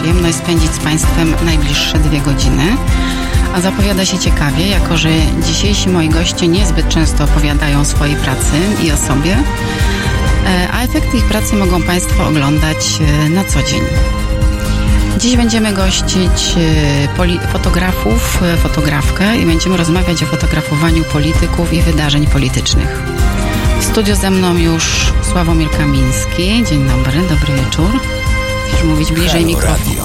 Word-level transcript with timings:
przyjemność 0.00 0.36
spędzić 0.36 0.70
z 0.70 0.78
Państwem 0.78 1.34
najbliższe 1.44 1.98
dwie 1.98 2.20
godziny. 2.20 2.76
A 3.54 3.60
zapowiada 3.60 4.04
się 4.04 4.18
ciekawie, 4.18 4.68
jako 4.68 4.96
że 4.96 5.08
dzisiejsi 5.46 5.88
moi 5.88 6.08
goście 6.08 6.48
niezbyt 6.48 6.88
często 6.88 7.24
opowiadają 7.24 7.80
o 7.80 7.84
swojej 7.84 8.16
pracy 8.16 8.56
i 8.84 8.92
o 8.92 8.96
sobie, 8.96 9.36
e, 10.46 10.68
a 10.72 10.82
efekty 10.82 11.16
ich 11.16 11.24
pracy 11.24 11.56
mogą 11.56 11.82
Państwo 11.82 12.26
oglądać 12.26 13.00
e, 13.00 13.28
na 13.28 13.44
co 13.44 13.62
dzień. 13.62 13.80
Dziś 15.18 15.36
będziemy 15.36 15.72
gościć 15.72 16.54
e, 17.16 17.46
fotografów, 17.52 18.42
fotografkę 18.62 19.36
i 19.36 19.46
będziemy 19.46 19.76
rozmawiać 19.76 20.22
o 20.22 20.26
fotografowaniu 20.26 21.04
polityków 21.04 21.72
i 21.72 21.82
wydarzeń 21.82 22.26
politycznych. 22.26 23.02
W 23.80 23.84
studiu 23.84 24.14
ze 24.14 24.30
mną 24.30 24.56
już 24.56 25.12
Sławomir 25.32 25.70
Kamiński. 25.70 26.64
Dzień 26.70 26.88
dobry, 26.88 27.22
dobry 27.28 27.54
wieczór. 27.64 28.19
Musisz 28.70 28.84
mówić 28.84 29.12
bliżej 29.12 29.44
mikrofonu. 29.44 30.04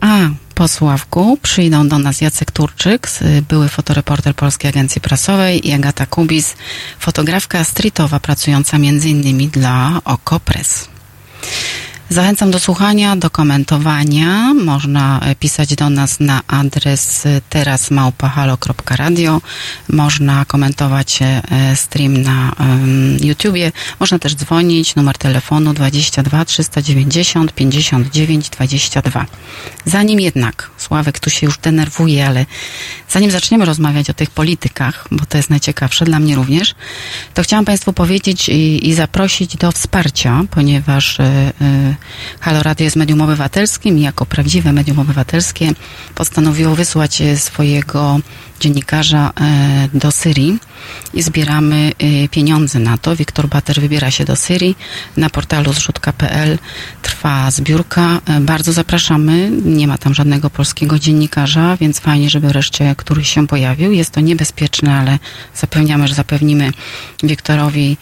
A 0.00 0.18
po 0.54 0.68
Sławku 0.68 1.38
przyjdą 1.42 1.88
do 1.88 1.98
nas 1.98 2.20
Jacek 2.20 2.50
Turczyk, 2.50 3.08
były 3.48 3.68
fotoreporter 3.68 4.34
Polskiej 4.34 4.68
Agencji 4.68 5.00
Prasowej 5.00 5.68
i 5.68 5.72
Agata 5.72 6.06
Kubis, 6.06 6.54
fotografka 6.98 7.64
streetowa 7.64 8.20
pracująca 8.20 8.76
m.in. 8.76 9.50
dla 9.50 10.00
Okopres. 10.04 10.88
Zachęcam 12.12 12.50
do 12.50 12.58
słuchania, 12.58 13.16
do 13.16 13.30
komentowania. 13.30 14.54
Można 14.54 15.20
e, 15.20 15.34
pisać 15.34 15.74
do 15.74 15.90
nas 15.90 16.20
na 16.20 16.40
adres 16.46 17.26
e, 17.26 17.40
terasmałpahalo.radio. 17.50 19.40
Można 19.88 20.44
komentować 20.44 21.18
e, 21.22 21.42
stream 21.76 22.22
na 22.22 22.52
YouTubie. 23.20 23.72
Można 24.00 24.18
też 24.18 24.34
dzwonić. 24.34 24.96
Numer 24.96 25.18
telefonu 25.18 25.72
22 25.72 26.44
390 26.44 27.52
59 27.52 28.50
22. 28.50 29.26
Zanim 29.84 30.20
jednak, 30.20 30.70
Sławek 30.78 31.18
tu 31.20 31.30
się 31.30 31.46
już 31.46 31.58
denerwuje, 31.58 32.26
ale 32.26 32.46
zanim 33.08 33.30
zaczniemy 33.30 33.64
rozmawiać 33.64 34.10
o 34.10 34.14
tych 34.14 34.30
politykach, 34.30 35.08
bo 35.10 35.26
to 35.26 35.36
jest 35.36 35.50
najciekawsze 35.50 36.04
dla 36.04 36.18
mnie 36.18 36.34
również, 36.34 36.74
to 37.34 37.42
chciałam 37.42 37.64
Państwu 37.64 37.92
powiedzieć 37.92 38.48
i, 38.48 38.88
i 38.88 38.94
zaprosić 38.94 39.56
do 39.56 39.72
wsparcia, 39.72 40.44
ponieważ 40.50 41.18
Halo 42.40 42.62
Radio 42.62 42.84
jest 42.84 42.96
medium 42.96 43.20
obywatelskim 43.20 43.98
i 43.98 44.00
jako 44.00 44.26
prawdziwe 44.26 44.72
medium 44.72 44.98
obywatelskie 44.98 45.72
postanowiło 46.14 46.74
wysłać 46.74 47.20
e, 47.20 47.36
swojego 47.36 48.20
dziennikarza 48.60 49.32
e, 49.40 49.88
do 49.98 50.12
Syrii 50.12 50.58
i 51.14 51.22
zbieramy 51.22 51.92
e, 51.98 52.28
pieniądze 52.28 52.78
na 52.78 52.98
to. 52.98 53.16
Wiktor 53.16 53.48
Bater 53.48 53.80
wybiera 53.80 54.10
się 54.10 54.24
do 54.24 54.36
Syrii. 54.36 54.76
Na 55.16 55.30
portalu 55.30 55.72
zrzutka.pl 55.72 56.58
trwa 57.02 57.50
zbiórka. 57.50 58.20
Bardzo 58.40 58.72
zapraszamy. 58.72 59.50
Nie 59.64 59.86
ma 59.88 59.98
tam 59.98 60.14
żadnego 60.14 60.50
polskiego 60.50 60.98
dziennikarza, 60.98 61.76
więc 61.76 62.00
fajnie, 62.00 62.30
żeby 62.30 62.48
wreszcie 62.48 62.94
któryś 62.96 63.28
się 63.34 63.46
pojawił. 63.46 63.92
Jest 63.92 64.10
to 64.10 64.20
niebezpieczne, 64.20 64.94
ale 64.94 65.18
zapewniamy, 65.54 66.08
że 66.08 66.14
zapewnimy 66.14 66.72
Wiktorowi 67.22 67.96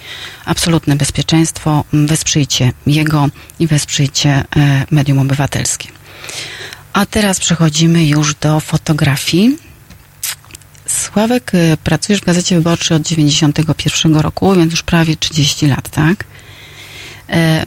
absolutne 0.44 0.96
bezpieczeństwo. 0.96 1.84
Wesprzyjcie 1.92 2.72
jego 2.86 3.28
i 3.58 3.66
wesprzyjcie 3.66 4.44
e, 4.56 4.86
medium 4.90 5.18
obywatelskie. 5.18 5.88
A 6.92 7.06
teraz 7.06 7.40
przechodzimy 7.40 8.06
już 8.06 8.34
do 8.34 8.60
fotografii. 8.60 9.67
Sławek, 10.98 11.52
e, 11.54 11.76
pracujesz 11.76 12.20
w 12.20 12.24
Gazecie 12.24 12.56
Wyborczej 12.56 12.96
od 12.96 13.02
91 13.02 14.16
roku, 14.16 14.54
więc 14.54 14.70
już 14.70 14.82
prawie 14.82 15.16
30 15.16 15.66
lat, 15.66 15.88
tak? 15.88 16.24
E, 17.30 17.64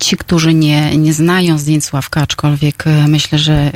ci, 0.00 0.16
którzy 0.16 0.54
nie, 0.54 0.96
nie 0.96 1.12
znają 1.12 1.58
zdjęć 1.58 1.84
Sławka, 1.84 2.20
aczkolwiek 2.20 2.84
myślę, 3.08 3.38
że 3.38 3.72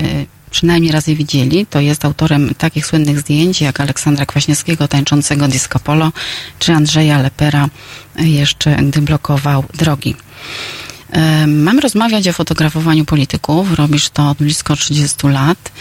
przynajmniej 0.51 0.93
raz 0.93 1.07
je 1.07 1.17
widzieli, 1.17 1.67
to 1.67 1.81
jest 1.81 2.05
autorem 2.05 2.55
takich 2.55 2.87
słynnych 2.87 3.21
zdjęć 3.21 3.61
jak 3.61 3.81
Aleksandra 3.81 4.27
Kwaśniewskiego 4.27 4.89
tańczącego 4.89 5.49
disco 5.49 5.79
polo, 5.79 6.13
czy 6.59 6.73
Andrzeja 6.73 7.23
Lepera 7.23 7.69
jeszcze, 8.17 8.77
gdy 8.77 9.03
blokował 9.03 9.65
drogi. 9.75 10.17
Mam 11.47 11.79
rozmawiać 11.79 12.29
o 12.29 12.33
fotografowaniu 12.33 13.05
polityków. 13.05 13.79
Robisz 13.79 14.11
to 14.11 14.31
od 14.31 14.39
blisko 14.39 14.77
30 14.77 15.27
lat. 15.29 15.73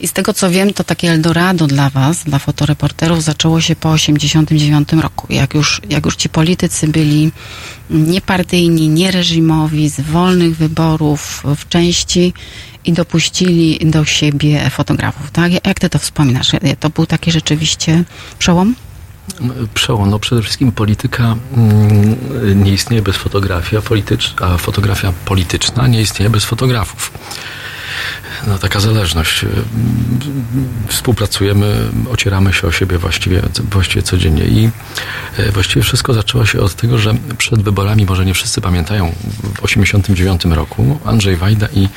I 0.00 0.08
z 0.08 0.12
tego 0.12 0.34
co 0.34 0.50
wiem, 0.50 0.72
to 0.72 0.84
takie 0.84 1.10
Eldorado 1.10 1.66
dla 1.66 1.90
Was, 1.90 2.24
dla 2.24 2.38
fotoreporterów, 2.38 3.22
zaczęło 3.22 3.60
się 3.60 3.76
po 3.76 3.90
89 3.90 4.92
roku. 4.92 5.26
Jak 5.30 5.54
już, 5.54 5.80
jak 5.90 6.04
już 6.04 6.16
ci 6.16 6.28
politycy 6.28 6.88
byli 6.88 7.32
niepartyjni, 7.90 8.88
niereżimowi, 8.88 9.88
z 9.88 10.00
wolnych 10.00 10.56
wyborów 10.56 11.42
w 11.56 11.68
części 11.68 12.32
i 12.84 12.92
dopuścili 12.92 13.78
do 13.90 14.04
siebie 14.04 14.70
fotografów. 14.70 15.30
Tak? 15.30 15.66
Jak 15.66 15.80
ty 15.80 15.88
to 15.88 15.98
wspominasz? 15.98 16.50
To 16.80 16.90
był 16.90 17.06
taki 17.06 17.32
rzeczywiście 17.32 18.04
przełom? 18.38 18.74
Przełom. 19.74 20.10
No 20.10 20.18
przede 20.18 20.42
wszystkim 20.42 20.72
polityka 20.72 21.36
mm, 21.56 22.64
nie 22.64 22.72
istnieje 22.72 23.02
bez 23.02 23.16
fotografii, 23.16 23.82
a, 24.40 24.56
fotografia 24.56 25.12
polityczna 25.24 25.86
nie 25.86 26.00
istnieje 26.00 26.30
bez 26.30 26.44
fotografów 26.44 27.12
no, 28.46 28.58
taka 28.58 28.80
zależność. 28.80 29.44
Współpracujemy, 30.88 31.90
ocieramy 32.10 32.52
się 32.52 32.66
o 32.66 32.72
siebie 32.72 32.98
właściwie, 32.98 33.42
właściwie 33.70 34.02
codziennie 34.02 34.44
i 34.44 34.70
e, 35.36 35.52
właściwie 35.52 35.82
wszystko 35.82 36.14
zaczęło 36.14 36.46
się 36.46 36.60
od 36.60 36.74
tego, 36.74 36.98
że 36.98 37.14
przed 37.38 37.62
wyborami, 37.62 38.06
może 38.06 38.24
nie 38.26 38.34
wszyscy 38.34 38.60
pamiętają, 38.60 39.12
w 39.54 39.64
89 39.64 40.44
roku 40.44 40.98
Andrzej 41.04 41.36
Wajda 41.36 41.68
i 41.74 41.88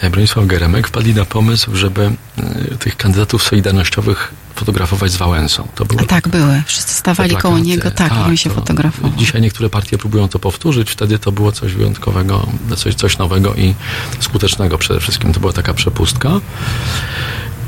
e, 0.00 0.10
Bronisław 0.10 0.46
Geremek 0.46 0.88
wpadli 0.88 1.14
na 1.14 1.24
pomysł, 1.24 1.76
żeby 1.76 2.10
e, 2.38 2.76
tych 2.78 2.96
kandydatów 2.96 3.42
solidarnościowych 3.42 4.32
fotografować 4.54 5.12
z 5.12 5.16
Wałęsą. 5.16 5.68
To 5.74 5.84
były, 5.84 6.00
A 6.00 6.04
tak 6.04 6.28
były. 6.28 6.62
Wszyscy 6.66 6.94
stawali 6.94 7.36
koło 7.36 7.58
niego, 7.58 7.90
tak, 7.90 8.08
tak 8.08 8.32
i 8.32 8.38
się 8.38 8.50
fotografował. 8.50 9.12
Dzisiaj 9.16 9.40
niektóre 9.40 9.70
partie 9.70 9.98
próbują 9.98 10.28
to 10.28 10.38
powtórzyć. 10.38 10.90
Wtedy 10.90 11.18
to 11.18 11.32
było 11.32 11.52
coś 11.52 11.74
wyjątkowego, 11.74 12.46
coś, 12.76 12.94
coś 12.94 13.18
nowego 13.18 13.54
i 13.54 13.74
skutecznego 14.20 14.78
przede 14.78 15.00
wszystkim. 15.00 15.32
To 15.32 15.40
była 15.40 15.52
taka 15.52 15.74
przepustka. 15.74 16.30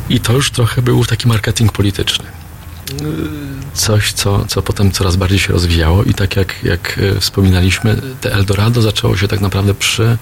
I 0.09 0.21
to 0.21 0.33
już 0.33 0.51
trochę 0.51 0.83
był 0.83 1.05
taki 1.05 1.29
marketing 1.29 1.73
polityczny. 1.73 2.25
Coś, 3.75 4.13
co, 4.13 4.45
co 4.45 4.63
potem 4.63 4.93
coraz 4.93 5.17
bardziej 5.17 5.39
się 5.39 5.53
rozwijało 5.53 6.05
i 6.05 6.15
tak 6.15 6.37
jak, 6.37 6.65
jak 6.65 6.99
e, 7.17 7.21
wspominaliśmy, 7.21 7.97
te 8.21 8.33
Eldorado 8.33 8.83
zaczęło 8.83 9.17
się 9.17 9.29
tak 9.29 9.41
naprawdę 9.41 9.75
przy 9.75 10.19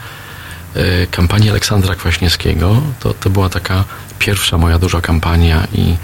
e, 0.74 1.06
kampanii 1.06 1.50
Aleksandra 1.50 1.94
Kwaśniewskiego. 1.94 2.82
To, 3.00 3.14
to 3.14 3.30
była 3.30 3.48
taka 3.48 3.84
pierwsza 4.18 4.58
moja 4.58 4.78
duża 4.78 5.00
kampania 5.00 5.66
i 5.72 5.96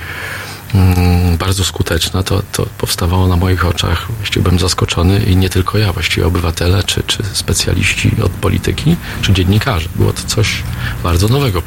bardzo 1.38 1.64
skuteczna, 1.64 2.22
to, 2.22 2.42
to 2.52 2.66
powstawało 2.78 3.28
na 3.28 3.36
moich 3.36 3.66
oczach. 3.66 4.06
Właściwie 4.18 4.42
byłem 4.42 4.58
zaskoczony 4.58 5.22
i 5.22 5.36
nie 5.36 5.48
tylko 5.48 5.78
ja, 5.78 5.92
właściwie 5.92 6.26
obywatele, 6.26 6.82
czy, 6.82 7.02
czy 7.02 7.22
specjaliści 7.32 8.12
od 8.22 8.32
polityki, 8.32 8.96
czy 9.22 9.32
dziennikarze. 9.32 9.88
Było 9.96 10.12
to 10.12 10.22
coś 10.26 10.62
bardzo 11.02 11.28
nowego. 11.28 11.62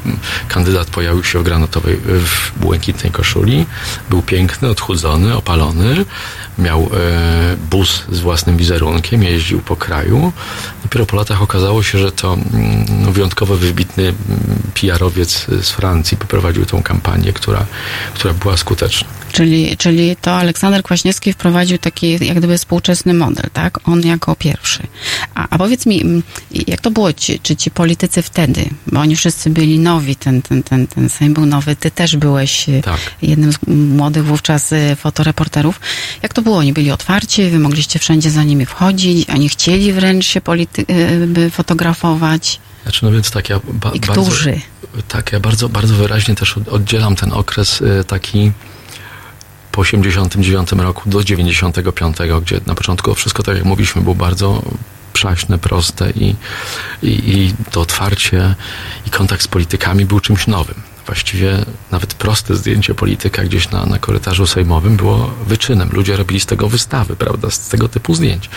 Kandydat 0.48 0.89
pojawił 0.89 1.24
się 1.24 1.39
w 1.39 1.44
granatowej, 1.44 1.98
w 2.06 2.59
błękitnej 2.59 3.12
koszuli, 3.12 3.65
był 4.09 4.21
piękny, 4.21 4.69
odchudzony, 4.69 5.38
opalony, 5.38 6.06
miał 6.57 6.81
e, 6.94 7.57
bus 7.69 8.04
z 8.12 8.19
własnym 8.19 8.57
wizerunkiem, 8.57 9.24
jeździł 9.24 9.59
po 9.59 9.75
kraju. 9.75 10.33
Dopiero 10.92 11.06
po 11.06 11.16
latach 11.16 11.42
okazało 11.42 11.84
się, 11.84 11.98
że 11.98 12.12
to 12.12 12.34
mm, 12.34 12.86
no, 13.02 13.12
wyjątkowo 13.12 13.56
wybitny 13.56 14.04
mm, 14.04 14.16
PR-owiec 14.74 15.46
z 15.62 15.70
Francji 15.70 16.18
poprowadził 16.18 16.66
tą 16.66 16.84
kampanię, 16.84 17.34
która, 17.34 17.66
która 18.14 18.34
była 18.34 18.58
skuteczna. 18.58 19.08
Czyli, 19.32 19.78
czyli 19.78 20.16
to 20.22 20.32
Aleksander 20.32 20.84
Kwaśniewski 20.84 21.34
wprowadził 21.34 21.78
taki 21.78 22.26
jak 22.26 22.38
gdyby 22.38 22.58
współczesny 22.58 23.14
model, 23.14 23.50
tak? 23.54 23.80
On 23.88 24.02
jako 24.02 24.36
pierwszy. 24.36 24.84
A, 25.36 25.48
a 25.50 25.58
powiedz 25.58 25.86
mi, 25.86 26.02
mm, 26.02 26.24
jak 26.68 26.82
to 26.82 26.92
było, 26.92 27.14
ci, 27.14 27.40
czy 27.40 27.56
ci 27.56 27.72
politycy 27.72 28.22
wtedy, 28.22 28.70
bo 28.88 29.00
oni 29.00 29.16
wszyscy 29.16 29.50
byli 29.50 29.80
nowi, 29.80 30.16
ten, 30.16 30.42
ten, 30.42 30.64
ten, 30.64 30.88
ten 30.88 31.10
Sejm 31.10 31.34
był 31.34 31.46
nowy, 31.46 31.76
ty 31.76 31.92
też 31.92 32.18
byłeś 32.18 32.70
e, 32.70 32.82
tak. 32.82 33.00
jednym 33.22 33.54
z 33.54 33.58
młodych 33.68 34.26
wówczas 34.26 34.74
e, 34.74 34.96
fotoreporterów. 34.96 35.80
Jak 36.24 36.34
to 36.34 36.42
było? 36.42 36.58
Oni 36.58 36.74
byli 36.74 36.92
otwarci, 36.92 37.50
wy 37.50 37.60
mogliście 37.60 38.00
wszędzie 38.00 38.30
za 38.30 38.44
nimi 38.44 38.66
wchodzić, 38.66 39.30
oni 39.30 39.50
chcieli 39.50 39.94
wręcz 39.94 40.26
się 40.26 40.42
polity- 40.42 40.81
e, 40.81 40.81
fotografować. 41.51 42.60
Znaczy, 42.83 43.06
no 43.06 43.12
więc 43.12 43.31
tak, 43.31 43.50
ja 43.50 43.60
ba- 43.74 43.92
I 43.92 44.00
którzy? 44.00 44.50
Bardzo, 44.50 45.07
tak, 45.07 45.31
ja 45.31 45.39
bardzo, 45.39 45.69
bardzo 45.69 45.95
wyraźnie 45.95 46.36
też 46.36 46.57
oddzielam 46.57 47.16
ten 47.16 47.33
okres 47.33 47.83
taki 48.07 48.51
po 49.72 49.81
89 49.81 50.72
roku 50.72 51.10
do 51.10 51.24
95, 51.24 52.18
gdzie 52.42 52.62
na 52.66 52.75
początku 52.75 53.16
wszystko, 53.16 53.44
tak 53.44 53.56
jak 53.56 53.66
mówiliśmy, 53.66 54.01
było 54.01 54.16
bardzo 54.16 54.62
przaśne, 55.13 55.57
proste 55.57 56.12
i, 56.12 56.36
i, 57.04 57.10
i 57.10 57.54
to 57.72 57.81
otwarcie 57.81 58.56
i 59.07 59.10
kontakt 59.10 59.44
z 59.44 59.48
politykami 59.48 60.06
był 60.06 60.19
czymś 60.19 60.48
nowym 60.48 60.91
Właściwie 61.12 61.66
nawet 61.92 62.13
proste 62.13 62.56
zdjęcie 62.56 62.94
polityka 62.94 63.44
gdzieś 63.44 63.72
na, 63.72 63.86
na 63.86 64.00
korytarzu 64.00 64.48
sejmowym 64.48 64.98
było 64.98 65.34
wyczynem. 65.48 65.90
Ludzie 65.94 66.16
robili 66.18 66.40
z 66.40 66.46
tego 66.46 66.69
wystawy, 66.69 67.16
prawda, 67.16 67.50
z 67.50 67.69
tego 67.69 67.88
typu 67.88 68.16
zdjęć. 68.16 68.50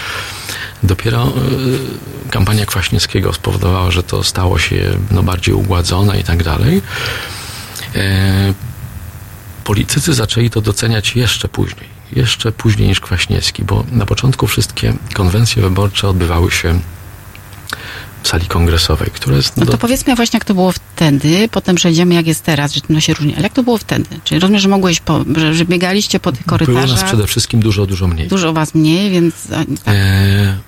Dopiero 0.82 1.28
y, 1.28 2.30
kampania 2.30 2.66
Kwaśniewskiego 2.66 3.32
spowodowała, 3.32 3.90
że 3.90 4.02
to 4.02 4.22
stało 4.22 4.58
się 4.58 4.98
no, 5.10 5.22
bardziej 5.22 5.54
ugładzone 5.54 6.20
i 6.20 6.24
tak 6.24 6.42
dalej. 6.42 6.82
E, 7.94 8.54
politycy 9.64 10.14
zaczęli 10.14 10.50
to 10.50 10.60
doceniać 10.60 11.16
jeszcze 11.16 11.48
później. 11.48 11.88
Jeszcze 12.12 12.52
później 12.52 12.88
niż 12.88 13.00
Kwaśniewski, 13.00 13.64
bo 13.64 13.84
na 13.92 14.06
początku 14.06 14.46
wszystkie 14.46 14.94
konwencje 15.14 15.62
wyborcze 15.62 16.08
odbywały 16.08 16.50
się 16.50 16.80
sali 18.24 18.46
kongresowej, 18.46 19.10
która 19.10 19.36
jest... 19.36 19.56
No 19.56 19.66
to 19.66 19.72
do... 19.72 19.78
powiedzmy 19.78 20.14
właśnie, 20.14 20.36
jak 20.36 20.44
to 20.44 20.54
było 20.54 20.72
wtedy, 20.72 21.48
potem 21.48 21.76
przejdziemy, 21.76 22.14
jak 22.14 22.26
jest 22.26 22.42
teraz, 22.42 22.72
że 22.74 22.80
to 22.80 23.00
się 23.00 23.14
różni. 23.14 23.34
Ale 23.34 23.42
jak 23.42 23.52
to 23.52 23.62
było 23.62 23.78
wtedy? 23.78 24.04
Czyli 24.24 24.40
rozumiem, 24.40 24.60
że 24.60 24.68
mogłeś, 24.68 25.00
po, 25.00 25.24
że, 25.36 25.54
że 25.54 25.64
biegaliście 25.64 26.20
po 26.20 26.32
tych 26.32 26.46
korytarzach. 26.46 26.84
Było 26.84 26.94
nas 26.94 27.04
przede 27.04 27.26
wszystkim 27.26 27.60
dużo, 27.60 27.86
dużo 27.86 28.08
mniej. 28.08 28.28
Dużo 28.28 28.52
was 28.52 28.74
mniej, 28.74 29.10
więc... 29.10 29.34
Tak. 29.48 29.68
E, 29.86 30.58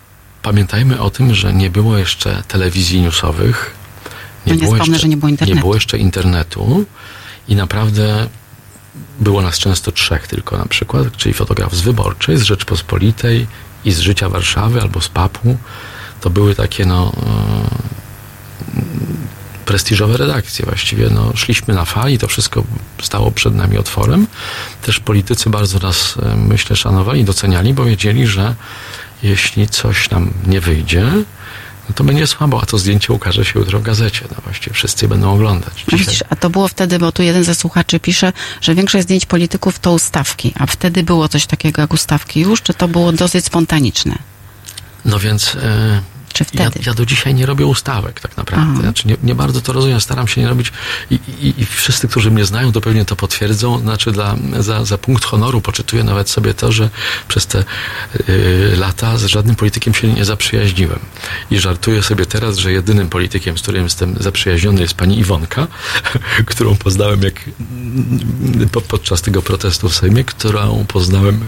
pamiętajmy 0.42 1.00
o 1.00 1.10
tym, 1.10 1.34
że 1.34 1.52
nie 1.52 1.70
było 1.70 1.98
jeszcze 1.98 2.42
telewizji 2.48 3.00
newsowych. 3.00 3.74
Nie, 4.46 4.54
no 4.54 4.60
nie 4.60 4.66
było 4.66 4.76
jeszcze, 4.76 4.98
że 4.98 5.08
nie 5.08 5.16
było 5.16 5.28
internetu. 5.28 5.54
Nie 5.56 5.60
było 5.60 5.74
jeszcze 5.74 5.98
internetu 5.98 6.84
i 7.48 7.56
naprawdę 7.56 8.28
było 9.20 9.42
nas 9.42 9.58
często 9.58 9.92
trzech 9.92 10.26
tylko 10.26 10.58
na 10.58 10.66
przykład, 10.66 11.16
czyli 11.16 11.34
fotograf 11.34 11.74
z 11.74 11.80
Wyborczej, 11.80 12.36
z 12.36 12.42
Rzeczpospolitej 12.42 13.46
i 13.84 13.92
z 13.92 13.98
Życia 13.98 14.28
Warszawy 14.28 14.80
albo 14.80 15.00
z 15.00 15.08
Papu 15.08 15.56
to 16.26 16.30
były 16.30 16.54
takie 16.54 16.86
no 16.86 17.12
e, 17.16 18.80
prestiżowe 19.64 20.16
redakcje 20.16 20.64
właściwie. 20.64 21.10
No, 21.10 21.32
szliśmy 21.34 21.74
na 21.74 21.84
fali, 21.84 22.18
to 22.18 22.28
wszystko 22.28 22.64
stało 23.02 23.30
przed 23.30 23.54
nami 23.54 23.78
otworem. 23.78 24.26
Też 24.82 25.00
politycy 25.00 25.50
bardzo 25.50 25.78
nas, 25.78 26.14
e, 26.22 26.36
myślę, 26.36 26.76
szanowali, 26.76 27.24
doceniali, 27.24 27.74
bo 27.74 27.84
wiedzieli, 27.84 28.26
że 28.26 28.54
jeśli 29.22 29.68
coś 29.68 30.10
nam 30.10 30.32
nie 30.46 30.60
wyjdzie, 30.60 31.04
no 31.88 31.94
to 31.94 32.04
będzie 32.04 32.26
słabo, 32.26 32.62
a 32.62 32.66
to 32.66 32.78
zdjęcie 32.78 33.12
ukaże 33.12 33.44
się 33.44 33.58
jutro 33.58 33.78
w 33.78 33.82
gazecie. 33.82 34.24
No 34.30 34.36
właściwie 34.44 34.74
wszyscy 34.74 35.08
będą 35.08 35.32
oglądać. 35.34 35.84
No 35.92 35.98
widzisz, 35.98 36.24
a 36.30 36.36
to 36.36 36.50
było 36.50 36.68
wtedy, 36.68 36.98
bo 36.98 37.12
tu 37.12 37.22
jeden 37.22 37.44
ze 37.44 37.54
słuchaczy 37.54 38.00
pisze, 38.00 38.32
że 38.60 38.74
większość 38.74 39.04
zdjęć 39.04 39.26
polityków 39.26 39.78
to 39.78 39.92
ustawki, 39.92 40.52
a 40.58 40.66
wtedy 40.66 41.02
było 41.02 41.28
coś 41.28 41.46
takiego 41.46 41.82
jak 41.82 41.92
ustawki 41.92 42.40
już, 42.40 42.62
czy 42.62 42.74
to 42.74 42.88
było 42.88 43.12
dosyć 43.12 43.44
spontaniczne? 43.44 44.18
No 45.04 45.18
więc... 45.18 45.54
E, 45.54 46.15
czy 46.36 46.44
wtedy? 46.44 46.78
Ja, 46.80 46.82
ja, 46.86 46.94
do 46.94 47.06
dzisiaj 47.06 47.34
nie 47.34 47.46
robię 47.46 47.66
ustawek 47.66 48.20
tak 48.20 48.36
naprawdę. 48.36 48.80
Znaczy 48.80 49.08
nie, 49.08 49.16
nie, 49.22 49.34
bardzo 49.34 49.60
to 49.60 49.72
rozumiem, 49.72 50.00
staram 50.00 50.28
się 50.28 50.40
nie 50.40 50.48
robić 50.48 50.72
i, 51.10 51.14
i, 51.14 51.62
i, 51.62 51.66
wszyscy, 51.66 52.08
którzy 52.08 52.30
mnie 52.30 52.44
znają, 52.44 52.72
to 52.72 52.80
pewnie 52.80 53.04
to 53.04 53.16
potwierdzą. 53.16 53.78
Znaczy 53.78 54.12
dla, 54.12 54.36
za, 54.58 54.84
za 54.84 54.98
punkt 54.98 55.24
honoru 55.24 55.60
poczytuję 55.60 56.04
nawet 56.04 56.30
sobie 56.30 56.54
to, 56.54 56.72
że 56.72 56.90
przez 57.28 57.46
te 57.46 57.64
y, 58.28 58.74
lata 58.76 59.18
z 59.18 59.24
żadnym 59.24 59.56
politykiem 59.56 59.94
się 59.94 60.12
nie 60.12 60.24
zaprzyjaźniłem. 60.24 60.98
I 61.50 61.58
żartuję 61.58 62.02
sobie 62.02 62.26
teraz, 62.26 62.56
że 62.58 62.72
jedynym 62.72 63.08
politykiem, 63.08 63.58
z 63.58 63.62
którym 63.62 63.84
jestem 63.84 64.16
zaprzyjaźniony 64.20 64.80
jest 64.80 64.94
pani 64.94 65.18
Iwonka, 65.18 65.66
którą 66.52 66.76
poznałem 66.76 67.22
jak 67.22 67.34
po, 68.72 68.80
podczas 68.80 69.22
tego 69.22 69.42
protestu 69.42 69.88
w 69.88 69.94
Sejmie, 69.94 70.24
którą 70.24 70.84
poznałem 70.88 71.40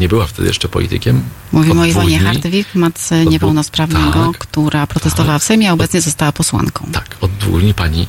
nie 0.00 0.08
była 0.08 0.26
wtedy 0.26 0.48
jeszcze 0.48 0.68
politykiem. 0.68 1.22
Mówimy 1.52 1.80
o 1.80 1.84
Iwonie 1.84 2.18
Hartwig, 2.18 2.74
matce 2.74 3.26
niepełnosprawnego, 3.26 4.26
tak, 4.32 4.38
która 4.38 4.86
protestowała 4.86 5.34
tak, 5.38 5.42
w 5.42 5.46
Sejmie, 5.46 5.70
a 5.70 5.72
obecnie 5.72 5.98
od, 5.98 6.04
została 6.04 6.32
posłanką. 6.32 6.86
Tak, 6.92 7.16
od 7.20 7.30
dwóch 7.30 7.60
dni 7.60 7.74
pani 7.74 8.06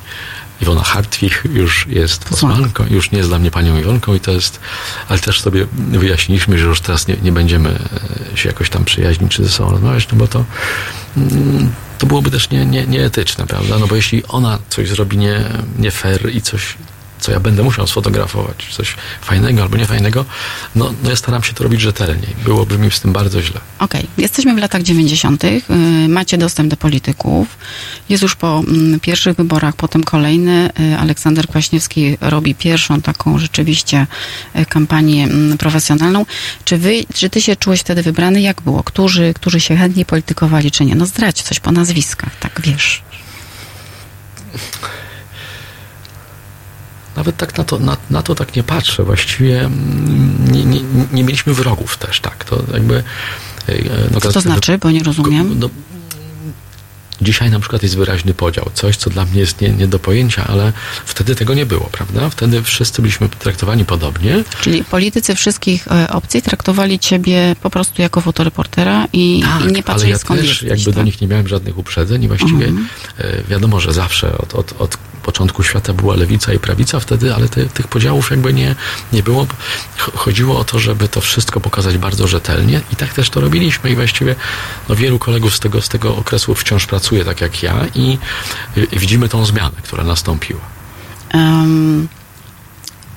Iwona 0.61 0.83
Hartwig 0.83 1.43
już 1.53 1.87
jest 1.87 2.23
posłanką, 2.25 2.85
już 2.89 3.11
nie 3.11 3.17
jest 3.17 3.29
dla 3.29 3.39
mnie 3.39 3.51
panią 3.51 3.79
Iwonką 3.79 4.15
i 4.15 4.19
to 4.19 4.31
jest, 4.31 4.59
ale 5.09 5.19
też 5.19 5.41
sobie 5.41 5.67
wyjaśniliśmy, 5.75 6.57
że 6.57 6.65
już 6.65 6.81
teraz 6.81 7.07
nie, 7.07 7.15
nie 7.23 7.31
będziemy 7.31 7.79
e, 8.33 8.37
się 8.37 8.49
jakoś 8.49 8.69
tam 8.69 8.85
przyjaźnić 8.85 9.31
czy 9.31 9.43
ze 9.43 9.49
sobą 9.49 9.71
rozmawiać, 9.71 10.07
no 10.11 10.17
bo 10.17 10.27
to 10.27 10.45
mm, 11.17 11.71
to 11.97 12.07
byłoby 12.07 12.31
też 12.31 12.49
nie, 12.49 12.65
nie, 12.65 12.87
nieetyczne, 12.87 13.47
prawda? 13.47 13.79
No 13.79 13.87
bo 13.87 13.95
jeśli 13.95 14.23
ona 14.25 14.59
coś 14.69 14.89
zrobi 14.89 15.17
nie, 15.17 15.43
nie 15.79 15.91
fair 15.91 16.35
i 16.35 16.41
coś 16.41 16.75
co 17.21 17.31
ja 17.31 17.39
będę 17.39 17.63
musiał 17.63 17.87
sfotografować, 17.87 18.67
coś 18.71 18.95
fajnego 19.21 19.61
albo 19.61 19.77
niefajnego, 19.77 20.25
no, 20.75 20.93
no 21.03 21.09
ja 21.09 21.15
staram 21.15 21.43
się 21.43 21.53
to 21.53 21.63
robić 21.63 21.81
rzetelniej. 21.81 22.35
Byłoby 22.45 22.77
mi 22.77 22.91
z 22.91 22.99
tym 22.99 23.13
bardzo 23.13 23.41
źle. 23.41 23.59
Okej, 23.79 24.01
okay. 24.01 24.11
jesteśmy 24.17 24.55
w 24.55 24.57
latach 24.57 24.83
90., 24.83 25.43
yy, 25.43 25.59
macie 26.09 26.37
dostęp 26.37 26.69
do 26.69 26.77
polityków, 26.77 27.57
jest 28.09 28.23
już 28.23 28.35
po 28.35 28.63
mm, 28.67 28.99
pierwszych 28.99 29.35
wyborach, 29.35 29.75
potem 29.75 30.03
kolejny. 30.03 30.69
Yy, 30.79 30.99
Aleksander 30.99 31.47
Kwaśniewski 31.47 32.17
robi 32.21 32.55
pierwszą 32.55 33.01
taką 33.01 33.39
rzeczywiście 33.39 34.07
yy, 34.55 34.65
kampanię 34.65 35.23
mm, 35.23 35.57
profesjonalną. 35.57 36.25
Czy 36.65 36.77
wy, 36.77 36.93
czy 37.13 37.29
ty 37.29 37.41
się 37.41 37.55
czułeś 37.55 37.79
wtedy 37.79 38.03
wybrany? 38.03 38.41
Jak 38.41 38.61
było? 38.61 38.83
Którzy, 38.83 39.33
którzy 39.33 39.59
się 39.59 39.75
chętnie 39.75 40.05
politykowali, 40.05 40.71
czy 40.71 40.85
nie? 40.85 40.95
No 40.95 41.05
zdradź 41.05 41.41
coś 41.41 41.59
po 41.59 41.71
nazwiskach, 41.71 42.35
tak 42.39 42.61
wiesz. 42.61 43.01
Nawet 47.15 47.37
tak 47.37 47.57
na 47.57 47.63
to, 47.63 47.79
na, 47.79 47.97
na 48.09 48.21
to 48.21 48.35
tak 48.35 48.55
nie 48.55 48.63
patrzę. 48.63 49.03
Właściwie 49.03 49.59
mm, 49.59 50.51
nie, 50.51 50.65
nie, 50.65 50.81
nie 51.13 51.23
mieliśmy 51.23 51.53
wrogów 51.53 51.97
też, 51.97 52.19
tak. 52.19 52.45
To 52.45 52.63
jakby... 52.73 53.03
E, 53.67 53.73
no, 54.11 54.21
Co 54.21 54.31
to 54.31 54.41
znaczy? 54.41 54.77
Bo 54.77 54.91
nie 54.91 55.03
rozumiem. 55.03 55.59
No, 55.59 55.69
Dzisiaj 57.21 57.51
na 57.51 57.59
przykład 57.59 57.83
jest 57.83 57.97
wyraźny 57.97 58.33
podział, 58.33 58.69
coś, 58.73 58.97
co 58.97 59.09
dla 59.09 59.25
mnie 59.25 59.39
jest 59.39 59.61
nie, 59.61 59.69
nie 59.69 59.87
do 59.87 59.99
pojęcia, 59.99 60.47
ale 60.47 60.73
wtedy 61.05 61.35
tego 61.35 61.53
nie 61.53 61.65
było, 61.65 61.89
prawda? 61.91 62.29
Wtedy 62.29 62.63
wszyscy 62.63 63.01
byliśmy 63.01 63.29
traktowani 63.29 63.85
podobnie. 63.85 64.43
Czyli 64.61 64.83
politycy 64.83 65.35
wszystkich 65.35 65.87
e, 65.87 66.09
opcji 66.09 66.41
traktowali 66.41 66.99
ciebie 66.99 67.55
po 67.61 67.69
prostu 67.69 68.01
jako 68.01 68.21
fotoreportera 68.21 69.07
i, 69.13 69.43
tak, 69.43 69.69
i 69.69 69.73
nie 69.73 69.83
patrzyli 69.83 70.03
ale 70.03 70.09
ja 70.11 70.19
skąd 70.19 70.39
też 70.39 70.49
jesteś, 70.49 70.69
jakby 70.69 70.85
tak? 70.85 70.93
do 70.93 71.03
nich 71.03 71.21
nie 71.21 71.27
miałem 71.27 71.47
żadnych 71.47 71.77
uprzedzeń 71.77 72.23
i 72.23 72.27
właściwie 72.27 72.65
mhm. 72.65 72.87
e, 73.17 73.43
wiadomo, 73.43 73.79
że 73.79 73.93
zawsze 73.93 74.37
od, 74.37 74.55
od, 74.55 74.81
od 74.81 74.97
początku 75.21 75.63
świata 75.63 75.93
była 75.93 76.15
lewica 76.15 76.53
i 76.53 76.59
prawica 76.59 76.99
wtedy, 76.99 77.35
ale 77.35 77.49
te, 77.49 77.65
tych 77.65 77.87
podziałów 77.87 78.31
jakby 78.31 78.53
nie, 78.53 78.75
nie 79.13 79.23
było. 79.23 79.47
Chodziło 79.97 80.59
o 80.59 80.63
to, 80.63 80.79
żeby 80.79 81.07
to 81.07 81.21
wszystko 81.21 81.59
pokazać 81.59 81.97
bardzo 81.97 82.27
rzetelnie 82.27 82.81
i 82.93 82.95
tak 82.95 83.13
też 83.13 83.29
to 83.29 83.41
robiliśmy 83.41 83.91
i 83.91 83.95
właściwie 83.95 84.35
no, 84.89 84.95
wielu 84.95 85.19
kolegów 85.19 85.55
z 85.55 85.59
tego, 85.59 85.81
z 85.81 85.89
tego 85.89 86.15
okresu 86.15 86.55
wciąż 86.55 86.85
pracuje 86.85 87.10
tak 87.19 87.41
jak 87.41 87.63
ja 87.63 87.75
i, 87.95 88.17
i 88.91 88.99
widzimy 88.99 89.29
tą 89.29 89.45
zmianę, 89.45 89.75
która 89.83 90.03
nastąpiła. 90.03 90.61
Um, 91.33 92.07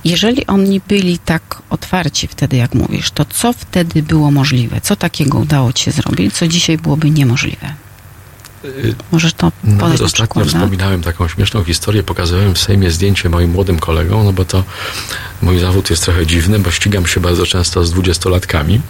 jeżeli 0.04 0.46
oni 0.46 0.80
byli 0.88 1.18
tak 1.18 1.62
otwarci 1.70 2.28
wtedy, 2.28 2.56
jak 2.56 2.74
mówisz, 2.74 3.10
to 3.10 3.24
co 3.24 3.52
wtedy 3.52 4.02
było 4.02 4.30
możliwe? 4.30 4.80
Co 4.80 4.96
takiego 4.96 5.38
udało 5.38 5.72
ci 5.72 5.84
się 5.84 5.90
zrobić, 5.90 6.34
co 6.34 6.48
dzisiaj 6.48 6.78
byłoby 6.78 7.10
niemożliwe? 7.10 7.74
Możesz 9.12 9.33
to 9.33 9.52
Nawet 9.64 10.00
ostatnio 10.00 10.42
przykład, 10.42 10.62
wspominałem 10.62 11.02
taką 11.02 11.28
śmieszną 11.28 11.64
historię, 11.64 12.02
pokazałem 12.02 12.54
w 12.54 12.59
Sejmie 12.59 12.90
zdjęcie 12.90 13.28
moim 13.28 13.50
młodym 13.50 13.78
kolegom, 13.78 14.25
no 14.25 14.33
bo 14.33 14.44
to 14.44 14.64
mój 15.42 15.59
zawód 15.59 15.90
jest 15.90 16.04
trochę 16.04 16.26
dziwny, 16.26 16.59
bo 16.59 16.71
ścigam 16.71 17.06
się 17.06 17.21
bardzo 17.21 17.47
często 17.47 17.85
z 17.85 17.90
dwudziestolatkami. 17.90 18.80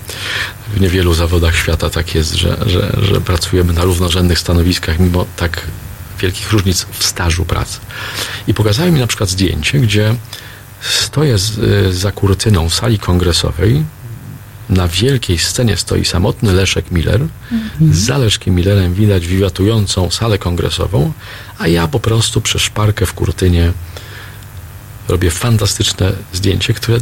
W 0.77 0.81
niewielu 0.81 1.15
zawodach 1.15 1.57
świata 1.57 1.91
tak 1.91 2.15
jest, 2.15 2.35
że, 2.35 2.57
że, 2.67 2.97
że 3.03 3.21
pracujemy 3.21 3.73
na 3.73 3.85
równorzędnych 3.85 4.39
stanowiskach, 4.39 4.99
mimo 4.99 5.27
tak 5.37 5.67
wielkich 6.21 6.53
różnic 6.53 6.87
w 6.93 7.05
stażu 7.05 7.45
pracy. 7.45 7.79
I 8.47 8.55
pokazałem 8.55 8.95
mi 8.95 9.01
na 9.01 9.07
przykład 9.07 9.31
zdjęcie, 9.31 9.79
gdzie 9.79 10.15
stoję 10.81 11.39
z, 11.39 11.95
za 11.95 12.13
kurtyną 12.13 12.69
w 12.69 12.75
sali 12.75 12.99
kongresowej, 12.99 13.85
na 14.71 14.89
wielkiej 14.89 15.39
scenie 15.39 15.77
stoi 15.77 16.05
samotny 16.05 16.53
Leszek 16.53 16.91
Miller. 16.91 17.21
Mhm. 17.53 17.95
Za 17.95 18.19
Leszkiem 18.19 18.55
Millerem 18.55 18.95
widać 18.95 19.27
wiwatującą 19.27 20.11
salę 20.11 20.39
kongresową, 20.39 21.13
a 21.59 21.69
ja 21.69 21.89
po 21.89 22.01
prostu 22.01 22.41
przez 22.41 22.63
szparkę 22.63 23.07
w 23.07 23.13
kurtynie 23.13 23.73
robię 25.09 25.31
fantastyczne 25.31 26.13
zdjęcie, 26.33 26.75
które 26.75 26.99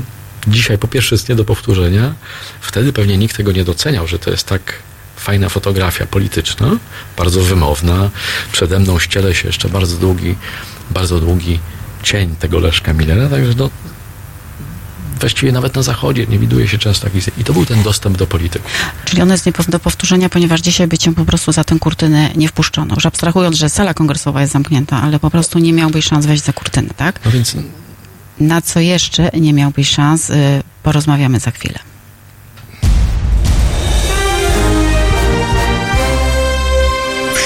dzisiaj 0.48 0.78
po 0.78 0.88
pierwsze 0.88 1.14
jest 1.14 1.28
nie 1.28 1.34
do 1.34 1.44
powtórzenia. 1.44 2.14
Wtedy 2.60 2.92
pewnie 2.92 3.18
nikt 3.18 3.36
tego 3.36 3.52
nie 3.52 3.64
doceniał, 3.64 4.06
że 4.06 4.18
to 4.18 4.30
jest 4.30 4.46
tak 4.46 4.72
fajna 5.16 5.48
fotografia 5.48 6.06
polityczna, 6.06 6.76
bardzo 7.16 7.40
wymowna. 7.40 8.10
Przede 8.52 8.78
mną 8.78 8.98
ściele 8.98 9.34
się 9.34 9.48
jeszcze 9.48 9.68
bardzo 9.68 9.96
długi, 9.96 10.34
bardzo 10.90 11.20
długi 11.20 11.58
cień 12.02 12.36
tego 12.36 12.58
Leszka 12.58 12.92
Millera, 12.92 13.28
także 13.28 13.52
no, 13.56 13.70
właściwie 15.22 15.52
nawet 15.52 15.74
na 15.74 15.82
zachodzie 15.82 16.26
nie 16.26 16.38
widuje 16.38 16.68
się 16.68 16.78
często 16.78 17.06
takich. 17.06 17.38
I 17.38 17.44
to 17.44 17.52
był 17.52 17.66
ten 17.66 17.82
dostęp 17.82 18.16
do 18.16 18.26
polityków. 18.26 18.70
Czyli 19.04 19.22
ono 19.22 19.34
jest 19.34 19.46
nie 19.46 19.52
do 19.68 19.78
powtórzenia, 19.78 20.28
ponieważ 20.28 20.60
dzisiaj 20.60 20.86
by 20.86 20.98
cię 20.98 21.14
po 21.14 21.24
prostu 21.24 21.52
za 21.52 21.64
tę 21.64 21.78
kurtynę 21.78 22.30
nie 22.36 22.48
wpuszczono. 22.48 22.94
Już 22.94 23.06
abstrahując, 23.06 23.56
że 23.56 23.68
sala 23.68 23.94
kongresowa 23.94 24.40
jest 24.40 24.52
zamknięta, 24.52 25.02
ale 25.02 25.18
po 25.18 25.30
prostu 25.30 25.58
nie 25.58 25.72
miałbyś 25.72 26.04
szans 26.04 26.26
wejść 26.26 26.44
za 26.44 26.52
kurtynę, 26.52 26.90
tak? 26.96 27.20
No 27.24 27.30
więc... 27.30 27.56
Na 28.40 28.62
co 28.62 28.80
jeszcze 28.80 29.30
nie 29.40 29.52
miałbyś 29.52 29.90
szans, 29.90 30.30
y, 30.30 30.62
porozmawiamy 30.82 31.40
za 31.40 31.50
chwilę. 31.50 31.78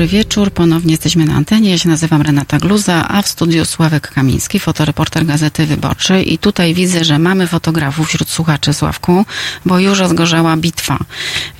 Dobry 0.00 0.18
wieczór, 0.18 0.50
ponownie 0.52 0.90
jesteśmy 0.90 1.24
na 1.24 1.34
antenie. 1.34 1.70
Ja 1.70 1.78
się 1.78 1.88
nazywam 1.88 2.22
Renata 2.22 2.58
Gluza, 2.58 3.08
a 3.08 3.22
w 3.22 3.28
studiu 3.28 3.64
Sławek 3.64 4.10
Kamiński, 4.10 4.60
fotoreporter 4.60 5.26
Gazety 5.26 5.66
Wyborczej. 5.66 6.32
I 6.34 6.38
tutaj 6.38 6.74
widzę, 6.74 7.04
że 7.04 7.18
mamy 7.18 7.46
fotografów 7.46 8.08
wśród 8.08 8.30
słuchaczy, 8.30 8.74
Sławku, 8.74 9.24
bo 9.66 9.78
już 9.78 9.98
rozgorzała 9.98 10.56
bitwa. 10.56 10.98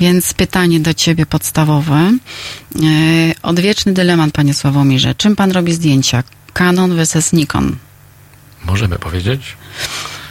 Więc 0.01 0.35
pytanie 0.35 0.81
do 0.81 0.95
ciebie 0.95 1.27
podstawowe. 1.27 1.97
E, 1.97 2.19
odwieczny 3.43 3.93
dylemat, 3.93 4.31
panie 4.31 4.55
Sławomirze. 4.55 5.15
Czym 5.15 5.37
pan 5.37 5.51
robi 5.53 5.73
zdjęcia? 5.73 6.23
Canon 6.53 6.97
vs 6.97 7.33
Nikon. 7.33 7.77
Możemy 8.65 8.99
powiedzieć? 8.99 9.57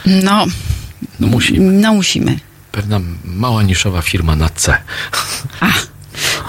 No, 0.06 0.46
No 1.20 1.26
musimy. 1.26 1.72
no 1.72 1.94
musimy. 1.94 2.38
Pewna 2.72 3.00
mała 3.24 3.62
niszowa 3.62 4.02
firma 4.02 4.36
na 4.36 4.48
C. 4.48 4.76
A, 5.60 5.66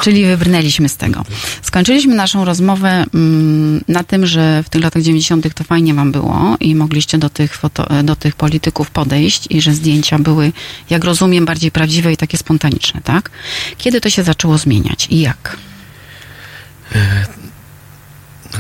czyli 0.01 0.25
wybrnęliśmy 0.25 0.89
z 0.89 0.98
tego. 0.98 1.25
Skończyliśmy 1.62 2.15
naszą 2.15 2.46
rozmowę 2.46 3.05
mm, 3.13 3.84
na 3.88 4.03
tym, 4.03 4.25
że 4.25 4.63
w 4.63 4.70
tych 4.70 4.84
latach 4.84 5.01
90. 5.01 5.53
to 5.53 5.63
fajnie 5.63 5.93
wam 5.93 6.12
było 6.12 6.58
i 6.60 6.75
mogliście 6.75 7.17
do 7.17 7.29
tych, 7.29 7.55
foto, 7.55 8.03
do 8.03 8.15
tych 8.15 8.36
polityków 8.36 8.91
podejść 8.91 9.48
i 9.50 9.62
że 9.62 9.74
zdjęcia 9.74 10.20
były, 10.20 10.51
jak 10.89 11.03
rozumiem, 11.03 11.46
bardziej 11.46 11.72
prawdziwe 11.72 12.13
i 12.13 12.17
takie 12.17 12.38
spontaniczne, 12.38 13.01
tak? 13.01 13.29
Kiedy 13.77 14.01
to 14.01 14.10
się 14.10 14.24
zaczęło 14.24 14.58
zmieniać 14.58 15.08
i 15.10 15.20
jak? 15.20 15.58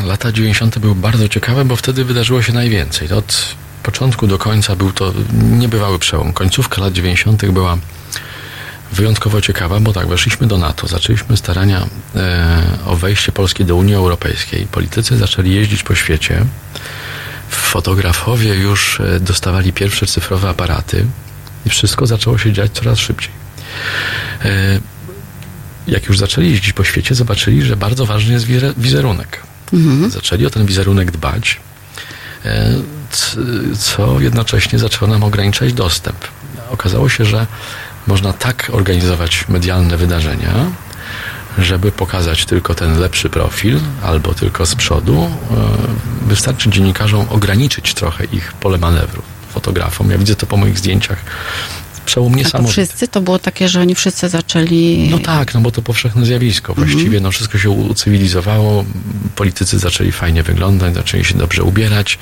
Lata 0.05 0.31
90. 0.31 0.79
były 0.79 0.95
bardzo 0.95 1.29
ciekawe, 1.29 1.65
bo 1.65 1.75
wtedy 1.75 2.05
wydarzyło 2.05 2.41
się 2.41 2.53
najwięcej. 2.53 3.11
Od 3.11 3.55
początku 3.83 4.27
do 4.27 4.37
końca 4.37 4.75
był 4.75 4.91
to 4.91 5.13
niebywały 5.33 5.99
przełom. 5.99 6.33
Końcówka 6.33 6.81
lat 6.81 6.93
90. 6.93 7.45
była 7.45 7.77
wyjątkowo 8.91 9.41
ciekawa, 9.41 9.79
bo 9.79 9.93
tak, 9.93 10.07
weszliśmy 10.07 10.47
do 10.47 10.57
NATO, 10.57 10.87
zaczęliśmy 10.87 11.37
starania 11.37 11.87
e, 12.15 12.61
o 12.85 12.95
wejście 12.95 13.31
Polski 13.31 13.65
do 13.65 13.75
Unii 13.75 13.95
Europejskiej. 13.95 14.65
Politycy 14.65 15.17
zaczęli 15.17 15.51
jeździć 15.55 15.83
po 15.83 15.95
świecie. 15.95 16.45
Fotografowie 17.49 18.55
już 18.55 18.99
e, 18.99 19.19
dostawali 19.19 19.73
pierwsze 19.73 20.05
cyfrowe 20.05 20.49
aparaty 20.49 21.05
i 21.65 21.69
wszystko 21.69 22.07
zaczęło 22.07 22.37
się 22.37 22.53
dziać 22.53 22.71
coraz 22.71 22.99
szybciej. 22.99 23.31
E, 24.45 24.79
jak 25.87 26.05
już 26.05 26.17
zaczęli 26.17 26.49
jeździć 26.51 26.73
po 26.73 26.83
świecie, 26.83 27.15
zobaczyli, 27.15 27.61
że 27.63 27.77
bardzo 27.77 28.05
ważny 28.05 28.33
jest 28.33 28.45
wize- 28.45 28.73
wizerunek. 28.77 29.41
Zaczęli 30.09 30.45
o 30.45 30.49
ten 30.49 30.65
wizerunek 30.65 31.11
dbać, 31.11 31.59
e, 32.45 32.73
co 33.79 34.19
jednocześnie 34.19 34.79
zaczęło 34.79 35.11
nam 35.11 35.23
ograniczać 35.23 35.73
dostęp. 35.73 36.17
Okazało 36.71 37.09
się, 37.09 37.25
że 37.25 37.47
można 38.07 38.33
tak 38.33 38.69
organizować 38.73 39.45
medialne 39.49 39.97
wydarzenia, 39.97 40.53
żeby 41.57 41.91
pokazać 41.91 42.45
tylko 42.45 42.75
ten 42.75 42.99
lepszy 42.99 43.29
profil 43.29 43.79
albo 44.03 44.33
tylko 44.33 44.65
z 44.65 44.75
przodu. 44.75 45.23
E, 45.51 46.27
Wystarczy 46.27 46.69
dziennikarzom 46.69 47.25
ograniczyć 47.29 47.93
trochę 47.93 48.25
ich 48.25 48.53
pole 48.53 48.77
manewru. 48.77 49.21
Fotografom, 49.53 50.11
ja 50.11 50.17
widzę 50.17 50.35
to 50.35 50.45
po 50.45 50.57
moich 50.57 50.77
zdjęciach. 50.77 51.17
Przełom 52.05 52.31
A 52.31 52.35
to 52.35 52.37
niesamowity. 52.37 52.71
wszyscy? 52.71 53.07
To 53.07 53.21
było 53.21 53.39
takie, 53.39 53.69
że 53.69 53.81
oni 53.81 53.95
wszyscy 53.95 54.29
zaczęli... 54.29 55.07
No 55.11 55.19
tak, 55.19 55.53
no 55.53 55.61
bo 55.61 55.71
to 55.71 55.81
powszechne 55.81 56.25
zjawisko. 56.25 56.73
Właściwie 56.73 57.19
no 57.19 57.31
wszystko 57.31 57.57
się 57.57 57.69
ucywilizowało, 57.69 58.85
politycy 59.35 59.79
zaczęli 59.79 60.11
fajnie 60.11 60.43
wyglądać, 60.43 60.93
zaczęli 60.93 61.25
się 61.25 61.35
dobrze 61.37 61.63
ubierać, 61.63 62.19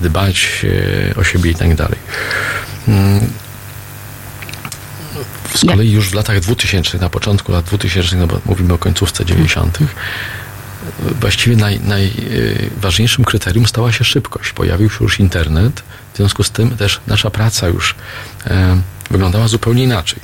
dbać 0.00 0.64
e, 1.10 1.14
o 1.16 1.24
siebie 1.24 1.50
i 1.50 1.54
tak 1.54 1.74
dalej. 1.74 1.98
Z 5.56 5.64
kolei 5.64 5.90
już 5.90 6.10
w 6.10 6.14
latach 6.14 6.40
2000, 6.40 6.98
na 6.98 7.08
początku 7.08 7.52
lat 7.52 7.64
2000, 7.64 8.16
no 8.16 8.26
bo 8.26 8.40
mówimy 8.46 8.74
o 8.74 8.78
końcówce 8.78 9.24
90., 9.24 9.78
właściwie 11.20 11.56
naj, 11.56 11.80
najważniejszym 11.80 13.24
kryterium 13.24 13.66
stała 13.66 13.92
się 13.92 14.04
szybkość. 14.04 14.52
Pojawił 14.52 14.90
się 14.90 14.98
już 15.00 15.20
internet, 15.20 15.82
w 16.14 16.16
związku 16.16 16.42
z 16.42 16.50
tym 16.50 16.76
też 16.76 17.00
nasza 17.06 17.30
praca 17.30 17.68
już 17.68 17.94
e, 18.46 18.80
wyglądała 19.10 19.48
zupełnie 19.48 19.84
inaczej. 19.84 20.20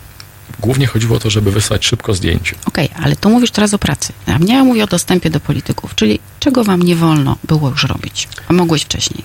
Głównie 0.61 0.87
chodziło 0.87 1.17
o 1.17 1.21
to, 1.21 1.31
żeby 1.31 1.53
wysłać 1.53 1.87
szybko 1.87 2.15
zdjęcie. 2.15 2.55
Okej, 2.67 2.89
ale 3.03 3.17
tu 3.17 3.31
mówisz 3.31 3.51
teraz 3.51 3.75
o 3.75 3.79
pracy. 3.79 4.13
A 4.27 4.39
mnie 4.39 4.55
ja 4.55 4.65
mówię 4.65 4.85
o 4.85 4.87
dostępie 4.87 5.31
do 5.31 5.41
polityków, 5.41 5.95
czyli 5.95 6.19
czego 6.41 6.65
wam 6.65 6.83
nie 6.83 6.97
wolno 6.97 7.37
było 7.45 7.71
już 7.71 7.85
robić, 7.85 8.29
a 8.49 8.53
mogłeś 8.53 8.83
wcześniej. 8.83 9.25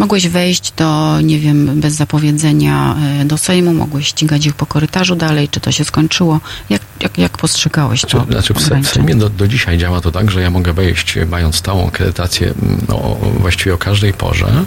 Mogłeś 0.00 0.28
wejść 0.28 0.72
do, 0.76 1.20
nie 1.20 1.38
wiem, 1.38 1.80
bez 1.80 1.94
zapowiedzenia 1.94 2.96
e, 3.20 3.24
do 3.24 3.38
Sejmu, 3.38 3.74
mogłeś 3.74 4.06
ścigać 4.06 4.46
ich 4.46 4.54
po 4.54 4.66
korytarzu 4.66 5.16
dalej, 5.16 5.48
czy 5.48 5.60
to 5.60 5.72
się 5.72 5.84
skończyło? 5.84 6.40
Jak, 6.70 6.82
jak, 7.00 7.18
jak 7.18 7.38
postrzegałeś 7.38 8.00
Znaczy, 8.00 8.16
to 8.16 8.24
znaczy 8.32 8.54
w, 8.54 8.58
Se- 8.58 8.64
w 8.64 8.66
ograniczenie? 8.66 9.06
Sejmie 9.06 9.20
do, 9.20 9.28
do 9.28 9.48
dzisiaj 9.48 9.78
działa 9.78 10.00
to 10.00 10.12
tak, 10.12 10.30
że 10.30 10.42
ja 10.42 10.50
mogę 10.50 10.72
wejść 10.72 11.16
e, 11.16 11.26
mając 11.26 11.56
stałą 11.56 11.88
akredytację 11.88 12.54
no, 12.88 13.16
właściwie 13.40 13.74
o 13.74 13.78
każdej 13.78 14.12
porze, 14.12 14.64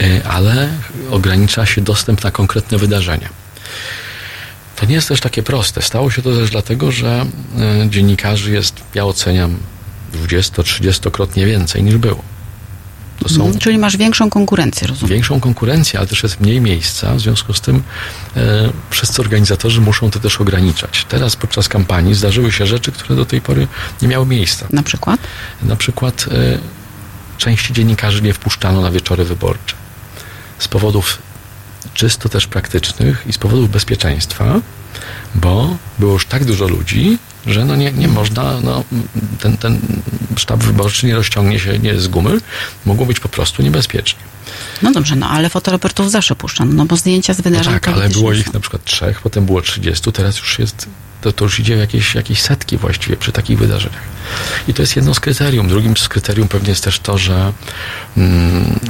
y, 0.00 0.20
ale 0.26 0.68
ogranicza 1.10 1.66
się 1.66 1.80
dostęp 1.80 2.24
na 2.24 2.30
konkretne 2.30 2.78
wydarzenia. 2.78 3.28
To 4.76 4.86
nie 4.86 4.94
jest 4.94 5.08
też 5.08 5.20
takie 5.20 5.42
proste. 5.42 5.82
Stało 5.82 6.10
się 6.10 6.22
to 6.22 6.36
też 6.36 6.50
dlatego, 6.50 6.92
że 6.92 7.26
dziennikarzy 7.88 8.50
jest, 8.50 8.74
ja 8.94 9.04
oceniam, 9.04 9.56
20-30-krotnie 10.28 11.46
więcej 11.46 11.82
niż 11.82 11.96
było. 11.96 12.39
To 13.20 13.28
są 13.28 13.40
Mhm, 13.44 13.58
Czyli 13.58 13.78
masz 13.78 13.96
większą 13.96 14.30
konkurencję, 14.30 14.86
rozumiem. 14.88 15.10
większą 15.14 15.40
konkurencję, 15.40 15.98
ale 15.98 16.08
też 16.08 16.22
jest 16.22 16.40
mniej 16.40 16.60
miejsca. 16.60 17.14
W 17.14 17.20
związku 17.20 17.54
z 17.54 17.60
tym 17.60 17.82
e, 18.36 18.40
wszyscy 18.90 19.22
organizatorzy 19.22 19.80
muszą 19.80 20.10
to 20.10 20.20
też 20.20 20.40
ograniczać. 20.40 21.06
Teraz 21.08 21.36
podczas 21.36 21.68
kampanii 21.68 22.14
zdarzyły 22.14 22.52
się 22.52 22.66
rzeczy, 22.66 22.92
które 22.92 23.16
do 23.16 23.24
tej 23.24 23.40
pory 23.40 23.66
nie 24.02 24.08
miały 24.08 24.26
miejsca. 24.26 24.66
Na 24.70 24.82
przykład? 24.82 25.20
Na 25.62 25.76
przykład 25.76 26.26
e, 26.30 26.58
części 27.38 27.72
dziennikarzy 27.72 28.22
nie 28.22 28.32
wpuszczano 28.34 28.80
na 28.80 28.90
wieczory 28.90 29.24
wyborcze. 29.24 29.74
Z 30.58 30.68
powodów 30.68 31.18
czysto 31.94 32.28
też 32.28 32.46
praktycznych 32.46 33.24
i 33.26 33.32
z 33.32 33.38
powodów 33.38 33.70
bezpieczeństwa, 33.70 34.60
bo 35.34 35.76
było 35.98 36.12
już 36.12 36.26
tak 36.26 36.44
dużo 36.44 36.68
ludzi, 36.68 37.18
że 37.46 37.64
no 37.64 37.76
nie, 37.76 37.92
nie 37.92 38.08
można, 38.08 38.60
no, 38.60 38.84
ten, 39.40 39.56
ten 39.56 39.80
sztab 40.36 40.62
wyborczy 40.62 41.06
nie 41.06 41.14
rozciągnie 41.14 41.58
się 41.58 41.78
nie 41.78 42.00
z 42.00 42.08
gumy, 42.08 42.38
mogło 42.86 43.06
być 43.06 43.20
po 43.20 43.28
prostu 43.28 43.62
niebezpiecznie. 43.62 44.20
No 44.82 44.92
dobrze, 44.92 45.16
no 45.16 45.28
ale 45.28 45.50
fotoreportów 45.50 46.10
zawsze 46.10 46.36
puszczano, 46.36 46.72
no 46.72 46.86
bo 46.86 46.96
zdjęcia 46.96 47.34
z 47.34 47.38
No 47.38 47.42
wydarzeń 47.42 47.72
tak, 47.72 47.88
ale 47.88 48.08
było 48.08 48.32
ich 48.32 48.54
na 48.54 48.60
przykład 48.60 48.84
trzech, 48.84 49.20
potem 49.20 49.46
było 49.46 49.62
30, 49.62 50.12
teraz 50.12 50.38
już 50.38 50.58
jest, 50.58 50.86
to, 51.20 51.32
to 51.32 51.44
już 51.44 51.60
idzie 51.60 51.76
jakieś, 51.76 52.14
jakieś 52.14 52.40
setki 52.40 52.76
właściwie 52.76 53.16
przy 53.16 53.32
takich 53.32 53.58
wydarzeniach. 53.58 54.02
I 54.68 54.74
to 54.74 54.82
jest 54.82 54.96
jedno 54.96 55.14
z 55.14 55.20
kryterium. 55.20 55.68
Drugim 55.68 55.96
z 55.96 56.08
kryterium 56.08 56.48
pewnie 56.48 56.68
jest 56.68 56.84
też 56.84 56.98
to, 56.98 57.18
że 57.18 57.52
mm, 58.16 58.80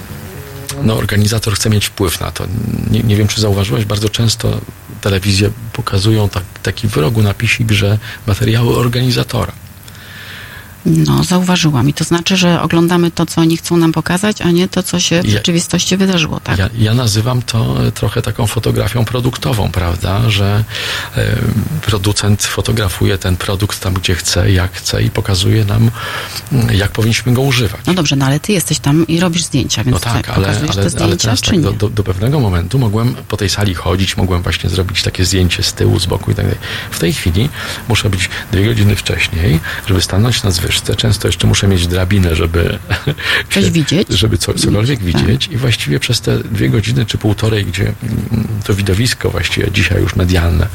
no, 0.83 0.97
organizator 0.97 1.55
chce 1.55 1.71
mieć 1.71 1.87
wpływ 1.87 2.21
na 2.21 2.31
to. 2.31 2.47
Nie, 2.91 3.01
nie 3.01 3.17
wiem, 3.17 3.29
czy 3.29 3.41
zauważyłeś, 3.41 3.85
bardzo 3.85 4.09
często 4.09 4.61
telewizje 5.01 5.51
pokazują 5.73 6.29
tak, 6.29 6.45
taki 6.63 6.89
w 6.89 6.97
rogu 6.97 7.23
napisik, 7.23 7.71
że 7.71 7.99
materiały 8.27 8.77
organizatora. 8.77 9.53
No, 10.87 11.25
zauważyłam. 11.25 11.89
I 11.89 11.95
to 11.95 12.05
znaczy, 12.05 12.37
że 12.37 12.63
oglądamy 12.63 13.11
to, 13.11 13.27
co 13.27 13.41
oni 13.41 13.57
chcą 13.57 13.77
nam 13.77 13.93
pokazać, 13.93 14.43
a 14.43 14.51
nie 14.51 14.69
to, 14.69 14.83
co 14.83 15.01
się 15.01 15.23
w 15.23 15.25
Ja- 15.25 15.31
rzeczywistości 15.33 15.97
wydarzyło, 15.97 16.41
tak? 16.41 16.59
Ja, 16.59 16.71
ja 16.79 16.95
nazywam 16.95 17.43
to 17.43 17.87
e, 17.87 17.93
trochę 17.93 18.23
taką 18.23 18.47
fotografią 18.47 19.05
produktową, 19.05 19.71
prawda, 19.71 20.31
że 20.31 20.65
e, 21.17 21.37
producent 21.83 22.43
fotografuje 22.43 23.19
ten 23.19 23.37
produkt 23.37 23.81
tam, 23.81 23.95
gdzie 23.95 24.15
chce, 24.15 24.53
jak 24.53 24.73
chce 24.73 25.03
i 25.03 25.11
pokazuje 25.11 25.65
nam, 25.65 25.91
mm, 26.53 26.75
jak 26.77 26.91
powinniśmy 26.91 27.33
go 27.35 27.43
używać. 27.43 27.81
No 27.87 27.95
dobrze, 27.95 28.17
no 28.17 28.27
ale 28.27 28.41
ty 28.41 28.53
jesteś 28.53 28.79
tam 28.79 29.07
i 29.07 29.21
robisz 29.21 29.45
zdjęcia, 29.45 29.85
więc 29.85 29.95
No 29.95 30.01
tak, 30.01 30.29
ale, 30.29 30.37
pokazujesz 30.37 30.63
ale, 30.63 30.75
te 30.75 30.81
ale 30.81 30.91
zdjęcia, 30.91 31.17
teraz 31.23 31.41
czy 31.41 31.51
tak, 31.51 31.61
do, 31.61 31.73
do, 31.73 31.89
do 31.89 32.05
pewnego 32.05 32.41
momentu 32.41 32.79
mogłem 32.79 33.15
po 33.29 33.37
tej 33.37 33.49
sali 33.49 33.75
chodzić, 33.75 34.17
mogłem 34.17 34.43
właśnie 34.43 34.71
zrobić 34.71 35.03
takie 35.03 35.25
zdjęcie 35.25 35.63
z 35.63 35.73
tyłu, 35.73 35.99
z 36.01 36.07
boku 36.07 36.31
i 36.31 36.35
tak 36.35 36.45
dalej. 36.45 36.61
W 36.91 36.99
tej 36.99 37.13
chwili 37.13 37.49
muszę 37.89 38.11
być 38.11 38.29
dwie 38.53 38.65
godziny 38.65 38.97
wcześniej, 38.97 39.61
żeby 39.87 40.03
stanąć 40.03 40.43
na 40.43 40.51
zwyżce. 40.71 40.97
Często 40.97 41.29
jeszcze 41.29 41.47
muszę 41.47 41.69
mieć 41.69 41.87
drabinę, 41.87 42.37
żeby 42.37 42.79
Coś 43.55 43.71
widzieć? 43.71 44.09
żeby 44.09 44.39
co, 44.39 44.55
cokolwiek 44.55 44.99
Tak. 44.99 45.07
widzieć 45.07 45.49
i 45.53 45.57
właściwie 45.57 46.01
przez 46.01 46.21
te 46.21 46.39
dwie 46.39 46.69
godziny 46.71 47.07
czy 47.07 47.19
półtorej, 47.19 47.65
gdzie 47.65 47.83
mm, 48.03 48.49
to 48.65 48.75
widowisko 48.75 49.31
właściwie 49.31 49.71
dzisiaj 49.73 50.01
już 50.03 50.17
medialne 50.17 50.67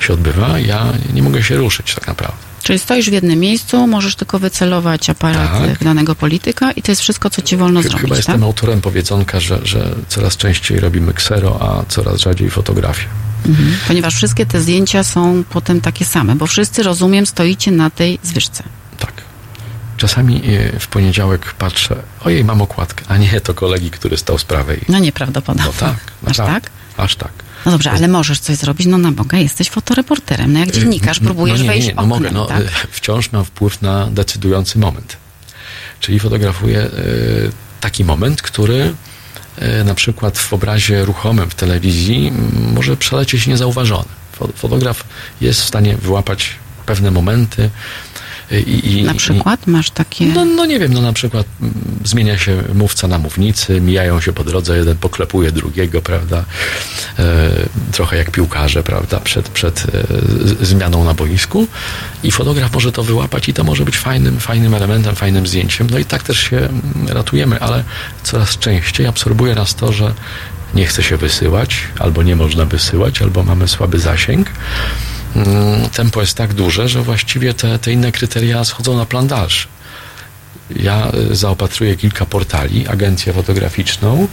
się 0.00 0.12
odbywa, 0.12 0.58
ja 0.58 0.92
nie 1.14 1.22
mogę 1.22 1.42
się 1.42 1.56
ruszyć 1.56 1.94
tak 1.94 2.06
naprawdę. 2.06 2.36
Czyli 2.62 2.78
stoisz 2.78 3.10
w 3.10 3.12
jednym 3.12 3.38
miejscu, 3.40 3.86
możesz 3.86 4.16
tylko 4.16 4.38
wycelować 4.38 5.10
aparat 5.10 5.52
Tak. 5.68 5.78
w 5.78 5.84
danego 5.84 6.14
polityka 6.14 6.72
i 6.72 6.82
to 6.82 6.92
jest 6.92 7.02
wszystko, 7.02 7.30
co 7.30 7.42
ci 7.42 7.56
wolno 7.56 7.80
Ch- 7.80 7.82
zrobić, 7.82 8.00
Chyba 8.00 8.14
tak? 8.16 8.18
jestem 8.18 8.42
autorem 8.42 8.80
powiedzonka, 8.80 9.40
że, 9.40 9.58
że 9.64 9.94
coraz 10.08 10.36
częściej 10.36 10.80
robimy 10.80 11.12
ksero, 11.14 11.58
a 11.62 11.84
coraz 11.88 12.20
rzadziej 12.20 12.50
fotografię. 12.50 13.04
Mhm. 13.46 13.76
Ponieważ 13.88 14.14
wszystkie 14.14 14.46
te 14.46 14.60
zdjęcia 14.60 15.04
są 15.04 15.44
potem 15.50 15.80
takie 15.80 16.04
same, 16.04 16.34
bo 16.36 16.46
wszyscy, 16.46 16.82
rozumiem, 16.82 17.26
stoicie 17.26 17.70
na 17.70 17.90
tej 17.90 18.18
zwyżce. 18.22 18.62
Tak. 19.96 20.00
czasami 20.10 20.42
e, 20.74 20.80
w 20.80 20.88
poniedziałek 20.88 21.52
patrzę, 21.54 21.96
ojej, 22.24 22.44
mam 22.44 22.62
okładkę, 22.62 23.04
a 23.08 23.16
nie, 23.16 23.40
to 23.40 23.54
kolegi, 23.54 23.90
który 23.90 24.16
stał 24.16 24.38
z 24.38 24.44
prawej. 24.44 24.80
No 24.88 24.98
nieprawdopodobne. 24.98 25.64
No 25.66 25.72
tak, 25.80 25.96
Aż 26.26 26.38
naprawdę. 26.38 26.60
tak? 26.60 26.70
Aż 27.04 27.16
tak. 27.16 27.32
No 27.66 27.72
dobrze, 27.72 27.90
ale 27.90 28.08
możesz 28.08 28.40
coś 28.40 28.56
zrobić, 28.56 28.86
no 28.86 28.98
na 28.98 29.12
Boga, 29.12 29.38
jesteś 29.38 29.70
fotoreporterem. 29.70 30.52
No 30.52 30.58
jak 30.58 30.70
dziennikarz 30.70 31.20
próbujesz 31.20 31.58
no 31.58 31.62
nie, 31.64 31.70
wejść 31.70 31.88
nie, 31.88 31.94
no 31.94 32.02
oknem, 32.02 32.18
mogę, 32.18 32.30
no, 32.30 32.46
tak? 32.46 32.60
e, 32.60 32.68
wciąż 32.90 33.32
mam 33.32 33.44
wpływ 33.44 33.82
na 33.82 34.06
decydujący 34.06 34.78
moment. 34.78 35.16
Czyli 36.00 36.20
fotografuję 36.20 36.80
e, 36.80 36.90
taki 37.80 38.04
moment, 38.04 38.42
który 38.42 38.94
e, 39.58 39.84
na 39.84 39.94
przykład 39.94 40.38
w 40.38 40.52
obrazie 40.52 41.04
ruchomym 41.04 41.50
w 41.50 41.54
telewizji 41.54 42.32
może 42.74 42.96
przelecieć 42.96 43.46
niezauważony. 43.46 44.08
Fo- 44.40 44.52
Fotograf 44.56 45.04
jest 45.40 45.60
w 45.60 45.64
stanie 45.64 45.96
wyłapać 45.96 46.50
pewne 46.86 47.10
momenty 47.10 47.62
e, 47.62 47.70
i, 48.50 48.92
i 48.98 49.02
Na 49.02 49.12
i- 49.12 49.16
przykład 49.16 49.66
masz 49.66 49.90
takie... 49.90 50.26
no, 50.26 50.44
no 50.44 50.66
nie 50.66 50.78
wiem, 50.78 50.92
no 50.92 51.00
na 51.02 51.12
przykład 51.12 51.46
mm, 51.60 51.74
zmienia 52.04 52.38
się 52.38 52.62
mówca 52.74 53.08
na 53.08 53.18
mównicy, 53.18 53.80
mijają 53.80 54.20
się 54.20 54.32
po 54.32 54.44
drodze, 54.44 54.76
jeden 54.78 54.96
poklepuje 54.96 55.52
drugiego, 55.52 56.02
prawda? 56.02 56.44
E, 57.18 57.50
trochę 57.92 58.16
jak 58.16 58.30
piłkarze, 58.30 58.82
prawda? 58.82 59.20
Przed, 59.20 59.48
przed 59.48 59.86
e, 60.60 60.64
zmianą 60.66 61.04
na 61.04 61.14
boisku 61.14 61.66
i 62.22 62.30
fotograf 62.30 62.72
może 62.72 62.92
to 62.92 63.02
wyłapać 63.02 63.48
i 63.48 63.52
to 63.54 63.64
może 63.64 63.84
być 63.84 63.98
fajnym, 63.98 64.40
fajnym 64.40 64.74
elementem, 64.74 65.14
fajnym 65.16 65.46
zdjęciem. 65.46 65.86
No 65.90 65.98
i 65.98 66.04
tak 66.04 66.22
też 66.22 66.38
się 66.40 66.56
mm, 66.56 66.82
ratujemy, 67.08 67.60
ale 67.60 67.84
coraz 68.22 68.58
częściej 68.58 69.06
absorbuje 69.06 69.54
nas 69.54 69.74
to, 69.74 69.92
że 69.92 70.14
nie 70.74 70.86
chce 70.86 71.02
się 71.02 71.16
wysyłać, 71.16 71.76
albo 71.98 72.22
nie 72.22 72.36
można 72.36 72.64
wysyłać, 72.64 73.22
albo 73.22 73.42
mamy 73.44 73.68
słaby 73.68 73.98
zasięg. 73.98 74.50
Mm, 75.36 75.88
Tempo 75.90 76.20
jest 76.20 76.34
tak 76.34 76.54
duże, 76.54 76.88
że 76.88 77.02
właściwie 77.02 77.54
te, 77.54 77.78
te 77.78 77.92
inne 77.92 78.12
kryteria 78.12 78.64
schodzą 78.64 78.96
na 78.96 79.06
plan 79.06 79.26
dalszy. 79.26 79.68
Ja 80.76 81.12
e, 81.30 81.36
zaopatruję 81.36 81.96
kilka 81.96 82.26
portali, 82.26 82.88
agencję 82.88 83.32
fotograficzną. 83.32 84.28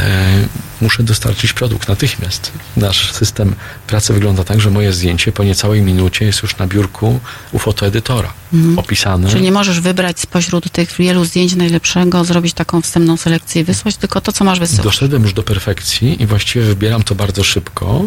E, 0.00 0.48
muszę 0.80 1.02
dostarczyć 1.02 1.52
produkt 1.52 1.88
natychmiast. 1.88 2.52
Nasz 2.76 3.12
system 3.12 3.54
pracy 3.86 4.12
wygląda 4.12 4.44
tak, 4.44 4.60
że 4.60 4.70
moje 4.70 4.92
zdjęcie 4.92 5.32
po 5.32 5.44
niecałej 5.44 5.82
minucie 5.82 6.24
jest 6.24 6.42
już 6.42 6.56
na 6.56 6.66
biurku 6.66 7.20
u 7.52 7.58
fotoedytora. 7.58 8.32
Opisane. 8.76 9.30
Czyli 9.30 9.42
nie 9.42 9.52
możesz 9.52 9.80
wybrać 9.80 10.20
spośród 10.20 10.70
tych 10.70 10.92
wielu 10.98 11.24
zdjęć 11.24 11.54
najlepszego, 11.54 12.24
zrobić 12.24 12.52
taką 12.54 12.82
wstępną 12.82 13.16
selekcję 13.16 13.62
i 13.62 13.64
wysłać, 13.64 13.96
tylko 13.96 14.20
to, 14.20 14.32
co 14.32 14.44
masz 14.44 14.60
wysyłać. 14.60 14.84
Doszedłem 14.84 15.22
już 15.22 15.32
do 15.32 15.42
perfekcji 15.42 16.22
i 16.22 16.26
właściwie 16.26 16.64
wybieram 16.64 17.02
to 17.02 17.14
bardzo 17.14 17.44
szybko. 17.44 18.04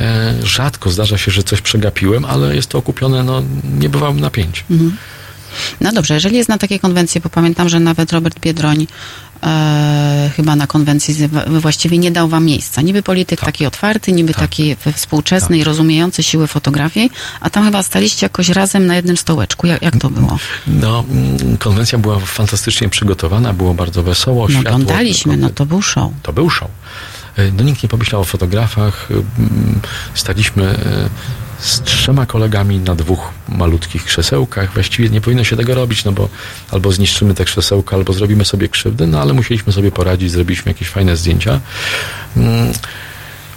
E, 0.00 0.34
rzadko 0.42 0.90
zdarza 0.90 1.18
się, 1.18 1.30
że 1.30 1.42
coś 1.42 1.60
przegapiłem, 1.60 2.24
ale 2.24 2.56
jest 2.56 2.68
to 2.68 2.78
okupione 2.78 3.22
no, 3.24 3.42
niebywałym 3.78 4.20
napięciem. 4.20 4.64
No 5.80 5.92
dobrze, 5.92 6.14
jeżeli 6.14 6.36
jest 6.36 6.48
na 6.48 6.58
takiej 6.58 6.80
konwencji, 6.80 7.20
bo 7.20 7.28
pamiętam, 7.30 7.68
że 7.68 7.80
nawet 7.80 8.12
Robert 8.12 8.40
Biedroń 8.40 8.86
e, 9.42 10.30
chyba 10.36 10.56
na 10.56 10.66
konwencji 10.66 11.14
z- 11.14 11.30
właściwie 11.60 11.98
nie 11.98 12.10
dał 12.10 12.28
wam 12.28 12.44
miejsca. 12.44 12.82
Niby 12.82 13.02
polityk 13.02 13.40
Tak. 13.40 13.46
taki 13.46 13.66
otwarty, 13.66 14.12
niby 14.12 14.32
Tak. 14.32 14.40
taki 14.40 14.76
współczesny 14.94 15.58
i 15.58 15.64
rozumiejący 15.64 16.22
siły 16.22 16.46
fotografii, 16.46 17.10
a 17.40 17.50
tam 17.50 17.64
chyba 17.64 17.82
staliście 17.82 18.26
jakoś 18.26 18.48
razem 18.48 18.86
na 18.86 18.96
jednym 18.96 19.16
stołeczku. 19.16 19.66
Jak, 19.66 19.82
jak 19.82 19.96
to 19.96 20.10
było? 20.10 20.38
No, 20.66 21.04
mm, 21.10 21.56
konwencja 21.56 21.98
była 21.98 22.18
fantastycznie 22.20 22.88
przygotowana, 22.88 23.52
było 23.52 23.74
bardzo 23.74 24.02
wesoło. 24.02 24.48
No 24.48 24.60
oglądaliśmy, 24.60 25.36
no 25.36 25.50
to 25.50 25.66
był 25.66 25.82
show. 25.82 26.10
To 26.22 26.32
był 26.32 26.50
show. 26.50 26.68
E, 27.48 27.52
No 27.52 27.62
nikt 27.64 27.82
nie 27.82 27.88
pomyślał 27.88 28.20
o 28.20 28.24
fotografach. 28.24 29.08
Mm, 29.10 29.80
Staliśmy 30.14 30.64
e, 30.64 31.08
z 31.58 31.80
trzema 31.82 32.26
kolegami 32.26 32.78
na 32.78 32.94
dwóch 32.94 33.30
malutkich 33.48 34.04
krzesełkach. 34.04 34.74
Właściwie 34.74 35.08
nie 35.10 35.20
powinno 35.20 35.44
się 35.44 35.56
tego 35.56 35.74
robić, 35.74 36.04
no 36.04 36.12
bo 36.12 36.28
albo 36.70 36.92
zniszczymy 36.92 37.34
te 37.34 37.44
krzesełka, 37.44 37.96
albo 37.96 38.12
zrobimy 38.12 38.44
sobie 38.44 38.68
krzywdę, 38.68 39.06
no 39.06 39.20
ale 39.20 39.32
musieliśmy 39.32 39.72
sobie 39.72 39.90
poradzić, 39.90 40.30
zrobiliśmy 40.30 40.70
jakieś 40.72 40.88
fajne 40.88 41.16
zdjęcia. 41.16 41.60
Mm, 42.36 42.72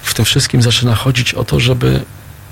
W 0.02 0.14
tym 0.14 0.26
wszystkim 0.26 0.62
zaczyna 0.62 0.96
chodzić 0.96 1.34
o 1.34 1.44
to, 1.44 1.60
żeby 1.60 2.02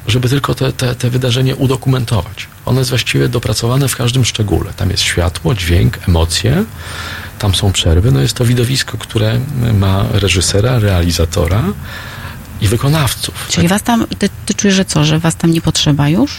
żeby 0.07 0.29
tylko 0.29 0.55
te, 0.55 0.73
te, 0.73 0.95
te 0.95 1.09
wydarzenie 1.09 1.55
udokumentować. 1.55 2.47
Ono 2.65 2.79
jest 2.79 2.89
właściwie 2.89 3.29
dopracowane 3.29 3.87
w 3.87 3.95
każdym 3.95 4.25
szczególe. 4.25 4.73
Tam 4.73 4.89
jest 4.89 5.03
światło, 5.03 5.55
dźwięk, 5.55 5.99
emocje, 6.07 6.63
tam 7.39 7.55
są 7.55 7.71
przerwy. 7.71 8.11
No 8.11 8.19
jest 8.21 8.33
to 8.33 8.45
widowisko, 8.45 8.97
które 8.97 9.39
ma 9.73 10.05
reżysera, 10.11 10.79
realizatora 10.79 11.63
i 12.61 12.67
wykonawców. 12.67 13.47
Czyli 13.49 13.67
was 13.67 13.83
tam, 13.83 14.07
ty, 14.19 14.29
ty 14.45 14.53
czujesz, 14.53 14.75
że 14.75 14.85
co, 14.85 15.05
że 15.05 15.19
was 15.19 15.35
tam 15.35 15.51
nie 15.51 15.61
potrzeba 15.61 16.09
już? 16.09 16.31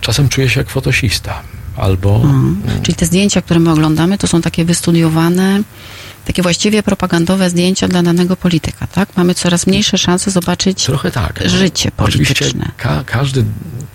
Czasem 0.00 0.28
czuję 0.28 0.48
się 0.48 0.60
jak 0.60 0.70
fotosista. 0.70 1.42
Albo 1.76 2.16
Mhm. 2.24 2.82
Czyli 2.82 2.94
te 2.94 3.06
zdjęcia, 3.06 3.42
które 3.42 3.60
my 3.60 3.70
oglądamy, 3.70 4.18
to 4.18 4.26
są 4.26 4.42
takie 4.42 4.64
wystudiowane, 4.64 5.62
takie 6.28 6.42
właściwie 6.42 6.82
propagandowe 6.82 7.50
zdjęcia 7.50 7.88
dla 7.88 8.02
danego 8.02 8.36
polityka, 8.36 8.86
tak? 8.86 9.08
Mamy 9.16 9.34
coraz 9.34 9.66
mniejsze 9.66 9.98
szanse 9.98 10.30
zobaczyć 10.30 10.84
trochę 10.84 11.10
tak. 11.10 11.40
no. 11.44 11.50
życie 11.50 11.90
Oczywiście 11.96 12.34
polityczne. 12.34 12.70
ka- 12.76 13.04
każdy 13.06 13.44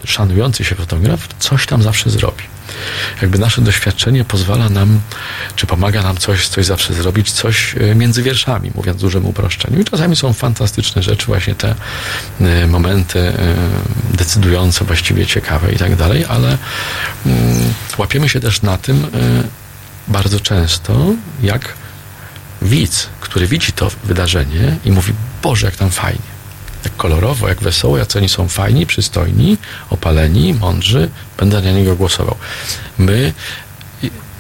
szanujący 0.06 0.64
się 0.64 0.76
fotograf 0.76 1.28
coś 1.40 1.66
tam 1.66 1.84
zawsze 1.84 2.10
zrobi. 2.10 2.44
Jakby 3.22 3.40
nasze 3.40 3.62
doświadczenie 3.62 4.26
pozwala 4.26 4.70
nam, 4.70 5.00
czy 5.56 5.68
pomaga 5.68 6.04
nam 6.04 6.18
coś, 6.18 6.48
coś 6.48 6.66
zawsze 6.66 6.94
zrobić, 6.94 7.32
coś 7.32 7.76
e, 7.76 7.96
między 7.96 8.24
wierszami, 8.24 8.72
mówiąc 8.76 8.98
w 8.98 9.02
dużym 9.02 9.26
uproszczeniu. 9.26 9.82
I 9.82 9.86
czasami 9.86 10.16
są 10.16 10.34
fantastyczne 10.34 11.04
rzeczy, 11.04 11.26
właśnie 11.26 11.56
te 11.56 11.76
e, 12.42 12.68
momenty 12.68 13.20
e, 13.20 13.36
decydujące, 14.14 14.86
właściwie 14.86 15.26
ciekawe 15.26 15.72
i 15.72 15.78
tak 15.78 15.96
dalej, 15.96 16.26
ale 16.26 16.58
mm, 17.26 17.74
łapiemy 17.98 18.30
się 18.30 18.40
też 18.40 18.62
na 18.62 18.78
tym 18.78 19.08
bardzo 20.08 20.40
często, 20.40 21.14
jak 21.44 21.83
widz, 22.64 23.10
który 23.20 23.48
widzi 23.48 23.72
to 23.72 23.92
wydarzenie 24.04 24.78
i 24.86 24.92
mówi, 24.92 25.14
Boże, 25.44 25.66
jak 25.66 25.76
tam 25.76 25.90
fajnie. 25.90 26.34
Jak 26.84 26.96
kolorowo, 26.96 27.48
jak 27.48 27.62
wesoło, 27.62 27.98
jak 27.98 28.16
oni 28.16 28.30
są 28.30 28.48
fajni, 28.48 28.86
przystojni, 28.86 29.58
opaleni, 29.90 30.54
mądrzy, 30.54 31.10
będę 31.38 31.62
na 31.62 31.72
niego 31.72 31.96
głosował. 31.96 32.36
My 32.98 33.34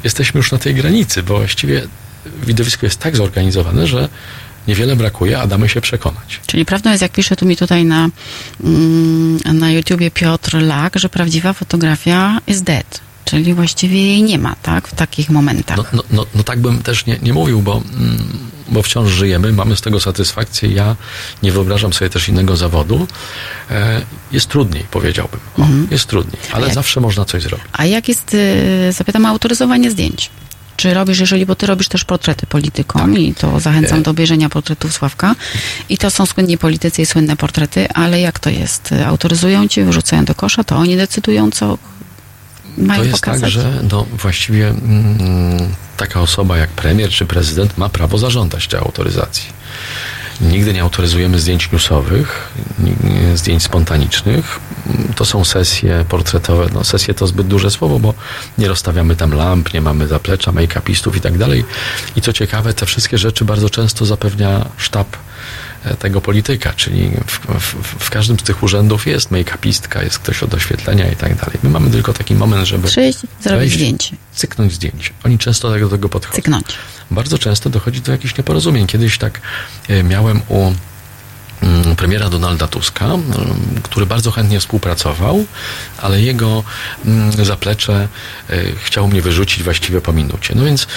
jesteśmy 0.03 0.37
już 0.37 0.51
na 0.51 0.57
tej 0.57 0.75
granicy, 0.75 1.23
bo 1.23 1.37
właściwie 1.37 1.87
widowisko 2.43 2.85
jest 2.85 2.99
tak 2.99 3.15
zorganizowane, 3.15 3.87
że 3.87 4.09
niewiele 4.67 4.95
brakuje, 4.95 5.39
a 5.39 5.47
damy 5.47 5.69
się 5.69 5.81
przekonać. 5.81 6.39
Czyli 6.47 6.65
prawdą 6.65 6.89
jest, 6.89 7.01
jak 7.01 7.11
pisze 7.11 7.35
tu 7.35 7.45
mi 7.45 7.57
tutaj 7.57 7.85
na, 7.85 8.09
mm, 8.63 9.39
na 9.53 9.71
YouTubie 9.71 10.11
Piotr 10.11 10.57
Lak, 10.61 10.99
że 10.99 11.09
prawdziwa 11.09 11.53
fotografia 11.53 12.39
jest 12.47 12.63
dead. 12.63 13.01
Czyli 13.25 13.53
właściwie 13.53 14.07
jej 14.07 14.23
nie 14.23 14.37
ma, 14.39 14.55
tak? 14.61 14.87
W 14.87 14.95
takich 14.95 15.29
momentach. 15.29 15.77
No, 15.77 15.83
no, 15.93 16.03
no, 16.11 16.25
no 16.35 16.43
tak 16.43 16.59
bym 16.61 16.83
też 16.83 17.05
nie, 17.05 17.17
nie 17.21 17.33
mówił, 17.33 17.61
bo, 17.61 17.81
mm, 17.99 18.17
bo 18.69 18.81
wciąż 18.83 19.11
żyjemy, 19.11 19.53
mamy 19.53 19.75
z 19.75 19.81
tego 19.81 19.99
satysfakcję. 19.99 20.69
Ja 20.69 20.95
nie 21.43 21.51
wyobrażam 21.51 21.93
sobie 21.93 22.09
też 22.09 22.29
innego 22.29 22.55
zawodu. 22.55 23.07
E, 23.71 24.01
jest 24.31 24.47
trudniej, 24.47 24.85
powiedziałbym. 24.91 25.39
O, 25.57 25.65
Jest 25.91 26.05
trudniej, 26.07 26.41
ale 26.51 26.65
jak- 26.65 26.75
zawsze 26.75 26.99
można 26.99 27.25
coś 27.25 27.43
zrobić. 27.43 27.65
A 27.73 27.85
jak 27.85 28.07
jest, 28.07 28.33
y, 28.33 28.91
zapytam 28.91 29.25
o 29.25 29.29
autoryzowanie 29.29 29.91
zdjęć. 29.91 30.29
Czy 30.77 30.93
robisz, 30.93 31.19
jeżeli, 31.19 31.45
bo 31.45 31.55
ty 31.55 31.65
robisz 31.65 31.87
też 31.87 32.03
portrety 32.05 32.47
politykom 32.47 33.17
i 33.17 33.33
to 33.33 33.59
zachęcam 33.59 33.99
E. 33.99 34.01
do 34.01 34.11
obejrzenia 34.11 34.49
portretów 34.49 34.93
Sławka. 34.93 35.35
I 35.89 35.97
to 35.97 36.09
są 36.11 36.25
słynni 36.25 36.57
politycy 36.57 37.01
i 37.01 37.05
słynne 37.05 37.35
portrety, 37.37 37.89
ale 37.89 38.19
jak 38.19 38.39
to 38.39 38.49
jest? 38.49 38.89
Autoryzują 39.05 39.67
cię, 39.67 39.85
wyrzucają 39.85 40.25
do 40.25 40.35
kosza, 40.35 40.63
to 40.63 40.75
oni 40.77 40.97
decydują, 40.97 41.51
co 41.51 41.77
mają 42.77 42.99
To 43.01 43.07
jest 43.07 43.21
pokazać? 43.21 43.41
tak, 43.41 43.51
że 43.51 43.83
no, 43.91 44.05
właściwie 44.17 44.67
mm, 44.67 45.57
taka 45.97 46.21
osoba 46.21 46.57
jak 46.57 46.69
premier 46.69 47.09
czy 47.09 47.25
prezydent 47.25 47.77
ma 47.77 47.89
prawo 47.89 48.17
zażądać 48.17 48.67
tej 48.67 48.79
autoryzacji. 48.79 49.49
Nigdy 50.41 50.73
nie 50.73 50.81
autoryzujemy 50.81 51.39
zdjęć 51.39 51.71
newsowych, 51.71 52.53
zdjęć 53.35 53.63
spontanicznych. 53.63 54.59
To 55.15 55.25
są 55.25 55.45
sesje 55.45 56.05
portretowe. 56.09 56.67
No, 56.73 56.83
sesje 56.83 57.13
to 57.13 57.27
zbyt 57.27 57.47
duże 57.47 57.71
słowo, 57.71 57.99
bo 57.99 58.13
nie 58.57 58.67
rozstawiamy 58.67 59.15
tam 59.15 59.33
lamp, 59.33 59.73
nie 59.73 59.81
mamy 59.81 60.07
zaplecza, 60.07 60.51
make-upistów 60.51 61.15
i 61.17 61.21
tak 61.21 61.37
dalej. 61.37 61.65
I 62.15 62.21
co 62.21 62.33
ciekawe, 62.33 62.73
te 62.73 62.85
wszystkie 62.85 63.17
rzeczy 63.17 63.45
bardzo 63.45 63.69
często 63.69 64.05
zapewnia 64.05 64.65
sztab 64.77 65.07
tego 65.99 66.21
polityka, 66.21 66.73
czyli 66.73 67.11
w, 67.27 67.39
w, 67.59 68.03
w 68.05 68.09
każdym 68.09 68.39
z 68.39 68.43
tych 68.43 68.63
urzędów 68.63 69.07
jest 69.07 69.31
make-upistka, 69.31 70.03
jest 70.03 70.19
ktoś 70.19 70.43
od 70.43 70.53
oświetlenia 70.53 71.11
i 71.11 71.15
tak 71.15 71.35
dalej. 71.35 71.57
My 71.63 71.69
mamy 71.69 71.89
tylko 71.89 72.13
taki 72.13 72.35
moment, 72.35 72.67
żeby 72.67 72.87
Przyjść, 72.87 73.19
zrobić 73.19 73.59
wejść, 73.59 73.75
zdjęcie, 73.75 74.15
cyknąć 74.35 74.73
zdjęcie. 74.73 75.09
Oni 75.23 75.37
często 75.37 75.71
tak 75.71 75.81
do 75.81 75.89
tego 75.89 76.09
podchodzą. 76.09 76.35
cyknąć. 76.35 76.65
Bardzo 77.11 77.37
często 77.37 77.69
dochodzi 77.69 78.01
do 78.01 78.11
jakichś 78.11 78.37
nieporozumień. 78.37 78.87
Kiedyś 78.87 79.17
tak 79.17 79.41
e, 79.89 80.03
miałem 80.03 80.41
u 80.47 80.73
mm, 81.61 81.95
premiera 81.95 82.29
Donalda 82.29 82.67
Tuska, 82.67 83.05
mm, 83.05 83.23
który 83.83 84.05
bardzo 84.05 84.31
chętnie 84.31 84.59
współpracował, 84.59 85.45
ale 85.97 86.21
jego 86.21 86.63
mm, 87.05 87.45
zaplecze 87.45 88.07
e, 88.49 88.57
chciał 88.83 89.07
mnie 89.07 89.21
wyrzucić 89.21 89.63
właściwie 89.63 90.01
po 90.01 90.13
minucie. 90.13 90.55
No 90.55 90.63
więc, 90.63 90.87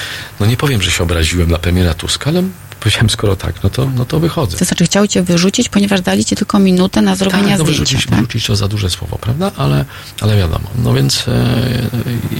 no 0.40 0.46
nie 0.46 0.56
powiem, 0.56 0.82
że 0.82 0.90
się 0.90 1.02
obraziłem 1.02 1.50
na 1.50 1.58
premiera 1.58 1.94
Tuska, 1.94 2.30
ale 2.30 2.42
powiedziałem, 2.86 3.10
skoro 3.10 3.36
tak, 3.36 3.62
no 3.62 3.70
to, 3.70 3.90
no 3.94 4.04
to 4.04 4.20
wychodzę. 4.20 4.58
To 4.58 4.64
znaczy 4.64 4.84
chciał 4.84 5.06
cię 5.06 5.22
wyrzucić, 5.22 5.68
ponieważ 5.68 6.00
dali 6.00 6.24
ci 6.24 6.36
tylko 6.36 6.58
minutę 6.58 7.02
na 7.02 7.16
zrobienie 7.16 7.48
tak, 7.48 7.58
no 7.58 7.64
zdjęcia, 7.64 7.80
wyrzucić, 7.80 8.06
tak? 8.06 8.14
wyrzucić 8.14 8.46
to 8.46 8.56
za 8.56 8.68
duże 8.68 8.90
słowo, 8.90 9.18
prawda? 9.18 9.52
Ale, 9.56 9.84
ale 10.20 10.36
wiadomo. 10.36 10.70
No 10.78 10.94
więc 10.94 11.28
e, 11.28 11.32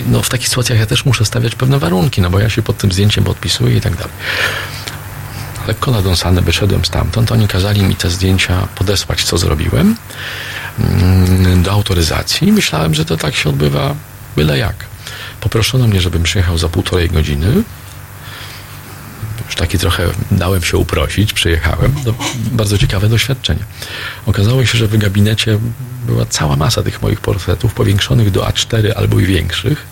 no 0.07 0.23
w 0.23 0.29
takich 0.29 0.49
sytuacjach 0.49 0.79
ja 0.79 0.87
też 0.87 1.05
muszę 1.05 1.25
stawiać 1.25 1.55
pewne 1.55 1.79
warunki, 1.79 2.21
no 2.21 2.31
bo 2.31 2.39
ja 2.39 2.51
się 2.51 2.63
pod 2.63 2.79
tym 2.79 2.93
zdjęciem 2.93 3.25
podpisuję 3.25 3.77
i 3.77 3.81
tak 3.81 3.97
dalej. 3.97 4.13
Lekko 5.69 5.91
nadąsany 5.91 6.43
wyszedłem 6.43 6.85
stamtąd, 6.85 7.33
oni 7.33 7.49
kazali 7.49 7.83
mi 7.83 7.97
te 7.97 8.11
zdjęcia 8.11 8.69
podesłać, 8.75 9.25
co 9.25 9.39
zrobiłem, 9.39 9.97
mm, 10.79 11.63
do 11.63 11.73
autoryzacji. 11.73 12.53
Myślałem, 12.53 12.95
że 12.95 13.05
to 13.05 13.17
tak 13.17 13.35
się 13.35 13.49
odbywa 13.49 13.95
byle 14.37 14.59
jak. 14.59 14.75
Poproszono 15.41 15.87
mnie, 15.87 16.01
żebym 16.01 16.23
przyjechał 16.23 16.59
za 16.59 16.69
półtorej 16.69 17.11
godziny. 17.11 17.63
Taki 19.57 19.79
trochę 19.79 20.03
dałem 20.31 20.63
się 20.63 20.77
uprosić, 20.77 21.33
przyjechałem. 21.33 21.95
No, 22.07 22.15
bardzo 22.53 22.79
ciekawe 22.79 23.09
doświadczenie. 23.09 23.65
Okazało 24.27 24.65
się, 24.65 24.79
że 24.79 24.87
w 24.87 24.97
gabinecie 24.97 25.59
była 26.07 26.27
cała 26.27 26.57
masa 26.57 26.83
tych 26.83 27.03
moich 27.03 27.21
portretów, 27.21 27.75
powiększonych 27.75 28.31
do 28.31 28.43
A4 28.43 28.93
albo 28.97 29.21
i 29.21 29.27
większych. 29.27 29.87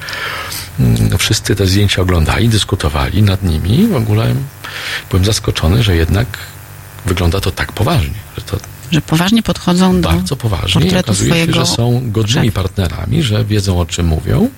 Mm, 0.81 1.19
Wszyscy 1.19 1.57
te 1.57 1.67
zdjęcia 1.67 2.03
oglądali, 2.03 2.49
dyskutowali 2.49 3.23
nad 3.23 3.43
nimi. 3.43 3.87
W 3.87 3.97
ogóle 3.97 4.35
byłem 5.11 5.25
zaskoczony, 5.25 5.83
że 5.83 5.97
jednak 5.97 6.27
wygląda 7.07 7.41
to 7.41 7.51
tak 7.51 7.73
poważnie, 7.73 8.15
że 8.37 8.43
to 8.43 8.57
Że 8.93 9.01
poważnie 9.01 9.43
podchodzą 9.43 10.01
do 10.01 10.09
bardzo 10.09 10.37
poważnie 10.37 10.81
i 10.81 10.85
portretu 10.85 11.11
okazuje 11.11 11.31
się, 11.31 11.35
swojego 11.35 11.53
że 11.53 11.67
są 11.67 12.01
godnymi 12.05 12.53
partnerami, 12.53 13.23
że 13.23 13.45
wiedzą 13.45 13.81
o 13.81 13.87
czym 13.87 14.07
mówią. 14.07 14.49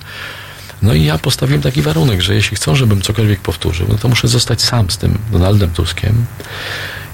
No 0.81 0.93
i 0.93 1.03
ja 1.03 1.17
postawiłem 1.17 1.61
taki 1.61 1.81
warunek, 1.81 2.21
że 2.21 2.35
jeśli 2.35 2.55
chcą, 2.57 2.75
żebym 2.75 3.01
cokolwiek 3.01 3.39
powtórzył, 3.39 3.87
no 3.89 3.95
to 3.97 4.07
muszę 4.07 4.27
zostać 4.27 4.61
sam 4.61 4.89
z 4.89 4.97
tym 4.97 5.17
Donaldem 5.31 5.69
Tuskiem. 5.71 6.25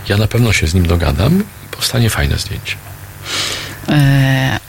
Ja 0.10 0.18
na 0.18 0.28
pewno 0.28 0.54
się 0.54 0.68
z 0.68 0.74
nim 0.74 0.88
dogadam 0.88 1.40
i 1.40 1.76
powstanie 1.76 2.10
fajne 2.10 2.38
zdjęcie. 2.38 2.76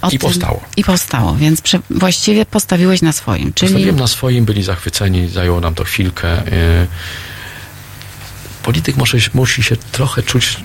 O 0.02 0.06
I 0.08 0.10
tym- 0.10 0.18
powstało. 0.18 0.60
I 0.76 0.84
powstało, 0.84 1.36
więc 1.36 1.62
właściwie 1.90 2.46
postawiłeś 2.46 3.02
na 3.02 3.12
swoim, 3.12 3.52
czyli 3.52 3.72
Postawiłem 3.72 3.96
na 3.96 4.06
swoim, 4.06 4.44
byli 4.44 4.62
zachwyceni, 4.62 5.28
zajęło 5.28 5.60
nam 5.60 5.74
to 5.74 5.84
chwilkę. 5.84 6.28
Yy, 6.28 6.86
Polityk 8.62 8.96
musi, 8.96 9.16
musi 9.34 9.62
się 9.62 9.76
trochę 9.76 10.22
czuć 10.22 10.56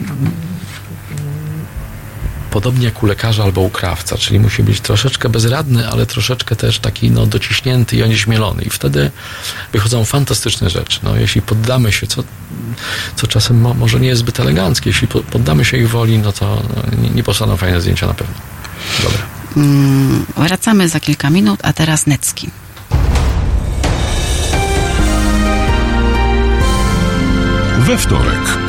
podobnie 2.49 2.85
jak 2.85 3.03
u 3.03 3.05
lekarza 3.05 3.43
albo 3.43 3.61
u 3.61 3.69
krawca, 3.69 4.17
czyli 4.17 4.39
musi 4.39 4.63
być 4.63 4.81
troszeczkę 4.81 5.29
bezradny, 5.29 5.89
ale 5.89 6.05
troszeczkę 6.05 6.55
też 6.55 6.79
taki 6.79 7.11
no, 7.11 7.25
dociśnięty 7.25 7.95
i 7.95 8.03
onieśmielony. 8.03 8.63
I 8.63 8.69
wtedy 8.69 9.11
wychodzą 9.73 10.05
fantastyczne 10.05 10.69
rzeczy. 10.69 10.99
No, 11.03 11.15
jeśli 11.15 11.41
poddamy 11.41 11.91
się, 11.91 12.07
co, 12.07 12.23
co 13.15 13.27
czasem 13.27 13.61
mo, 13.61 13.73
może 13.73 13.99
nie 13.99 14.07
jest 14.07 14.19
zbyt 14.19 14.39
eleganckie, 14.39 14.89
jeśli 14.89 15.07
po, 15.07 15.19
poddamy 15.19 15.65
się 15.65 15.77
ich 15.77 15.89
woli, 15.89 16.19
no 16.19 16.31
to 16.31 16.63
no, 16.75 17.01
nie, 17.01 17.09
nie 17.09 17.23
powstaną 17.23 17.57
fajne 17.57 17.81
zdjęcia 17.81 18.07
na 18.07 18.13
pewno. 18.13 18.35
Dobra. 19.03 19.19
mm, 19.57 20.25
wracamy 20.37 20.89
za 20.89 20.99
kilka 20.99 21.29
minut, 21.29 21.59
a 21.63 21.73
teraz 21.73 22.07
Necki. 22.07 22.49
We 27.79 27.97
wtorek. 27.97 28.68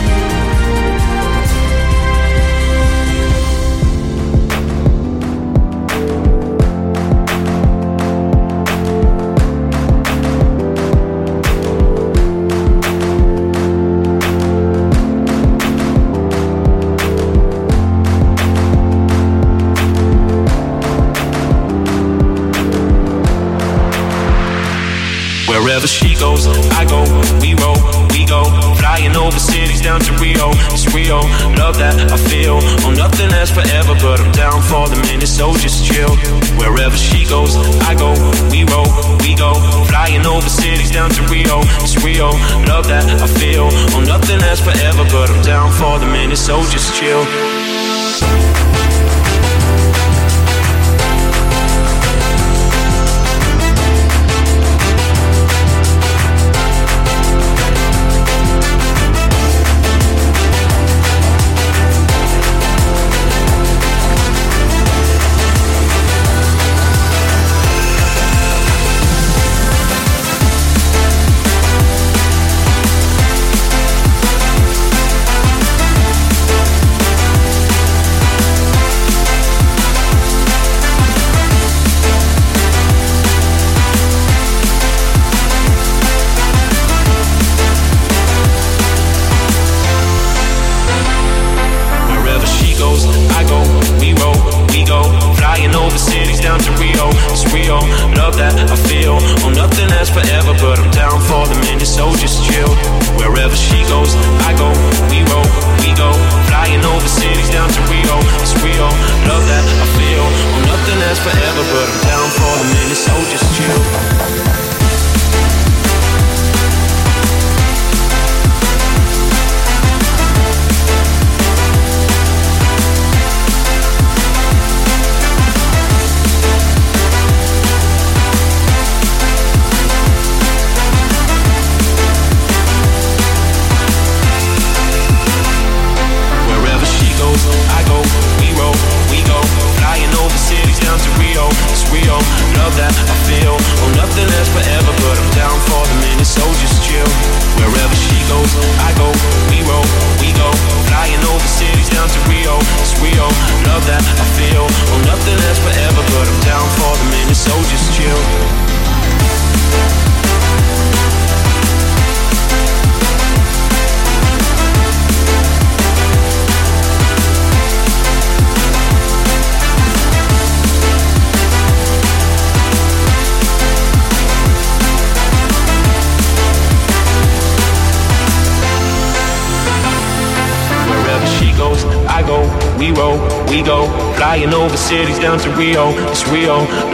But 34.01 34.19
I'm 34.19 34.31
down 34.31 34.61
for 34.63 34.89
the 34.89 34.97
minute, 35.07 35.27
so 35.27 35.53
just 35.53 35.85
chill. 35.85 36.09
Wherever 36.57 36.97
she 36.97 37.23
goes, 37.25 37.55
I 37.85 37.93
go, 37.93 38.11
we 38.49 38.65
roll, 38.65 38.89
we 39.21 39.35
go. 39.35 39.53
Flying 39.85 40.25
over 40.25 40.49
cities 40.49 40.91
down 40.91 41.11
to 41.11 41.21
Rio, 41.29 41.61
it's 41.85 41.95
Rio. 42.03 42.33
Love 42.65 42.87
that 42.89 43.05
I 43.21 43.27
feel. 43.27 43.69
Oh, 43.93 44.03
nothing 44.05 44.39
lasts 44.39 44.65
forever, 44.65 45.05
but 45.13 45.29
I'm 45.29 45.41
down 45.43 45.71
for 45.71 45.99
the 45.99 46.07
minute, 46.07 46.37
so 46.37 46.57
just 46.73 46.95
chill. 46.97 47.21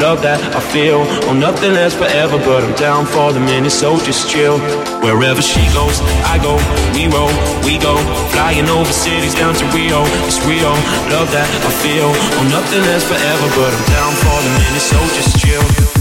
Love 0.08 0.22
that 0.24 0.40
I 0.56 0.62
feel. 0.72 1.04
Oh, 1.28 1.36
nothing 1.36 1.74
lasts 1.74 2.00
forever, 2.00 2.38
but 2.48 2.64
I'm 2.64 2.76
down 2.80 3.04
for 3.06 3.34
the 3.34 3.42
minute, 3.42 3.76
so 3.76 4.00
just 4.08 4.32
chill. 4.32 4.56
Wherever 5.04 5.42
she 5.42 5.60
goes, 5.76 6.00
I 6.24 6.40
go. 6.40 6.56
We 6.96 7.12
roll, 7.12 7.34
we 7.68 7.76
go. 7.76 8.00
Flying 8.32 8.70
over 8.72 8.94
cities 8.94 9.36
down 9.36 9.54
to 9.60 9.66
Rio. 9.76 10.00
It's 10.24 10.40
real. 10.48 10.72
love 11.12 11.28
that 11.36 11.50
I 11.52 11.72
feel. 11.84 12.08
Oh, 12.08 12.48
nothing 12.48 12.84
lasts 12.88 13.10
forever, 13.12 13.48
but 13.60 13.72
I'm 13.76 13.86
down 13.92 14.14
for 14.24 14.38
the 14.48 14.52
minute, 14.64 14.86
so 14.92 14.98
just 15.12 15.32
chill. 15.44 15.97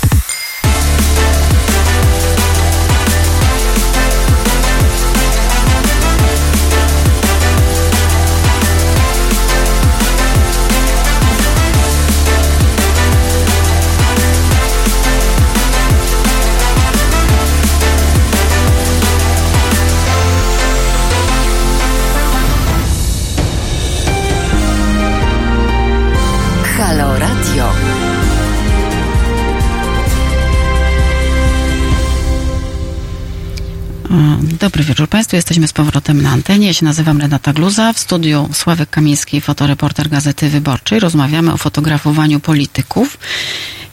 Dobry 34.67 34.85
wieczór 34.85 35.09
Państwu. 35.09 35.37
Jesteśmy 35.37 35.69
z 35.69 35.73
powrotem 35.73 36.23
na 36.23 36.31
antenie. 36.31 36.67
Ja 36.67 36.73
się 36.73 36.85
nazywam 36.85 37.21
Renata 37.21 37.53
Gluza. 37.53 37.93
W 37.93 37.99
studiu 37.99 38.49
Sławek 38.53 38.91
Kamiński, 38.91 39.41
fotoreporter 39.41 40.09
Gazety 40.09 40.49
Wyborczej. 40.49 41.01
Rozmawiamy 41.01 41.53
o 41.53 41.57
fotografowaniu 41.57 42.41
polityków. 42.41 43.19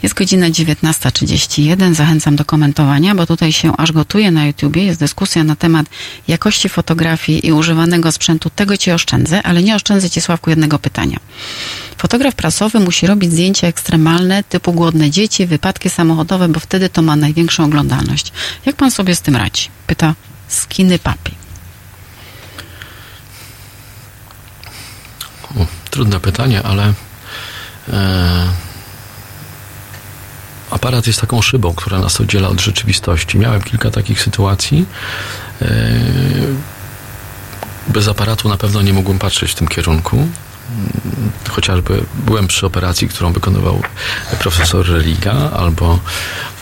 Jest 0.03 0.15
godzina 0.15 0.49
19.31. 0.49 1.93
Zachęcam 1.93 2.35
do 2.35 2.45
komentowania, 2.45 3.15
bo 3.15 3.25
tutaj 3.25 3.53
się 3.53 3.77
aż 3.77 3.91
gotuje 3.91 4.31
na 4.31 4.45
YouTubie. 4.45 4.83
Jest 4.83 4.99
dyskusja 4.99 5.43
na 5.43 5.55
temat 5.55 5.85
jakości 6.27 6.69
fotografii 6.69 7.47
i 7.47 7.51
używanego 7.51 8.11
sprzętu. 8.11 8.49
Tego 8.49 8.77
Ci 8.77 8.91
oszczędzę, 8.91 9.43
ale 9.43 9.63
nie 9.63 9.75
oszczędzę 9.75 10.09
Ci, 10.09 10.21
Sławku, 10.21 10.49
jednego 10.49 10.79
pytania. 10.79 11.19
Fotograf 11.97 12.35
prasowy 12.35 12.79
musi 12.79 13.07
robić 13.07 13.31
zdjęcia 13.31 13.67
ekstremalne, 13.67 14.43
typu 14.43 14.73
głodne 14.73 15.09
dzieci, 15.09 15.45
wypadki 15.45 15.89
samochodowe, 15.89 16.47
bo 16.47 16.59
wtedy 16.59 16.89
to 16.89 17.01
ma 17.01 17.15
największą 17.15 17.65
oglądalność. 17.65 18.31
Jak 18.65 18.75
Pan 18.75 18.91
sobie 18.91 19.15
z 19.15 19.21
tym 19.21 19.35
radzi? 19.35 19.67
Pyta 19.87 20.13
Skiny 20.53 20.99
Papi. 20.99 21.35
Trudne 25.89 26.19
pytanie, 26.19 26.63
ale 26.63 26.93
e, 27.89 28.47
aparat 30.69 31.07
jest 31.07 31.21
taką 31.21 31.41
szybą, 31.41 31.73
która 31.73 31.99
nas 31.99 32.21
oddziela 32.21 32.49
od 32.49 32.61
rzeczywistości. 32.61 33.37
Miałem 33.37 33.61
kilka 33.61 33.91
takich 33.91 34.21
sytuacji. 34.21 34.85
E, 35.61 35.67
bez 37.87 38.07
aparatu 38.07 38.49
na 38.49 38.57
pewno 38.57 38.81
nie 38.81 38.93
mógłbym 38.93 39.19
patrzeć 39.19 39.51
w 39.51 39.55
tym 39.55 39.67
kierunku. 39.67 40.27
Chociażby 41.49 42.03
byłem 42.25 42.47
przy 42.47 42.65
operacji, 42.65 43.07
którą 43.07 43.33
wykonywał 43.33 43.81
profesor 44.39 44.87
Religa, 44.87 45.51
albo 45.51 45.99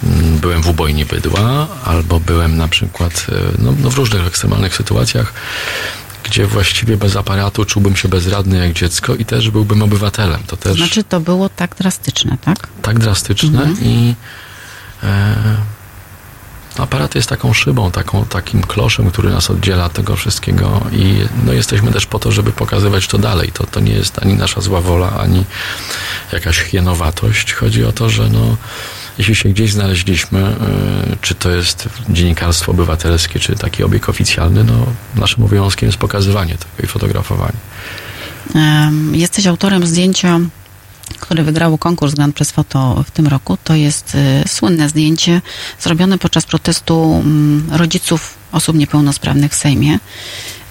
mm, 0.04 0.38
byłem 0.38 0.62
w 0.62 0.70
ubojni 0.70 1.06
bydła, 1.06 1.68
albo 1.86 2.20
byłem 2.20 2.58
na 2.58 2.68
przykład 2.68 3.26
e, 3.30 3.34
no, 3.64 3.74
no 3.80 3.90
w 3.90 3.96
różnych 3.96 4.28
ekstremalnych 4.28 4.76
sytuacjach, 4.76 5.34
gdzie 6.24 6.48
właściwie 6.48 6.98
bez 6.98 7.16
aparatu 7.16 7.66
czułbym 7.66 7.96
się 7.96 8.08
bezradny 8.08 8.58
jak 8.58 8.74
dziecko 8.74 9.16
i 9.16 9.26
też 9.26 9.50
byłbym 9.50 9.82
obywatelem. 9.82 10.44
To 10.48 10.58
też 10.58 10.78
Znaczy, 10.78 11.04
to 11.04 11.20
było 11.20 11.50
tak 11.50 11.76
drastyczne, 11.76 12.38
tak? 12.42 12.68
tak 12.82 13.00
drastyczne 13.00 13.74
i 13.82 14.14
e, 15.04 15.36
aparat 16.78 17.16
jest 17.16 17.30
taką 17.30 17.54
szybą, 17.54 17.92
taką, 17.92 18.26
takim 18.26 18.62
kloszem, 18.62 19.12
który 19.12 19.30
nas 19.30 19.50
oddziela 19.50 19.86
od 19.86 19.94
tego 19.94 20.16
wszystkiego 20.16 20.82
i 20.92 21.16
no, 21.46 21.54
jesteśmy 21.54 21.92
też 21.92 22.06
po 22.06 22.20
to, 22.20 22.32
żeby 22.32 22.52
pokazywać 22.52 23.08
to 23.08 23.18
dalej. 23.18 23.52
To, 23.52 23.66
to 23.66 23.80
nie 23.80 23.94
jest 23.94 24.20
ani 24.20 24.34
nasza 24.34 24.62
zła 24.62 24.82
wola, 24.82 25.12
ani 25.20 25.46
jakaś 26.34 26.60
hienowatość. 26.60 27.54
Chodzi 27.54 27.86
o 27.86 27.92
to, 27.92 28.10
że 28.10 28.30
no, 28.30 28.58
jeśli 29.18 29.36
się 29.36 29.50
gdzieś 29.50 29.72
znaleźliśmy, 29.72 30.40
e, 30.40 30.56
czy 31.22 31.36
to 31.36 31.50
jest 31.50 31.90
dziennikarstwo 32.10 32.72
obywatelskie, 32.72 33.40
czy 33.40 33.56
taki 33.56 33.84
obieg 33.84 34.10
oficjalny, 34.10 34.64
no, 34.64 34.86
naszym 35.16 35.44
obowiązkiem 35.44 35.88
jest 35.88 36.00
pokazywanie 36.00 36.54
tego 36.54 36.84
i 36.84 36.88
fotografowanie. 36.88 37.58
Jesteś 39.12 39.48
autorem 39.48 39.88
zdjęcia, 39.88 40.40
które 41.18 41.44
wygrało 41.44 41.78
konkurs 41.78 42.14
Grand 42.14 42.36
Press 42.36 42.52
Photo 42.52 43.04
w 43.08 43.12
tym 43.12 43.28
roku. 43.28 43.58
To 43.64 43.76
jest 43.76 44.16
y, 44.16 44.48
słynne 44.48 44.90
zdjęcie 44.90 45.42
zrobione 45.80 46.18
podczas 46.18 46.46
protestu 46.46 47.22
mm, 47.24 47.70
rodziców 47.72 48.38
osób 48.52 48.78
niepełnosprawnych 48.78 49.52
w 49.52 49.56
Sejmie. 49.56 50.00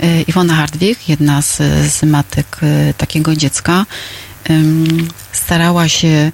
Y, 0.04 0.24
Iwona 0.28 0.54
Hardwig, 0.54 1.08
jedna 1.08 1.42
z, 1.42 1.56
z 1.92 2.02
matek 2.02 2.60
y, 2.62 2.94
takiego 2.94 3.36
dziecka, 3.36 3.86
starała 5.32 5.88
się 5.88 6.08
y, 6.08 6.32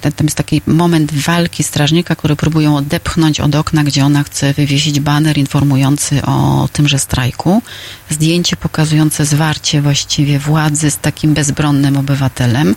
tam 0.00 0.12
tam 0.12 0.26
jest 0.26 0.36
taki 0.36 0.62
moment 0.66 1.14
walki 1.14 1.62
strażnika, 1.62 2.16
który 2.16 2.36
próbują 2.36 2.76
odepchnąć 2.76 3.40
od 3.40 3.54
okna, 3.54 3.84
gdzie 3.84 4.04
ona 4.04 4.22
chce 4.22 4.52
wywiesić 4.52 5.00
baner 5.00 5.38
informujący 5.38 6.22
o 6.22 6.68
tymże 6.72 6.98
strajku. 6.98 7.62
Zdjęcie 8.10 8.56
pokazujące 8.56 9.26
zwarcie 9.26 9.82
właściwie 9.82 10.38
władzy 10.38 10.90
z 10.90 10.98
takim 10.98 11.34
bezbronnym 11.34 11.96
obywatelem, 11.96 12.74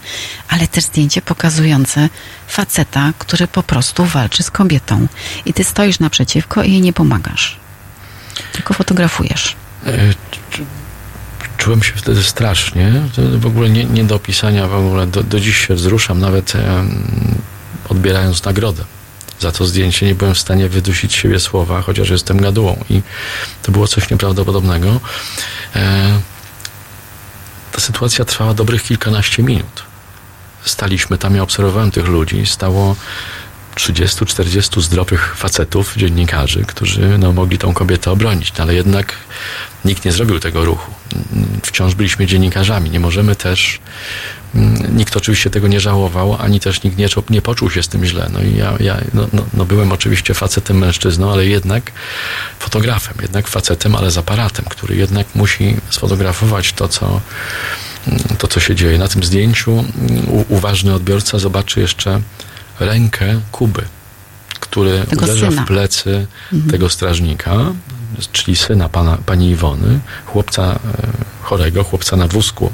ale 0.50 0.68
też 0.68 0.84
zdjęcie 0.84 1.22
pokazujące 1.22 2.10
faceta, 2.48 3.14
który 3.20 3.48
po 3.48 3.64
prostu 3.64 4.06
walczy 4.06 4.44
z 4.44 4.52
kobietą. 4.52 5.08
I 5.46 5.54
ty 5.54 5.64
stoisz 5.64 6.00
naprzeciwko 6.00 6.64
i 6.64 6.72
jej 6.72 6.82
nie 6.82 6.94
pomagasz. 6.94 7.60
Tylko 8.54 8.74
fotografujesz. 8.74 9.56
E, 9.86 10.14
czu- 10.52 10.66
Czułem 11.70 11.84
się 11.84 11.94
wtedy 11.94 12.24
strasznie. 12.24 12.94
W 13.38 13.46
ogóle 13.46 13.70
nie, 13.70 13.86
nie 13.86 14.04
do 14.04 14.16
opisania, 14.16 14.68
w 14.68 14.74
ogóle 14.74 15.08
do, 15.08 15.24
do 15.24 15.40
dziś 15.40 15.68
się 15.68 15.76
wzruszam, 15.76 16.20
nawet 16.20 16.54
odbierając 17.90 18.44
nagrodę. 18.44 18.84
Za 19.40 19.52
to 19.52 19.66
zdjęcie 19.66 20.06
nie 20.06 20.16
byłem 20.16 20.34
w 20.34 20.40
stanie 20.40 20.70
wydusić 20.70 21.14
siebie 21.14 21.40
słowa, 21.40 21.82
chociaż 21.82 22.10
jestem 22.10 22.42
gadułą. 22.42 22.84
I 22.90 23.02
to 23.64 23.72
było 23.72 23.88
coś 23.88 24.10
nieprawdopodobnego. 24.10 25.00
E, 25.76 26.20
ta 27.72 27.80
sytuacja 27.80 28.26
trwała 28.26 28.54
dobrych 28.54 28.84
kilkanaście 28.84 29.44
minut. 29.44 29.84
Staliśmy 30.66 31.18
tam, 31.18 31.36
ja 31.36 31.44
obserwowałem 31.44 31.92
tych 31.92 32.08
ludzi. 32.08 32.46
Stało 32.46 32.96
30-40 33.80 34.82
zdrowych 34.82 35.36
facetów, 35.36 35.94
dziennikarzy, 35.98 36.66
którzy 36.68 37.18
no, 37.18 37.34
mogli 37.34 37.58
tą 37.58 37.74
kobietę 37.74 38.12
obronić, 38.12 38.54
no, 38.58 38.64
ale 38.64 38.76
jednak 38.76 39.14
nikt 39.86 40.06
nie 40.06 40.12
zrobił 40.12 40.40
tego 40.40 40.66
ruchu. 40.66 40.92
Wciąż 41.64 41.96
byliśmy 41.96 42.26
dziennikarzami. 42.26 42.90
Nie 42.90 43.00
możemy 43.00 43.36
też. 43.36 43.80
mm, 44.56 44.98
Nikt 44.98 45.18
oczywiście 45.18 45.50
tego 45.50 45.68
nie 45.68 45.80
żałował, 45.80 46.38
ani 46.40 46.60
też 46.60 46.84
nikt 46.84 46.98
nie, 46.98 47.08
nie 47.30 47.42
poczuł 47.42 47.70
się 47.70 47.84
z 47.84 47.88
tym 47.88 48.06
źle. 48.06 48.30
No 48.34 48.42
i 48.42 48.56
ja, 48.56 48.74
ja 48.80 48.98
no, 49.14 49.28
no, 49.34 49.46
no 49.54 49.66
byłem 49.66 49.92
oczywiście 49.92 50.34
facetem 50.34 50.78
mężczyzną, 50.78 51.32
ale 51.32 51.46
jednak 51.46 51.92
fotografem, 52.60 53.14
jednak 53.22 53.48
facetem, 53.48 53.96
ale 53.96 54.12
z 54.12 54.18
aparatem, 54.18 54.66
który 54.70 54.96
jednak 54.96 55.28
musi 55.36 55.76
sfotografować 55.90 56.74
to, 56.74 56.88
co, 56.88 57.22
to, 58.38 58.48
co 58.48 58.60
się 58.60 58.76
dzieje. 58.76 58.98
Na 58.98 59.08
tym 59.08 59.24
zdjęciu 59.24 59.84
uważny 60.50 60.94
odbiorca 60.94 61.40
zobaczy 61.40 61.80
jeszcze 61.80 62.22
rękę 62.80 63.42
Kuby, 63.52 63.82
który 64.60 65.04
Tego 65.10 65.24
uderza 65.24 65.50
syna. 65.50 65.64
w 65.64 65.68
plecy 65.68 66.28
tego 66.72 66.90
strażnika, 66.90 67.56
czyli 68.32 68.58
syna 68.58 68.90
pana, 68.90 69.18
pani 69.26 69.50
Iwony, 69.50 70.00
chłopca 70.26 70.64
e, 70.64 70.78
chorego, 71.42 71.84
chłopca 71.84 72.16
na 72.16 72.28
wózku 72.28 72.74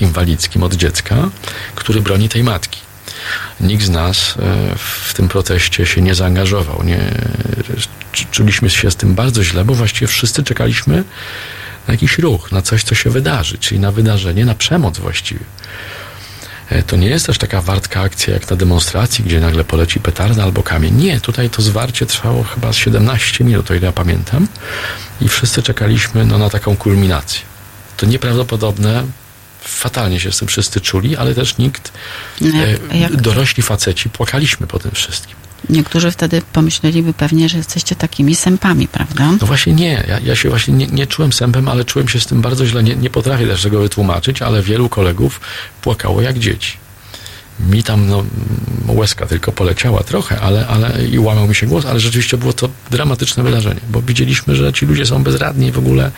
inwalidzkim 0.00 0.62
od 0.62 0.74
dziecka, 0.74 1.16
który 1.74 2.00
broni 2.00 2.28
tej 2.28 2.44
matki. 2.44 2.80
Nikt 3.60 3.84
z 3.84 3.90
nas 3.90 4.34
e, 4.38 4.74
w 5.08 5.14
tym 5.14 5.28
proteście 5.28 5.86
się 5.86 6.02
nie 6.02 6.14
zaangażował. 6.14 6.82
Nie, 6.84 6.98
czu- 8.12 8.26
czuliśmy 8.30 8.70
się 8.70 8.90
z 8.90 8.96
tym 8.96 9.14
bardzo 9.14 9.44
źle, 9.44 9.64
bo 9.64 9.74
właściwie 9.74 10.06
wszyscy 10.06 10.42
czekaliśmy 10.42 11.04
na 11.88 11.94
jakiś 11.94 12.18
ruch, 12.18 12.52
na 12.52 12.62
coś, 12.62 12.82
co 12.84 12.94
się 12.94 13.10
wydarzy, 13.10 13.58
czyli 13.58 13.80
na 13.80 13.92
wydarzenie, 13.92 14.44
na 14.44 14.54
przemoc 14.54 14.98
właściwie. 14.98 15.40
E, 16.70 16.82
To 16.82 16.96
nie 16.96 17.08
jest 17.08 17.26
też 17.26 17.38
taka 17.38 17.60
wartka 17.62 18.00
akcja 18.00 18.34
jak 18.34 18.50
na 18.50 18.56
demonstracji, 18.56 19.24
gdzie 19.24 19.40
nagle 19.40 19.64
poleci 19.64 20.00
petarda 20.00 20.42
albo 20.42 20.62
kamień. 20.62 20.94
Nie, 20.94 21.20
tutaj 21.20 21.50
to 21.50 21.62
zwarcie 21.62 22.06
trwało 22.06 22.42
chyba 22.44 22.72
z 22.72 22.76
17 22.76 23.44
minut, 23.44 23.70
o 23.70 23.74
ile 23.74 23.86
ja 23.86 23.92
pamiętam. 23.92 24.48
I 25.20 25.28
wszyscy 25.28 25.62
czekaliśmy 25.62 26.24
no, 26.26 26.38
na 26.38 26.50
taką 26.50 26.76
kulminację. 26.76 27.40
To 27.96 28.06
nieprawdopodobne. 28.06 29.04
Fatalnie 29.60 30.20
się 30.20 30.32
z 30.32 30.38
tym 30.38 30.48
wszyscy 30.48 30.80
czuli, 30.80 31.16
ale 31.16 31.34
też 31.34 31.58
nikt, 31.58 31.92
No 32.40 32.58
jak- 32.66 32.80
e, 32.92 32.98
jak- 32.98 33.16
dorośli 33.16 33.62
faceci, 33.62 34.10
płakaliśmy 34.10 34.66
po 34.66 34.78
tym 34.78 34.90
wszystkim. 34.90 35.36
Niektórzy 35.70 36.10
wtedy 36.10 36.42
pomyśleliby 36.52 37.12
pewnie, 37.12 37.48
że 37.48 37.58
jesteście 37.58 37.96
takimi 37.96 38.34
sępami, 38.34 38.88
prawda? 38.88 39.32
No 39.40 39.46
właśnie 39.46 39.72
nie. 39.72 40.04
Ja, 40.08 40.18
ja 40.18 40.36
się 40.36 40.48
właśnie 40.48 40.74
nie, 40.74 40.86
nie 40.86 41.06
czułem 41.06 41.32
sępem, 41.32 41.68
ale 41.68 41.84
czułem 41.84 42.08
się 42.08 42.20
z 42.20 42.26
tym 42.26 42.42
bardzo 42.42 42.66
źle. 42.66 42.82
Nie, 42.82 42.96
nie 42.96 43.10
potrafię 43.10 43.46
też 43.46 43.62
tego 43.62 43.80
wytłumaczyć, 43.80 44.42
ale 44.42 44.62
wielu 44.62 44.88
kolegów 44.88 45.40
płakało 45.82 46.22
jak 46.22 46.38
dzieci. 46.38 46.76
Mi 47.60 47.82
tam 47.82 48.08
no, 48.08 48.24
łezka 48.88 49.26
tylko 49.26 49.52
poleciała 49.52 50.02
trochę, 50.02 50.40
ale, 50.40 50.66
ale 50.66 51.06
i 51.06 51.18
łamał 51.18 51.48
mi 51.48 51.54
się 51.54 51.66
głos, 51.66 51.86
ale 51.86 52.00
rzeczywiście 52.00 52.36
było 52.36 52.52
to 52.52 52.68
dramatyczne 52.90 53.42
wydarzenie, 53.42 53.80
bo 53.90 54.02
widzieliśmy, 54.02 54.56
że 54.56 54.72
ci 54.72 54.86
ludzie 54.86 55.06
są 55.06 55.22
bezradni 55.22 55.72
w 55.72 55.78
ogóle 55.78 56.10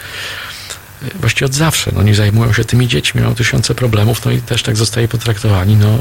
e, 1.03 1.07
właściwie 1.21 1.47
od 1.47 1.55
zawsze. 1.55 1.93
No, 1.95 2.03
nie 2.03 2.15
zajmują 2.15 2.53
się 2.53 2.65
tymi 2.65 2.89
dziećmi, 2.89 3.21
mają 3.21 3.35
tysiące 3.35 3.75
problemów, 3.75 4.25
no 4.25 4.31
i 4.31 4.41
też 4.41 4.63
tak 4.63 4.77
zostaje 4.77 5.09
potraktowani. 5.09 5.77
No, 5.77 5.99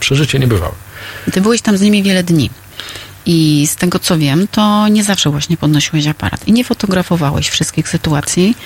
przeżycie 0.00 0.38
nie 0.38 0.46
bywało. 0.46 0.74
Ty 1.32 1.40
byłeś 1.40 1.62
tam 1.62 1.76
z 1.76 1.80
nimi 1.80 2.02
wiele 2.02 2.22
dni. 2.22 2.50
I 3.26 3.66
z 3.70 3.76
tego 3.76 3.98
co 3.98 4.18
wiem, 4.18 4.48
to 4.48 4.88
nie 4.88 5.04
zawsze 5.04 5.30
właśnie 5.30 5.56
podnosiłeś 5.56 6.06
aparat 6.06 6.48
i 6.48 6.52
nie 6.52 6.64
fotografowałeś 6.64 7.48
wszystkich 7.48 7.88
sytuacji 7.88 8.56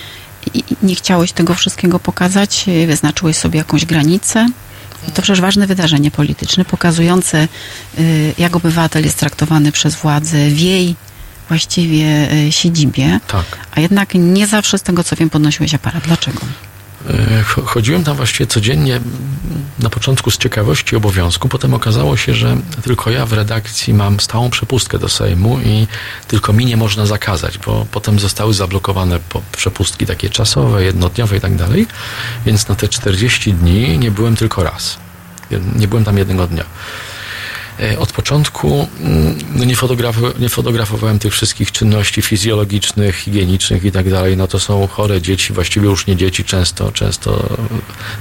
i 0.55 0.63
nie 0.83 0.95
chciałeś 0.95 1.33
tego 1.33 1.55
wszystkiego 1.55 1.99
pokazać, 1.99 2.65
wyznaczyłeś 2.87 3.37
sobie 3.37 3.59
jakąś 3.59 3.85
granicę. 3.85 4.49
To 5.15 5.23
przecież 5.23 5.41
ważne 5.41 5.67
wydarzenie 5.67 6.11
polityczne, 6.11 6.65
pokazujące, 6.65 7.49
y, 7.99 8.35
jak 8.39 8.57
obywatel 8.57 9.05
jest 9.05 9.19
traktowany 9.19 9.73
przez 9.73 9.95
władzę 9.95 10.51
w 10.51 10.61
jej 10.61 10.95
właściwie 11.49 12.33
y, 12.33 12.53
siedzibie. 12.53 13.21
Tak. 13.29 13.45
A 13.75 13.81
jednak 13.81 14.15
nie 14.15 14.47
zawsze 14.47 14.79
z 14.79 14.83
tego 14.83 15.05
co 15.05 15.17
wiem 15.17 15.31
podnosiłeś 15.31 15.75
aparat. 15.75 16.05
Dlaczego? 16.05 16.41
Chodziłem 17.65 18.05
tam 18.05 18.17
właściwie 18.17 18.47
codziennie, 18.47 19.01
na 19.79 19.91
początku 19.91 20.31
z 20.31 20.39
ciekawości 20.39 20.97
obowiązku, 20.97 21.49
potem 21.49 21.75
okazało 21.75 22.17
się, 22.17 22.35
że 22.35 22.57
tylko 22.83 23.11
ja 23.11 23.27
w 23.27 23.33
redakcji 23.33 23.95
mam 23.95 24.21
stałą 24.21 24.51
przepustkę 24.51 24.99
do 24.99 25.09
Sejmu 25.09 25.61
i 25.61 25.87
tylko 26.29 26.53
mi 26.53 26.67
nie 26.67 26.77
można 26.77 27.07
zakazać, 27.07 27.59
bo 27.59 27.87
potem 27.91 28.19
zostały 28.19 28.55
zablokowane 28.55 29.19
przepustki 29.53 30.07
takie 30.07 30.31
czasowe, 30.31 30.85
jednodniowe 30.85 31.37
i 31.37 31.41
tak 31.41 31.57
dalej, 31.57 31.87
więc 32.47 32.69
na 32.69 32.75
te 32.75 32.89
40 32.89 33.55
dni 33.55 33.99
nie 33.99 34.11
byłem 34.11 34.37
tylko 34.37 34.63
raz. 34.63 34.97
Nie 35.77 35.89
byłem 35.89 36.05
tam 36.05 36.19
jednego 36.19 36.47
dnia. 36.47 36.65
E, 37.83 37.99
od 37.99 38.13
początku 38.13 38.89
mm, 39.01 39.39
no 39.55 39.65
nie, 39.65 39.77
fotografu- 39.77 40.41
nie 40.41 40.49
fotografowałem 40.49 41.19
tych 41.19 41.33
wszystkich 41.33 41.73
czynności 41.73 42.23
fizjologicznych, 42.23 43.17
higienicznych 43.17 43.85
i 43.85 43.93
tak 43.93 44.11
dalej. 44.11 44.37
No 44.37 44.47
to 44.47 44.61
są 44.61 44.87
chore 44.87 45.23
dzieci, 45.23 45.53
właściwie 45.53 45.87
już 45.87 46.07
nie 46.07 46.17
dzieci, 46.17 46.45
często, 46.45 46.93
często 46.93 47.59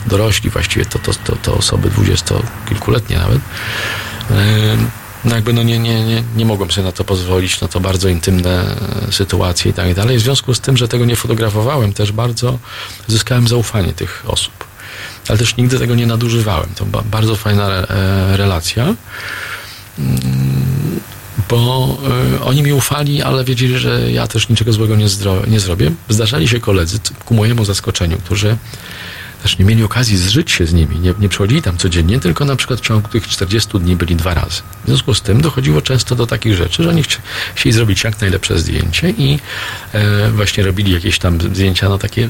dorośli, 0.07 0.49
właściwie 0.49 0.85
to, 0.85 0.99
to, 0.99 1.11
to, 1.13 1.35
to 1.35 1.53
osoby 1.53 1.89
dwudziestokilkuletnie 1.89 3.17
nawet. 3.17 3.39
E, 4.31 4.77
no 5.25 5.35
jakby 5.35 5.53
no 5.53 5.63
nie, 5.63 5.79
nie, 5.79 6.05
nie, 6.05 6.23
nie 6.35 6.45
mogłem 6.45 6.71
sobie 6.71 6.85
na 6.85 6.91
to 6.91 7.03
pozwolić, 7.03 7.61
no 7.61 7.67
to 7.67 7.79
bardzo 7.79 8.09
intymne 8.09 8.75
e, 9.07 9.11
sytuacje 9.11 9.71
i 9.71 9.73
tak 9.73 9.93
dalej. 9.93 10.17
W 10.17 10.21
związku 10.21 10.53
z 10.53 10.59
tym, 10.59 10.77
że 10.77 10.87
tego 10.87 11.05
nie 11.05 11.15
fotografowałem, 11.15 11.93
też 11.93 12.11
bardzo 12.11 12.59
zyskałem 13.07 13.47
zaufanie 13.47 13.93
tych 13.93 14.23
osób 14.27 14.71
ale 15.29 15.37
też 15.37 15.57
nigdy 15.57 15.79
tego 15.79 15.95
nie 15.95 16.07
nadużywałem. 16.07 16.69
To 16.75 16.85
ba 16.85 17.01
bardzo 17.05 17.35
fajna 17.35 17.67
re 17.67 17.87
relacja, 18.37 18.95
bo 21.49 21.97
y, 22.35 22.43
oni 22.43 22.63
mi 22.63 22.73
ufali, 22.73 23.21
ale 23.21 23.43
wiedzieli, 23.43 23.77
że 23.77 24.11
ja 24.11 24.27
też 24.27 24.49
niczego 24.49 24.73
złego 24.73 24.95
nie, 24.95 25.05
nie 25.47 25.59
zrobię. 25.59 25.91
Zdarzali 26.09 26.47
się 26.47 26.59
koledzy, 26.59 26.99
ku 27.25 27.33
mojemu 27.33 27.65
zaskoczeniu, 27.65 28.17
którzy 28.17 28.57
też 29.43 29.57
nie 29.57 29.65
mieli 29.65 29.83
okazji 29.83 30.17
zżyć 30.17 30.51
się 30.51 30.65
z 30.65 30.73
nimi, 30.73 30.99
nie, 30.99 31.13
nie 31.19 31.29
przychodzili 31.29 31.61
tam 31.61 31.77
codziennie, 31.77 32.19
tylko 32.19 32.45
na 32.45 32.55
przykład 32.55 32.79
w 32.79 32.83
ciągu 32.83 33.09
tych 33.09 33.27
40 33.27 33.79
dni 33.79 33.95
byli 33.95 34.15
dwa 34.15 34.33
razy. 34.33 34.61
W 34.83 34.87
związku 34.87 35.13
z 35.13 35.21
tym 35.21 35.41
dochodziło 35.41 35.81
często 35.81 36.15
do 36.15 36.27
takich 36.27 36.55
rzeczy, 36.55 36.83
że 36.83 36.89
oni 36.89 37.03
chcieli 37.55 37.73
zrobić 37.73 38.03
jak 38.03 38.21
najlepsze 38.21 38.59
zdjęcie 38.59 39.09
i 39.09 39.39
e, 39.93 40.31
właśnie 40.31 40.63
robili 40.63 40.93
jakieś 40.93 41.19
tam 41.19 41.41
zdjęcia, 41.41 41.89
no 41.89 41.97
takie 41.97 42.29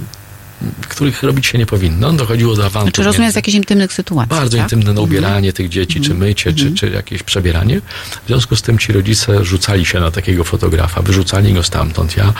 których 0.89 1.23
robić 1.23 1.45
się 1.45 1.57
nie 1.57 1.65
powinno. 1.65 2.13
Dochodziło 2.13 2.55
do 2.55 2.65
awantur. 2.65 2.93
Znaczy 2.93 3.03
rozumiem 3.03 3.31
z 3.31 3.35
jakichś 3.35 3.55
intymnych 3.57 3.93
sytuacji, 3.93 4.29
Bardzo 4.29 4.57
tak? 4.57 4.65
intymne, 4.65 4.93
no 4.93 5.01
ubieranie 5.01 5.37
mm. 5.37 5.53
tych 5.53 5.69
dzieci, 5.69 5.97
mm. 5.97 6.03
czy 6.03 6.11
mhm. 6.11 6.29
mycie, 6.29 6.49
mm. 6.49 6.57
czy, 6.57 6.65
mhm. 6.65 6.77
czy 6.77 6.89
jakieś 6.89 7.23
przebieranie. 7.23 7.81
W 8.25 8.27
związku 8.27 8.55
z 8.55 8.61
tym 8.61 8.77
ci 8.77 8.93
rodzice 8.93 9.45
rzucali 9.45 9.85
się 9.85 9.99
na 9.99 10.11
takiego 10.11 10.43
fotografa, 10.43 11.01
wyrzucali 11.01 11.53
go 11.53 11.63
stamtąd. 11.63 12.17
Ja 12.17 12.33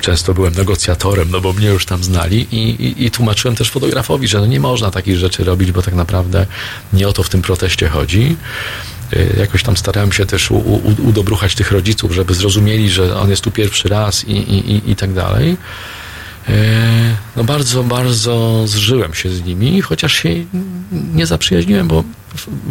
często 0.00 0.34
byłem 0.34 0.54
negocjatorem, 0.54 1.30
no 1.30 1.40
bo 1.40 1.52
mnie 1.52 1.68
już 1.68 1.86
tam 1.86 2.04
znali 2.04 2.46
i, 2.52 2.84
i, 2.84 3.04
i 3.04 3.10
tłumaczyłem 3.10 3.56
też 3.56 3.70
fotografowi, 3.70 4.28
że 4.28 4.40
no 4.40 4.46
nie 4.46 4.60
można 4.60 4.90
takich 4.90 5.16
rzeczy 5.16 5.44
robić, 5.44 5.72
bo 5.72 5.82
tak 5.82 5.94
naprawdę 5.94 6.46
nie 6.92 7.08
o 7.08 7.12
to 7.12 7.22
w 7.22 7.28
tym 7.28 7.42
proteście 7.42 7.88
chodzi 7.88 8.36
y, 9.12 9.36
jakoś 9.38 9.62
tam 9.62 9.76
starałem 9.76 10.12
się 10.12 10.26
też 10.26 10.50
u, 10.50 10.56
u, 10.56 10.94
udobruchać 11.08 11.54
tych 11.54 11.72
rodziców, 11.72 12.12
żeby 12.12 12.34
zrozumieli, 12.34 12.90
że 12.90 13.16
on 13.16 13.30
jest 13.30 13.42
tu 13.42 13.50
pierwszy 13.50 13.88
raz 13.88 14.24
i, 14.24 14.32
i, 14.32 14.72
i, 14.72 14.90
i 14.90 14.96
tak 14.96 15.12
dalej. 15.12 15.56
E, 16.48 17.16
no 17.36 17.44
bardzo, 17.44 17.84
bardzo 17.84 18.66
zżyłem 18.66 19.14
się 19.14 19.30
z 19.30 19.44
nimi, 19.44 19.80
chociaż 19.80 20.12
się 20.12 20.28
nie 21.14 21.26
zaprzyjaźniłem, 21.26 21.88
bo... 21.88 22.04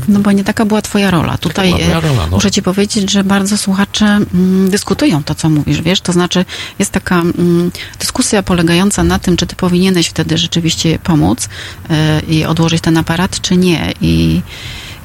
No 0.08 0.20
bo 0.20 0.32
nie 0.32 0.44
taka 0.44 0.66
była 0.66 0.82
twoja 0.82 1.12
rola. 1.12 1.38
Tutaj 1.38 1.72
moja 1.72 2.00
rola, 2.00 2.28
no. 2.32 2.38
muszę 2.38 2.52
ci 2.52 2.62
powiedzieć, 2.62 3.12
że 3.12 3.24
bardzo 3.24 3.58
słuchacze 3.58 4.06
mm, 4.06 4.70
dyskutują 4.70 5.24
to, 5.24 5.36
co 5.36 5.50
mówisz, 5.50 5.82
wiesz, 5.82 6.02
to 6.02 6.14
znaczy 6.14 6.46
jest 6.80 6.92
taka 6.92 7.20
mm, 7.22 7.72
dyskusja 8.00 8.44
polegająca 8.44 9.04
na 9.04 9.20
tym, 9.20 9.38
czy 9.38 9.48
ty 9.48 9.56
powinieneś 9.56 10.08
wtedy 10.08 10.38
rzeczywiście 10.38 11.00
pomóc 11.00 11.46
y, 11.46 12.26
i 12.26 12.46
odłożyć 12.46 12.82
ten 12.82 12.98
aparat, 12.98 13.42
czy 13.42 13.58
nie. 13.58 13.94
I 14.02 14.42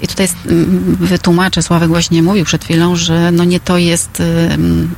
i 0.03 0.07
tutaj 0.07 0.28
mm, 0.46 0.96
wytłumaczę, 1.00 1.62
Sławek 1.62 1.88
właśnie 1.88 2.22
mówił 2.22 2.44
przed 2.44 2.64
chwilą, 2.64 2.96
że 2.96 3.32
no 3.32 3.44
nie 3.44 3.61
to 3.61 3.78
jest, 3.78 4.22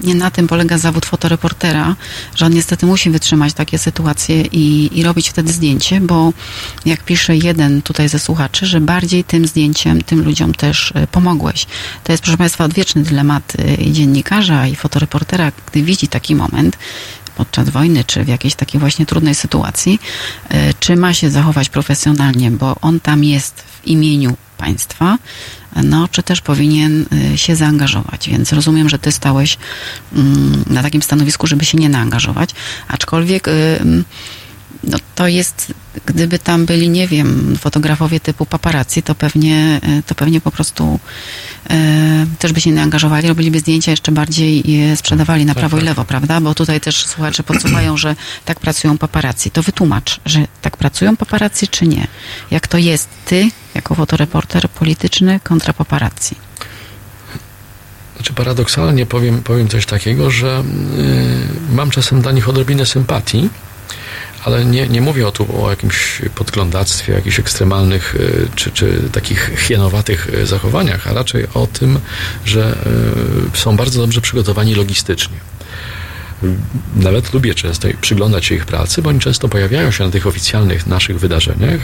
nie 0.00 0.14
na 0.14 0.30
tym 0.30 0.46
polega 0.46 0.78
zawód 0.78 1.06
fotoreportera, 1.06 1.96
że 2.34 2.46
on 2.46 2.52
niestety 2.52 2.86
musi 2.86 3.10
wytrzymać 3.10 3.52
takie 3.52 3.78
sytuacje 3.78 4.42
i, 4.42 4.98
i 4.98 5.02
robić 5.02 5.28
wtedy 5.28 5.52
zdjęcie, 5.52 6.00
bo 6.00 6.32
jak 6.86 7.02
pisze 7.02 7.36
jeden 7.36 7.82
tutaj 7.82 8.08
ze 8.08 8.18
słuchaczy, 8.18 8.66
że 8.66 8.80
bardziej 8.80 9.24
tym 9.24 9.46
zdjęciem 9.46 10.02
tym 10.02 10.24
ludziom 10.24 10.54
też 10.54 10.92
e, 10.94 11.06
pomogłeś. 11.06 11.66
To 12.04 12.12
jest, 12.12 12.22
proszę 12.22 12.38
Państwa, 12.38 12.64
odwieczny 12.64 13.02
dylemat 13.02 13.52
e, 13.58 13.74
i 13.74 13.92
dziennikarza 13.92 14.66
i 14.66 14.76
fotoreportera, 14.76 15.52
gdy 15.66 15.82
widzi 15.82 16.08
taki 16.08 16.34
moment, 16.34 16.78
podczas 17.36 17.68
wojny, 17.68 18.04
czy 18.04 18.24
w 18.24 18.28
jakiejś 18.28 18.54
takiej 18.54 18.80
właśnie 18.80 19.06
trudnej 19.06 19.34
sytuacji, 19.34 19.98
czy 20.80 20.96
ma 20.96 21.14
się 21.14 21.30
zachować 21.30 21.68
profesjonalnie, 21.68 22.50
bo 22.50 22.76
on 22.80 23.00
tam 23.00 23.24
jest 23.24 23.60
w 23.60 23.86
imieniu 23.86 24.36
państwa, 24.58 25.18
no, 25.84 26.08
czy 26.08 26.22
też 26.22 26.40
powinien 26.40 27.06
y, 27.34 27.38
się 27.38 27.56
zaangażować. 27.56 28.28
Więc 28.28 28.52
rozumiem, 28.52 28.88
że 28.88 28.98
ty 28.98 29.12
stałeś 29.12 29.58
mm, 30.12 30.64
na 30.66 30.82
takim 30.82 31.02
stanowisku, 31.02 31.46
żeby 31.46 31.64
się 31.64 31.78
nie 31.78 31.88
naangażować, 31.88 32.50
aczkolwiek 32.88 33.48
y, 33.48 34.04
no, 34.88 34.98
to 35.14 35.28
jest, 35.28 35.74
gdyby 36.06 36.38
tam 36.38 36.66
byli, 36.66 36.88
nie 36.88 37.08
wiem, 37.08 37.56
fotografowie 37.60 38.20
typu 38.20 38.46
paparazzi, 38.46 39.02
to 39.02 39.14
pewnie, 39.14 39.80
e, 39.82 40.02
to 40.02 40.14
pewnie 40.14 40.40
po 40.40 40.50
prostu 40.50 41.00
e, 41.70 42.26
też 42.38 42.52
by 42.52 42.60
się 42.60 42.70
nie 42.70 42.82
angażowali, 42.82 43.28
robiliby 43.28 43.60
zdjęcia 43.60 43.90
jeszcze 43.90 44.12
bardziej 44.12 44.70
je 44.70 44.96
sprzedawali 44.96 45.44
na 45.44 45.54
tak, 45.54 45.60
prawo 45.60 45.76
i 45.76 45.80
tak. 45.80 45.86
lewo, 45.86 46.04
prawda? 46.04 46.40
Bo 46.40 46.54
tutaj 46.54 46.80
też 46.80 47.06
słuchacze 47.06 47.42
podsuwają, 47.42 47.96
że 47.96 48.16
tak 48.44 48.60
pracują 48.60 48.98
paparazzi. 48.98 49.50
To 49.50 49.62
wytłumacz, 49.62 50.20
że 50.26 50.46
tak 50.62 50.76
pracują 50.76 51.16
paparazzi, 51.16 51.68
czy 51.68 51.86
nie? 51.86 52.06
Jak 52.50 52.68
to 52.68 52.78
jest 52.78 53.08
ty, 53.24 53.50
jako 53.74 53.94
fotoreporter 53.94 54.68
polityczny 54.68 55.40
kontra 55.44 55.72
paparazzi? 55.72 56.34
Znaczy 58.16 58.32
paradoksalnie 58.32 59.06
powiem, 59.06 59.42
powiem 59.42 59.68
coś 59.68 59.86
takiego, 59.86 60.30
że 60.30 60.64
y, 61.70 61.74
mam 61.74 61.90
czasem 61.90 62.22
dla 62.22 62.32
nich 62.32 62.48
odrobinę 62.48 62.86
sympatii, 62.86 63.48
ale 64.44 64.64
nie, 64.64 64.88
nie 64.88 65.00
mówię 65.00 65.28
o 65.28 65.32
tu 65.32 65.64
o 65.64 65.70
jakimś 65.70 66.22
podglądactwie, 66.34 67.12
jakichś 67.12 67.40
ekstremalnych 67.40 68.14
y, 68.14 68.48
czy, 68.54 68.70
czy 68.70 69.08
takich 69.12 69.50
hienowatych 69.58 70.28
y, 70.34 70.46
zachowaniach, 70.46 71.06
a 71.06 71.12
raczej 71.12 71.46
o 71.54 71.66
tym, 71.66 71.98
że 72.44 72.78
y, 73.54 73.58
są 73.58 73.76
bardzo 73.76 74.00
dobrze 74.00 74.20
przygotowani 74.20 74.74
logistycznie. 74.74 75.36
Nawet 76.96 77.32
lubię 77.32 77.54
często 77.54 77.88
przyglądać 78.00 78.44
się 78.44 78.54
ich 78.54 78.66
pracy, 78.66 79.02
bo 79.02 79.10
oni 79.10 79.20
często 79.20 79.48
pojawiają 79.48 79.90
się 79.90 80.04
na 80.04 80.10
tych 80.10 80.26
oficjalnych 80.26 80.86
naszych 80.86 81.20
wydarzeniach 81.20 81.80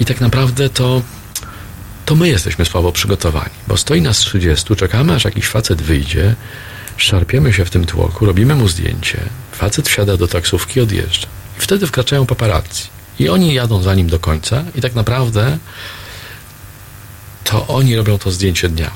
i 0.00 0.04
tak 0.04 0.20
naprawdę 0.20 0.70
to 0.70 1.02
to 2.06 2.14
my 2.14 2.28
jesteśmy 2.28 2.64
słabo 2.64 2.92
przygotowani, 2.92 3.54
bo 3.68 3.76
stoi 3.76 4.02
nas 4.02 4.18
30, 4.18 4.76
czekamy 4.76 5.14
aż 5.14 5.24
jakiś 5.24 5.46
facet 5.46 5.82
wyjdzie, 5.82 6.34
szarpiemy 6.96 7.52
się 7.52 7.64
w 7.64 7.70
tym 7.70 7.86
tłoku, 7.86 8.26
robimy 8.26 8.54
mu 8.54 8.68
zdjęcie, 8.68 9.20
facet 9.52 9.88
wsiada 9.88 10.16
do 10.16 10.28
taksówki, 10.28 10.80
odjeżdża. 10.80 11.28
I 11.58 11.60
wtedy 11.60 11.86
wkraczają 11.86 12.26
paparazzi. 12.26 12.84
I 13.18 13.28
oni 13.28 13.54
jadą 13.54 13.82
za 13.82 13.94
nim 13.94 14.08
do 14.08 14.18
końca 14.18 14.64
i 14.74 14.80
tak 14.80 14.94
naprawdę 14.94 15.58
to 17.44 17.66
oni 17.66 17.96
robią 17.96 18.18
to 18.18 18.30
zdjęcie 18.30 18.68
dnia. 18.68 18.90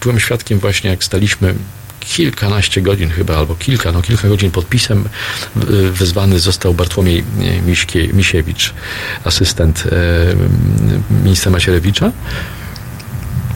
Byłem 0.00 0.20
świadkiem 0.20 0.58
właśnie, 0.58 0.90
jak 0.90 1.04
staliśmy 1.04 1.54
kilkanaście 2.00 2.82
godzin 2.82 3.10
chyba, 3.10 3.36
albo 3.36 3.54
kilka, 3.54 3.92
no 3.92 4.02
kilka 4.02 4.28
godzin 4.28 4.50
podpisem 4.50 5.08
wezwany 5.92 6.40
został 6.40 6.74
Bartłomiej 6.74 7.24
Miśkie, 7.66 8.08
Misiewicz, 8.08 8.74
asystent 9.24 9.84
e, 9.86 11.14
ministra 11.24 11.52
Macierewicza. 11.52 12.12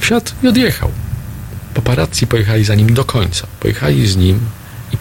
Wsiadł 0.01 0.33
i 0.43 0.49
odjechał. 0.49 0.91
paparazzi 1.75 2.27
pojechali 2.27 2.65
za 2.65 2.75
nim 2.75 2.95
do 2.95 3.05
końca. 3.05 3.47
Pojechali 3.61 4.09
z 4.09 4.17
nim 4.17 4.41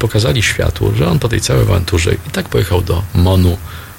pokazali 0.01 0.43
światu, 0.43 0.93
że 0.97 1.07
on 1.07 1.19
po 1.19 1.29
tej 1.29 1.41
całej 1.41 1.63
awanturze 1.63 2.13
i 2.13 2.31
tak 2.31 2.49
pojechał 2.49 2.81
do 2.81 3.03
Monu, 3.15 3.57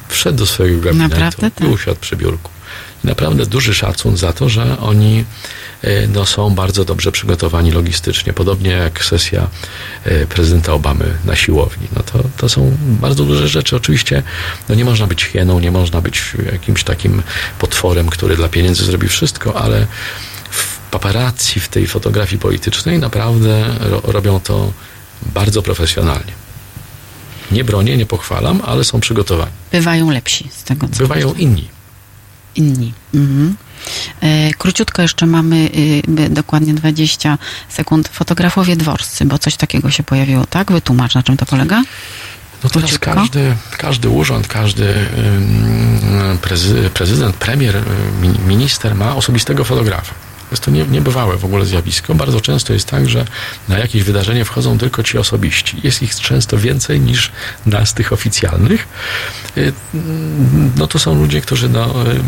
wszedł 0.08 0.38
do 0.38 0.46
swojego 0.46 0.80
gabinetu 0.80 1.14
Naprawdę? 1.14 1.50
Tak. 1.50 1.68
i 1.68 1.72
usiadł 1.72 2.00
przy 2.00 2.16
biurku. 2.16 2.50
I 3.04 3.06
naprawdę 3.06 3.46
duży 3.46 3.74
szacun 3.74 4.16
za 4.16 4.32
to, 4.32 4.48
że 4.48 4.78
oni 4.78 5.24
e, 5.82 6.06
no, 6.06 6.26
są 6.26 6.50
bardzo 6.54 6.84
dobrze 6.84 7.12
przygotowani 7.12 7.70
logistycznie, 7.72 8.32
podobnie 8.32 8.70
jak 8.70 9.04
sesja 9.04 9.46
e, 10.04 10.26
prezydenta 10.26 10.72
Obamy 10.72 11.04
na 11.24 11.36
siłowni. 11.36 11.88
No 11.96 12.02
to, 12.02 12.24
to 12.36 12.48
są 12.48 12.76
bardzo 12.82 13.24
duże 13.24 13.48
rzeczy. 13.48 13.76
Oczywiście 13.76 14.22
no, 14.68 14.74
nie 14.74 14.84
można 14.84 15.06
być 15.06 15.24
hieną, 15.24 15.60
nie 15.60 15.70
można 15.70 16.00
być 16.00 16.22
jakimś 16.52 16.84
takim 16.84 17.22
potworem, 17.58 18.08
który 18.08 18.36
dla 18.36 18.48
pieniędzy 18.48 18.84
zrobi 18.84 19.08
wszystko, 19.08 19.62
ale 19.62 19.86
w 20.50 20.78
paparazzi, 20.90 21.60
w 21.60 21.68
tej 21.68 21.86
fotografii 21.86 22.38
politycznej 22.38 22.98
naprawdę 22.98 23.64
ro, 23.80 24.00
robią 24.04 24.40
to 24.40 24.72
bardzo 25.34 25.62
profesjonalnie. 25.62 26.32
Nie 27.50 27.64
bronię, 27.64 27.96
nie 27.96 28.06
pochwalam, 28.06 28.60
ale 28.66 28.84
są 28.84 29.00
przygotowani. 29.00 29.50
Bywają 29.72 30.10
lepsi 30.10 30.48
z 30.56 30.62
tego, 30.64 30.88
co 30.88 30.98
Bywają 30.98 31.32
inni. 31.34 31.68
inni. 32.56 32.92
Mhm. 33.14 33.56
E, 34.20 34.50
Króciutko 34.54 35.02
jeszcze 35.02 35.26
mamy 35.26 35.56
y, 35.56 36.02
by- 36.08 36.28
dokładnie 36.28 36.74
20 36.74 37.38
sekund. 37.68 38.08
Fotografowie 38.08 38.76
dworscy, 38.76 39.24
bo 39.24 39.38
coś 39.38 39.56
takiego 39.56 39.90
się 39.90 40.02
pojawiło, 40.02 40.46
tak? 40.46 40.72
Wytłumacz, 40.72 41.14
na 41.14 41.22
czym 41.22 41.36
to 41.36 41.46
polega? 41.46 41.82
No 42.64 42.70
teraz 42.70 42.90
Króciutko. 42.90 43.14
każdy, 43.14 43.56
każdy 43.78 44.08
urząd, 44.08 44.46
każdy 44.48 44.94
prezy, 46.42 46.90
prezydent, 46.94 47.36
premier, 47.36 47.82
mi- 48.20 48.38
minister 48.46 48.94
ma 48.94 49.16
osobistego 49.16 49.64
fotografa. 49.64 50.14
Jest 50.52 50.64
to 50.64 50.70
nie, 50.70 50.84
niebywałe 50.84 51.36
w 51.36 51.44
ogóle 51.44 51.64
zjawisko. 51.66 52.14
Bardzo 52.14 52.40
często 52.40 52.72
jest 52.72 52.86
tak, 52.86 53.08
że 53.08 53.24
na 53.68 53.78
jakieś 53.78 54.02
wydarzenie 54.02 54.44
wchodzą 54.44 54.78
tylko 54.78 55.02
ci 55.02 55.18
osobiści. 55.18 55.76
Jest 55.82 56.02
ich 56.02 56.14
często 56.14 56.58
więcej 56.58 57.00
niż 57.00 57.32
nas, 57.66 57.94
tych 57.94 58.12
oficjalnych. 58.12 58.88
Y, 59.56 59.72
No 60.76 60.86
to 60.86 60.98
są 60.98 61.14
ludzie, 61.14 61.40
którzy 61.40 61.68
no, 61.68 62.10
ym, 62.10 62.22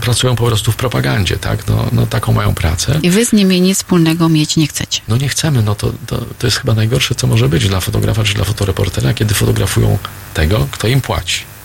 pracują 0.00 0.36
po 0.36 0.46
prostu 0.46 0.72
w 0.72 0.76
propagandzie, 0.76 1.36
tak? 1.36 1.66
No, 1.68 1.86
no 1.92 2.06
taką 2.06 2.32
mają 2.32 2.54
pracę. 2.54 2.98
I 3.02 3.10
wy 3.10 3.24
z 3.24 3.32
nimi 3.32 3.60
nic 3.60 3.78
wspólnego 3.78 4.28
mieć 4.28 4.56
nie 4.56 4.66
chcecie. 4.66 5.00
No 5.08 5.16
nie 5.16 5.28
chcemy, 5.28 5.62
no 5.62 5.74
to, 5.74 5.92
to, 6.06 6.24
to 6.38 6.46
jest 6.46 6.56
chyba 6.56 6.74
najgorsze, 6.74 7.14
co 7.14 7.26
może 7.26 7.48
być 7.48 7.68
dla 7.68 7.80
fotografa 7.80 8.24
czy 8.24 8.34
dla 8.34 8.44
fotoreportera, 8.44 9.14
kiedy 9.14 9.34
fotografują 9.34 9.98
tego, 10.34 10.66
kto 10.70 10.88
im 10.88 11.00
płaci. 11.00 11.55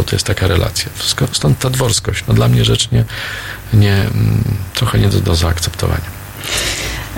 Bo 0.00 0.04
to 0.04 0.16
jest 0.16 0.26
taka 0.26 0.46
relacja. 0.46 0.90
Stąd 1.32 1.58
ta 1.58 1.70
dworskość. 1.70 2.24
No 2.28 2.34
dla 2.34 2.48
mnie 2.48 2.64
rzecz 2.64 2.90
nie, 2.90 3.04
nie, 3.72 3.94
mm, 3.94 4.44
trochę 4.74 4.98
nie 4.98 5.08
do, 5.08 5.20
do 5.20 5.34
zaakceptowania. 5.34 6.10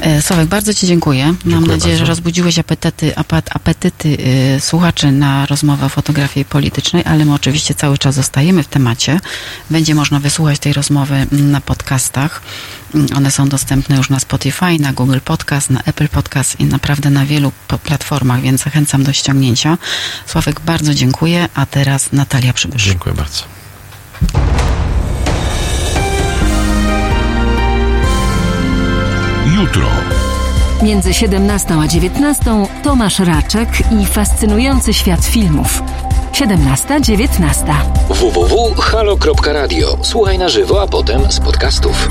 E, 0.02 0.22
Sławek, 0.22 0.48
bardzo 0.48 0.74
Ci 0.74 0.86
dziękuję. 0.86 1.24
Mam 1.26 1.36
Dziękuję 1.44 1.68
nadzieję, 1.72 1.96
że 1.96 2.00
bardzo. 2.00 2.10
rozbudziłeś 2.10 2.58
apetyty, 2.58 4.08
y, 4.56 4.60
słuchaczy 4.60 5.12
na 5.12 5.46
rozmowę 5.46 5.86
o 5.86 5.88
fotografii 5.88 6.44
politycznej, 6.44 7.02
ale 7.06 7.24
my 7.24 7.34
oczywiście 7.34 7.74
cały 7.74 7.98
czas 7.98 8.14
zostajemy 8.14 8.62
w 8.62 8.68
temacie. 8.68 9.20
Będzie 9.70 9.94
można 9.94 10.20
wysłuchać 10.20 10.58
tej 10.58 10.72
rozmowy 10.72 11.26
na 11.32 11.60
podcastach. 11.60 12.42
Mm, 12.94 13.06
One 13.16 13.30
są 13.30 13.48
dostępne 13.48 13.96
już 13.96 14.10
na 14.10 14.20
Spotify, 14.20 14.78
na 14.80 14.92
Google 14.92 15.18
Podcast, 15.24 15.70
na 15.70 15.82
Apple 15.82 16.08
Podcast 16.08 16.60
i 16.60 16.64
naprawdę 16.64 17.10
na 17.10 17.26
wielu 17.26 17.52
platformach, 17.84 18.40
więc 18.40 18.62
zachęcam 18.62 19.02
do 19.04 19.12
ściągnięcia. 19.12 19.78
Sławek, 20.26 20.60
bardzo 20.60 20.94
dziękuję, 20.94 21.48
a 21.54 21.66
teraz 21.66 22.12
Natalia 22.12 22.52
Przybysz. 22.52 22.84
Dziękuję 22.84 23.14
bardzo. 23.14 23.42
Jutro. 29.46 29.86
Między 30.82 31.14
17 31.14 31.74
a 31.80 31.88
19 31.88 32.66
Tomasz 32.82 33.18
Raczek 33.18 33.68
i 34.00 34.06
fascynujący 34.06 34.94
świat 34.94 35.24
filmów. 35.24 35.82
17-19. 36.32 37.74
www.halo.radio. 38.08 39.98
Słuchaj 40.02 40.38
na 40.38 40.48
żywo, 40.48 40.82
a 40.82 40.86
potem 40.86 41.32
z 41.32 41.40
podcastów. 41.40 42.08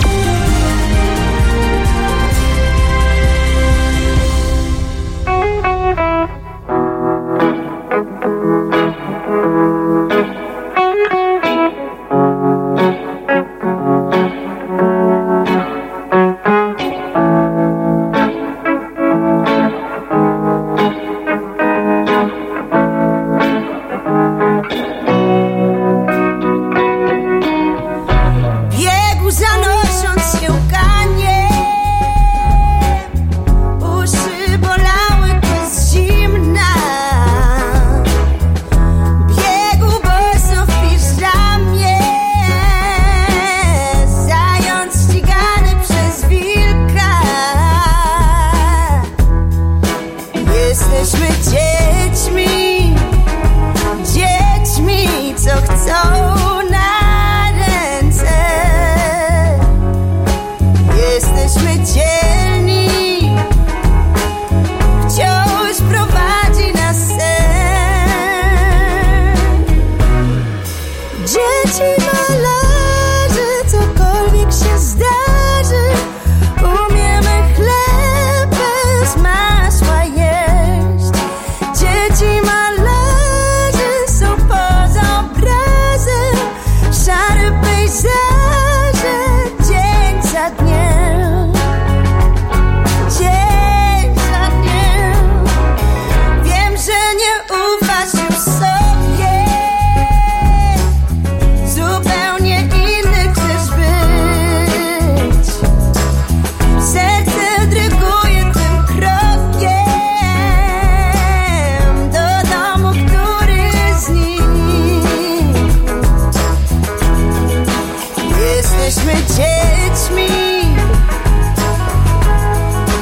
Jesteśmy 118.62 119.14
dziećmi, 119.14 120.28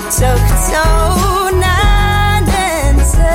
co 0.10 0.26
chcą 0.47 0.84
na 1.60 2.39
ręce. 2.39 3.32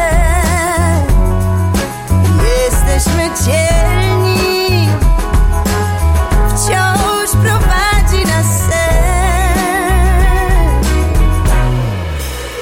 Jesteśmy 2.64 3.30
dzielni, 3.44 4.88
wciąż 6.48 7.30
prowadzi 7.42 8.24
nas 8.26 8.46
sen. 8.68 9.64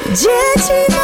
Dzieci 0.09 1.02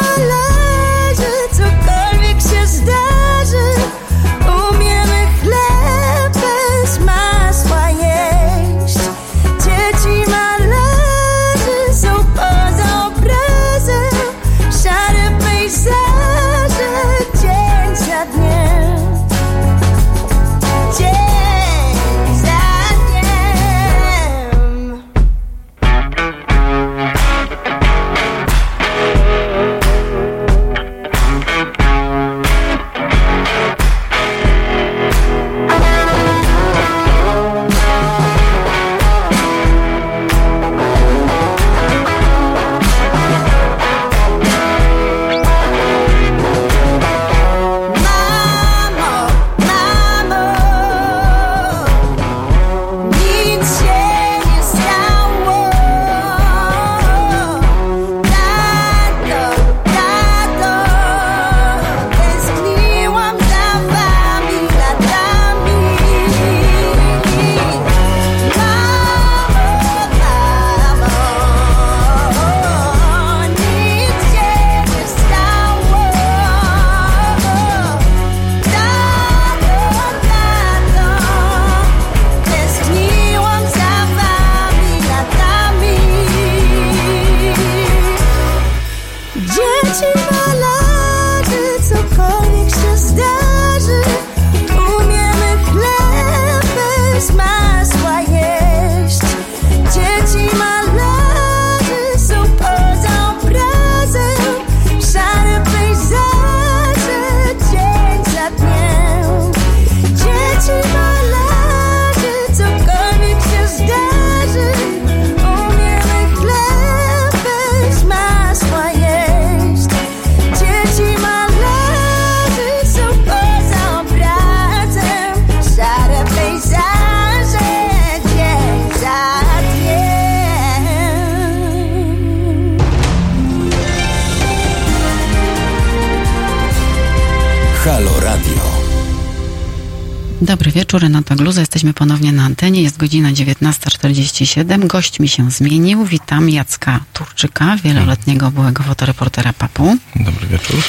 19.47. 144.45 144.87
Gość 144.87 145.19
mi 145.19 145.27
się 145.27 145.51
zmienił. 145.51 146.05
Witam 146.05 146.49
Jacka 146.49 146.99
Turczyka, 147.13 147.77
wieloletniego 147.83 148.51
byłego 148.51 148.83
fotoreportera 148.83 149.53
PAP-u. 149.53 149.97
Dobry 150.15 150.47
wieczór. 150.47 150.79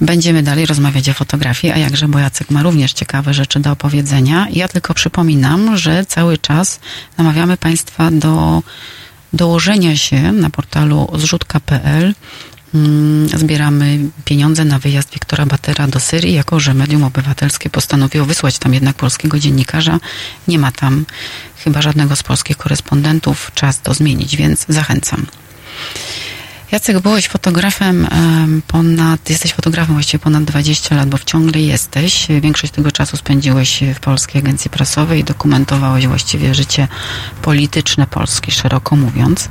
Będziemy 0.00 0.42
dalej 0.42 0.66
rozmawiać 0.66 1.08
o 1.08 1.14
fotografii, 1.14 1.72
a 1.72 1.76
jakże, 1.76 2.08
bo 2.08 2.18
Jacek 2.18 2.50
ma 2.50 2.62
również 2.62 2.92
ciekawe 2.92 3.34
rzeczy 3.34 3.60
do 3.60 3.72
opowiedzenia. 3.72 4.46
Ja 4.52 4.68
tylko 4.68 4.94
przypominam, 4.94 5.76
że 5.76 6.06
cały 6.06 6.38
czas 6.38 6.80
namawiamy 7.18 7.56
Państwa 7.56 8.10
do 8.10 8.62
dołożenia 9.32 9.96
się 9.96 10.32
na 10.32 10.50
portalu 10.50 11.10
zrzutka.pl 11.14 12.14
zbieramy 13.36 13.98
pieniądze 14.24 14.64
na 14.64 14.78
wyjazd 14.78 15.10
Wiktora 15.12 15.46
Batera 15.46 15.88
do 15.88 16.00
Syrii, 16.00 16.34
jako 16.34 16.60
że 16.60 16.74
medium 16.74 17.04
obywatelskie 17.04 17.70
postanowiło 17.70 18.26
wysłać 18.26 18.58
tam 18.58 18.74
jednak 18.74 18.96
polskiego 18.96 19.38
dziennikarza. 19.38 20.00
Nie 20.48 20.58
ma 20.58 20.72
tam 20.72 21.04
chyba 21.64 21.82
żadnego 21.82 22.16
z 22.16 22.22
polskich 22.22 22.56
korespondentów. 22.56 23.50
Czas 23.54 23.80
to 23.80 23.94
zmienić, 23.94 24.36
więc 24.36 24.66
zachęcam. 24.68 25.26
Jacek, 26.72 27.00
byłeś 27.00 27.28
fotografem 27.28 28.06
em, 28.10 28.62
ponad, 28.66 29.30
jesteś 29.30 29.52
fotografem 29.52 29.94
właściwie 29.94 30.18
ponad 30.18 30.44
20 30.44 30.94
lat, 30.94 31.08
bo 31.08 31.18
ciągle 31.18 31.60
jesteś. 31.60 32.26
Większość 32.40 32.72
tego 32.72 32.92
czasu 32.92 33.16
spędziłeś 33.16 33.80
w 33.94 34.00
Polskiej 34.00 34.42
Agencji 34.42 34.70
Prasowej 34.70 35.20
i 35.20 35.24
dokumentowałeś 35.24 36.06
właściwie 36.06 36.54
życie 36.54 36.88
polityczne 37.42 38.06
Polski, 38.06 38.50
szeroko 38.50 38.96
mówiąc. 38.96 39.48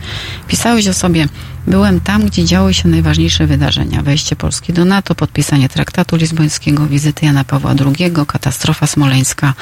Pisałeś 0.47 0.87
o 0.87 0.93
sobie, 0.93 1.27
byłem 1.67 2.01
tam, 2.01 2.25
gdzie 2.25 2.45
działy 2.45 2.73
się 2.73 2.89
najważniejsze 2.89 3.47
wydarzenia. 3.47 4.01
Wejście 4.03 4.35
Polski 4.35 4.73
do 4.73 4.85
NATO, 4.85 5.15
podpisanie 5.15 5.69
traktatu 5.69 6.15
lizbońskiego, 6.15 6.87
wizyty 6.87 7.25
Jana 7.25 7.43
Pawła 7.43 7.71
II, 7.71 8.13
katastrofa 8.27 8.87
smoleńska. 8.87 9.53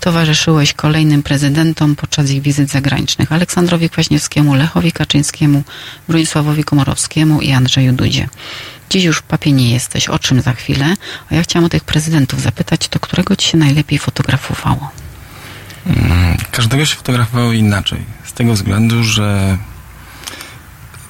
Towarzyszyłeś 0.00 0.72
kolejnym 0.72 1.22
prezydentom 1.22 1.96
podczas 1.96 2.30
ich 2.30 2.42
wizyt 2.42 2.70
zagranicznych. 2.70 3.32
Aleksandrowi 3.32 3.90
Kwaśniewskiemu, 3.90 4.54
Lechowi 4.54 4.92
Kaczyńskiemu, 4.92 5.62
Bronisławowi 6.08 6.64
Komorowskiemu 6.64 7.40
i 7.40 7.52
Andrzeju 7.52 7.92
Dudzie. 7.92 8.28
Dziś 8.90 9.04
już 9.04 9.18
w 9.18 9.22
papie 9.22 9.52
nie 9.52 9.70
jesteś, 9.70 10.08
o 10.08 10.18
czym 10.18 10.40
za 10.40 10.52
chwilę. 10.52 10.94
A 11.30 11.34
ja 11.34 11.42
chciałam 11.42 11.64
o 11.64 11.68
tych 11.68 11.84
prezydentów 11.84 12.40
zapytać, 12.40 12.88
to 12.88 13.00
którego 13.00 13.36
ci 13.36 13.48
się 13.48 13.58
najlepiej 13.58 13.98
fotografowało? 13.98 14.90
Mm, 15.86 16.36
Każdego 16.50 16.84
się 16.84 16.96
fotografowało 16.96 17.52
inaczej. 17.52 17.98
Z 18.24 18.32
tego 18.32 18.52
względu, 18.52 19.04
że 19.04 19.58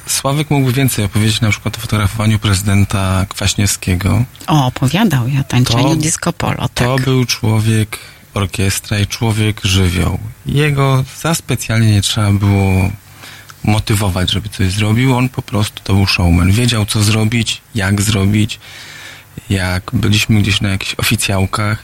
Sławek 0.07 0.51
mógłby 0.51 0.73
więcej 0.73 1.05
opowiedzieć 1.05 1.41
na 1.41 1.51
przykład 1.51 1.77
o 1.77 1.81
fotografowaniu 1.81 2.39
prezydenta 2.39 3.27
Kwaśniewskiego. 3.29 4.25
O, 4.47 4.67
opowiadał 4.67 5.29
ja 5.29 5.41
o 5.41 5.45
tańczeniu 5.45 5.89
To- 5.89 5.97
disco 5.97 6.33
polo, 6.33 6.57
tak. 6.75 6.89
To 6.89 6.97
był 6.97 7.25
człowiek 7.25 7.99
orkiestra 8.35 8.99
i 8.99 9.07
człowiek 9.07 9.61
żywioł. 9.65 10.19
Jego 10.47 11.05
za 11.21 11.35
specjalnie 11.35 11.93
nie 11.93 12.03
trzeba 12.03 12.33
było 12.33 12.91
motywować, 13.65 14.31
żeby 14.31 14.49
coś 14.49 14.73
zrobił. 14.73 15.17
On 15.17 15.29
po 15.29 15.43
prostu 15.43 15.81
to 15.85 15.95
był 15.95 16.07
showman. 16.07 16.53
Wiedział, 16.53 16.87
co 16.87 17.03
zrobić, 17.03 17.61
jak 17.75 18.03
zrobić. 18.03 18.61
Jak 19.51 19.91
byliśmy 19.93 20.43
gdzieś 20.43 20.61
na 20.61 20.69
jakichś 20.69 20.95
oficjałkach, 20.99 21.83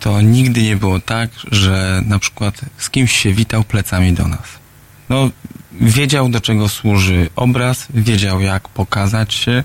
to 0.00 0.20
nigdy 0.20 0.62
nie 0.62 0.76
było 0.76 1.00
tak, 1.00 1.30
że 1.52 2.02
na 2.06 2.18
przykład 2.18 2.60
z 2.78 2.90
kimś 2.90 3.12
się 3.18 3.32
witał 3.32 3.64
plecami 3.64 4.12
do 4.12 4.28
nas. 4.28 4.42
No, 5.08 5.30
wiedział, 5.80 6.28
do 6.28 6.40
czego 6.40 6.68
służy 6.68 7.30
obraz, 7.36 7.86
wiedział, 7.94 8.40
jak 8.40 8.68
pokazać 8.68 9.34
się. 9.34 9.62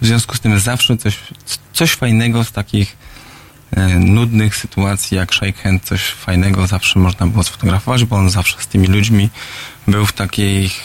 W 0.00 0.06
związku 0.06 0.36
z 0.36 0.40
tym 0.40 0.58
zawsze 0.60 0.96
coś, 0.96 1.18
coś 1.72 1.92
fajnego 1.92 2.44
z 2.44 2.52
takich 2.52 2.96
e, 3.70 3.88
nudnych 3.88 4.56
sytuacji 4.56 5.16
jak 5.16 5.34
shake 5.34 5.62
hand, 5.62 5.84
coś 5.84 6.02
fajnego 6.02 6.66
zawsze 6.66 6.98
można 6.98 7.26
było 7.26 7.44
sfotografować, 7.44 8.04
bo 8.04 8.16
on 8.16 8.30
zawsze 8.30 8.56
z 8.62 8.66
tymi 8.66 8.86
ludźmi 8.86 9.28
był 9.88 10.06
w 10.06 10.12
takich 10.12 10.80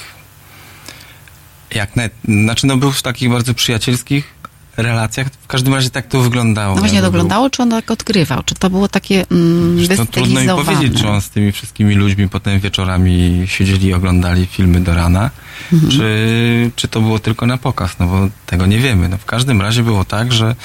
jak 1.72 1.96
net, 1.96 2.14
znaczy 2.26 2.68
no 2.68 2.78
był 2.78 2.92
w 2.92 3.02
takich 3.02 3.30
bardzo 3.30 3.54
przyjacielskich 3.54 4.35
relacjach. 4.78 5.28
W 5.42 5.48
każdym 5.48 5.74
razie 5.74 5.90
tak 5.90 6.08
to 6.08 6.22
wyglądało. 6.22 6.76
No 6.76 6.82
właśnie 6.82 7.00
to 7.02 7.06
wyglądało, 7.06 7.50
czy 7.50 7.62
on 7.62 7.70
tak 7.70 7.92
odgrywał? 7.92 8.44
Czy 8.44 8.56
to 8.56 8.70
było 8.70 8.88
takie 8.88 9.26
mm, 9.32 9.88
to 9.98 10.06
trudno 10.06 10.42
mi 10.42 10.48
powiedzieć, 10.48 11.02
czy 11.02 11.08
on 11.10 11.22
z 11.22 11.30
tymi 11.30 11.52
wszystkimi 11.52 11.96
ludźmi 11.96 12.30
potem 12.30 12.60
wieczorami 12.60 13.44
siedzieli 13.46 13.88
i 13.88 13.94
oglądali 13.94 14.46
filmy 14.46 14.82
do 14.82 14.96
rana, 14.96 15.30
Mhm. 15.74 15.92
czy, 15.92 16.72
czy 16.76 16.88
to 16.88 17.02
było 17.02 17.20
tylko 17.20 17.46
na 17.46 17.58
pokaz, 17.58 18.00
no 18.00 18.08
bo 18.08 18.28
tego 18.46 18.66
nie 18.66 18.80
wiemy. 18.80 19.10
No 19.10 19.18
w 19.18 19.26
każdym 19.26 19.62
razie 19.62 19.84
było 19.84 20.06
tak, 20.06 20.34
że 20.34 20.56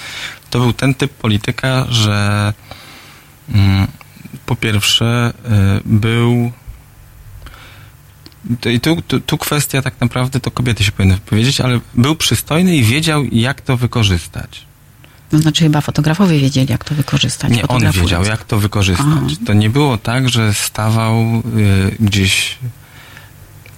to 0.51 0.59
był 0.61 0.73
ten 0.73 0.95
typ 0.95 1.13
polityka, 1.13 1.87
że 1.89 2.53
mm, 3.55 3.87
po 4.47 4.57
pierwsze 4.57 5.33
y, 5.45 5.81
był 5.85 6.53
i 8.75 8.81
tu, 8.81 9.03
tu, 9.03 9.21
tu 9.21 9.39
kwestia 9.39 9.83
tak 9.83 10.01
naprawdę 10.01 10.41
to 10.41 10.51
kobiety 10.51 10.85
się 10.85 10.93
powinny 10.93 11.19
powiedzieć, 11.27 11.61
ale 11.61 11.81
był 11.95 12.17
przystojny 12.17 12.77
i 12.77 12.83
wiedział, 12.83 13.25
jak 13.33 13.61
to 13.61 13.77
wykorzystać. 13.77 14.67
To 15.31 15.39
znaczy 15.39 15.65
chyba 15.65 15.81
fotografowie 15.81 16.39
wiedzieli, 16.39 16.67
jak 16.71 16.85
to 16.85 16.95
wykorzystać. 16.95 17.53
Nie, 17.53 17.69
on 17.69 17.91
wiedział, 17.91 18.25
jak 18.25 18.45
to 18.45 18.59
wykorzystać. 18.59 19.07
Aha. 19.09 19.27
To 19.47 19.53
nie 19.53 19.71
było 19.71 19.99
tak, 19.99 20.29
że 20.29 20.55
stawał 20.55 21.43
y, 21.57 21.97
gdzieś. 22.01 22.59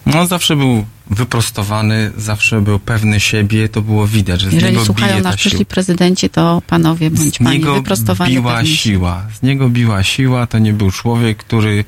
No, 0.07 0.27
zawsze 0.27 0.57
był 0.57 0.85
wyprostowany, 1.11 2.11
zawsze 2.17 2.61
był 2.61 2.79
pewny 2.79 3.21
siebie, 3.21 3.69
to 3.69 3.83
było 3.83 4.07
widać, 4.07 4.41
że 4.41 4.51
z 4.51 4.53
Jeżeli 4.53 4.73
niego 4.73 4.85
słuchają 4.85 5.13
bije 5.13 5.23
nas 5.23 5.37
przyszli 5.37 5.67
prezydenci, 5.67 6.31
to 6.31 6.63
panowie 6.67 7.11
bądź 7.11 7.35
Z 7.35 7.39
pani 7.39 7.59
niego 7.59 7.75
wyprostowani. 7.75 8.35
biła 8.35 8.65
siła. 8.65 9.23
Z 9.39 9.43
niego 9.43 9.69
biła 9.69 10.03
siła, 10.03 10.47
to 10.47 10.59
nie 10.59 10.73
był 10.73 10.91
człowiek, 10.91 11.39
który 11.39 11.85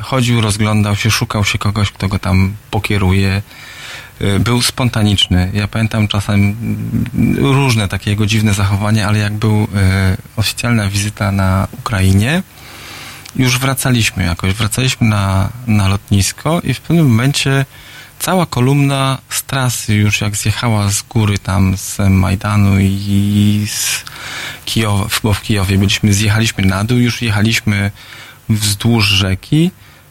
chodził, 0.00 0.40
rozglądał 0.40 0.96
się, 0.96 1.10
szukał 1.10 1.44
się 1.44 1.58
kogoś, 1.58 1.90
kto 1.90 2.08
go 2.08 2.18
tam 2.18 2.54
pokieruje. 2.70 3.42
Y, 4.20 4.40
Był 4.40 4.62
spontaniczny. 4.62 5.50
Ja 5.54 5.68
pamiętam 5.68 6.08
czasem 6.08 6.40
mm, 7.14 7.36
różne 7.36 7.88
takie 7.88 8.10
jego 8.10 8.26
dziwne 8.26 8.54
zachowania, 8.54 9.08
ale 9.08 9.18
jak 9.18 9.32
był 9.32 9.62
y, 9.62 9.66
oficjalna 10.36 10.88
wizyta 10.88 11.32
na 11.32 11.68
Ukrainie, 11.78 12.42
już 13.36 13.58
wracaliśmy 13.58 14.24
jakoś, 14.24 14.54
wracaliśmy 14.54 15.06
na, 15.06 15.48
na 15.66 15.88
lotnisko 15.88 16.60
i 16.64 16.74
w 16.74 16.80
pewnym 16.80 17.08
momencie 17.08 17.64
cała 18.18 18.46
kolumna 18.46 19.18
z 19.28 19.42
trasy 19.42 19.94
już 19.94 20.20
jak 20.20 20.36
zjechała 20.36 20.90
z 20.90 21.02
góry 21.02 21.38
tam 21.38 21.76
z 21.76 21.98
Majdanu 22.10 22.80
i 22.80 23.66
z 23.70 24.04
Kijowa, 24.64 25.06
bo 25.22 25.34
w 25.34 25.42
Kijowie 25.42 25.78
byliśmy, 25.78 26.14
zjechaliśmy 26.14 26.64
na 26.64 26.84
dół, 26.84 26.98
już 26.98 27.22
jechaliśmy 27.22 27.90
wzdłuż 28.48 29.06
rzeki, 29.06 29.70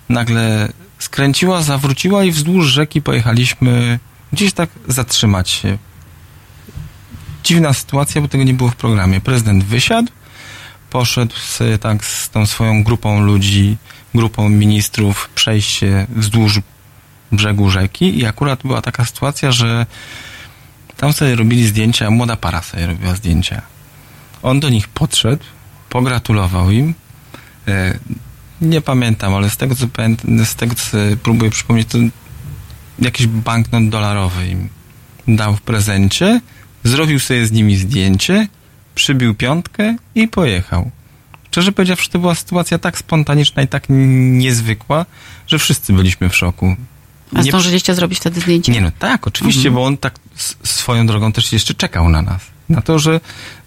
nagle 0.09 0.69
skręciła, 0.99 1.61
zawróciła 1.61 2.23
i 2.23 2.32
wzdłuż 2.32 2.67
rzeki 2.67 3.01
pojechaliśmy 3.01 3.99
gdzieś 4.34 4.53
tak 4.53 4.69
zatrzymać 4.88 5.49
się. 5.49 5.77
Dziwna 7.43 7.73
sytuacja, 7.73 8.21
bo 8.21 8.27
tego 8.27 8.43
nie 8.43 8.53
było 8.53 8.69
w 8.69 8.75
programie. 8.75 9.21
Prezydent 9.21 9.63
wysiadł, 9.63 10.11
poszedł 10.89 11.36
sobie 11.36 11.77
tak 11.77 12.05
z 12.05 12.29
tą 12.29 12.45
swoją 12.45 12.84
grupą 12.84 13.21
ludzi, 13.21 13.77
grupą 14.15 14.49
ministrów 14.49 15.29
przejść 15.36 15.69
się 15.71 16.05
wzdłuż 16.09 16.59
brzegu 17.32 17.69
rzeki 17.69 18.19
i 18.19 18.25
akurat 18.25 18.61
była 18.63 18.82
taka 18.82 19.05
sytuacja, 19.05 19.51
że 19.51 19.86
tam 20.97 21.13
sobie 21.13 21.36
robili 21.36 21.67
zdjęcia, 21.67 22.11
młoda 22.11 22.36
para 22.36 22.61
sobie 22.61 22.88
robiła 22.88 23.15
zdjęcia. 23.15 23.61
On 24.43 24.59
do 24.59 24.69
nich 24.69 24.88
podszedł, 24.88 25.43
pogratulował 25.89 26.71
im. 26.71 26.93
E, 27.68 27.99
nie 28.62 28.82
pamiętam, 28.82 29.36
ale 29.36 29.49
z 29.49 29.57
tego 29.57 29.76
co 29.76 29.86
z 30.45 30.55
tego 30.55 30.76
co 30.76 30.97
próbuję 31.24 31.51
przypomnieć, 31.51 31.88
to 31.88 31.97
jakiś 32.99 33.28
banknot 33.28 33.89
dolarowy 33.89 34.47
im 34.47 34.70
dał 35.28 35.55
w 35.55 35.62
prezencie, 35.62 36.41
zrobił 36.84 37.20
sobie 37.20 37.45
z 37.47 37.51
nimi 37.51 37.76
zdjęcie, 37.78 38.47
przybił 38.95 39.36
piątkę 39.36 39.95
i 40.16 40.28
pojechał. 40.28 40.91
Szczerze 41.51 41.72
powiedziawszy, 41.72 42.09
to 42.09 42.20
była 42.20 42.36
sytuacja 42.36 42.78
tak 42.80 42.97
spontaniczna 42.97 43.64
i 43.64 43.68
tak 43.68 43.84
niezwykła, 43.89 45.05
że 45.47 45.59
wszyscy 45.59 45.93
byliśmy 45.93 46.30
w 46.30 46.36
szoku. 46.36 46.76
A 47.36 47.38
Nie- 47.41 47.43
zdążyliście 47.43 47.95
zrobić 47.95 48.20
wtedy 48.20 48.41
zdjęcie? 48.41 48.72
nie 48.72 48.82
no 48.82 48.91
tak, 48.99 49.28
oczywiście, 49.28 49.59
Mhm. 49.70 49.76
bo 49.76 49.86
on 49.86 49.97
tak 49.97 50.20
swoją 50.64 51.07
drogą 51.07 51.32
też 51.32 51.53
jeszcze 51.53 51.74
czekał 51.74 52.09
na 52.09 52.22
nas. 52.22 52.41
Na 52.72 52.82
to, 52.82 52.99
że, 52.99 53.19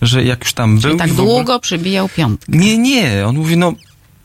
że 0.02 0.24
jak 0.24 0.44
już 0.44 0.52
tam 0.52 0.72
był... 0.74 0.82
Czyli 0.82 0.96
tak 0.98 1.08
i 1.08 1.12
w 1.12 1.20
ogóle- 1.20 1.34
długo 1.34 1.60
przybijał 1.60 2.08
piątkę. 2.08 2.52
Nie, 2.52 2.78
nie. 2.78 3.26
On 3.26 3.36
mówi, 3.36 3.56
no 3.56 3.72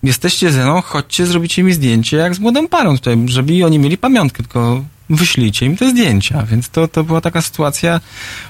jesteście 0.04 0.52
ze 0.52 0.64
mną, 0.64 0.82
chodźcie, 0.82 1.26
zrobicie 1.26 1.64
mi 1.64 1.74
zdjęcie 1.74 2.18
jak 2.18 2.36
z 2.36 2.40
młodą 2.40 2.68
parą 2.68 2.98
tutaj, 2.98 3.18
żeby 3.26 3.66
oni 3.66 3.80
mieli 3.80 3.98
pamiątkę, 3.98 4.44
tylko 4.44 4.84
wyślijcie 5.10 5.66
im 5.66 5.78
te 5.78 5.90
zdjęcia. 5.90 6.44
Więc 6.52 6.70
to, 6.70 6.88
to 6.88 7.04
była 7.04 7.22
taka 7.22 7.42
sytuacja 7.42 8.00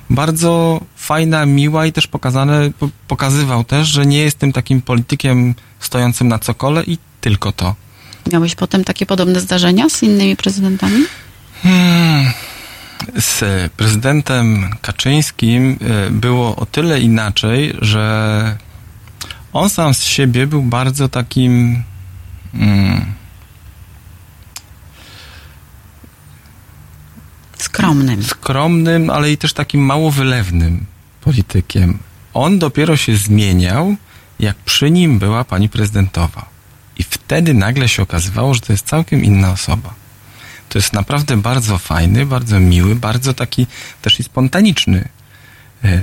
bardzo 0.09 0.81
fajna, 0.95 1.45
miła 1.45 1.85
i 1.85 1.91
też 1.91 2.07
pokazane, 2.07 2.71
po- 2.79 2.89
pokazywał 3.07 3.63
też, 3.63 3.87
że 3.87 4.05
nie 4.05 4.17
jestem 4.17 4.51
takim 4.53 4.81
politykiem 4.81 5.55
stojącym 5.79 6.27
na 6.27 6.39
cokole 6.39 6.83
i 6.83 6.97
tylko 7.21 7.51
to. 7.51 7.75
Miałeś 8.31 8.55
potem 8.55 8.83
takie 8.83 9.05
podobne 9.05 9.39
zdarzenia 9.41 9.89
z 9.89 10.03
innymi 10.03 10.35
prezydentami? 10.35 11.05
Hmm. 11.63 12.31
Z 13.19 13.43
prezydentem 13.73 14.69
Kaczyńskim 14.81 15.79
e, 15.81 16.11
było 16.11 16.55
o 16.55 16.65
tyle 16.65 16.99
inaczej, 16.99 17.75
że 17.81 18.57
On 19.53 19.69
sam 19.69 19.93
z 19.93 20.03
siebie 20.03 20.47
był 20.47 20.61
bardzo 20.63 21.09
takim. 21.09 21.83
Mm, 22.53 23.05
Skromnym. 27.57 28.23
skromnym, 28.23 29.09
ale 29.09 29.31
i 29.31 29.37
też 29.37 29.53
takim 29.53 29.81
mało 29.81 30.11
wylewnym 30.11 30.85
politykiem. 31.21 31.99
On 32.33 32.59
dopiero 32.59 32.97
się 32.97 33.15
zmieniał, 33.17 33.95
jak 34.39 34.55
przy 34.55 34.91
nim 34.91 35.19
była 35.19 35.43
pani 35.43 35.69
prezydentowa. 35.69 36.45
I 36.97 37.03
wtedy 37.03 37.53
nagle 37.53 37.87
się 37.87 38.03
okazywało, 38.03 38.53
że 38.53 38.61
to 38.61 38.73
jest 38.73 38.85
całkiem 38.87 39.23
inna 39.23 39.51
osoba. 39.51 39.98
To 40.69 40.77
jest 40.77 40.93
naprawdę 40.93 41.37
bardzo 41.37 41.77
fajny, 41.77 42.25
bardzo 42.25 42.59
miły, 42.59 42.95
bardzo 42.95 43.33
taki 43.33 43.67
też 44.01 44.19
i 44.19 44.23
spontaniczny 44.23 45.09
e, 45.83 45.99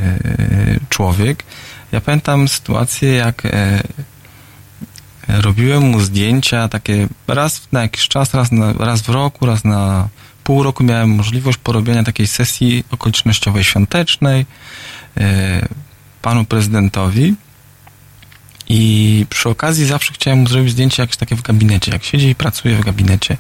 człowiek. 0.89 1.45
Ja 1.93 2.01
pamiętam 2.01 2.49
sytuację, 2.49 3.13
jak 3.13 3.47
e, 3.47 3.83
robiłem 5.29 5.83
mu 5.83 6.01
zdjęcia 6.01 6.69
takie 6.69 7.09
raz 7.29 7.69
na 7.73 7.83
jakiś 7.83 8.09
czas, 8.09 8.35
raz, 8.35 8.53
na, 8.53 8.73
raz 8.73 9.01
w 9.03 9.09
roku, 9.09 9.47
raz 9.47 9.65
na 9.65 10.09
pół 10.45 10.63
roku 10.63 10.85
miałem 10.85 11.11
możliwość 11.11 11.59
porobienia 11.59 12.05
takiej 12.05 12.27
sesji 12.27 12.85
okolicznościowej 12.91 13.65
świątecznej 13.65 14.47
e, 15.17 15.69
panu 16.23 16.45
prezydentowi. 16.45 17.35
I 18.69 19.27
przy 19.31 19.49
okazji 19.49 19.87
zawsze 19.87 20.13
chciałem 20.13 20.39
mu 20.39 20.49
zrobić 20.49 20.73
zdjęcie 20.73 21.03
jakieś 21.03 21.17
takie 21.17 21.37
w 21.37 21.43
gabinecie, 21.43 21.93
jak 21.93 22.05
siedzi 22.05 22.29
i 22.29 22.35
pracuje 22.35 22.77
w 22.77 22.85
gabinecie. 22.85 23.37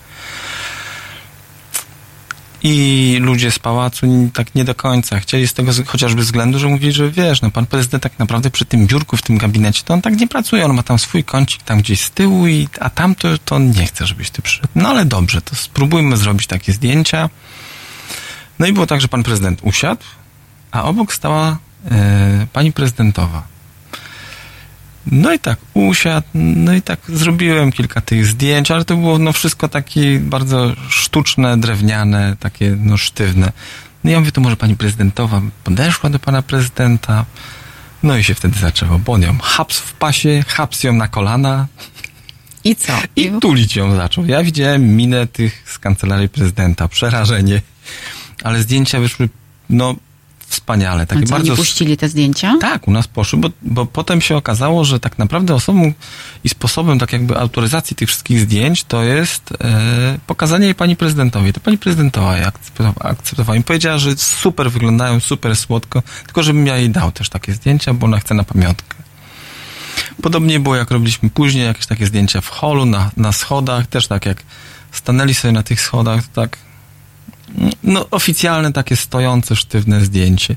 I 2.62 3.18
ludzie 3.20 3.50
z 3.50 3.58
pałacu 3.58 4.06
tak 4.34 4.54
nie 4.54 4.64
do 4.64 4.74
końca 4.74 5.20
chcieli 5.20 5.48
z 5.48 5.54
tego 5.54 5.72
chociażby 5.86 6.22
względu, 6.22 6.58
że 6.58 6.68
mówili, 6.68 6.92
że 6.92 7.10
wiesz, 7.10 7.42
no 7.42 7.50
pan 7.50 7.66
prezydent 7.66 8.02
tak 8.02 8.18
naprawdę 8.18 8.50
przy 8.50 8.64
tym 8.64 8.86
biurku 8.86 9.16
w 9.16 9.22
tym 9.22 9.38
gabinecie, 9.38 9.82
to 9.84 9.94
on 9.94 10.02
tak 10.02 10.16
nie 10.16 10.28
pracuje, 10.28 10.64
on 10.64 10.74
ma 10.74 10.82
tam 10.82 10.98
swój 10.98 11.24
kącik 11.24 11.62
tam 11.62 11.78
gdzieś 11.78 12.00
z 12.04 12.10
tyłu, 12.10 12.46
i, 12.46 12.68
a 12.80 12.90
tam 12.90 13.14
to, 13.14 13.28
to 13.44 13.56
on 13.56 13.70
nie 13.70 13.86
chce, 13.86 14.06
żebyś 14.06 14.30
ty 14.30 14.42
przyszedł. 14.42 14.68
No 14.74 14.88
ale 14.88 15.04
dobrze, 15.04 15.42
to 15.42 15.56
spróbujmy 15.56 16.16
zrobić 16.16 16.46
takie 16.46 16.72
zdjęcia. 16.72 17.30
No 18.58 18.66
i 18.66 18.72
było 18.72 18.86
tak, 18.86 19.00
że 19.00 19.08
pan 19.08 19.22
prezydent 19.22 19.60
usiadł, 19.62 20.02
a 20.70 20.84
obok 20.84 21.12
stała 21.12 21.58
e, 21.90 22.46
pani 22.52 22.72
prezydentowa. 22.72 23.55
No 25.06 25.32
i 25.32 25.38
tak 25.38 25.58
usiadł, 25.74 26.26
no 26.34 26.74
i 26.74 26.82
tak 26.82 27.00
zrobiłem 27.08 27.72
kilka 27.72 28.00
tych 28.00 28.26
zdjęć, 28.26 28.70
ale 28.70 28.84
to 28.84 28.96
było 28.96 29.18
no 29.18 29.32
wszystko 29.32 29.68
takie 29.68 30.20
bardzo 30.20 30.72
sztuczne, 30.88 31.60
drewniane, 31.60 32.36
takie 32.40 32.76
no 32.80 32.96
sztywne. 32.96 33.52
No 34.04 34.10
ja 34.10 34.18
mówię, 34.18 34.32
to 34.32 34.40
może 34.40 34.56
pani 34.56 34.76
prezydentowa 34.76 35.42
podeszła 35.64 36.10
do 36.10 36.18
pana 36.18 36.42
prezydenta, 36.42 37.24
no 38.02 38.16
i 38.16 38.24
się 38.24 38.34
wtedy 38.34 38.58
zaczęło, 38.58 38.98
bo 38.98 39.12
on 39.12 39.22
ją 39.22 39.38
haps 39.38 39.78
w 39.78 39.92
pasie, 39.92 40.44
haps 40.48 40.84
ją 40.84 40.92
na 40.92 41.08
kolana 41.08 41.66
I 42.64 42.76
co? 42.76 42.92
i 43.16 43.30
tulić 43.40 43.76
ją 43.76 43.96
zaczął. 43.96 44.26
Ja 44.26 44.42
widziałem 44.42 44.96
minę 44.96 45.26
tych 45.26 45.62
z 45.66 45.78
kancelarii 45.78 46.28
prezydenta, 46.28 46.88
przerażenie, 46.88 47.62
ale 48.44 48.62
zdjęcia 48.62 49.00
wyszły, 49.00 49.28
no 49.70 49.94
wspaniale, 50.48 51.02
A 51.02 51.06
takie 51.06 51.22
co, 51.22 51.30
bardzo... 51.30 51.50
nie 51.50 51.56
puścili 51.56 51.96
te 51.96 52.08
zdjęcia? 52.08 52.54
Tak, 52.60 52.88
u 52.88 52.90
nas 52.90 53.08
poszły, 53.08 53.38
bo, 53.38 53.50
bo 53.62 53.86
potem 53.86 54.20
się 54.20 54.36
okazało, 54.36 54.84
że 54.84 55.00
tak 55.00 55.18
naprawdę 55.18 55.54
osobą 55.54 55.92
i 56.44 56.48
sposobem 56.48 56.98
tak 56.98 57.12
jakby 57.12 57.38
autoryzacji 57.38 57.96
tych 57.96 58.08
wszystkich 58.08 58.40
zdjęć 58.40 58.84
to 58.84 59.02
jest 59.02 59.52
e, 59.60 60.18
pokazanie 60.26 60.66
je 60.66 60.74
pani 60.74 60.96
prezydentowi. 60.96 61.52
To 61.52 61.60
pani 61.60 61.78
prezydentowa 61.78 62.36
je 62.36 62.46
akceptowała, 62.46 62.96
akceptowała. 62.98 63.58
I 63.58 63.62
powiedziała, 63.62 63.98
że 63.98 64.16
super 64.16 64.70
wyglądają, 64.70 65.20
super 65.20 65.56
słodko, 65.56 66.02
tylko 66.24 66.42
żebym 66.42 66.66
ja 66.66 66.76
jej 66.76 66.90
dał 66.90 67.12
też 67.12 67.28
takie 67.28 67.52
zdjęcia, 67.52 67.94
bo 67.94 68.06
ona 68.06 68.18
chce 68.18 68.34
na 68.34 68.44
pamiątkę. 68.44 68.96
Podobnie 70.22 70.60
było, 70.60 70.76
jak 70.76 70.90
robiliśmy 70.90 71.30
później 71.30 71.66
jakieś 71.66 71.86
takie 71.86 72.06
zdjęcia 72.06 72.40
w 72.40 72.48
holu, 72.48 72.84
na, 72.84 73.10
na 73.16 73.32
schodach, 73.32 73.86
też 73.86 74.06
tak 74.06 74.26
jak 74.26 74.42
stanęli 74.92 75.34
sobie 75.34 75.52
na 75.52 75.62
tych 75.62 75.80
schodach, 75.80 76.26
to 76.26 76.40
tak 76.42 76.58
no 77.82 78.06
oficjalne 78.10 78.72
takie 78.72 78.96
stojące, 78.96 79.56
sztywne 79.56 80.00
zdjęcie. 80.00 80.56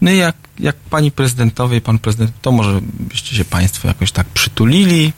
No 0.00 0.10
i 0.10 0.16
jak, 0.16 0.36
jak 0.58 0.76
pani 0.76 1.10
prezydentowie 1.10 1.76
i 1.76 1.80
pan 1.80 1.98
prezydent, 1.98 2.30
to 2.42 2.52
może 2.52 2.80
byście 2.82 3.36
się 3.36 3.44
państwo 3.44 3.88
jakoś 3.88 4.12
tak 4.12 4.26
przytulili, 4.26 5.12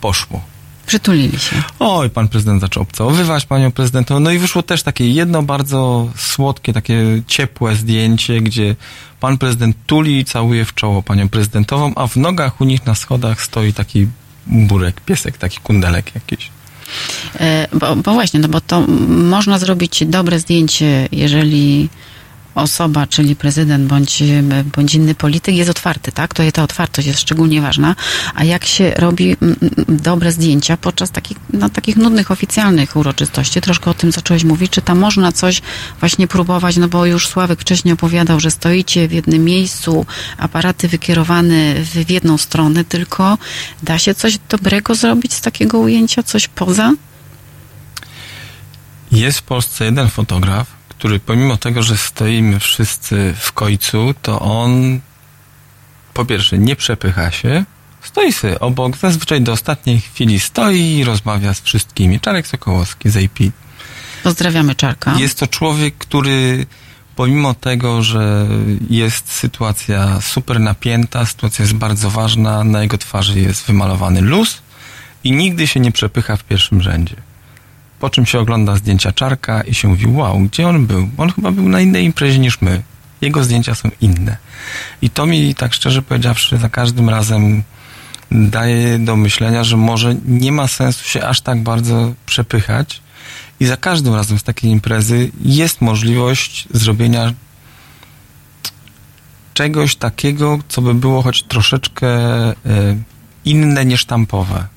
poszło. 0.00 0.52
Przytulili 0.86 1.38
się. 1.38 1.62
Oj, 1.78 2.10
pan 2.10 2.28
prezydent 2.28 2.60
zaczął 2.60 2.82
obcałowywać 2.82 3.46
panią 3.46 3.72
prezydentową. 3.72 4.20
No 4.20 4.30
i 4.30 4.38
wyszło 4.38 4.62
też 4.62 4.82
takie 4.82 5.10
jedno 5.10 5.42
bardzo 5.42 6.10
słodkie, 6.16 6.72
takie 6.72 7.22
ciepłe 7.26 7.76
zdjęcie, 7.76 8.40
gdzie 8.40 8.76
pan 9.20 9.38
prezydent 9.38 9.76
tuli 9.86 10.18
i 10.18 10.24
całuje 10.24 10.64
w 10.64 10.74
czoło 10.74 11.02
panią 11.02 11.28
prezydentową, 11.28 11.92
a 11.96 12.06
w 12.06 12.16
nogach 12.16 12.60
u 12.60 12.64
nich 12.64 12.86
na 12.86 12.94
schodach 12.94 13.42
stoi 13.42 13.72
taki 13.72 14.06
burek, 14.46 15.00
piesek, 15.00 15.38
taki 15.38 15.58
kundelek 15.58 16.14
jakiś. 16.14 16.50
E, 17.40 17.68
Bo, 17.72 17.96
bo 17.96 18.12
właśnie, 18.12 18.40
no 18.40 18.48
bo 18.48 18.60
to 18.60 18.80
można 19.08 19.58
zrobić 19.58 20.04
dobre 20.06 20.38
zdjęcie, 20.38 21.08
jeżeli 21.12 21.88
osoba, 22.54 23.06
czyli 23.06 23.36
prezydent 23.36 23.86
bądź, 23.86 24.22
bądź 24.76 24.94
inny 24.94 25.14
polityk 25.14 25.54
jest 25.54 25.70
otwarty, 25.70 26.12
tak? 26.12 26.34
To 26.34 26.42
ta 26.52 26.62
otwartość 26.62 27.08
jest 27.08 27.20
szczególnie 27.20 27.60
ważna. 27.60 27.96
A 28.34 28.44
jak 28.44 28.64
się 28.64 28.90
robi 28.96 29.36
mm, 29.42 29.56
mm, 29.62 29.72
dobre 29.88 30.32
zdjęcia 30.32 30.76
podczas 30.76 31.10
takich, 31.10 31.36
no, 31.52 31.70
takich 31.70 31.96
nudnych, 31.96 32.30
oficjalnych 32.30 32.96
uroczystości, 32.96 33.60
troszkę 33.60 33.90
o 33.90 33.94
tym 33.94 34.12
zacząłeś 34.12 34.44
mówić, 34.44 34.72
czy 34.72 34.82
tam 34.82 34.98
można 34.98 35.32
coś 35.32 35.62
właśnie 36.00 36.28
próbować, 36.28 36.76
no 36.76 36.88
bo 36.88 37.06
już 37.06 37.28
Sławek 37.28 37.60
wcześniej 37.60 37.94
opowiadał, 37.94 38.40
że 38.40 38.50
stoicie 38.50 39.08
w 39.08 39.12
jednym 39.12 39.44
miejscu, 39.44 40.06
aparaty 40.38 40.88
wykierowane 40.88 41.74
w, 41.74 41.88
w 41.88 42.10
jedną 42.10 42.38
stronę, 42.38 42.84
tylko 42.84 43.38
da 43.82 43.98
się 43.98 44.14
coś 44.14 44.38
dobrego 44.48 44.94
zrobić 44.94 45.32
z 45.32 45.40
takiego 45.40 45.78
ujęcia, 45.78 46.22
coś 46.22 46.48
poza? 46.48 46.92
Jest 49.12 49.38
w 49.38 49.42
Polsce 49.42 49.84
jeden 49.84 50.08
fotograf, 50.08 50.66
który 51.02 51.20
pomimo 51.20 51.56
tego, 51.56 51.82
że 51.82 51.96
stoimy 51.96 52.60
wszyscy 52.60 53.34
w 53.38 53.52
końcu, 53.52 54.14
to 54.22 54.40
on 54.40 55.00
po 56.14 56.24
pierwsze 56.24 56.58
nie 56.58 56.76
przepycha 56.76 57.30
się, 57.30 57.64
stoi 58.02 58.32
sobie 58.32 58.60
obok, 58.60 58.96
zazwyczaj 58.96 59.40
do 59.40 59.52
ostatniej 59.52 60.00
chwili 60.00 60.40
stoi 60.40 60.80
i 60.80 61.04
rozmawia 61.04 61.54
z 61.54 61.60
wszystkimi. 61.60 62.20
Czarek 62.20 62.46
Sokołowski 62.46 63.10
z 63.10 63.16
AP. 63.16 63.38
Pozdrawiamy 64.22 64.74
Czarka. 64.74 65.14
Jest 65.18 65.38
to 65.38 65.46
człowiek, 65.46 65.94
który 65.98 66.66
pomimo 67.16 67.54
tego, 67.54 68.02
że 68.02 68.46
jest 68.90 69.32
sytuacja 69.32 70.20
super 70.20 70.60
napięta, 70.60 71.26
sytuacja 71.26 71.62
jest 71.62 71.74
bardzo 71.74 72.10
ważna, 72.10 72.64
na 72.64 72.82
jego 72.82 72.98
twarzy 72.98 73.40
jest 73.40 73.66
wymalowany 73.66 74.20
luz 74.20 74.62
i 75.24 75.32
nigdy 75.32 75.66
się 75.66 75.80
nie 75.80 75.92
przepycha 75.92 76.36
w 76.36 76.44
pierwszym 76.44 76.82
rzędzie. 76.82 77.16
Po 78.02 78.10
czym 78.10 78.26
się 78.26 78.38
ogląda 78.38 78.76
zdjęcia 78.76 79.12
Czarka 79.12 79.62
i 79.62 79.74
się 79.74 79.88
mówi, 79.88 80.06
wow, 80.06 80.40
gdzie 80.40 80.68
on 80.68 80.86
był? 80.86 81.08
On 81.16 81.32
chyba 81.32 81.50
był 81.50 81.68
na 81.68 81.80
innej 81.80 82.04
imprezie 82.04 82.38
niż 82.38 82.60
my. 82.60 82.82
Jego 83.20 83.44
zdjęcia 83.44 83.74
są 83.74 83.90
inne. 84.00 84.36
I 85.02 85.10
to 85.10 85.26
mi, 85.26 85.54
tak 85.54 85.74
szczerze 85.74 86.02
powiedziawszy, 86.02 86.58
za 86.58 86.68
każdym 86.68 87.08
razem 87.08 87.62
daje 88.30 88.98
do 88.98 89.16
myślenia, 89.16 89.64
że 89.64 89.76
może 89.76 90.14
nie 90.26 90.52
ma 90.52 90.68
sensu 90.68 91.08
się 91.08 91.26
aż 91.26 91.40
tak 91.40 91.62
bardzo 91.62 92.12
przepychać 92.26 93.00
i 93.60 93.66
za 93.66 93.76
każdym 93.76 94.14
razem 94.14 94.38
z 94.38 94.42
takiej 94.42 94.70
imprezy 94.70 95.30
jest 95.44 95.80
możliwość 95.80 96.68
zrobienia 96.70 97.32
czegoś 99.54 99.96
takiego, 99.96 100.58
co 100.68 100.82
by 100.82 100.94
było 100.94 101.22
choć 101.22 101.42
troszeczkę 101.42 102.08
e, 102.08 102.54
inne 103.44 103.84
niż 103.84 104.00
sztampowe. 104.00 104.71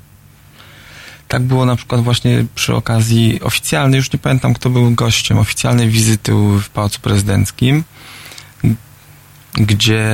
Tak 1.28 1.41
było 1.43 1.65
na 1.65 1.76
przykład 1.76 2.01
właśnie 2.01 2.45
przy 2.55 2.76
okazji 2.76 3.41
oficjalnej, 3.41 3.97
już 3.97 4.13
nie 4.13 4.19
pamiętam 4.19 4.53
kto 4.53 4.69
był 4.69 4.91
gościem, 4.91 5.38
oficjalnej 5.38 5.89
wizyty 5.89 6.32
w 6.61 6.69
Pałacu 6.69 6.99
Prezydenckim, 7.01 7.84
gdzie 9.53 10.05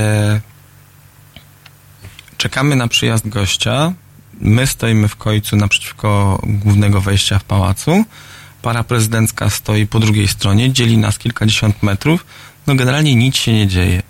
czekamy 2.38 2.76
na 2.76 2.88
przyjazd 2.88 3.28
gościa, 3.28 3.94
my 4.40 4.68
stoimy 4.68 5.08
w 5.08 5.16
końcu 5.16 5.56
naprzeciwko 5.56 6.42
głównego 6.44 7.02
wejścia 7.02 7.40
w 7.40 7.44
pałacu, 7.44 8.06
para 8.62 8.84
prezydencka 8.84 9.50
stoi 9.50 9.88
po 9.88 10.00
drugiej 10.00 10.28
stronie, 10.28 10.74
dzieli 10.74 10.98
nas 10.98 11.18
kilkadziesiąt 11.18 11.84
metrów, 11.84 12.26
no 12.68 12.76
generalnie 12.76 13.16
nic 13.16 13.36
się 13.36 13.54
nie 13.54 13.68
dzieje. 13.68 14.04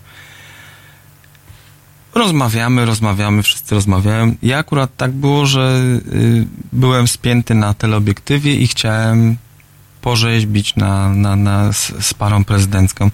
Rozmawiamy, 2.15 2.85
rozmawiamy, 2.85 3.43
wszyscy 3.43 3.75
rozmawiają. 3.75 4.35
Ja 4.43 4.57
akurat 4.57 4.97
tak 4.97 5.11
było, 5.11 5.45
że 5.45 5.81
y, 6.13 6.47
byłem 6.73 7.07
spięty 7.07 7.55
na 7.55 7.73
teleobiektywie 7.73 8.55
i 8.55 8.67
chciałem 8.67 9.37
porzeźbić 10.01 10.75
na, 10.75 11.09
na, 11.09 11.35
na, 11.35 11.73
z, 11.73 11.93
z 12.05 12.13
parą 12.13 12.43
prezydencką. 12.43 13.11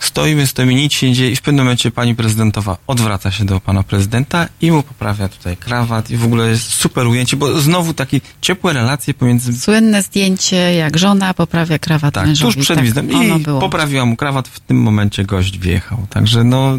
Stoimy, 0.00 0.46
stoimy, 0.46 0.74
nic 0.74 0.92
się 0.92 1.08
nie 1.08 1.14
dzieje 1.14 1.30
i 1.30 1.36
w 1.36 1.42
pewnym 1.42 1.64
momencie 1.64 1.90
pani 1.90 2.14
prezydentowa 2.14 2.76
odwraca 2.86 3.30
się 3.30 3.44
do 3.44 3.60
pana 3.60 3.82
prezydenta 3.82 4.48
i 4.60 4.70
mu 4.72 4.82
poprawia 4.82 5.28
tutaj 5.28 5.56
krawat 5.56 6.10
i 6.10 6.16
w 6.16 6.24
ogóle 6.24 6.48
jest 6.48 6.70
super 6.70 7.06
ujęcie, 7.06 7.36
bo 7.36 7.60
znowu 7.60 7.94
takie 7.94 8.20
ciepłe 8.40 8.72
relacje 8.72 9.14
pomiędzy 9.14 9.60
Słynne 9.60 10.02
zdjęcie, 10.02 10.56
jak 10.56 10.98
żona 10.98 11.34
poprawia 11.34 11.78
krawat 11.78 12.14
tak, 12.14 12.26
mężowi. 12.26 12.54
tuż 12.54 12.64
przed 12.64 12.76
tak, 12.76 12.84
wizytą 12.84 13.06
i 13.22 13.44
poprawiła 13.44 14.04
mu 14.04 14.16
krawat, 14.16 14.48
w 14.48 14.60
tym 14.60 14.82
momencie 14.82 15.24
gość 15.24 15.58
wjechał. 15.58 16.06
Także 16.10 16.44
no, 16.44 16.78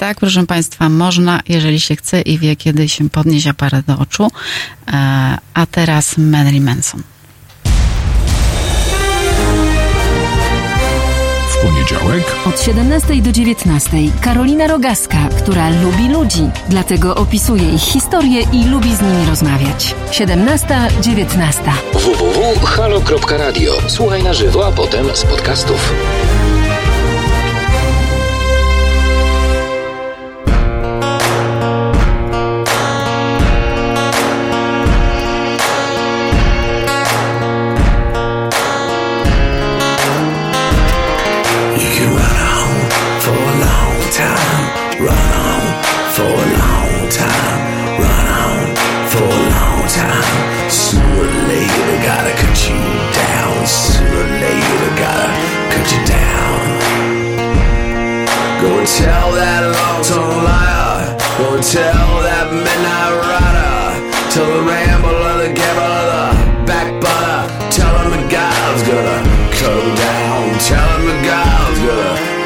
Tak, 0.00 0.20
proszę 0.20 0.46
Państwa, 0.46 0.88
można, 0.88 1.40
jeżeli 1.48 1.80
się 1.80 1.96
chce 1.96 2.20
i 2.20 2.38
wie, 2.38 2.56
kiedy 2.56 2.88
się 2.88 3.10
podnieść 3.10 3.46
aparat 3.46 3.86
do 3.86 3.98
oczu. 3.98 4.28
E, 4.92 5.38
a 5.54 5.66
teraz 5.66 6.18
Marilyn 6.18 6.64
Manson. 6.64 7.02
W 11.48 11.56
poniedziałek 11.62 12.24
Od 12.46 12.60
17 12.60 13.22
do 13.22 13.32
19 13.32 13.90
Karolina 14.20 14.66
Rogaska, 14.66 15.28
która 15.38 15.70
lubi 15.70 16.08
ludzi, 16.08 16.50
dlatego 16.68 17.14
opisuje 17.14 17.74
ich 17.74 17.82
historię 17.82 18.42
i 18.52 18.64
lubi 18.64 18.96
z 18.96 19.00
nimi 19.00 19.26
rozmawiać. 19.26 19.94
17-19. 20.10 21.72
www.halo.radio. 21.92 23.72
Słuchaj 23.86 24.22
na 24.22 24.34
żywo, 24.34 24.66
a 24.66 24.72
potem 24.72 25.06
z 25.14 25.22
podcastów. 25.22 25.92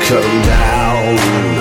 Him 0.08 0.42
down. 0.42 1.54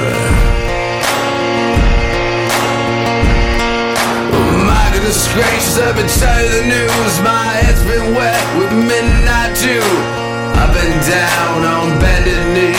Goodness 5.04 5.30
gracious, 5.36 5.78
I've 5.78 5.94
been 5.94 6.10
telling 6.10 6.50
the 6.50 6.64
news. 6.74 7.14
My 7.22 7.54
head's 7.62 7.86
been 7.86 8.16
wet 8.18 8.42
with 8.58 8.74
midnight 8.74 9.54
dew. 9.62 9.86
I've 10.58 10.74
been 10.74 10.96
down 11.06 11.62
on 11.70 12.00
bended 12.02 12.42
knee, 12.50 12.74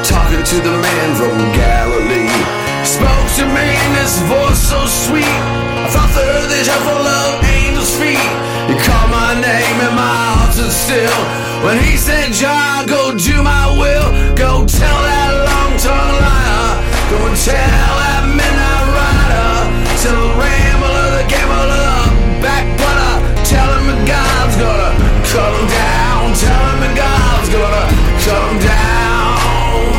talking 0.00 0.40
to 0.40 0.56
the 0.64 0.72
man 0.72 1.08
from 1.20 1.36
Galilee. 1.52 2.32
Spoke 2.80 3.28
to 3.36 3.44
me 3.52 3.66
in 3.76 3.90
this 3.92 4.16
voice 4.24 4.56
so 4.56 4.88
sweet. 4.88 5.36
I 5.84 5.92
thought 5.92 6.08
the 6.16 6.24
earth 6.24 6.54
is 6.56 6.70
full 6.80 7.04
of 7.04 7.44
angels' 7.44 7.92
feet. 8.00 8.24
He 8.72 8.74
called 8.80 9.10
my 9.12 9.36
name 9.36 9.76
and 9.84 9.96
my 10.00 10.16
heart 10.32 10.54
stood 10.56 10.72
still. 10.72 11.45
When 11.64 11.78
he 11.82 11.96
said, 11.96 12.32
John, 12.32 12.86
go 12.86 13.16
do 13.16 13.42
my 13.42 13.66
will. 13.80 14.34
Go 14.36 14.64
tell 14.66 15.00
that 15.08 15.30
long-tongued 15.48 16.18
liar. 16.22 16.78
Go 17.10 17.18
and 17.26 17.36
tell 17.36 17.92
that 18.02 18.22
midnight 18.38 18.86
rider. 18.94 19.66
Tell 19.98 20.14
the 20.14 20.30
rambler, 20.38 21.08
the 21.18 21.24
gambler, 21.26 21.66
the 21.66 22.44
backbiter. 22.44 23.14
Tell 23.42 23.66
him 23.78 23.84
that 23.90 24.02
God's 24.06 24.56
gonna 24.62 24.90
cut 25.26 25.50
him 25.58 25.66
down. 25.66 26.22
Tell 26.38 26.62
him 26.70 26.78
that 26.86 26.94
God's 26.94 27.48
gonna 27.50 27.84
cut 28.22 28.42
him 28.46 28.58
down. 28.62 29.90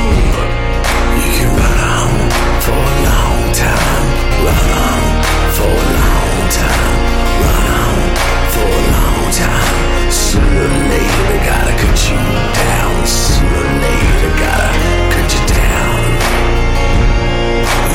You 1.20 1.30
can 1.36 1.52
run 1.52 2.32
for 2.64 2.80
a 2.80 2.96
long 3.12 3.44
time. 3.52 4.08
Run 4.48 5.12
for 5.52 5.68
a 5.68 5.88
long 6.00 6.48
time. 6.48 6.96
Run 7.44 8.00
for 8.56 8.68
a 8.72 8.84
long 8.96 9.28
time. 9.36 9.78
Later, 10.48 10.87
gotta 11.50 11.74
cut 11.82 12.00
you 12.10 12.20
down. 12.64 12.96
Sooner 13.08 13.62
or 13.62 13.70
later, 13.84 14.32
gotta 14.44 14.70
cut 15.14 15.28
you 15.36 15.44
down. 15.56 16.00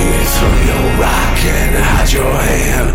You 0.00 0.12
throw 0.34 0.54
your 0.70 0.84
rock 1.02 1.38
and 1.56 1.72
hide 1.90 2.12
your 2.12 2.34
hand. 2.50 2.90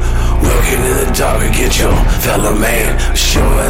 The 0.67 1.11
dark 1.17 1.41
against 1.43 1.79
your 1.79 1.95
fellow 2.21 2.53
man. 2.53 3.15
Sure 3.15 3.66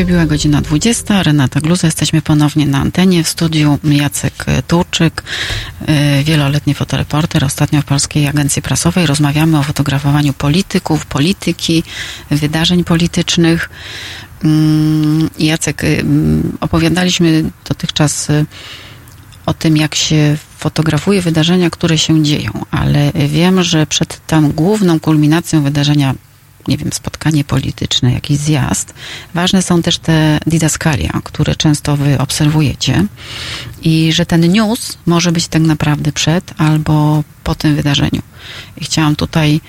Wybiła 0.00 0.26
godzina 0.26 0.60
20. 0.60 1.22
Renata 1.22 1.60
Gluza. 1.60 1.86
Jesteśmy 1.86 2.22
ponownie 2.22 2.66
na 2.66 2.78
antenie 2.78 3.24
w 3.24 3.28
studiu. 3.28 3.78
Jacek 3.84 4.44
Turczyk, 4.66 5.22
y, 6.20 6.24
wieloletni 6.24 6.74
fotoreporter, 6.74 7.44
ostatnio 7.44 7.82
w 7.82 7.84
Polskiej 7.84 8.26
Agencji 8.26 8.62
Prasowej. 8.62 9.06
Rozmawiamy 9.06 9.58
o 9.58 9.62
fotografowaniu 9.62 10.32
polityków, 10.32 11.06
polityki, 11.06 11.82
wydarzeń 12.30 12.84
politycznych. 12.84 13.70
Mm, 14.44 15.30
Jacek, 15.38 15.84
y, 15.84 15.86
mm, 15.86 16.56
opowiadaliśmy 16.60 17.44
dotychczas 17.68 18.30
y, 18.30 18.46
o 19.46 19.54
tym, 19.54 19.76
jak 19.76 19.94
się 19.94 20.36
fotografuje 20.58 21.22
wydarzenia, 21.22 21.70
które 21.70 21.98
się 21.98 22.22
dzieją, 22.22 22.50
ale 22.70 23.12
wiem, 23.28 23.62
że 23.62 23.86
przed 23.86 24.26
tą 24.26 24.52
główną 24.52 25.00
kulminacją 25.00 25.62
wydarzenia 25.62 26.14
nie 26.68 26.76
wiem, 26.76 26.92
spotkanie 26.92 27.44
polityczne, 27.44 28.12
jakiś 28.12 28.38
zjazd. 28.38 28.94
Ważne 29.34 29.62
są 29.62 29.82
też 29.82 29.98
te 29.98 30.38
didaskalia, 30.46 31.20
które 31.24 31.56
często 31.56 31.96
wy 31.96 32.18
obserwujecie 32.18 33.06
i 33.82 34.12
że 34.12 34.26
ten 34.26 34.52
news 34.52 34.98
może 35.06 35.32
być 35.32 35.48
tak 35.48 35.62
naprawdę 35.62 36.12
przed 36.12 36.54
albo 36.58 37.24
po 37.44 37.54
tym 37.54 37.76
wydarzeniu. 37.76 38.22
I 38.76 38.84
chciałam 38.84 39.16
tutaj 39.16 39.60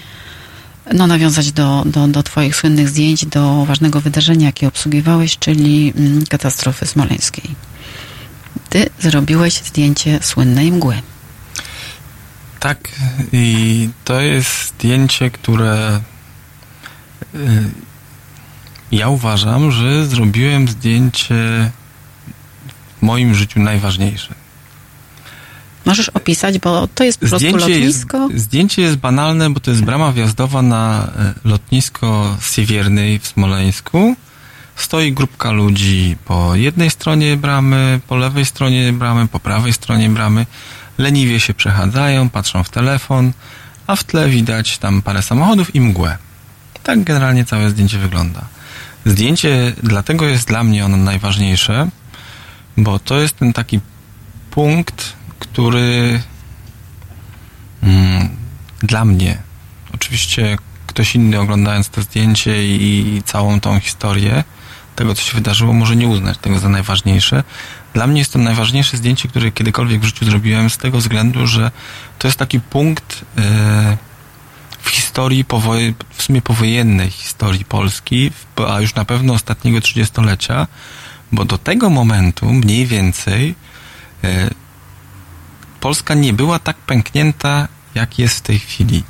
no, 0.94 1.08
nawiązać 1.08 1.52
do, 1.52 1.84
do, 1.86 2.08
do 2.08 2.24
Twoich 2.24 2.56
słynnych 2.56 2.90
zdjęć, 2.90 3.26
do 3.26 3.66
ważnego 3.66 4.02
wydarzenia, 4.02 4.46
jakie 4.46 4.68
obsługiwałeś, 4.68 5.38
czyli 5.38 5.94
mm, 5.98 6.26
katastrofy 6.26 6.86
smoleńskiej. 6.86 7.56
Ty 8.70 8.90
zrobiłeś 9.00 9.54
zdjęcie 9.54 10.20
słynnej 10.22 10.72
mgły. 10.72 11.02
Tak, 12.60 12.90
i 13.34 13.90
to 14.04 14.22
jest 14.22 14.50
zdjęcie, 14.68 15.30
które 15.30 16.02
ja 18.92 19.10
uważam, 19.10 19.72
że 19.72 20.06
zrobiłem 20.06 20.68
zdjęcie 20.68 21.72
w 22.98 23.02
moim 23.02 23.36
życiu 23.36 23.60
najważniejsze. 23.60 24.36
Możesz 25.86 26.10
opisać, 26.10 26.60
bo 26.60 26.88
to 26.88 27.04
jest 27.04 27.20
po 27.20 27.28
prostu 27.28 27.38
Zdjęcie 27.38 27.80
jest, 27.80 28.14
lotnisko. 28.14 28.30
zdjęcie 28.40 28.82
jest 28.82 28.98
banalne, 28.98 29.50
bo 29.50 29.60
to 29.60 29.72
jest 29.72 29.84
brama 29.84 30.12
wjazdowa 30.12 30.62
na 30.62 31.08
e, 31.18 31.34
lotnisko 31.44 32.38
Siewiernej 32.42 33.20
w 33.20 33.28
Smoleńsku. 33.28 34.16
Stoi 34.76 35.14
grupka 35.14 35.52
ludzi 35.52 36.16
po 36.26 36.56
jednej 36.56 36.90
stronie 36.90 37.38
bramy, 37.38 38.00
po 38.08 38.16
lewej 38.16 38.46
stronie 38.46 38.94
bramy, 38.94 39.28
po 39.28 39.40
prawej 39.40 39.74
stronie 39.74 40.10
bramy. 40.10 40.46
Leniwie 40.98 41.40
się 41.40 41.54
przechadzają, 41.54 42.30
patrzą 42.30 42.64
w 42.64 42.70
telefon, 42.70 43.32
a 43.88 43.96
w 43.96 44.04
tle 44.04 44.30
widać 44.30 44.78
tam 44.78 45.02
parę 45.02 45.22
samochodów 45.22 45.76
i 45.76 45.82
mgłę. 45.82 46.18
Tak 46.84 47.04
generalnie 47.04 47.46
całe 47.46 47.70
zdjęcie 47.70 47.98
wygląda. 47.98 48.42
Zdjęcie 49.06 49.74
dlatego 49.84 50.26
jest 50.28 50.48
dla 50.48 50.64
mnie 50.64 50.86
ono 50.86 50.98
najważniejsze, 50.98 51.90
bo 52.78 53.00
to 53.00 53.20
jest 53.20 53.38
ten 53.38 53.54
taki 53.54 53.80
punkt, 54.52 55.14
który 55.40 56.22
mm, 57.84 58.30
dla 58.80 59.06
mnie, 59.06 59.38
oczywiście 59.94 60.58
ktoś 60.88 61.16
inny 61.16 61.40
oglądając 61.40 61.90
to 61.90 62.02
zdjęcie 62.02 62.76
i, 62.76 63.16
i 63.16 63.24
całą 63.24 63.60
tą 63.60 63.80
historię 63.80 64.44
tego, 64.96 65.16
co 65.16 65.22
się 65.22 65.34
wydarzyło, 65.34 65.74
może 65.74 65.96
nie 65.96 66.08
uznać 66.08 66.38
tego 66.38 66.60
za 66.60 66.70
najważniejsze. 66.70 67.44
Dla 67.94 68.08
mnie 68.08 68.20
jest 68.20 68.34
to 68.34 68.40
najważniejsze 68.40 68.98
zdjęcie, 68.98 69.30
które 69.30 69.52
kiedykolwiek 69.52 70.02
w 70.02 70.06
życiu 70.06 70.26
zrobiłem 70.26 70.70
z 70.70 70.78
tego 70.78 70.98
względu, 70.98 71.48
że 71.48 71.72
to 72.20 72.28
jest 72.28 72.40
taki 72.40 72.60
punkt 72.60 73.26
e, 73.38 73.98
w 74.82 74.90
historii, 74.90 75.46
powoje, 75.46 75.94
w 76.10 76.24
sumie 76.24 76.42
powojennej 76.42 77.10
historii 77.10 77.66
Polski, 77.66 78.32
a 78.68 78.82
już 78.82 78.96
na 78.96 79.06
pewno 79.06 79.34
ostatniego 79.34 79.82
trzydziestolecia, 79.82 80.68
bo 81.32 81.46
do 81.46 81.58
tego 81.58 81.90
momentu 81.90 82.54
mniej 82.54 82.86
więcej 82.86 83.56
e, 84.24 84.50
Polska 85.80 86.14
nie 86.14 86.34
była 86.34 86.60
tak 86.60 86.78
pęknięta, 86.78 87.68
jak 87.96 88.20
jest 88.20 88.38
w 88.38 88.42
tej 88.42 88.60
chwili. 88.60 89.04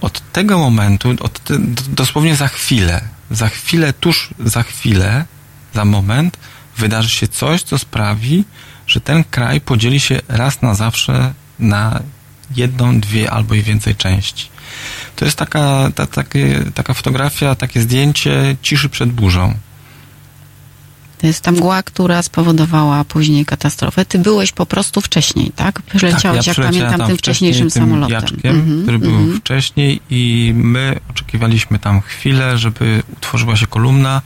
Od 0.00 0.32
tego 0.32 0.58
momentu, 0.58 1.10
od 1.20 1.40
dosłownie 1.88 2.36
za 2.36 2.48
chwilę, 2.48 3.00
za 3.30 3.48
chwilę, 3.48 3.92
tuż 3.92 4.30
za 4.40 4.62
chwilę, 4.62 5.24
za 5.74 5.84
moment, 5.84 6.38
wydarzy 6.76 7.10
się 7.10 7.28
coś, 7.28 7.62
co 7.62 7.78
sprawi, 7.78 8.44
że 8.86 9.00
ten 9.00 9.24
kraj 9.24 9.60
podzieli 9.60 10.00
się 10.00 10.20
raz 10.28 10.62
na 10.62 10.74
zawsze 10.74 11.34
na 11.58 12.00
jedną, 12.56 13.00
dwie 13.00 13.30
albo 13.30 13.54
i 13.54 13.62
więcej 13.62 13.96
części. 13.96 14.48
To 15.16 15.24
jest 15.24 15.36
taka, 15.36 15.90
ta, 15.94 16.06
takie, 16.06 16.64
taka 16.74 16.94
fotografia, 16.94 17.54
takie 17.54 17.80
zdjęcie 17.80 18.56
ciszy 18.62 18.88
przed 18.88 19.12
burzą. 19.12 19.54
To 21.18 21.26
jest 21.26 21.40
ta 21.40 21.52
mgła, 21.52 21.82
która 21.82 22.22
spowodowała 22.22 23.04
później 23.04 23.44
katastrofę. 23.46 24.04
Ty 24.04 24.18
byłeś 24.18 24.52
po 24.52 24.66
prostu 24.66 25.00
wcześniej, 25.00 25.52
tak? 25.56 25.82
Przyleciałeś, 25.82 26.46
jak 26.46 26.54
przyleciałem 26.54 26.80
pamiętam, 26.80 26.98
tam 26.98 27.08
tym 27.08 27.18
wcześniej 27.18 27.52
wcześniejszym 27.52 27.82
tym 27.82 27.90
samolotem. 27.90 28.12
Jaczkiem, 28.14 28.56
Mhm, 28.56 28.82
który 28.82 28.98
był 28.98 29.10
mhm. 29.10 29.40
wcześniej 29.40 30.00
i 30.10 30.52
my 30.56 31.00
oczekiwaliśmy 31.10 31.78
tam 31.78 32.00
chwilę, 32.00 32.58
żeby 32.58 33.02
utworzyła 33.12 33.56
się 33.56 33.66
kolumna, 33.66 34.22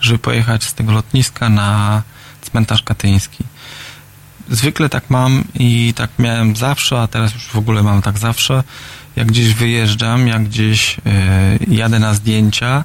żeby 0.00 0.18
pojechać 0.18 0.64
z 0.64 0.74
tego 0.74 0.92
lotniska 0.92 1.48
na 1.48 2.02
cmentarz 2.42 2.82
katyński. 2.82 3.44
Zwykle 4.50 4.88
tak 4.88 5.10
mam 5.10 5.44
i 5.54 5.94
tak 5.96 6.10
miałem 6.18 6.56
zawsze, 6.56 7.00
a 7.00 7.06
teraz 7.06 7.34
już 7.34 7.46
w 7.46 7.56
ogóle 7.56 7.82
mam 7.82 8.02
tak 8.02 8.18
zawsze. 8.18 8.62
Jak 9.16 9.26
gdzieś 9.26 9.54
wyjeżdżam, 9.54 10.26
jak 10.28 10.44
gdzieś 10.44 10.96
e, 11.06 11.58
jadę 11.68 11.98
na 11.98 12.14
zdjęcia, 12.14 12.84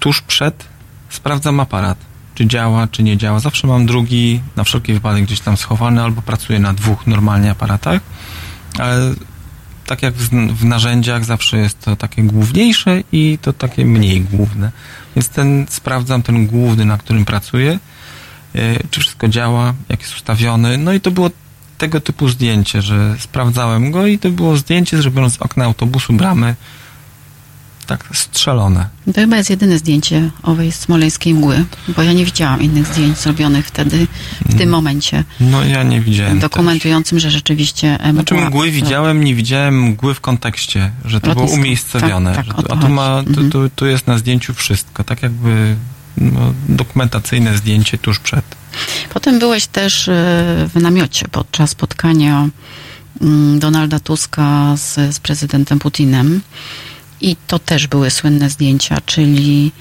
tuż 0.00 0.20
przed 0.20 0.64
sprawdzam 1.08 1.60
aparat, 1.60 1.98
czy 2.34 2.46
działa, 2.46 2.86
czy 2.86 3.02
nie 3.02 3.16
działa. 3.16 3.40
Zawsze 3.40 3.66
mam 3.66 3.86
drugi, 3.86 4.40
na 4.56 4.64
wszelki 4.64 4.92
wypadek 4.92 5.24
gdzieś 5.24 5.40
tam 5.40 5.56
schowany, 5.56 6.02
albo 6.02 6.22
pracuję 6.22 6.58
na 6.58 6.72
dwóch 6.72 7.06
normalnie 7.06 7.50
aparatach, 7.50 8.00
ale 8.78 9.14
tak 9.86 10.02
jak 10.02 10.14
w, 10.14 10.28
w 10.58 10.64
narzędziach 10.64 11.24
zawsze 11.24 11.56
jest 11.56 11.80
to 11.80 11.96
takie 11.96 12.22
główniejsze 12.22 13.02
i 13.12 13.38
to 13.42 13.52
takie 13.52 13.84
mniej 13.84 14.20
główne. 14.20 14.70
Więc 15.16 15.28
ten 15.28 15.66
sprawdzam 15.70 16.22
ten 16.22 16.46
główny, 16.46 16.84
na 16.84 16.98
którym 16.98 17.24
pracuję, 17.24 17.78
czy 18.90 19.00
wszystko 19.00 19.28
działa, 19.28 19.74
jak 19.88 20.00
jest 20.00 20.14
ustawiony. 20.14 20.78
No 20.78 20.92
i 20.92 21.00
to 21.00 21.10
było 21.10 21.30
tego 21.78 22.00
typu 22.00 22.28
zdjęcie, 22.28 22.82
że 22.82 23.16
sprawdzałem 23.18 23.90
go 23.90 24.06
i 24.06 24.18
to 24.18 24.30
było 24.30 24.56
zdjęcie 24.56 24.96
zrobione 25.02 25.30
z 25.30 25.36
okna 25.42 25.64
autobusu, 25.64 26.12
bramy, 26.12 26.54
tak 27.86 28.04
strzelone. 28.12 28.88
To 29.06 29.20
chyba 29.20 29.36
jest 29.36 29.50
jedyne 29.50 29.78
zdjęcie 29.78 30.30
owej 30.42 30.72
smoleńskiej 30.72 31.34
mgły, 31.34 31.64
bo 31.96 32.02
ja 32.02 32.12
nie 32.12 32.24
widziałam 32.24 32.62
innych 32.62 32.86
zdjęć 32.86 33.18
zrobionych 33.18 33.66
wtedy, 33.66 34.06
w 34.46 34.58
tym 34.58 34.68
momencie, 34.70 35.24
No 35.40 35.64
ja 35.64 35.82
nie 35.82 36.00
widziałem 36.00 36.38
dokumentującym, 36.38 37.18
że 37.18 37.30
rzeczywiście 37.30 37.98
e, 38.00 38.12
Znaczy 38.12 38.34
mgła- 38.34 38.46
mgły 38.46 38.70
widziałem, 38.70 39.24
nie 39.24 39.34
widziałem 39.34 39.82
mgły 39.82 40.14
w 40.14 40.20
kontekście, 40.20 40.90
że 41.04 41.20
to 41.20 41.26
było 41.26 41.34
Lotnisko. 41.40 41.60
umiejscowione. 41.60 42.34
Tak, 42.34 42.46
tak, 42.46 42.56
to, 42.66 42.72
a 42.72 42.76
tu, 42.76 42.88
ma, 42.88 43.22
tu, 43.22 43.28
Mhm. 43.28 43.50
tu, 43.50 43.70
tu 43.76 43.86
jest 43.86 44.06
na 44.06 44.18
zdjęciu 44.18 44.54
wszystko, 44.54 45.04
tak 45.04 45.22
jakby 45.22 45.76
dokumentacyjne 46.68 47.56
zdjęcie 47.56 47.98
tuż 47.98 48.18
przed. 48.18 48.44
Potem 49.14 49.38
byłeś 49.38 49.66
też 49.66 50.08
e, 50.08 50.12
w 50.74 50.80
namiocie 50.82 51.28
podczas 51.28 51.70
spotkania 51.70 52.48
mm, 53.20 53.58
Donalda 53.58 54.00
Tuska 54.00 54.76
z, 54.76 55.14
z 55.14 55.20
prezydentem 55.20 55.78
Putinem. 55.78 56.40
I 57.20 57.36
to 57.46 57.58
też 57.58 57.86
były 57.86 58.10
słynne 58.10 58.50
zdjęcia, 58.50 58.98
czyli 59.06 59.72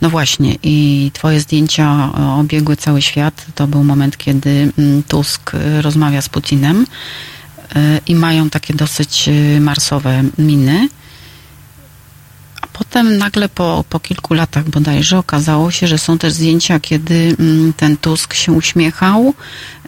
no 0.00 0.10
właśnie, 0.10 0.56
i 0.62 1.10
twoje 1.14 1.40
zdjęcia 1.40 2.12
obiegły 2.38 2.76
cały 2.76 3.02
świat. 3.02 3.46
To 3.54 3.66
był 3.66 3.84
moment, 3.84 4.16
kiedy 4.16 4.72
mm, 4.78 5.02
Tusk 5.02 5.52
rozmawia 5.80 6.22
z 6.22 6.28
Putinem 6.28 6.86
e, 7.76 8.00
i 8.06 8.14
mają 8.14 8.50
takie 8.50 8.74
dosyć 8.74 9.28
e, 9.28 9.60
marsowe 9.60 10.22
miny. 10.38 10.88
Potem 12.80 13.18
nagle 13.18 13.48
po, 13.48 13.84
po 13.88 14.00
kilku 14.00 14.34
latach 14.34 14.68
bodajże 14.68 15.18
okazało 15.18 15.70
się, 15.70 15.86
że 15.86 15.98
są 15.98 16.18
też 16.18 16.32
zdjęcia, 16.32 16.80
kiedy 16.80 17.36
mm, 17.38 17.72
ten 17.72 17.96
Tusk 17.96 18.34
się 18.34 18.52
uśmiechał, 18.52 19.34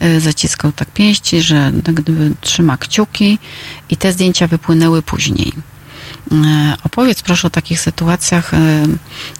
e, 0.01 0.21
zaciskał 0.21 0.73
tak 0.73 0.91
pięści, 0.91 1.43
że 1.43 1.73
tak 1.85 1.95
gdyby 1.95 2.35
trzyma 2.41 2.77
kciuki 2.77 3.39
i 3.91 3.97
te 3.97 4.13
zdjęcia 4.13 4.47
wypłynęły 4.47 5.03
później. 5.03 5.53
E, 6.33 6.77
Opowiedz 6.85 7.23
proszę 7.23 7.47
o 7.47 7.51
takich 7.51 7.81
sytuacjach, 7.81 8.55
e, 8.55 8.59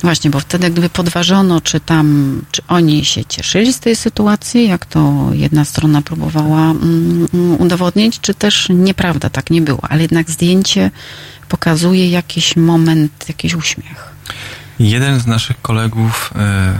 właśnie, 0.03 0.31
bo 0.31 0.41
wtedy 0.41 0.71
gdyby 0.71 0.89
podważono, 0.89 1.61
czy 1.61 1.81
tam, 1.81 2.41
czy 2.51 2.63
oni 2.69 3.05
się 3.05 3.25
cieszyli 3.25 3.73
z 3.73 3.81
tej 3.81 3.97
sytuacji, 3.97 4.69
jak 4.69 4.87
to 4.87 5.29
jedna 5.33 5.65
strona 5.65 6.03
próbowała 6.03 6.61
mm, 6.61 7.29
mm, 7.35 7.61
udowodnić, 7.61 8.21
czy 8.21 8.35
też 8.35 8.69
nieprawda, 8.71 9.31
tak 9.31 9.51
nie 9.51 9.63
było, 9.63 9.81
ale 9.89 10.03
jednak 10.03 10.31
zdjęcie 10.31 10.91
pokazuje 11.49 12.11
jakiś 12.11 12.57
moment, 12.57 13.25
jakiś 13.29 13.55
uśmiech. 13.55 14.13
Jeden 14.79 15.21
z 15.21 15.27
naszych 15.27 15.63
kolegów, 15.63 16.31
e, 16.37 16.75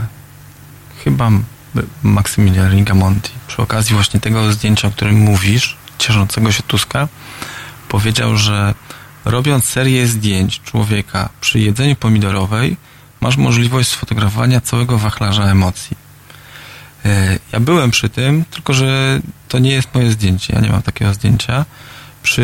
chyba 1.03 1.31
Maksymilian 2.03 2.71
Rigamonti, 2.71 3.31
przy 3.47 3.61
okazji 3.61 3.95
właśnie 3.95 4.19
tego 4.19 4.51
zdjęcia, 4.51 4.87
o 4.87 4.91
którym 4.91 5.15
mówisz, 5.15 5.77
cieszącego 5.97 6.51
się 6.51 6.63
Tuska, 6.63 7.07
powiedział, 7.89 8.37
że 8.37 8.73
robiąc 9.25 9.65
serię 9.65 10.07
zdjęć 10.07 10.61
człowieka 10.61 11.29
przy 11.41 11.59
jedzeniu 11.59 11.95
pomidorowej, 11.95 12.77
masz 13.21 13.37
możliwość 13.37 13.89
sfotografowania 13.89 14.61
całego 14.61 14.97
wachlarza 14.97 15.43
emocji. 15.43 15.97
E, 17.05 17.39
Ja 17.53 17.59
byłem 17.59 17.91
przy 17.91 18.09
tym, 18.09 18.45
tylko 18.51 18.73
że 18.73 19.19
to 19.47 19.59
nie 19.59 19.71
jest 19.71 19.95
moje 19.95 20.11
zdjęcie, 20.11 20.53
ja 20.53 20.61
nie 20.61 20.69
mam 20.69 20.81
takiego 20.81 21.13
zdjęcia. 21.13 21.65
Przy... 22.23 22.41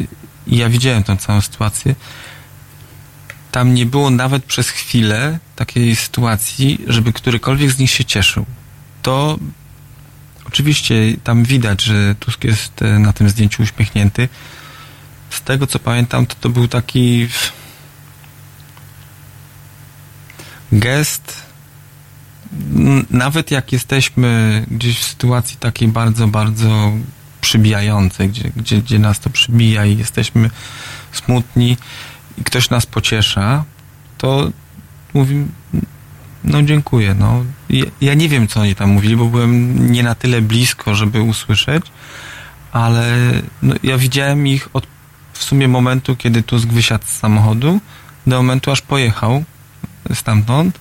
e, 0.00 0.04
ja 0.46 0.68
widziałem 0.68 1.02
tę 1.04 1.16
całą 1.16 1.40
sytuację. 1.40 1.94
Tam 3.52 3.74
nie 3.74 3.86
było 3.86 4.10
nawet 4.10 4.44
przez 4.44 4.68
chwilę 4.68 5.38
takiej 5.56 5.96
sytuacji, 5.96 6.78
żeby 6.86 7.12
którykolwiek 7.12 7.70
z 7.70 7.78
nich 7.78 7.90
się 7.90 8.04
cieszył. 8.04 8.46
To 9.02 9.38
oczywiście 10.44 10.94
tam 11.24 11.44
widać, 11.44 11.82
że 11.82 12.14
Tusk 12.14 12.44
jest 12.44 12.82
e, 12.82 12.98
na 12.98 13.12
tym 13.12 13.28
zdjęciu 13.28 13.62
uśmiechnięty. 13.62 14.28
Z 15.30 15.42
tego 15.42 15.66
co 15.66 15.78
pamiętam, 15.78 16.26
to 16.26 16.34
to 16.40 16.48
był 16.48 16.68
taki 16.68 17.28
gest. 20.72 21.42
Nawet 23.10 23.50
jak 23.50 23.72
jesteśmy 23.72 24.64
gdzieś 24.70 24.98
w 24.98 25.04
sytuacji 25.04 25.56
takiej 25.56 25.88
bardzo, 25.88 26.28
bardzo 26.28 26.92
przybijającej, 27.40 28.28
gdzie, 28.28 28.50
gdzie, 28.56 28.78
gdzie 28.78 28.98
nas 28.98 29.20
to 29.20 29.30
przybija 29.30 29.86
i 29.86 29.98
jesteśmy 29.98 30.50
smutni 31.12 31.76
i 32.38 32.44
ktoś 32.44 32.70
nas 32.70 32.86
pociesza, 32.86 33.64
to 34.18 34.50
mówi, 35.14 35.44
no 36.44 36.62
dziękuję. 36.62 37.14
No. 37.14 37.44
Ja, 37.70 37.84
ja 38.00 38.14
nie 38.14 38.28
wiem, 38.28 38.48
co 38.48 38.60
oni 38.60 38.74
tam 38.74 38.90
mówili, 38.90 39.16
bo 39.16 39.26
byłem 39.26 39.92
nie 39.92 40.02
na 40.02 40.14
tyle 40.14 40.42
blisko, 40.42 40.94
żeby 40.94 41.22
usłyszeć, 41.22 41.84
ale 42.72 43.32
no, 43.62 43.74
ja 43.82 43.98
widziałem 43.98 44.46
ich 44.46 44.68
od 44.72 44.86
w 45.40 45.44
sumie 45.44 45.68
momentu, 45.68 46.16
kiedy 46.16 46.42
Tusk 46.42 46.68
wysiadł 46.68 47.04
z 47.06 47.18
samochodu, 47.18 47.80
do 48.26 48.36
momentu, 48.36 48.70
aż 48.70 48.80
pojechał 48.80 49.44
stamtąd. 50.14 50.78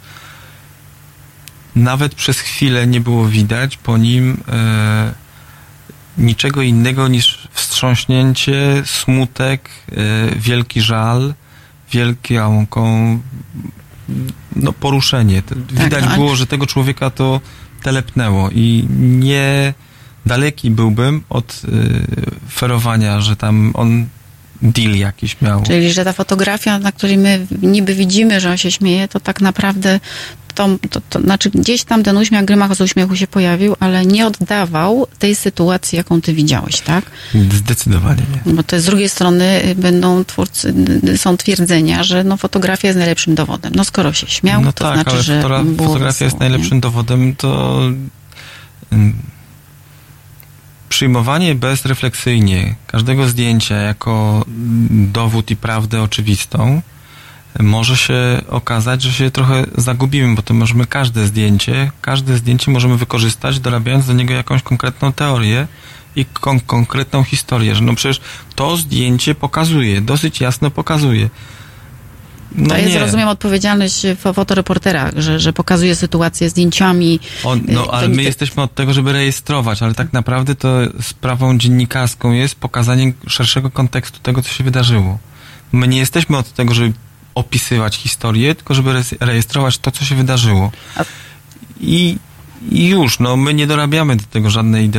Nawet 1.76 2.16
przez 2.16 2.40
chwilę 2.40 2.88
nie 2.88 3.02
było 3.02 3.26
widać 3.28 3.78
po 3.78 3.98
nim 3.98 4.44
e, 4.48 5.14
niczego 6.18 6.62
innego 6.62 7.08
niż 7.08 7.48
wstrząśnięcie, 7.52 8.84
smutek, 8.86 9.70
e, 9.92 9.96
wielki 10.36 10.82
żal, 10.82 11.34
wielką 11.92 12.68
no, 14.56 14.74
poruszenie. 14.74 15.44
Widać 15.72 16.04
no, 16.04 16.08
ale- 16.08 16.18
było, 16.18 16.36
że 16.36 16.48
tego 16.48 16.68
człowieka 16.68 17.10
to 17.10 17.42
telepnęło 17.84 18.50
i 18.50 18.88
nie 19.00 19.74
daleki 20.26 20.72
byłbym 20.72 21.24
od 21.30 21.62
y, 21.66 22.52
ferowania, 22.52 23.22
że 23.22 23.36
tam 23.36 23.72
on 23.74 24.06
deal 24.62 24.96
jakiś 24.96 25.42
miał. 25.42 25.64
Czyli, 25.64 25.94
że 25.94 26.06
ta 26.06 26.14
fotografia, 26.14 26.80
na 26.80 26.92
której 26.92 27.18
my 27.18 27.48
niby 27.62 27.96
widzimy, 27.96 28.40
że 28.40 28.50
on 28.52 28.58
się 28.58 28.72
śmieje, 28.72 29.08
to 29.08 29.20
tak 29.20 29.42
naprawdę 29.42 30.00
to, 30.56 30.70
to, 30.90 31.02
to 31.10 31.22
znaczy 31.22 31.50
gdzieś 31.50 31.84
tam 31.84 32.04
ten 32.04 32.18
uśmiech, 32.18 32.46
grymach 32.46 32.76
z 32.76 32.82
uśmiechu 32.82 33.16
się 33.16 33.28
pojawił, 33.28 33.76
ale 33.80 34.06
nie 34.06 34.28
oddawał 34.28 35.08
tej 35.20 35.36
sytuacji, 35.36 35.96
jaką 35.96 36.22
ty 36.22 36.34
widziałeś, 36.34 36.82
tak? 36.82 37.06
Zdecydowanie 37.54 38.22
nie. 38.46 38.54
Bo 38.54 38.64
to 38.64 38.80
z 38.80 38.86
drugiej 38.86 39.10
strony 39.10 39.62
y, 39.66 39.76
będą 39.76 40.26
twórcy, 40.26 40.74
y, 41.04 41.18
są 41.18 41.38
twierdzenia, 41.38 42.04
że 42.04 42.24
no 42.24 42.38
fotografia 42.38 42.88
jest 42.88 42.98
najlepszym 42.98 43.36
dowodem. 43.36 43.72
No 43.76 43.84
skoro 43.84 44.14
się 44.14 44.28
śmiał, 44.28 44.62
No 44.62 44.74
to 44.74 44.84
tak, 44.84 44.94
znaczy, 44.94 45.12
ale 45.12 45.24
że 45.24 45.42
fotogra- 45.42 45.78
fotografia 45.78 46.08
jest 46.08 46.20
wesoło, 46.20 46.44
nie? 46.44 46.50
najlepszym 46.50 46.80
dowodem, 46.80 47.36
to 47.36 47.82
ym, 48.94 49.14
przyjmowanie 50.90 51.56
bezrefleksyjnie 51.56 52.76
każdego 52.88 53.28
zdjęcia 53.28 53.76
jako 53.76 54.46
dowód 54.90 55.52
i 55.52 55.56
prawdę 55.56 56.02
oczywistą 56.02 56.82
może 57.60 57.98
się 57.98 58.42
okazać, 58.50 59.02
że 59.02 59.14
się 59.14 59.32
trochę 59.32 59.66
zagubimy, 59.78 60.36
bo 60.36 60.42
to 60.42 60.54
możemy 60.54 60.86
każde 60.86 61.28
zdjęcie, 61.28 61.92
każde 62.02 62.38
zdjęcie 62.38 62.72
możemy 62.72 62.98
wykorzystać, 62.98 63.60
dorabiając 63.60 64.08
do 64.08 64.14
niego 64.14 64.34
jakąś 64.34 64.64
konkretną 64.64 65.14
teorię 65.14 65.68
i 66.16 66.26
kon- 66.26 66.60
konkretną 66.60 67.24
historię, 67.24 67.76
że 67.76 67.82
no 67.82 67.96
przecież 67.96 68.22
to 68.56 68.78
zdjęcie 68.78 69.36
pokazuje, 69.36 70.02
dosyć 70.02 70.42
jasno 70.42 70.72
pokazuje. 70.72 71.30
No 72.56 72.70
To 72.70 72.78
jest, 72.78 72.94
nie. 72.94 73.00
rozumiem, 73.00 73.28
odpowiedzialność 73.28 73.96
fo- 74.06 74.34
fotoreportera, 74.34 75.12
że, 75.16 75.40
że 75.40 75.54
pokazuje 75.54 75.96
sytuację 75.96 76.50
zdjęciami. 76.50 77.20
On, 77.44 77.62
no, 77.68 77.86
Y, 77.86 77.92
ale 77.92 78.08
my 78.08 78.24
jesteśmy 78.24 78.64
od 78.64 78.76
tego, 78.76 78.94
żeby 78.94 79.12
rejestrować, 79.14 79.84
ale 79.84 79.94
tak 79.94 80.14
naprawdę 80.14 80.56
to 80.56 80.78
sprawą 81.02 81.58
dziennikarską 81.58 82.32
jest 82.32 82.56
pokazanie 82.56 83.14
szerszego 83.28 83.72
kontekstu 83.72 84.20
tego, 84.20 84.42
co 84.42 84.50
się 84.50 84.64
wydarzyło. 84.64 85.20
My 85.72 85.88
nie 85.88 85.98
jesteśmy 85.98 86.38
od 86.38 86.54
tego, 86.54 86.74
żeby 86.74 86.94
opisywać 87.36 87.96
historię, 87.96 88.56
tylko 88.56 88.74
żeby 88.74 89.04
rejestrować 89.20 89.78
to, 89.78 89.92
co 89.92 90.06
się 90.06 90.16
wydarzyło. 90.16 90.72
I, 91.82 92.18
I 92.72 92.88
już, 92.88 93.20
no, 93.20 93.38
my 93.38 93.54
nie 93.54 93.68
dorabiamy 93.68 94.16
do 94.16 94.24
tego 94.24 94.50
żadnej 94.50 94.92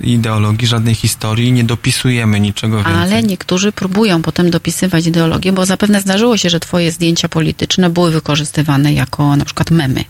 ideologii, 0.00 0.68
żadnej 0.68 0.94
historii, 0.94 1.52
nie 1.52 1.64
dopisujemy 1.64 2.40
niczego 2.40 2.76
więcej. 2.76 2.94
Ale 2.94 3.22
niektórzy 3.22 3.72
próbują 3.72 4.22
potem 4.22 4.50
dopisywać 4.50 5.06
ideologię, 5.06 5.52
bo 5.52 5.66
zapewne 5.66 6.00
zdarzyło 6.00 6.36
się, 6.36 6.50
że 6.50 6.60
twoje 6.60 6.92
zdjęcia 6.92 7.28
polityczne 7.28 7.90
były 7.90 8.10
wykorzystywane 8.10 8.92
jako 8.92 9.36
na 9.36 9.44
przykład 9.44 9.70
memy. 9.70 10.04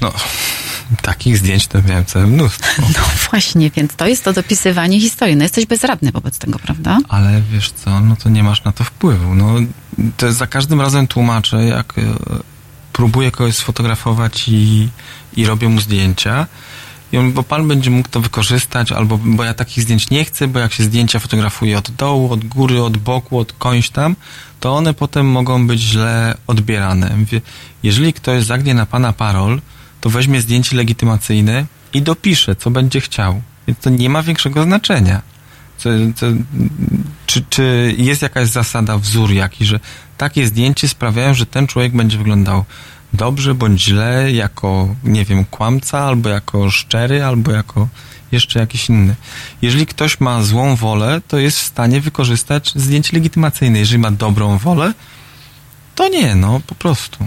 No, 0.00 0.12
takich 1.02 1.38
zdjęć 1.38 1.66
to 1.66 1.82
miałem 1.82 2.04
całe 2.04 2.26
mnóstwo. 2.26 2.82
No 2.96 3.04
właśnie, 3.30 3.70
więc 3.70 3.96
to 3.96 4.06
jest 4.06 4.24
to 4.24 4.32
dopisywanie 4.32 5.00
historii. 5.00 5.36
No 5.36 5.42
jesteś 5.42 5.66
bezradny 5.66 6.12
wobec 6.12 6.38
tego, 6.38 6.58
prawda? 6.58 6.98
Ale 7.08 7.42
wiesz 7.52 7.70
co, 7.70 8.00
no 8.00 8.16
to 8.16 8.28
nie 8.28 8.42
masz 8.42 8.64
na 8.64 8.72
to 8.72 8.84
wpływu. 8.84 9.34
No, 9.34 9.54
to 10.16 10.32
za 10.32 10.46
każdym 10.46 10.80
razem 10.80 11.06
tłumaczę, 11.06 11.64
jak 11.64 11.94
e, 11.98 12.02
próbuję 12.98 13.30
kogoś 13.30 13.54
sfotografować 13.54 14.48
i, 14.48 14.88
i 15.36 15.46
robię 15.46 15.68
mu 15.68 15.80
zdjęcia. 15.80 16.46
I 17.12 17.18
on, 17.18 17.32
bo 17.32 17.42
pan 17.42 17.68
będzie 17.68 17.90
mógł 17.90 18.08
to 18.08 18.20
wykorzystać, 18.20 18.92
albo 18.92 19.18
bo 19.18 19.44
ja 19.44 19.54
takich 19.54 19.84
zdjęć 19.84 20.10
nie 20.10 20.24
chcę, 20.24 20.48
bo 20.48 20.58
jak 20.58 20.72
się 20.72 20.84
zdjęcia 20.84 21.18
fotografuje 21.18 21.78
od 21.78 21.90
dołu, 21.90 22.32
od 22.32 22.44
góry, 22.44 22.82
od 22.82 22.96
boku, 22.96 23.38
od 23.38 23.52
końś 23.52 23.90
tam, 23.90 24.16
to 24.60 24.76
one 24.76 24.94
potem 24.94 25.26
mogą 25.26 25.66
być 25.66 25.80
źle 25.80 26.34
odbierane. 26.46 27.16
Mówię, 27.16 27.40
Jeżeli 27.82 28.12
ktoś 28.12 28.44
zagnie 28.44 28.74
na 28.74 28.86
pana 28.86 29.12
parol, 29.12 29.60
to 30.00 30.10
weźmie 30.10 30.40
zdjęcie 30.40 30.76
legitymacyjne 30.76 31.66
i 31.92 32.02
dopisze, 32.02 32.56
co 32.56 32.70
będzie 32.70 33.00
chciał. 33.00 33.42
Więc 33.66 33.78
to 33.78 33.90
nie 33.90 34.10
ma 34.10 34.22
większego 34.22 34.62
znaczenia. 34.62 35.22
Co, 35.78 35.90
co, 36.16 36.26
czy, 37.26 37.44
czy 37.50 37.94
jest 37.98 38.22
jakaś 38.22 38.48
zasada, 38.48 38.98
wzór 38.98 39.32
jakiś, 39.32 39.68
że 39.68 39.80
takie 40.16 40.46
zdjęcie 40.46 40.88
sprawiają, 40.88 41.34
że 41.34 41.46
ten 41.46 41.66
człowiek 41.66 41.92
będzie 41.92 42.18
wyglądał 42.18 42.64
dobrze 43.12 43.54
bądź 43.54 43.82
źle, 43.82 44.32
jako, 44.32 44.94
nie 45.04 45.24
wiem, 45.24 45.44
kłamca, 45.44 45.98
albo 45.98 46.28
jako 46.28 46.70
szczery, 46.70 47.24
albo 47.24 47.52
jako 47.52 47.88
jeszcze 48.32 48.60
jakiś 48.60 48.88
inny. 48.88 49.14
Jeżeli 49.62 49.86
ktoś 49.86 50.20
ma 50.20 50.42
złą 50.42 50.76
wolę, 50.76 51.20
to 51.28 51.38
jest 51.38 51.58
w 51.58 51.62
stanie 51.62 52.00
wykorzystać 52.00 52.72
zdjęcie 52.76 53.10
legitymacyjne. 53.12 53.78
Jeżeli 53.78 53.98
ma 53.98 54.10
dobrą 54.10 54.58
wolę, 54.58 54.94
to 55.94 56.08
nie, 56.08 56.34
no 56.34 56.60
po 56.66 56.74
prostu. 56.74 57.26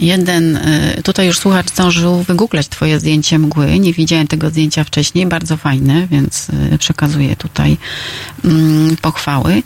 Jeden, 0.00 0.56
y, 0.56 1.02
tutaj 1.02 1.26
już 1.26 1.38
słuchacz 1.38 1.70
zdążył 1.70 2.22
wygooglać 2.22 2.68
twoje 2.68 3.00
zdjęcie 3.00 3.38
mgły. 3.38 3.78
Nie 3.78 3.92
widziałem 3.92 4.26
tego 4.26 4.50
zdjęcia 4.50 4.84
wcześniej. 4.84 5.26
Bardzo 5.26 5.56
fajne, 5.56 6.06
więc 6.10 6.48
y, 6.74 6.78
przekazuję 6.78 7.36
tutaj 7.36 7.76
mm, 8.44 8.96
pochwały. 8.96 9.62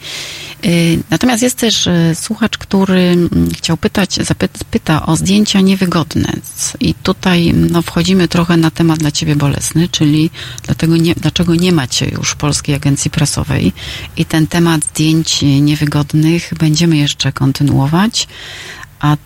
Y, 0.67 0.99
Natomiast 1.11 1.43
jest 1.43 1.57
też 1.57 1.89
słuchacz, 2.15 2.59
który 2.59 3.01
mm, 3.01 3.51
chciał 3.57 3.77
pytać, 3.77 4.15
zapyta 4.15 4.65
pyta 4.71 5.07
o 5.07 5.17
zdjęcia 5.17 5.61
niewygodne. 5.61 6.33
I 6.81 6.95
tutaj 6.95 7.55
no, 7.55 7.83
wchodzimy 7.83 8.29
trochę 8.29 8.57
na 8.57 8.71
temat 8.71 8.99
dla 8.99 9.11
ciebie 9.11 9.37
bolesny, 9.37 9.89
czyli 9.89 10.31
dlatego 10.63 10.97
nie, 10.97 11.15
dlaczego 11.15 11.55
nie 11.55 11.73
macie 11.73 12.07
już 12.09 12.35
Polskiej 12.35 12.75
Agencji 12.75 13.11
Prasowej. 13.11 13.73
I 14.17 14.25
ten 14.25 14.47
temat 14.47 14.85
zdjęć 14.85 15.43
niewygodnych 15.43 16.51
będziemy 16.59 16.97
jeszcze 16.97 17.33
kontynuować. 17.33 18.29
A 19.01 19.17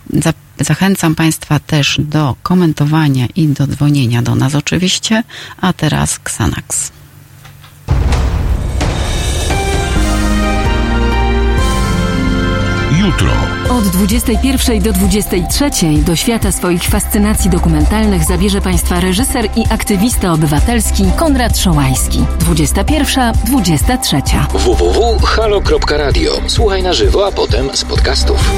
zachęcam 0.60 1.14
Państwa 1.14 1.58
też 1.58 2.00
do 2.02 2.36
komentowania 2.42 3.26
i 3.36 3.48
do 3.48 3.66
dzwonienia 3.66 4.22
do 4.22 4.34
nas 4.34 4.54
oczywiście. 4.54 5.22
A 5.60 5.72
teraz 5.72 6.16
Xanax. 6.16 6.92
Jutro. 13.04 13.30
Od 13.70 13.84
21 13.88 14.82
do 14.82 14.92
23 14.92 15.70
do 16.06 16.16
świata 16.16 16.52
swoich 16.52 16.82
fascynacji 16.82 17.50
dokumentalnych 17.50 18.24
zabierze 18.24 18.60
Państwa 18.60 19.00
reżyser 19.00 19.48
i 19.56 19.64
aktywista 19.70 20.32
obywatelski 20.32 21.04
Konrad 21.16 21.58
Szołański. 21.58 22.24
21, 22.40 23.34
23. 23.46 24.22
www.halo.radio. 24.52 26.32
Słuchaj 26.46 26.82
na 26.82 26.92
żywo, 26.92 27.26
a 27.26 27.32
potem 27.32 27.76
z 27.76 27.84
podcastów. 27.84 28.50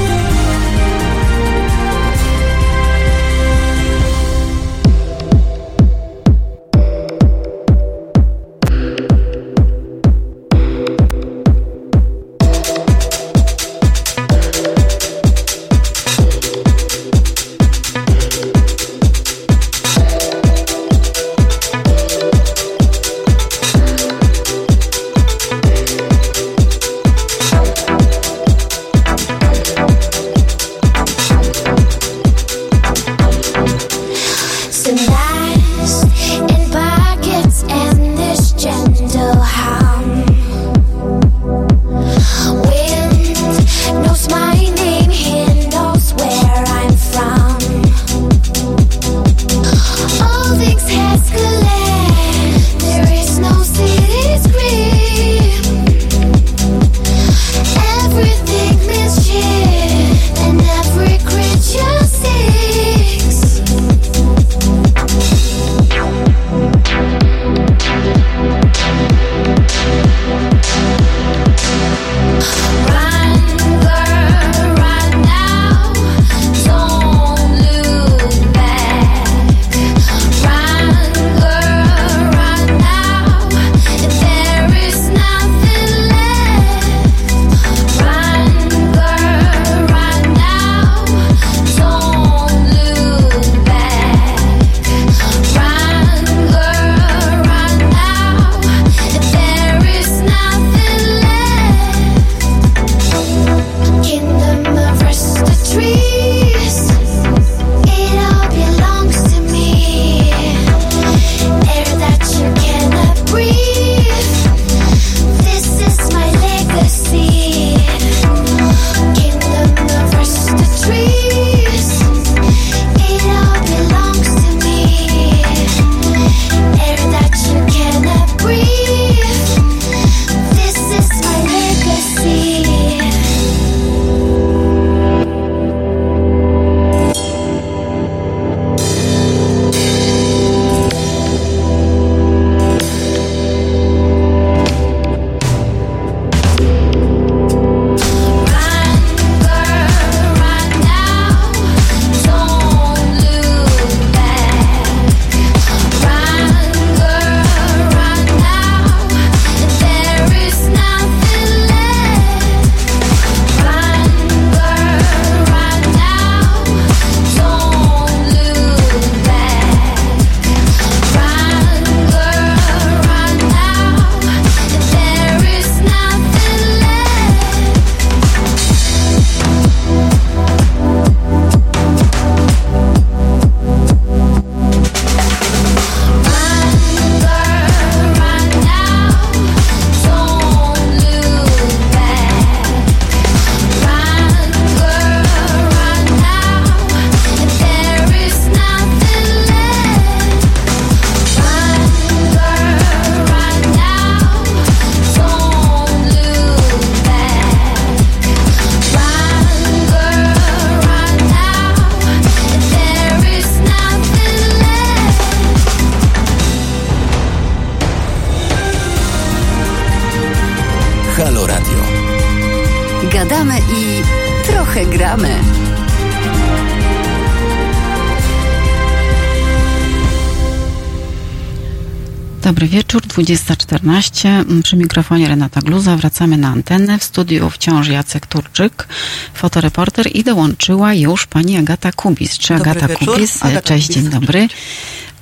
20.14. 233.17 234.61
Przy 234.63 234.75
mikrofonie 234.77 235.27
Renata 235.27 235.61
Gluza. 235.61 235.97
Wracamy 235.97 236.37
na 236.37 236.47
antenę. 236.47 236.99
W 236.99 237.03
studiu 237.03 237.49
wciąż 237.49 237.87
Jacek 237.87 238.27
Turczyk, 238.27 238.87
fotoreporter 239.33 240.15
i 240.15 240.23
dołączyła 240.23 240.93
już 240.93 241.25
pani 241.25 241.57
Agata 241.57 241.91
Kubis. 241.91 242.37
Czy 242.37 242.53
Dobry 242.53 242.71
Agata 242.71 242.87
wieczór. 242.87 243.13
Kubis? 243.13 243.45
Agata 243.45 243.61
Cześć, 243.61 243.87
Kubis. 243.87 244.01
dzień 244.01 244.11
dobry. 244.11 244.47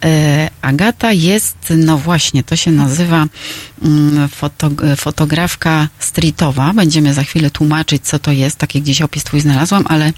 E, 0.04 0.50
Agata 0.62 1.12
jest, 1.12 1.58
no 1.78 1.98
właśnie, 1.98 2.44
to 2.44 2.56
się 2.56 2.72
nazywa 2.72 3.26
mm, 3.84 4.30
foto, 4.30 4.70
fotografka 4.98 5.88
streetowa. 6.00 6.74
Będziemy 6.74 7.14
za 7.14 7.24
chwilę 7.24 7.50
tłumaczyć, 7.52 8.04
co 8.04 8.20
to 8.20 8.32
jest. 8.32 8.58
Taki 8.58 8.82
gdzieś 8.82 9.02
opis 9.02 9.24
twój 9.24 9.42
znalazłam, 9.42 9.84
ale 9.88 10.14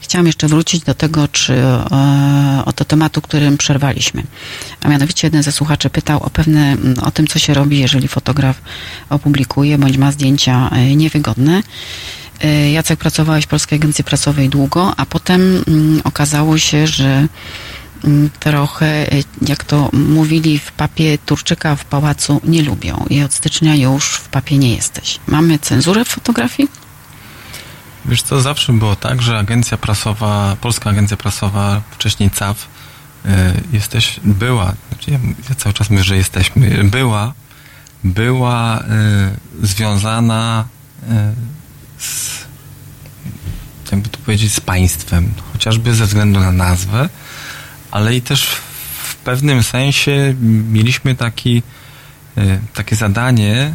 chciałam 0.00 0.26
jeszcze 0.26 0.48
wrócić 0.48 0.82
do 0.82 0.94
tego, 0.94 1.28
czy 1.28 1.54
e, 1.54 2.62
o 2.64 2.72
to 2.72 2.84
tematu, 2.84 3.20
którym 3.20 3.56
przerwaliśmy. 3.58 4.22
A 4.84 4.88
mianowicie 4.88 5.26
jeden 5.26 5.42
ze 5.42 5.52
słuchaczy 5.52 5.90
pytał 5.90 6.22
o 6.22 6.30
pewne, 6.30 6.72
mm, 6.72 6.98
o 6.98 7.10
tym, 7.10 7.26
co 7.26 7.38
się 7.38 7.54
robi, 7.54 7.78
jeżeli 7.78 8.08
fotograf 8.08 8.60
opublikuje 9.10 9.78
bądź 9.78 9.96
ma 9.96 10.12
zdjęcia 10.12 10.70
e, 10.72 10.96
niewygodne. 10.96 11.62
E, 12.40 12.70
Jacek, 12.70 12.98
pracowałeś 12.98 13.44
w 13.44 13.48
Polskiej 13.48 13.78
Agencji 13.78 14.04
Prasowej 14.04 14.48
długo, 14.48 14.94
a 14.96 15.06
potem 15.06 15.64
mm, 15.68 16.00
okazało 16.04 16.58
się, 16.58 16.86
że 16.86 17.28
mm, 18.04 18.30
trochę, 18.40 19.12
e, 19.12 19.22
jak 19.48 19.64
to 19.64 19.88
mówili 19.92 20.58
w 20.58 20.72
papie, 20.72 21.18
Turczyka 21.26 21.76
w 21.76 21.84
pałacu 21.84 22.40
nie 22.44 22.62
lubią 22.62 23.06
i 23.10 23.22
od 23.22 23.34
stycznia 23.34 23.74
już 23.74 24.14
w 24.14 24.28
papie 24.28 24.58
nie 24.58 24.74
jesteś. 24.74 25.18
Mamy 25.26 25.58
cenzurę 25.58 26.04
w 26.04 26.08
fotografii? 26.08 26.68
Wiesz 28.04 28.22
co, 28.22 28.40
zawsze 28.40 28.72
było 28.72 28.96
tak, 28.96 29.22
że 29.22 29.38
agencja 29.38 29.76
prasowa, 29.76 30.56
Polska 30.60 30.90
Agencja 30.90 31.16
Prasowa, 31.16 31.82
wcześniej 31.90 32.30
CAF, 32.30 32.73
jesteś, 33.72 34.20
była, 34.24 34.74
znaczy 34.88 35.10
ja, 35.10 35.18
ja 35.48 35.54
cały 35.54 35.72
czas 35.72 35.90
mówię, 35.90 36.04
że 36.04 36.16
jesteśmy, 36.16 36.84
była, 36.84 37.32
była 38.04 38.80
y, 38.80 39.66
związana 39.66 40.64
y, 41.02 41.06
z, 41.98 42.44
jakby 43.92 44.08
to 44.08 44.18
powiedzieć, 44.18 44.52
z 44.52 44.60
państwem, 44.60 45.34
chociażby 45.52 45.94
ze 45.94 46.06
względu 46.06 46.40
na 46.40 46.52
nazwę, 46.52 47.08
ale 47.90 48.16
i 48.16 48.22
też 48.22 48.46
w 49.04 49.16
pewnym 49.16 49.62
sensie 49.62 50.34
mieliśmy 50.72 51.14
taki, 51.14 51.62
y, 52.38 52.60
takie 52.74 52.96
zadanie 52.96 53.74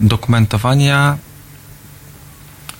dokumentowania 0.00 1.18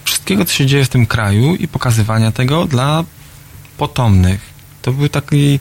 wszystkiego, 0.04 0.44
co 0.44 0.52
się 0.52 0.66
dzieje 0.66 0.84
w 0.84 0.88
tym 0.88 1.06
kraju 1.06 1.54
i 1.54 1.68
pokazywania 1.68 2.32
tego 2.32 2.66
dla 2.66 3.04
potomnych. 3.78 4.55
To 4.86 4.92
był 4.92 5.08
taki 5.08 5.60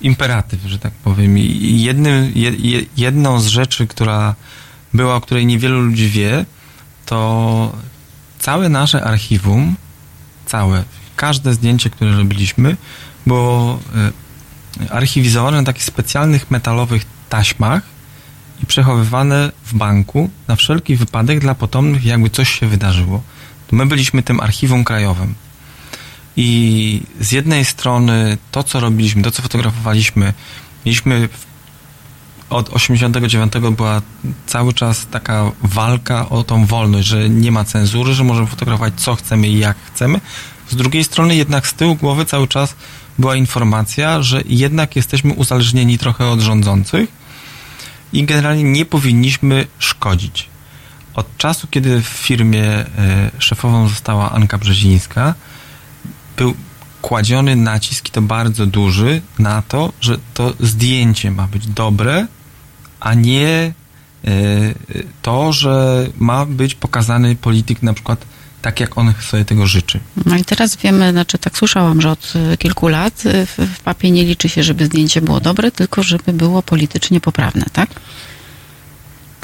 imperatyw, 0.00 0.60
że 0.66 0.78
tak 0.78 0.92
powiem. 0.92 1.38
I 1.38 1.82
jednym, 1.82 2.32
je, 2.34 2.50
je, 2.50 2.82
jedną 2.96 3.40
z 3.40 3.46
rzeczy, 3.46 3.86
która 3.86 4.34
była, 4.94 5.14
o 5.14 5.20
której 5.20 5.46
niewielu 5.46 5.80
ludzi 5.80 6.08
wie, 6.08 6.44
to 7.06 7.72
całe 8.38 8.68
nasze 8.68 9.04
archiwum, 9.04 9.76
całe, 10.46 10.84
każde 11.16 11.54
zdjęcie, 11.54 11.90
które 11.90 12.16
robiliśmy, 12.16 12.76
było 13.26 13.78
e, 14.90 14.92
archiwizowane 14.92 15.56
na 15.56 15.64
takich 15.64 15.84
specjalnych 15.84 16.50
metalowych 16.50 17.02
taśmach 17.28 17.82
i 18.62 18.66
przechowywane 18.66 19.52
w 19.64 19.74
banku 19.74 20.30
na 20.48 20.56
wszelki 20.56 20.96
wypadek 20.96 21.40
dla 21.40 21.54
potomnych, 21.54 22.04
jakby 22.04 22.30
coś 22.30 22.60
się 22.60 22.66
wydarzyło. 22.66 23.22
My 23.72 23.86
byliśmy 23.86 24.22
tym 24.22 24.40
archiwum 24.40 24.84
krajowym. 24.84 25.34
I 26.36 27.02
z 27.20 27.32
jednej 27.32 27.64
strony 27.64 28.38
to, 28.50 28.62
co 28.62 28.80
robiliśmy, 28.80 29.22
to, 29.22 29.30
co 29.30 29.42
fotografowaliśmy, 29.42 30.32
mieliśmy 30.86 31.28
od 32.50 32.70
89 32.70 33.52
była 33.76 34.02
cały 34.46 34.72
czas 34.72 35.06
taka 35.10 35.52
walka 35.62 36.28
o 36.28 36.44
tą 36.44 36.66
wolność, 36.66 37.08
że 37.08 37.28
nie 37.28 37.52
ma 37.52 37.64
cenzury, 37.64 38.14
że 38.14 38.24
możemy 38.24 38.46
fotografować 38.46 38.94
co 38.96 39.14
chcemy 39.14 39.48
i 39.48 39.58
jak 39.58 39.76
chcemy. 39.86 40.20
Z 40.68 40.76
drugiej 40.76 41.04
strony 41.04 41.36
jednak 41.36 41.66
z 41.66 41.74
tyłu 41.74 41.94
głowy 41.94 42.24
cały 42.24 42.48
czas 42.48 42.74
była 43.18 43.36
informacja, 43.36 44.22
że 44.22 44.42
jednak 44.46 44.96
jesteśmy 44.96 45.32
uzależnieni 45.32 45.98
trochę 45.98 46.26
od 46.26 46.40
rządzących 46.40 47.08
i 48.12 48.24
generalnie 48.24 48.62
nie 48.64 48.84
powinniśmy 48.84 49.66
szkodzić. 49.78 50.48
Od 51.14 51.36
czasu, 51.36 51.66
kiedy 51.70 52.02
w 52.02 52.06
firmie 52.06 52.64
e, 52.64 52.86
szefową 53.38 53.88
została 53.88 54.32
Anka 54.32 54.58
Brzezińska, 54.58 55.34
był 56.36 56.54
kładziony 57.02 57.56
nacisk, 57.56 58.08
i 58.08 58.10
to 58.10 58.22
bardzo 58.22 58.66
duży, 58.66 59.22
na 59.38 59.62
to, 59.62 59.92
że 60.00 60.18
to 60.34 60.54
zdjęcie 60.60 61.30
ma 61.30 61.46
być 61.46 61.66
dobre, 61.66 62.26
a 63.00 63.14
nie 63.14 63.48
e, 64.24 64.30
to, 65.22 65.52
że 65.52 66.06
ma 66.18 66.46
być 66.46 66.74
pokazany 66.74 67.36
polityk 67.36 67.82
na 67.82 67.94
przykład 67.94 68.24
tak, 68.64 68.80
jak 68.80 68.98
on 68.98 69.14
sobie 69.20 69.44
tego 69.44 69.66
życzy. 69.66 70.00
No 70.26 70.36
i 70.36 70.44
teraz 70.44 70.76
wiemy, 70.76 71.12
znaczy 71.12 71.38
tak 71.38 71.58
słyszałam, 71.58 72.00
że 72.00 72.10
od 72.10 72.32
y, 72.52 72.56
kilku 72.56 72.88
lat 72.88 73.26
y, 73.26 73.46
w, 73.46 73.58
w 73.58 73.80
papie 73.80 74.10
nie 74.10 74.24
liczy 74.24 74.48
się, 74.48 74.62
żeby 74.62 74.86
zdjęcie 74.86 75.20
było 75.20 75.40
dobre, 75.40 75.70
tylko 75.70 76.02
żeby 76.02 76.32
było 76.32 76.62
politycznie 76.62 77.20
poprawne, 77.20 77.64
tak? 77.72 77.90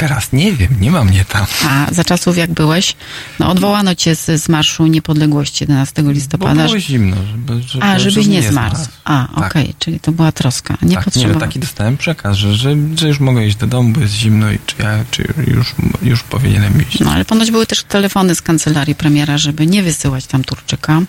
Teraz 0.01 0.33
nie 0.33 0.53
wiem, 0.53 0.69
nie 0.81 0.91
ma 0.91 1.05
mnie 1.05 1.25
tam. 1.25 1.47
A 1.69 1.87
za 1.95 2.05
czasów 2.05 2.37
jak 2.37 2.51
byłeś, 2.53 2.97
no 3.39 3.49
odwołano 3.51 3.95
cię 3.95 4.17
z, 4.17 4.43
z 4.43 4.49
Marszu 4.49 4.87
Niepodległości 4.87 5.65
11 5.65 6.03
Bo 6.03 6.11
listopada. 6.11 6.65
było 6.65 6.79
zimno, 6.79 7.17
żeby, 7.31 7.63
żeby, 7.63 7.85
A, 7.85 7.99
żebyś 7.99 8.15
żeby 8.15 8.29
nie 8.29 8.43
zmarzł. 8.43 8.77
A, 9.05 9.27
Tak. 9.35 9.47
okej, 9.47 9.75
czyli 9.79 10.01
to 10.01 10.13
była 10.13 10.33
troska. 10.33 10.75
Nie 10.83 10.89
tak, 10.89 10.89
nie, 10.91 11.03
potrzebowałem. 11.05 11.41
taki 11.41 11.59
dostałem 11.59 11.97
przekaz, 11.97 12.37
że, 12.37 12.55
że, 12.55 12.77
że 12.97 13.09
już 13.09 13.21
mogę 13.21 13.47
iść 13.47 13.57
do 13.57 13.67
domu, 13.67 13.91
bo 13.93 14.01
jest 14.01 14.15
zimno 14.15 14.51
i 14.53 14.59
czy 14.67 14.75
ja 14.83 15.05
czy 15.11 15.35
już, 15.47 15.75
już 16.03 16.23
powinienem 16.23 16.83
iść. 16.89 17.01
No 17.01 17.13
ale 17.13 17.25
ponoć 17.25 17.51
były 17.51 17.67
też 17.67 17.83
telefony 17.85 18.35
z 18.35 18.43
kancelarii 18.43 18.95
premiera, 18.95 19.39
żeby 19.39 19.67
nie 19.67 19.83
wysyłać 19.83 20.27
tam 20.27 20.45
Turczyka. 20.45 21.01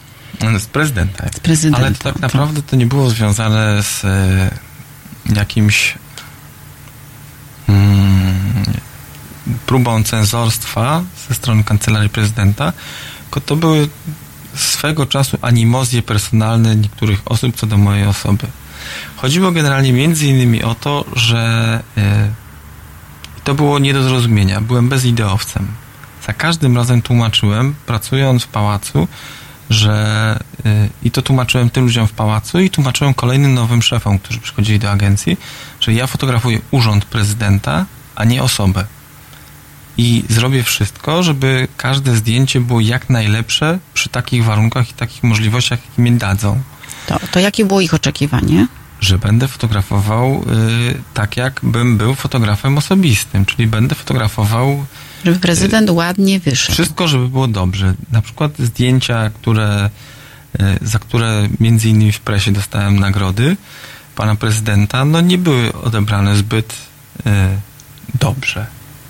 No, 0.42 0.60
Z 0.60 0.66
prezydenta. 0.66 1.26
Z 1.36 1.40
prezydenta, 1.40 1.78
Ale 1.86 1.92
to 1.96 2.04
tak 2.04 2.20
naprawdę 2.22 2.62
to 2.62 2.76
nie 2.76 2.86
było 2.86 3.10
związane 3.10 3.84
z 3.84 4.06
e, 4.06 4.50
jakimś 5.36 5.94
próbą 9.66 10.04
cenzorstwa 10.04 11.04
ze 11.30 11.36
strony 11.36 11.64
kancelarii 11.64 12.10
prezydenta, 12.10 12.74
tylko 13.22 13.42
to 13.42 13.56
były 13.56 13.90
swego 14.56 15.06
czasu 15.06 15.38
animozje 15.42 16.02
personalne 16.02 16.76
niektórych 16.76 17.22
osób 17.26 17.56
co 17.56 17.68
do 17.68 17.78
mojej 17.78 18.06
osoby. 18.06 18.48
Chodziło 19.16 19.52
generalnie 19.52 19.94
między 19.94 20.28
innymi 20.28 20.64
o 20.64 20.76
to, 20.76 21.06
że 21.16 21.84
e, 21.98 22.30
to 23.44 23.54
było 23.56 23.80
nie 23.80 23.94
do 23.94 24.04
zrozumienia. 24.04 24.62
Byłem 24.62 24.90
bezideowcem. 24.90 25.68
Za 26.28 26.34
każdym 26.34 26.78
razem 26.78 27.02
tłumaczyłem, 27.02 27.76
pracując 27.86 28.44
w 28.44 28.48
pałacu, 28.48 29.08
że 29.70 30.40
y, 30.66 30.90
i 31.04 31.12
to 31.12 31.22
tłumaczyłem 31.22 31.70
tym 31.70 31.84
ludziom 31.84 32.08
w 32.08 32.12
pałacu 32.12 32.60
i 32.60 32.70
tłumaczyłem 32.70 33.14
kolejnym 33.14 33.54
nowym 33.54 33.82
szefom, 33.82 34.20
którzy 34.20 34.40
przychodzili 34.40 34.80
do 34.80 34.92
agencji, 34.92 35.38
że 35.82 35.94
ja 35.94 36.08
fotografuję 36.08 36.60
urząd 36.72 37.06
prezydenta, 37.06 37.86
a 38.16 38.24
nie 38.24 38.44
osobę. 38.44 38.86
I 39.98 40.24
zrobię 40.30 40.64
wszystko, 40.64 41.24
żeby 41.24 41.68
każde 41.78 42.16
zdjęcie 42.16 42.60
było 42.60 42.80
jak 42.80 43.10
najlepsze 43.10 43.80
przy 43.94 44.10
takich 44.10 44.44
warunkach 44.46 44.90
i 44.90 44.94
takich 44.94 45.24
możliwościach, 45.24 45.80
jakie 45.90 46.02
mi 46.02 46.12
dadzą. 46.12 46.62
To, 47.08 47.20
to 47.32 47.40
jakie 47.40 47.66
było 47.66 47.82
ich 47.82 47.94
oczekiwanie? 47.94 48.68
Że 49.02 49.18
będę 49.18 49.48
fotografował 49.48 50.44
y, 50.90 51.02
tak, 51.14 51.38
jakbym 51.38 51.98
był 51.98 52.16
fotografem 52.16 52.78
osobistym, 52.78 53.46
czyli 53.46 53.68
będę 53.68 53.96
fotografował 53.96 54.86
Żeby 55.26 55.40
prezydent 55.40 55.90
ładnie 55.90 56.40
wyszedł. 56.40 56.74
wszystko, 56.74 57.08
żeby 57.08 57.30
było 57.30 57.48
dobrze. 57.48 57.94
Na 58.12 58.22
przykład 58.22 58.52
zdjęcia, 58.60 59.30
które, 59.30 59.90
e, 60.60 60.78
za 60.82 61.00
które 61.00 61.48
między 61.60 61.90
innymi 61.90 62.12
w 62.12 62.20
presie 62.20 62.52
dostałem 62.52 63.00
nagrody 63.00 63.58
pana 64.16 64.36
prezydenta, 64.36 65.06
no 65.06 65.22
nie 65.22 65.38
były 65.38 65.74
odebrane 65.74 66.36
zbyt 66.36 66.74
e, 67.26 67.50
dobrze. 68.20 68.66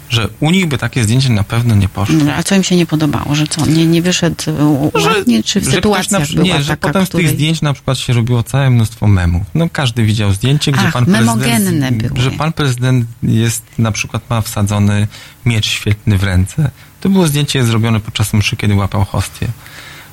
Że 0.09 0.27
u 0.39 0.51
nich 0.51 0.65
by 0.67 0.77
takie 0.77 1.03
zdjęcie 1.03 1.29
na 1.29 1.43
pewno 1.43 1.75
nie 1.75 1.89
poszło. 1.89 2.15
No, 2.25 2.33
A 2.33 2.43
co 2.43 2.55
im 2.55 2.63
się 2.63 2.75
nie 2.75 2.85
podobało? 2.85 3.35
Że 3.35 3.47
co, 3.47 3.65
nie, 3.65 3.85
nie 3.85 4.01
wyszedł 4.01 4.35
u- 4.59 4.91
ładnie, 5.05 5.43
czy 5.43 5.61
w 5.61 5.63
że 5.65 5.71
sytuacjach 5.71 6.29
na, 6.29 6.35
była 6.35 6.43
Nie, 6.57 6.63
że 6.63 6.67
taka, 6.67 6.87
potem 6.87 7.05
z 7.05 7.09
której... 7.09 7.25
tych 7.27 7.35
zdjęć 7.35 7.61
na 7.61 7.73
przykład 7.73 7.97
się 7.97 8.13
robiło 8.13 8.43
całe 8.43 8.69
mnóstwo 8.69 9.07
memów. 9.07 9.43
No 9.55 9.67
każdy 9.73 10.03
widział 10.03 10.33
zdjęcie, 10.33 10.71
gdzie 10.71 10.81
Ach, 10.87 10.93
pan 10.93 11.05
memogenne 11.07 11.71
prezydent... 11.71 12.03
były. 12.13 12.21
Że 12.21 12.31
pan 12.31 12.53
prezydent 12.53 13.05
jest, 13.23 13.63
na 13.77 13.91
przykład 13.91 14.29
ma 14.29 14.41
wsadzony 14.41 15.07
miecz 15.45 15.65
świetny 15.67 16.17
w 16.17 16.23
ręce. 16.23 16.71
To 17.01 17.09
było 17.09 17.27
zdjęcie 17.27 17.65
zrobione 17.65 17.99
podczas 17.99 18.33
mszy, 18.33 18.55
kiedy 18.57 18.75
łapał 18.75 19.05
hostię. 19.05 19.47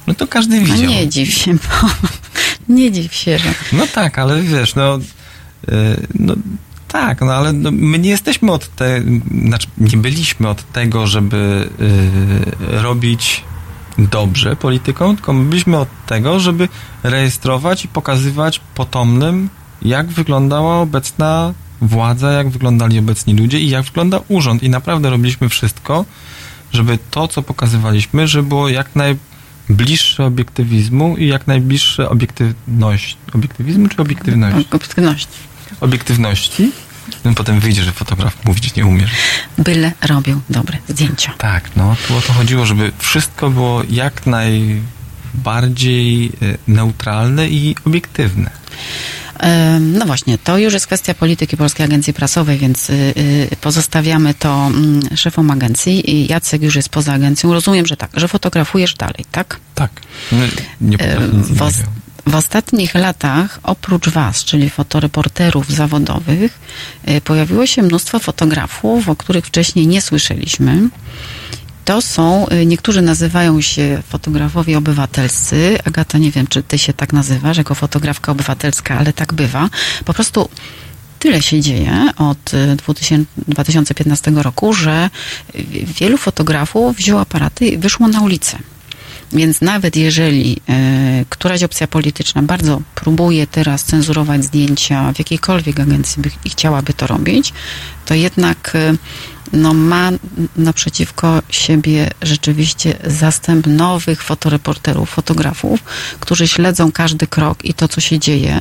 No 0.06 0.14
to 0.14 0.26
każdy 0.26 0.56
A 0.56 0.60
widział. 0.60 0.76
nie 0.90 1.08
dziw 1.08 1.34
się, 1.34 1.54
bo 1.54 1.88
nie 2.68 2.92
dziw 2.92 3.14
się, 3.14 3.38
że... 3.38 3.54
No 3.72 3.86
tak, 3.94 4.18
ale 4.18 4.42
wiesz, 4.42 4.74
no, 4.74 4.98
yy, 5.68 6.06
no 6.14 6.34
tak, 6.88 7.20
no 7.20 7.32
ale 7.32 7.52
no, 7.52 7.70
my 7.72 7.98
nie 7.98 8.10
jesteśmy 8.10 8.52
od 8.52 8.76
tego, 8.76 9.10
znaczy 9.46 9.68
nie 9.78 9.96
byliśmy 9.96 10.48
od 10.48 10.72
tego, 10.72 11.06
żeby 11.06 11.70
yy, 12.70 12.82
robić 12.82 13.44
dobrze 13.98 14.56
polityką, 14.56 15.16
tylko 15.16 15.32
my 15.32 15.44
byliśmy 15.44 15.76
od 15.76 15.88
tego, 16.06 16.40
żeby 16.40 16.68
rejestrować 17.02 17.84
i 17.84 17.88
pokazywać 17.88 18.60
potomnym, 18.74 19.48
jak 19.82 20.06
wyglądała 20.06 20.80
obecna 20.80 21.54
władza, 21.80 22.32
jak 22.32 22.48
wyglądali 22.48 22.98
obecni 22.98 23.34
ludzie 23.34 23.60
i 23.60 23.68
jak 23.68 23.84
wygląda 23.84 24.20
urząd. 24.28 24.62
I 24.62 24.70
naprawdę 24.70 25.10
robiliśmy 25.10 25.48
wszystko, 25.48 26.04
żeby 26.72 26.98
to, 27.10 27.28
co 27.28 27.42
pokazywaliśmy, 27.42 28.28
żeby 28.28 28.48
było 28.48 28.68
jak 28.68 28.96
najbliższe 29.68 30.24
obiektywizmu 30.24 31.16
i 31.16 31.26
jak 31.26 31.46
najbliższe 31.46 32.08
obiektywność. 32.08 33.16
Obiektywizmu 33.34 33.88
czy 33.88 34.02
obiektywności? 34.02 34.66
Obiektywności. 34.70 35.38
Obiektywności. 35.80 36.72
No, 37.24 37.34
potem 37.34 37.60
wyjdzie, 37.60 37.82
że 37.82 37.92
fotograf 37.92 38.44
mówić 38.44 38.74
nie 38.74 38.86
umie. 38.86 39.08
Byle 39.58 39.92
robił 40.06 40.40
dobre 40.50 40.78
zdjęcia. 40.88 41.34
Tak, 41.38 41.76
no 41.76 41.96
tu 42.08 42.16
o 42.16 42.20
to 42.20 42.32
chodziło, 42.32 42.66
żeby 42.66 42.92
wszystko 42.98 43.50
było 43.50 43.82
jak 43.90 44.22
najbardziej 44.26 46.26
e, 46.26 46.30
neutralne 46.68 47.48
i 47.48 47.76
obiektywne. 47.84 48.50
No 49.80 50.06
właśnie, 50.06 50.38
to 50.38 50.58
już 50.58 50.74
jest 50.74 50.86
kwestia 50.86 51.14
polityki 51.14 51.56
Polskiej 51.56 51.84
Agencji 51.86 52.12
Prasowej, 52.14 52.58
więc 52.58 52.90
y, 52.90 52.92
y, 53.52 53.56
pozostawiamy 53.60 54.34
to 54.34 54.66
mm, 54.66 55.00
szefom 55.16 55.50
agencji. 55.50 56.10
I 56.10 56.26
Jacek 56.26 56.62
już 56.62 56.76
jest 56.76 56.88
poza 56.88 57.12
agencją. 57.12 57.52
Rozumiem, 57.52 57.86
że 57.86 57.96
tak, 57.96 58.10
że 58.14 58.28
fotografujesz 58.28 58.94
dalej, 58.94 59.24
tak? 59.32 59.60
Tak. 59.74 59.90
My 60.32 60.48
nie 60.80 60.96
E, 60.96 60.98
potrafię 61.14 61.36
nic 61.36 61.46
w, 61.48 61.62
os- 61.62 61.82
w 62.26 62.34
ostatnich 62.34 62.94
latach, 62.94 63.60
oprócz 63.62 64.08
Was, 64.08 64.44
czyli 64.44 64.70
fotoreporterów 64.70 65.70
zawodowych, 65.70 66.58
e, 67.04 67.20
pojawiło 67.20 67.66
się 67.66 67.82
mnóstwo 67.82 68.18
fotografów, 68.18 69.08
o 69.08 69.16
których 69.16 69.46
wcześniej 69.46 69.86
nie 69.86 70.02
słyszeliśmy. 70.02 70.88
To 71.88 72.02
są, 72.02 72.48
e, 72.48 72.66
niektórzy 72.66 73.02
nazywają 73.02 73.60
się 73.60 74.02
fotografowie 74.08 74.78
obywatelscy. 74.78 75.78
Agata, 75.84 76.18
nie 76.18 76.30
wiem, 76.30 76.46
czy 76.46 76.62
ty 76.62 76.78
się 76.78 76.92
tak 76.92 77.12
nazywasz, 77.12 77.56
jako 77.56 77.74
fotografka 77.74 78.32
obywatelska, 78.32 78.98
ale 78.98 79.12
tak 79.12 79.32
bywa. 79.32 79.70
Po 80.04 80.14
prostu 80.14 80.48
tyle 81.18 81.42
się 81.42 81.60
dzieje 81.60 82.10
od 82.16 82.54
e, 82.54 82.76
2000 82.76 83.24
2015 83.48 84.30
roku, 84.30 84.72
że 84.72 85.10
wielu 86.00 86.18
fotografów 86.18 86.96
wzięło 86.96 87.20
aparaty 87.20 87.66
i 87.66 87.78
wyszło 87.78 88.08
na 88.08 88.20
ulicę. 88.20 88.58
Więc 89.32 89.60
nawet 89.60 89.96
jeżeli 89.96 90.60
e, 90.68 91.24
któraś 91.28 91.62
opcja 91.62 91.86
polityczna 91.86 92.42
bardzo 92.42 92.80
próbuje 92.94 93.46
teraz 93.46 93.84
cenzurować 93.84 94.44
zdjęcia 94.44 95.12
w 95.12 95.18
jakiejkolwiek 95.18 95.80
agencji 95.80 96.22
by, 96.22 96.30
i 96.44 96.50
chciałaby 96.50 96.92
to 96.92 97.06
robić, 97.06 97.52
to 98.08 98.14
jednak 98.14 98.72
e, 98.74 98.94
no, 99.52 99.74
ma 99.74 100.10
naprzeciwko 100.56 101.42
siebie 101.50 102.10
rzeczywiście 102.22 102.98
zastęp 103.04 103.66
nowych 103.66 104.22
fotoreporterów, 104.22 105.10
fotografów, 105.10 105.82
którzy 106.20 106.48
śledzą 106.48 106.92
każdy 106.92 107.26
krok 107.26 107.64
i 107.64 107.74
to, 107.74 107.88
co 107.88 108.00
się 108.00 108.18
dzieje 108.18 108.60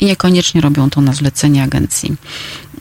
i 0.00 0.06
niekoniecznie 0.06 0.60
robią 0.60 0.90
to 0.90 1.00
na 1.00 1.12
zlecenie 1.12 1.62
agencji. 1.62 2.16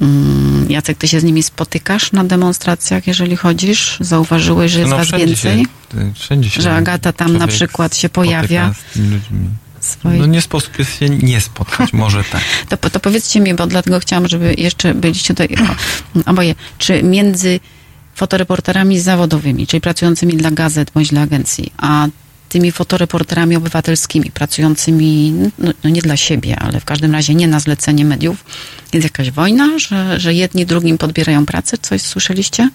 Mm, 0.01 0.71
Jacek, 0.71 0.97
ty 0.97 1.07
się 1.07 1.19
z 1.19 1.23
nimi 1.23 1.43
spotykasz 1.43 2.11
na 2.11 2.23
demonstracjach, 2.23 3.07
jeżeli 3.07 3.35
chodzisz? 3.35 3.97
Zauważyłeś, 3.99 4.71
że 4.71 4.79
jest 4.79 4.91
No, 4.91 4.97
was 4.97 5.11
więcej? 5.11 5.65
Się, 5.93 5.99
y, 5.99 6.13
wszędzie 6.13 6.49
się 6.49 6.61
Że 6.61 6.73
Agata 6.73 7.13
tam 7.13 7.37
na 7.37 7.47
przykład 7.47 7.95
się 7.95 8.09
pojawia 8.09 8.73
z 8.73 8.93
tymi 8.93 9.09
ludźmi. 9.09 9.49
Swoich... 9.87 10.19
No 10.19 10.25
nie 10.25 10.41
sposób 10.41 10.79
jest 10.79 10.99
się 10.99 11.09
nie 11.09 11.41
spotkać, 11.41 11.93
może 11.93 12.23
tak. 12.23 12.41
To, 12.69 12.89
to 12.89 12.99
powiedzcie 12.99 13.39
mi, 13.39 13.53
bo 13.53 13.67
dlatego 13.67 13.99
chciałam, 13.99 14.27
żeby 14.27 14.55
jeszcze 14.57 14.93
byliście 14.93 15.33
tutaj 15.33 15.49
oboje, 16.25 16.55
czy 16.77 17.03
między 17.03 17.59
fotoreporterami 18.15 18.99
zawodowymi, 18.99 19.67
czyli 19.67 19.81
pracującymi 19.81 20.37
dla 20.37 20.51
gazet 20.51 20.91
bądź 20.91 21.09
dla 21.09 21.21
agencji, 21.21 21.73
a 21.77 22.07
tymi 22.49 22.71
fotoreporterami 22.71 23.55
obywatelskimi, 23.55 24.31
pracującymi 24.31 25.31
no, 25.59 25.71
no 25.83 25.89
nie 25.89 26.01
dla 26.01 26.17
siebie, 26.17 26.59
ale 26.59 26.79
w 26.79 26.85
każdym 26.85 27.11
razie 27.11 27.35
nie 27.35 27.47
na 27.47 27.59
zlecenie 27.59 28.05
mediów, 28.05 28.45
jest 28.93 29.03
jakaś 29.03 29.31
wojna, 29.31 29.79
że, 29.79 30.19
że 30.19 30.33
jedni 30.33 30.65
drugim 30.65 30.97
podbierają 30.97 31.45
pracę? 31.45 31.77
Coś 31.77 32.01
słyszeliście? 32.01 32.69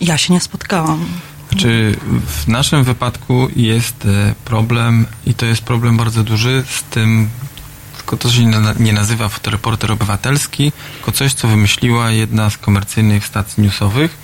Ja 0.00 0.18
się 0.18 0.32
nie 0.32 0.40
spotkałam. 0.40 1.06
Czy 1.56 1.96
w 2.26 2.48
naszym 2.48 2.84
wypadku 2.84 3.48
jest 3.56 4.06
e, 4.06 4.34
problem, 4.44 5.06
i 5.26 5.34
to 5.34 5.46
jest 5.46 5.62
problem 5.62 5.96
bardzo 5.96 6.22
duży, 6.24 6.64
z 6.68 6.82
tym, 6.82 7.28
tylko 7.96 8.16
to 8.16 8.30
się 8.30 8.46
nie 8.46 8.58
na- 8.60 8.74
nie 8.78 8.92
nazywa 8.92 9.28
fotoreporter 9.28 9.92
obywatelski, 9.92 10.72
tylko 10.94 11.12
coś, 11.12 11.34
co 11.34 11.48
wymyśliła 11.48 12.10
jedna 12.10 12.50
z 12.50 12.56
komercyjnych 12.58 13.26
stacji 13.26 13.62
newsowych, 13.62 14.16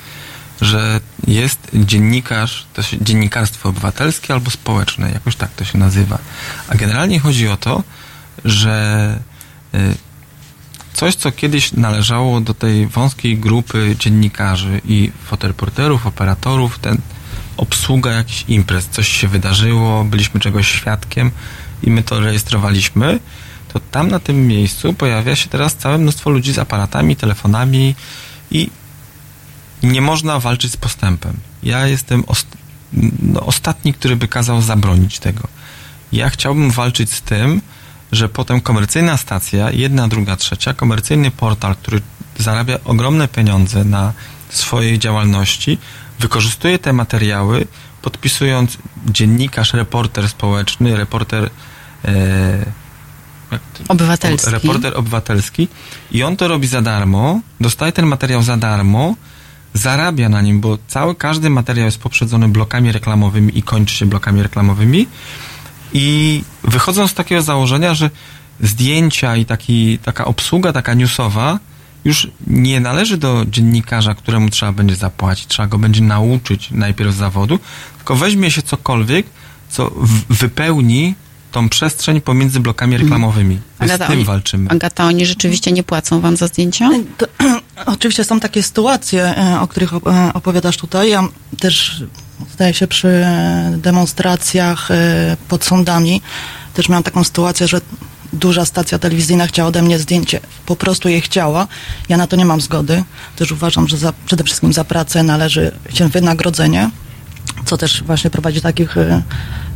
że 0.61 1.01
jest 1.27 1.59
dziennikarz, 1.75 2.67
to 2.75 2.83
się, 2.83 2.97
dziennikarstwo 3.05 3.69
obywatelskie 3.69 4.35
albo 4.35 4.51
społeczne, 4.51 5.11
jakoś 5.11 5.37
tak 5.37 5.51
to 5.51 5.65
się 5.65 5.79
nazywa. 5.79 6.19
A 6.69 6.75
generalnie 6.75 7.21
chodzi 7.21 7.49
o 7.49 7.57
to, 7.57 7.83
że 8.45 9.19
e, 9.75 9.79
coś, 10.95 11.15
co 11.15 11.33
kiedyś 11.33 11.73
należało 11.73 12.41
do 12.41 12.55
tej 12.55 12.87
wąskiej 12.87 13.39
grupy 13.39 13.97
dziennikarzy 13.99 14.81
i 14.85 15.13
fotoreporterów, 15.25 16.07
operatorów, 16.07 16.79
ten 16.79 16.99
obsługa 17.57 18.13
jakichś 18.13 18.45
imprez, 18.49 18.89
coś 18.89 19.09
się 19.09 19.29
wydarzyło, 19.29 20.05
byliśmy 20.05 20.41
czegoś 20.41 20.69
świadkiem 20.69 21.31
i 21.83 21.91
my 21.91 22.03
to 22.03 22.21
rejestrowaliśmy, 22.21 23.21
to 23.73 23.81
tam 23.81 24.09
na 24.09 24.19
tym 24.19 24.47
miejscu 24.47 24.95
pojawia 24.95 25.37
się 25.37 25.49
teraz 25.49 25.75
całe 25.75 25.99
mnóstwo 25.99 26.31
ludzi 26.31 26.53
z 26.53 26.59
aparatami, 26.59 27.17
telefonami 27.17 27.95
i 28.51 28.71
nie 29.83 30.01
można 30.01 30.39
walczyć 30.39 30.73
z 30.73 30.77
postępem. 30.77 31.37
Ja 31.63 31.87
jestem 31.87 32.23
ost- 32.23 32.57
no, 33.23 33.41
ostatni, 33.41 33.95
który 33.95 34.17
by 34.17 34.29
kazał 34.29 34.63
zabronić 34.63 35.19
tego. 35.19 35.49
Ja 36.13 36.31
chciałbym 36.31 36.71
walczyć 36.71 37.13
z 37.13 37.23
tym, 37.23 37.61
że 38.13 38.29
potem 38.29 38.61
komercyjna 38.61 39.17
stacja, 39.17 39.71
jedna, 39.71 40.09
druga, 40.09 40.37
trzecia, 40.37 40.75
komercyjny 40.75 41.31
portal, 41.31 41.77
który 41.77 42.01
zarabia 42.39 42.79
ogromne 42.85 43.29
pieniądze 43.29 43.85
na 43.85 44.13
swojej 44.49 44.99
działalności, 44.99 45.79
wykorzystuje 46.19 46.79
te 46.79 46.93
materiały, 46.93 47.67
podpisując 48.03 48.79
dziennikarz, 49.07 49.75
reporter 49.75 50.29
społeczny, 50.29 50.97
reporter 50.97 51.51
e, 52.05 52.87
Obywatelski. 53.89 54.51
reporter 54.51 54.97
obywatelski 54.97 55.69
i 56.13 56.23
on 56.23 56.37
to 56.37 56.49
robi 56.49 56.67
za 56.67 56.83
darmo, 56.83 57.41
dostaje 57.61 57.93
ten 57.93 58.07
materiał 58.07 58.43
za 58.43 58.57
darmo, 58.57 59.15
zarabia 59.75 60.29
na 60.29 60.43
nim, 60.43 60.61
bo 60.61 60.79
cały, 60.89 61.15
każdy 61.15 61.51
materiał 61.51 61.87
jest 61.87 61.99
poprzedzony 61.99 62.49
blokami 62.49 62.93
reklamowymi 62.93 63.59
i 63.59 63.63
kończy 63.63 63.95
się 63.95 64.07
blokami 64.07 64.43
reklamowymi 64.43 65.07
i 65.93 66.43
wychodzą 66.65 67.09
z 67.09 67.15
takiego 67.15 67.43
założenia, 67.43 67.95
że 67.95 68.11
zdjęcia 68.61 69.37
i 69.37 69.45
taki, 69.45 69.99
taka 69.99 70.25
obsługa, 70.25 70.73
taka 70.73 70.95
newsowa 70.95 71.59
już 72.07 72.29
nie 72.47 72.81
należy 72.81 73.17
do 73.17 73.45
dziennikarza, 73.51 74.15
któremu 74.15 74.51
trzeba 74.51 74.73
będzie 74.73 74.97
zapłacić, 74.97 75.47
trzeba 75.47 75.69
go 75.69 75.79
będzie 75.79 76.01
nauczyć 76.03 76.71
najpierw 76.71 77.15
zawodu, 77.15 77.59
tylko 77.97 78.17
weźmie 78.17 78.51
się 78.51 78.63
cokolwiek, 78.63 79.27
co 79.69 79.91
w- 79.91 80.35
wypełni 80.35 81.15
tą 81.53 81.69
przestrzeń 81.69 82.21
pomiędzy 82.21 82.61
blokami 82.61 82.97
reklamowymi. 82.97 83.59
My 83.81 83.89
z 83.89 83.99
tym 83.99 84.11
oni, 84.11 84.25
walczymy. 84.25 84.71
Agata, 84.71 85.05
oni 85.05 85.27
rzeczywiście 85.27 85.73
nie 85.73 85.83
płacą 85.83 86.21
wam 86.21 86.37
za 86.37 86.47
zdjęcia? 86.47 86.91
To, 87.19 87.27
oczywiście 87.95 88.25
są 88.25 88.41
takie 88.41 88.63
sytuacje, 88.63 89.37
e, 89.39 89.61
o 89.61 89.69
których 89.69 89.93
e, 89.95 89.99
opowiadasz 90.35 90.77
tutaj. 90.77 91.11
Ja 91.11 91.29
też, 91.61 92.05
zdaje 92.53 92.75
się, 92.75 92.87
przy 92.87 93.09
e, 93.09 93.75
demonstracjach 93.77 94.91
e, 94.91 95.37
pod 95.49 95.65
sądami 95.65 96.23
też 96.75 96.89
miałam 96.89 97.03
taką 97.03 97.25
sytuację, 97.25 97.69
że 97.69 97.81
duża 98.33 98.65
stacja 98.65 98.99
telewizyjna 98.99 99.47
chciała 99.47 99.69
ode 99.69 99.83
mnie 99.83 99.99
zdjęcie. 99.99 100.41
Po 100.67 100.77
prostu 100.77 101.09
je 101.09 101.21
chciała. 101.21 101.69
Ja 102.09 102.17
na 102.17 102.27
to 102.27 102.37
nie 102.37 102.45
mam 102.45 102.61
zgody. 102.61 103.05
Też 103.37 103.53
uważam, 103.53 103.89
że 103.89 103.97
za, 103.97 104.13
przede 104.27 104.45
wszystkim 104.45 104.73
za 104.73 104.85
pracę 104.85 105.23
należy 105.23 105.73
się 105.95 106.09
wynagrodzenie, 106.09 106.91
co 107.65 107.77
też 107.77 108.03
właśnie 108.03 108.31
prowadzi 108.31 108.57
do 108.57 108.63
takich 108.63 108.97
e, 108.97 109.23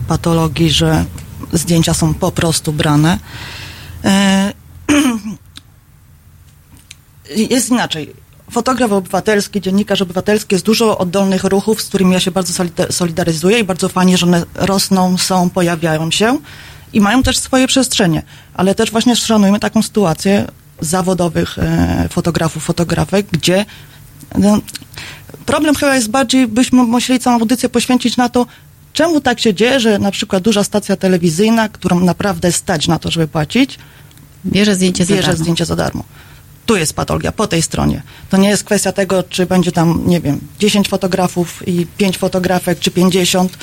patologii, 0.09 0.71
że 0.71 1.05
zdjęcia 1.53 1.95
są 1.95 2.15
po 2.15 2.33
prostu 2.33 2.73
brane. 2.73 3.19
E, 4.05 4.53
jest 7.51 7.71
inaczej. 7.71 8.15
Fotograf 8.51 8.93
obywatelski, 8.93 9.61
dziennikarz 9.61 10.03
obywatelski, 10.03 10.55
jest 10.55 10.65
dużo 10.65 10.99
oddolnych 10.99 11.45
ruchów, 11.45 11.83
z 11.83 11.87
którymi 11.87 12.13
ja 12.13 12.21
się 12.21 12.31
bardzo 12.31 12.53
solida- 12.53 12.93
solidaryzuję 12.93 13.59
i 13.59 13.65
bardzo 13.65 13.89
fajnie, 13.89 14.17
że 14.17 14.27
one 14.27 14.45
rosną, 14.55 15.19
są, 15.19 15.51
pojawiają 15.51 16.11
się 16.11 16.39
i 16.93 17.01
mają 17.01 17.23
też 17.23 17.39
swoje 17.39 17.67
przestrzenie. 17.67 18.23
Ale 18.55 18.75
też 18.75 18.91
właśnie 18.91 19.17
szanujmy 19.17 19.61
taką 19.61 19.83
sytuację 19.83 20.47
zawodowych 20.81 21.59
e, 21.59 22.09
fotografów, 22.11 22.65
fotografek, 22.65 23.27
gdzie 23.33 23.65
no, 24.39 24.61
problem 25.47 25.75
chyba 25.75 25.95
jest 25.95 26.11
bardziej, 26.11 26.49
byśmy 26.49 26.83
musieli 26.83 27.21
całą 27.21 27.41
audycję 27.41 27.69
poświęcić 27.69 28.17
na 28.17 28.29
to, 28.29 28.47
czemu 28.93 29.21
tak 29.21 29.41
się 29.41 29.55
dzieje, 29.55 29.81
że 29.81 29.99
na 29.99 30.11
przykład 30.11 30.43
duża 30.43 30.65
stacja 30.65 30.97
telewizyjna, 30.97 31.69
którą 31.69 32.01
naprawdę 32.01 32.53
stać 32.53 32.89
na 32.89 32.99
to, 32.99 33.11
żeby 33.11 33.29
płacić, 33.29 33.79
Bierze 34.47 34.75
zdjęcie 34.75 35.05
za 35.05 35.15
bierze 35.15 35.27
darmo. 35.27 35.43
zdjęcie 35.43 35.65
za 35.65 35.77
darmo. 35.77 36.05
Tu 36.67 36.77
jest 36.77 36.95
patologia, 36.95 37.33
po 37.33 37.47
tej 37.47 37.63
stronie. 37.63 38.03
To 38.31 38.37
nie 38.37 38.49
jest 38.49 38.65
kwestia 38.65 38.93
tego, 38.93 39.23
czy 39.23 39.47
będzie 39.47 39.73
tam, 39.73 40.03
nie 40.07 40.21
wiem, 40.21 40.41
10 40.59 40.89
fotografów 40.89 41.69
i 41.69 41.87
5 41.97 42.19
fotografek, 42.19 42.79
czy 42.79 42.91
50. 42.91 43.59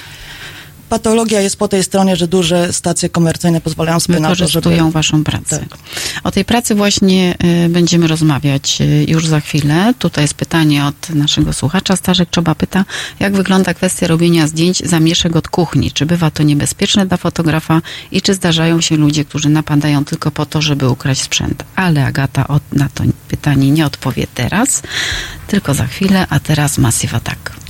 patologia 0.89 1.41
jest 1.41 1.57
po 1.57 1.67
tej 1.67 1.83
stronie, 1.83 2.15
że 2.15 2.27
duże 2.27 2.73
stacje 2.73 3.09
komercyjne 3.09 3.61
pozwalają 3.61 3.99
sobie 3.99 4.19
na 4.19 4.35
to, 4.35 4.47
żeby... 4.47 4.91
Waszą 4.91 5.23
pracę. 5.23 5.59
Tak. 5.59 5.79
O 6.23 6.31
tej 6.31 6.45
pracy 6.45 6.75
właśnie 6.75 7.35
y, 7.65 7.69
będziemy 7.69 8.07
rozmawiać 8.07 8.77
y, 8.81 9.05
już 9.07 9.27
za 9.27 9.39
chwilę. 9.39 9.93
Tutaj 9.99 10.23
jest 10.23 10.33
pytanie 10.33 10.85
od 10.85 11.09
naszego 11.09 11.53
słuchacza. 11.53 11.95
Starzek 11.95 12.29
Czoba 12.29 12.55
pyta, 12.55 12.85
jak 13.19 13.33
wygląda 13.33 13.73
kwestia 13.73 14.07
robienia 14.07 14.47
zdjęć 14.47 14.81
zamieszek 14.85 15.35
od 15.35 15.47
kuchni? 15.47 15.91
Czy 15.91 16.05
bywa 16.05 16.31
to 16.31 16.43
niebezpieczne 16.43 17.05
dla 17.05 17.17
fotografa 17.17 17.81
i 18.11 18.21
czy 18.21 18.33
zdarzają 18.33 18.81
się 18.81 18.97
ludzie, 18.97 19.25
którzy 19.25 19.49
napadają 19.49 20.05
tylko 20.05 20.31
po 20.31 20.45
to, 20.45 20.61
żeby 20.61 20.89
ukraść 20.89 21.21
sprzęt? 21.21 21.63
Ale 21.75 22.05
Agata 22.05 22.47
od, 22.47 22.63
na 22.73 22.89
to 22.89 23.03
pytanie 23.27 23.71
nie 23.71 23.85
odpowie 23.85 24.27
teraz, 24.33 24.81
tylko 25.47 25.73
za 25.73 25.87
chwilę, 25.87 26.27
a 26.29 26.39
teraz 26.39 26.77
Massive 26.77 27.17
Attack. 27.17 27.66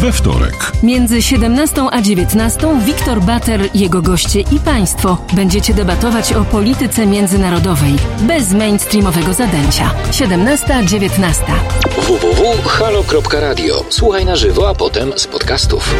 We 0.00 0.12
wtorek. 0.12 0.72
Między 0.82 1.22
17 1.22 1.86
a 1.90 2.02
19 2.02 2.80
Wiktor 2.86 3.20
Bater, 3.20 3.60
jego 3.74 4.02
goście 4.02 4.40
i 4.40 4.60
państwo 4.60 5.18
będziecie 5.32 5.74
debatować 5.74 6.32
o 6.32 6.44
polityce 6.44 7.06
międzynarodowej 7.06 7.96
bez 8.20 8.52
mainstreamowego 8.52 9.34
zadęcia. 9.34 9.90
17-19. 10.10 11.42
www.halo.radio. 11.96 13.84
Słuchaj 13.88 14.24
na 14.24 14.36
żywo, 14.36 14.68
a 14.68 14.74
potem 14.74 15.12
z 15.16 15.26
podcastów. 15.26 15.94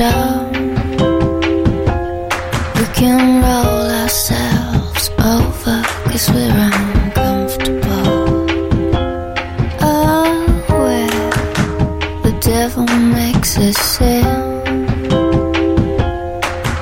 We 0.00 0.06
can 2.94 3.42
roll 3.42 3.90
ourselves 4.00 5.10
over 5.18 5.82
because 6.04 6.30
we're 6.30 6.50
uncomfortable. 6.50 8.46
Oh, 9.82 10.46
where 10.68 11.20
the 12.22 12.32
devil 12.40 12.86
makes 12.86 13.58
us 13.58 13.76
sin, 13.76 14.24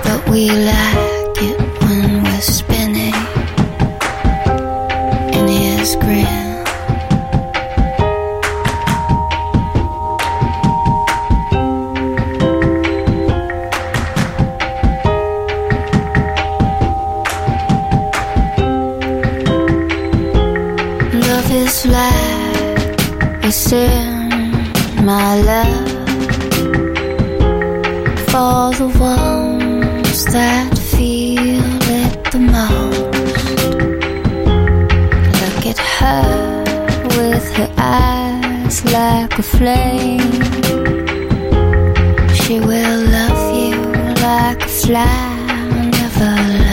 but 0.04 0.28
we 0.30 0.50
sin, 23.68 24.30
my 25.04 25.42
love, 25.50 25.88
for 28.30 28.62
the 28.80 28.88
ones 28.98 30.24
that 30.32 30.70
feel 30.92 31.68
it 32.00 32.14
the 32.32 32.42
most. 32.56 32.98
Look 35.40 35.62
at 35.72 35.78
her 35.98 36.24
with 37.18 37.46
her 37.58 37.70
eyes 37.76 38.76
like 38.96 39.38
a 39.38 39.42
flame. 39.42 40.32
She 42.40 42.54
will 42.60 43.00
love 43.16 43.42
you 43.60 43.76
like 44.26 44.62
a 44.62 44.72
fly, 44.82 45.28
never 45.98 46.67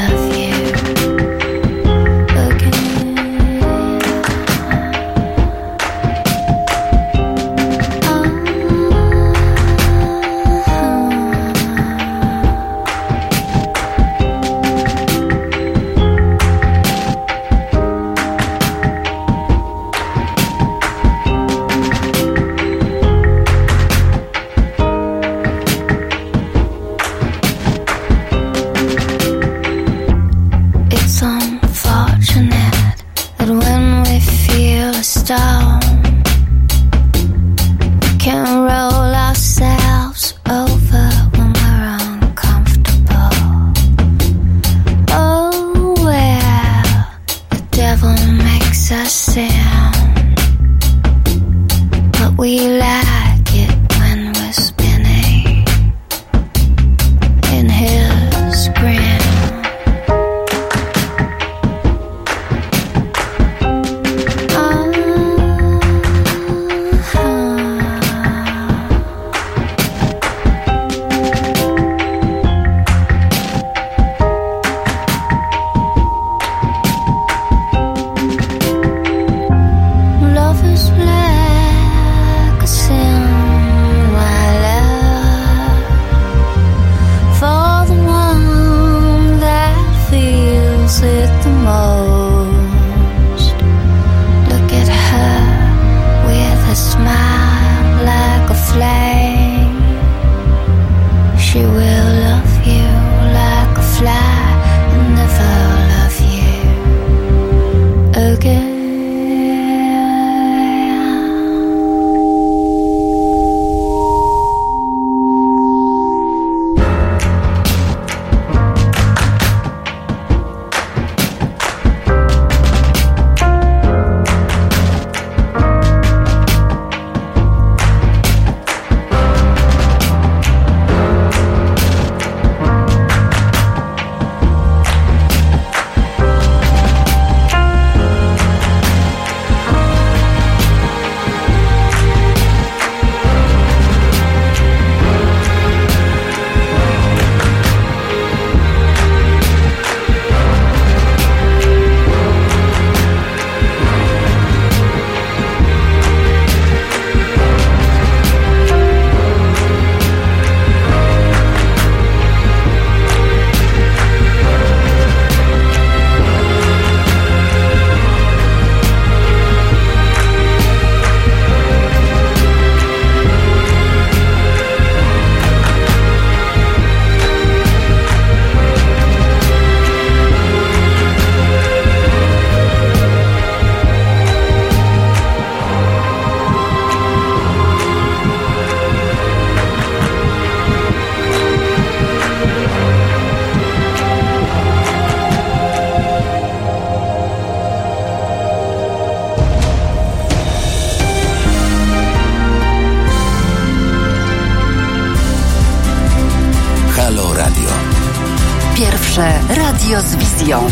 Pierwsze 209.15 209.55
radio 209.55 210.01
z 210.01 210.15
wizją. 210.15 210.67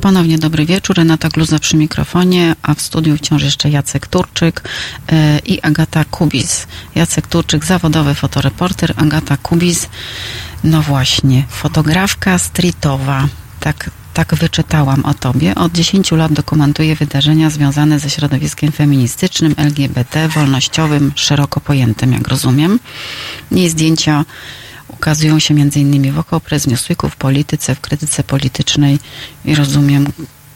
Ponownie 0.00 0.38
dobry 0.38 0.66
wieczór. 0.66 0.96
Renata 0.96 1.28
Gluza 1.28 1.58
przy 1.58 1.76
mikrofonie, 1.76 2.56
a 2.62 2.74
w 2.74 2.80
studiu 2.80 3.16
wciąż 3.16 3.42
jeszcze 3.42 3.70
Jacek 3.70 4.06
Turczyk 4.06 4.68
e, 5.12 5.38
i 5.38 5.60
Agata 5.60 6.04
Kubis. 6.04 6.66
Jacek 6.94 7.26
Turczyk, 7.26 7.64
zawodowy 7.64 8.14
fotoreporter, 8.14 8.94
Agata 8.96 9.36
Kubis, 9.36 9.88
no 10.64 10.82
właśnie, 10.82 11.44
fotografka 11.48 12.38
streetowa. 12.38 13.28
Tak, 13.60 13.90
tak 14.14 14.34
wyczytałam 14.34 15.04
o 15.04 15.14
tobie. 15.14 15.54
Od 15.54 15.72
10 15.72 16.12
lat 16.12 16.32
dokumentuje 16.32 16.96
wydarzenia 16.96 17.50
związane 17.50 17.98
ze 17.98 18.10
środowiskiem 18.10 18.72
feministycznym, 18.72 19.54
LGBT, 19.56 20.28
wolnościowym, 20.28 21.12
szeroko 21.14 21.60
pojętym, 21.60 22.12
jak 22.12 22.28
rozumiem. 22.28 22.78
Jej 23.50 23.68
zdjęcia 23.68 24.24
ukazują 24.88 25.38
się 25.38 25.54
innymi 25.74 26.12
w 26.12 26.18
Okopres, 26.18 26.66
Newsweeku, 26.66 27.08
w 27.08 27.16
polityce, 27.16 27.74
w 27.74 27.80
krytyce 27.80 28.24
politycznej 28.24 28.98
i 29.44 29.54
rozumiem, 29.54 30.06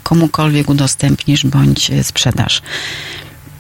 komukolwiek 0.03 0.71
udostępnisz 0.71 1.47
bądź 1.47 1.91
sprzedasz. 2.03 2.63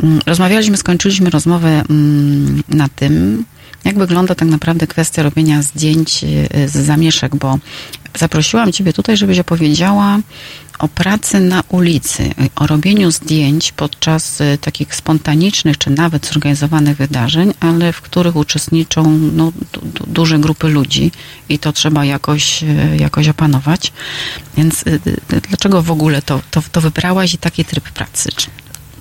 Mm, 0.02 0.20
Rozmawialiśmy, 0.27 0.77
skończyliśmy 0.77 1.31
rozmowę 1.31 1.85
mm, 1.90 2.62
na 2.68 2.89
tym, 2.89 3.44
jak 3.86 3.98
wygląda 3.98 4.34
tak 4.34 4.48
naprawdę 4.48 4.86
kwestia 4.86 5.22
robienia 5.22 5.62
zdjęć 5.62 6.24
e, 6.24 6.68
z 6.68 6.72
zamieszek, 6.72 7.36
bo 7.36 7.58
zaprosiłam 8.18 8.72
Ciebie 8.72 8.92
tutaj, 8.92 9.16
żebyś 9.16 9.38
opowiedziała 9.38 10.18
o 10.78 10.88
pracy 10.88 11.40
na 11.40 11.62
ulicy, 11.68 12.34
o 12.56 12.66
robieniu 12.66 13.10
zdjęć 13.10 13.72
podczas 13.72 14.40
e, 14.40 14.58
takich 14.58 14.94
spontanicznych 14.94 15.78
czy 15.78 15.90
nawet 15.90 16.26
zorganizowanych 16.26 16.96
wydarzeń, 16.96 17.54
ale 17.60 17.92
w 17.92 18.00
których 18.00 18.36
uczestniczą 18.36 19.18
no, 19.32 19.52
du- 19.72 19.80
du- 19.80 20.06
duże 20.06 20.38
grupy 20.38 20.68
ludzi 20.68 21.12
i 21.48 21.58
to 21.58 21.72
trzeba 21.72 22.04
jakoś, 22.04 22.62
e, 22.62 22.66
jakoś 22.96 23.28
opanować. 23.28 23.92
Więc 24.56 24.84
dlaczego 25.48 25.82
w 25.82 25.90
ogóle 25.90 26.22
to, 26.22 26.40
to, 26.50 26.62
to 26.72 26.80
wybrałaś 26.80 27.34
i 27.34 27.38
taki 27.38 27.64
tryb 27.64 27.90
pracy? 27.90 28.28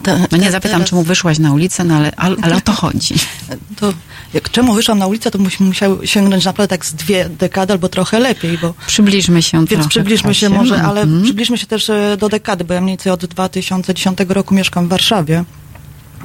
Czy- 0.03 0.11
No 0.31 0.37
nie 0.37 0.51
zapytam, 0.51 0.83
czemu 0.83 1.03
wyszłaś 1.03 1.39
na 1.39 1.53
ulicę, 1.53 1.83
no 1.83 1.95
ale, 1.95 2.11
ale, 2.15 2.35
ale 2.41 2.55
o 2.55 2.61
to 2.61 2.71
chodzi. 2.73 3.15
To 3.79 3.93
jak 4.33 4.49
czemu 4.49 4.73
wyszłam 4.73 4.99
na 4.99 5.07
ulicę, 5.07 5.31
to 5.31 5.37
myśmy 5.39 5.65
musiały 5.65 6.07
sięgnąć 6.07 6.45
naprawdę 6.45 6.67
tak 6.77 6.85
z 6.85 6.93
dwie 6.93 7.29
dekady 7.29 7.73
albo 7.73 7.89
trochę 7.89 8.19
lepiej, 8.19 8.57
bo 8.57 8.73
Przybliżmy 8.87 9.41
się 9.41 9.57
Więc 9.57 9.69
trochę 9.69 9.89
przybliżmy 9.89 10.33
się 10.35 10.47
czasie. 10.49 10.59
może, 10.59 10.81
ale 10.83 11.01
Mhm. 11.01 11.23
przybliżmy 11.23 11.57
się 11.57 11.65
też 11.67 11.89
e, 11.89 12.17
do 12.19 12.29
dekady, 12.29 12.63
bo 12.63 12.73
ja 12.73 12.81
mniej 12.81 12.91
więcej 12.91 13.11
od 13.11 13.25
2010 13.25 14.19
roku 14.29 14.55
mieszkam 14.55 14.85
w 14.85 14.89
Warszawie. 14.89 15.43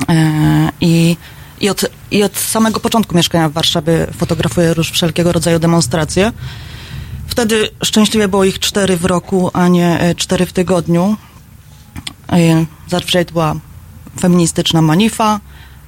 E, 0.09 0.69
I, 0.81 1.17
i, 1.61 1.69
od, 1.71 1.85
I 2.11 2.23
od 2.23 2.37
samego 2.39 2.81
początku 2.81 3.17
mieszkania 3.17 3.49
w 3.49 3.53
Warszawie 3.53 4.07
fotografuję 4.19 4.75
już 4.77 4.91
wszelkiego 4.91 5.33
rodzaju 5.33 5.59
demonstracje. 5.59 6.33
Wtedy 7.27 7.71
szczęśliwie 7.85 8.29
było 8.29 8.45
ich 8.45 8.59
cztery 8.59 8.97
w 8.97 9.05
roku, 9.05 9.51
a 9.53 9.69
nie 9.69 10.01
e, 10.01 10.15
cztery 10.15 10.47
w 10.47 10.53
tygodniu. 10.53 11.17
Zazwyczaj 12.89 13.27
to 13.27 13.33
była 13.33 13.55
feministyczna 14.21 14.83
manifa, 14.83 15.41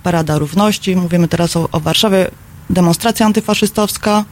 parada 0.02 0.38
równości. 0.38 0.96
Mówimy 0.96 1.28
teraz 1.28 1.56
o, 1.56 1.68
o 1.72 1.80
Warszawie, 1.80 2.30
demonstracja 2.70 3.26
antyfaszystowska 3.26 4.24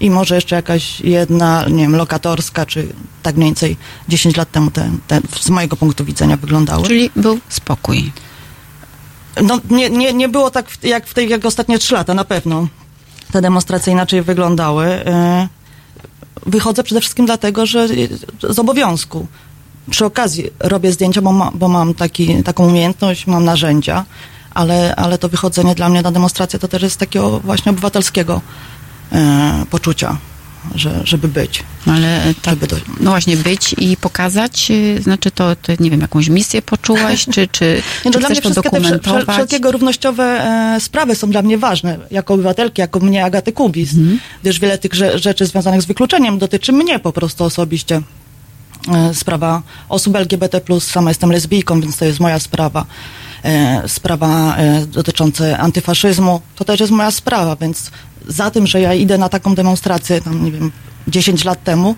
i 0.00 0.10
może 0.10 0.34
jeszcze 0.34 0.56
jakaś 0.56 1.00
jedna, 1.00 1.64
nie 1.68 1.82
wiem, 1.82 1.96
lokatorska, 1.96 2.66
czy 2.66 2.88
tak 3.22 3.36
mniej 3.36 3.48
więcej 3.48 3.76
10 4.08 4.36
lat 4.36 4.50
temu 4.50 4.70
te, 4.70 4.90
te 5.06 5.20
z 5.40 5.50
mojego 5.50 5.76
punktu 5.76 6.04
widzenia 6.04 6.36
wyglądały. 6.36 6.86
Czyli 6.86 7.10
był 7.16 7.38
spokój. 7.48 8.12
No, 9.42 9.60
nie, 9.70 9.90
nie, 9.90 10.12
nie 10.12 10.28
było 10.28 10.50
tak 10.50 10.68
w- 10.70 10.84
jak 10.84 11.06
w 11.06 11.14
tej 11.14 11.28
jak 11.28 11.44
ostatnie 11.44 11.78
trzy 11.78 11.94
lata, 11.94 12.14
na 12.14 12.24
pewno. 12.24 12.68
Te 13.32 13.42
demonstracje 13.42 13.92
inaczej 13.92 14.22
wyglądały. 14.22 14.86
E, 14.86 15.48
Wychodzę 16.46 16.82
przede 16.82 17.00
wszystkim 17.00 17.26
dlatego, 17.26 17.66
że 17.66 17.88
z 18.50 18.58
obowiązku. 18.58 19.26
Przy 19.90 20.04
okazji 20.04 20.50
robię 20.60 20.92
zdjęcia, 20.92 21.22
bo, 21.22 21.32
ma, 21.32 21.50
bo 21.54 21.68
mam 21.68 21.94
taki, 21.94 22.42
taką 22.42 22.66
umiejętność, 22.68 23.26
mam 23.26 23.44
narzędzia, 23.44 24.04
ale, 24.54 24.96
ale 24.96 25.18
to 25.18 25.28
wychodzenie 25.28 25.74
dla 25.74 25.88
mnie 25.88 26.02
na 26.02 26.12
demonstrację 26.12 26.58
to 26.58 26.68
też 26.68 26.82
jest 26.82 26.96
takiego 26.96 27.40
właśnie 27.40 27.70
obywatelskiego 27.70 28.40
e, 29.12 29.64
poczucia, 29.70 30.16
że, 30.74 31.00
żeby 31.04 31.28
być. 31.28 31.62
Ale 31.86 32.34
tak, 32.42 32.54
no 33.00 33.10
właśnie 33.10 33.36
być 33.36 33.74
i 33.78 33.96
pokazać, 33.96 34.70
y, 34.70 35.02
znaczy 35.02 35.30
to, 35.30 35.56
to 35.56 35.72
nie 35.80 35.90
wiem, 35.90 36.00
jakąś 36.00 36.28
misję 36.28 36.62
poczułaś, 36.62 37.24
czy, 37.32 37.48
czy, 37.48 37.82
Nie, 38.04 38.10
czy 38.12 38.18
no 38.18 38.20
dla 38.20 38.28
mnie 38.28 38.40
chcesz 38.40 38.44
to 38.54 38.62
wszystkie 38.62 38.70
te 38.70 38.76
wszel- 38.76 38.82
wszel- 38.82 39.00
dokumentować? 39.00 39.36
wszelkiego 39.36 39.72
równościowe 39.72 40.24
e, 40.76 40.80
sprawy 40.80 41.14
są 41.14 41.30
dla 41.30 41.42
mnie 41.42 41.58
ważne, 41.58 41.98
jako 42.10 42.34
obywatelki, 42.34 42.80
jako 42.80 43.00
mnie 43.00 43.24
Agaty 43.24 43.52
Kubis, 43.52 43.94
Mhm. 43.94 44.18
gdyż 44.42 44.60
wiele 44.60 44.78
tych 44.78 44.92
rze- 44.92 45.18
rzeczy 45.18 45.46
związanych 45.46 45.82
z 45.82 45.86
wykluczeniem 45.86 46.38
dotyczy 46.38 46.72
mnie 46.72 46.98
po 46.98 47.12
prostu 47.12 47.44
osobiście. 47.44 48.02
E, 48.88 49.14
sprawa 49.14 49.62
osób 49.88 50.16
LGBT+, 50.16 50.60
sama 50.80 51.10
jestem 51.10 51.32
lesbijką, 51.32 51.80
więc 51.80 51.96
to 51.96 52.04
jest 52.04 52.20
moja 52.20 52.38
sprawa. 52.38 52.86
E, 53.44 53.82
sprawa 53.88 54.56
e, 54.56 54.86
dotycząca 54.86 55.58
antyfaszyzmu, 55.58 56.40
to 56.56 56.64
też 56.64 56.80
jest 56.80 56.92
moja 56.92 57.10
sprawa, 57.10 57.56
więc 57.56 57.90
za 58.28 58.50
tym, 58.50 58.66
że 58.66 58.80
ja 58.80 58.94
idę 58.94 59.18
na 59.18 59.28
taką 59.28 59.54
demonstrację, 59.54 60.20
tam 60.20 60.44
nie 60.44 60.52
wiem, 60.52 60.72
10 61.08 61.44
lat 61.44 61.64
temu, 61.64 61.94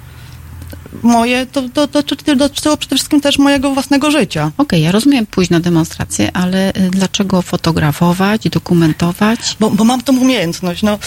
moje, 1.03 1.47
to, 1.47 1.63
to, 1.69 1.89
to, 1.89 2.03
to 2.03 2.37
dotyczyło 2.37 2.77
przede 2.77 2.97
wszystkim 2.97 3.21
też 3.21 3.39
mojego 3.39 3.75
własnego 3.75 4.11
życia. 4.11 4.53
Okej, 4.59 4.83
ja 4.83 4.93
rozumiem 4.93 5.27
pójść 5.27 5.51
na 5.51 5.61
demonstrację, 5.61 6.31
ale 6.37 6.71
y, 6.71 6.91
dlaczego 6.91 7.43
fotografować, 7.43 8.49
dokumentować? 8.49 9.57
Bo, 9.61 9.71
bo 9.71 9.85
mam 9.85 10.03
tą 10.03 10.19
umiejętność. 10.19 10.83
No, 10.83 10.99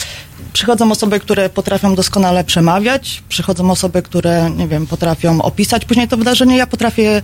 przychodzą 0.53 0.91
osoby, 0.91 1.19
które 1.19 1.49
potrafią 1.49 1.95
doskonale 1.95 2.43
przemawiać, 2.43 3.23
przychodzą 3.29 3.71
osoby, 3.71 4.01
które, 4.01 4.49
nie 4.49 4.67
wiem, 4.67 4.87
potrafią 4.87 5.41
opisać. 5.41 5.85
Później 5.85 6.07
to 6.07 6.17
wydarzenie 6.17 6.57
ja 6.57 6.67
potrafię 6.67 7.21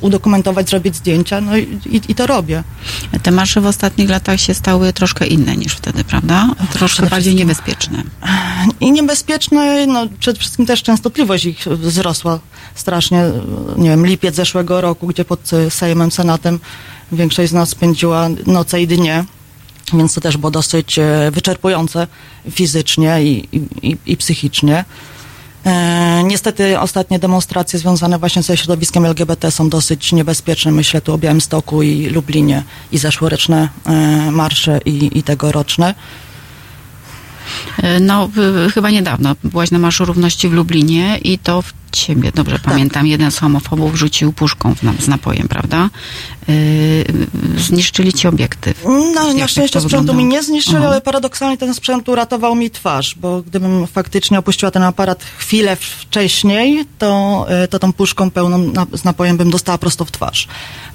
udokumentować, 0.00 0.70
zrobić 0.70 0.96
zdjęcia, 0.96 1.40
no 1.40 1.56
i, 1.56 1.78
i, 1.86 2.00
i 2.08 2.14
to 2.14 2.26
robię. 2.26 2.62
Te 3.22 3.30
marsze 3.30 3.60
w 3.60 3.66
ostatnich 3.66 4.10
latach 4.10 4.40
się 4.40 4.54
stały 4.54 4.92
troszkę 4.92 5.26
inne 5.26 5.56
niż 5.56 5.72
wtedy, 5.72 6.04
prawda? 6.04 6.48
Troszkę 6.72 7.06
bardziej 7.06 7.34
niebezpieczne. 7.34 8.02
I 8.80 8.92
niebezpieczne, 8.92 9.86
no 9.86 10.06
przede 10.18 10.38
wszystkim 10.38 10.66
też 10.66 10.82
częstotliwość 10.82 11.44
ich 11.44 11.58
wzrosła 11.58 12.38
strasznie. 12.74 13.24
Nie 13.76 13.90
wiem, 13.90 14.06
lipiec 14.06 14.34
zeszłego 14.34 14.80
roku, 14.80 15.06
gdzie 15.06 15.24
pod 15.24 15.50
Sejmem, 15.68 16.10
Senatem 16.10 16.60
większość 17.12 17.50
z 17.50 17.52
nas 17.54 17.68
spędziła 17.68 18.28
noce 18.46 18.82
i 18.82 18.86
dnie, 18.86 19.24
więc 19.98 20.14
to 20.14 20.20
też 20.20 20.36
było 20.36 20.50
dosyć 20.50 20.98
e, 20.98 21.30
wyczerpujące 21.30 22.06
fizycznie 22.50 23.22
i, 23.22 23.48
i, 23.82 23.96
i, 24.06 24.16
psychicznie. 24.16 24.84
E, 25.66 26.22
niestety 26.24 26.80
ostatnie 26.80 27.18
demonstracje 27.18 27.78
związane 27.78 28.18
właśnie 28.18 28.42
ze 28.42 28.56
środowiskiem 28.56 29.04
LGBT 29.04 29.50
są 29.50 29.68
dosyć 29.68 30.12
niebezpieczne. 30.12 30.72
Myślę 30.72 31.00
tu 31.00 31.14
o 31.14 31.18
Białymstoku 31.18 31.82
i 31.82 32.06
Lublinie 32.06 32.62
i 32.92 32.98
zeszłoroczne 32.98 33.68
e, 33.86 34.30
marsze 34.30 34.80
i, 34.84 35.18
i 35.18 35.22
tegoroczne. 35.22 35.94
Y, 37.78 38.00
No, 38.00 38.30
chyba 38.74 38.90
niedawno 38.90 39.36
byłaś 39.44 39.70
na 39.70 39.78
Marszu 39.78 40.04
Równości 40.04 40.48
w 40.48 40.52
Lublinie 40.52 41.18
i 41.24 41.38
to 41.38 41.62
w 41.62 41.72
ciebie, 41.92 42.32
dobrze 42.34 42.52
Tak. 42.52 42.62
pamiętam, 42.62 43.06
jeden 43.06 43.30
z 43.30 43.38
homofobów 43.38 43.94
rzucił 43.96 44.32
puszką 44.32 44.74
w, 44.74 45.02
z 45.04 45.08
napojem, 45.08 45.48
prawda? 45.48 45.90
Y, 46.48 47.04
zniszczyli 47.56 48.12
ci 48.12 48.28
obiektyw. 48.28 48.84
No, 49.14 49.32
na 49.32 49.38
jak 49.38 49.48
szczęście 49.50 49.80
sprzętu 49.80 50.14
mi 50.14 50.24
nie 50.24 50.42
zniszczyli, 50.42 50.76
Aha. 50.76 50.86
ale 50.86 51.00
paradoksalnie 51.00 51.56
ten 51.58 51.74
sprzęt 51.74 52.08
uratował 52.08 52.54
mi 52.54 52.70
twarz, 52.70 53.14
bo 53.14 53.42
gdybym 53.42 53.86
faktycznie 53.86 54.38
opuściła 54.38 54.70
ten 54.70 54.82
aparat 54.82 55.24
chwilę 55.38 55.76
wcześniej, 55.76 56.84
to, 56.98 57.46
y, 57.64 57.68
to 57.68 57.78
tą 57.78 57.92
puszką 57.92 58.30
pełną 58.30 58.58
na, 58.58 58.86
z 58.92 59.04
napojem 59.04 59.36
bym 59.36 59.50
dostała 59.50 59.78
prosto 59.78 60.04
w 60.04 60.10
twarz. 60.10 60.48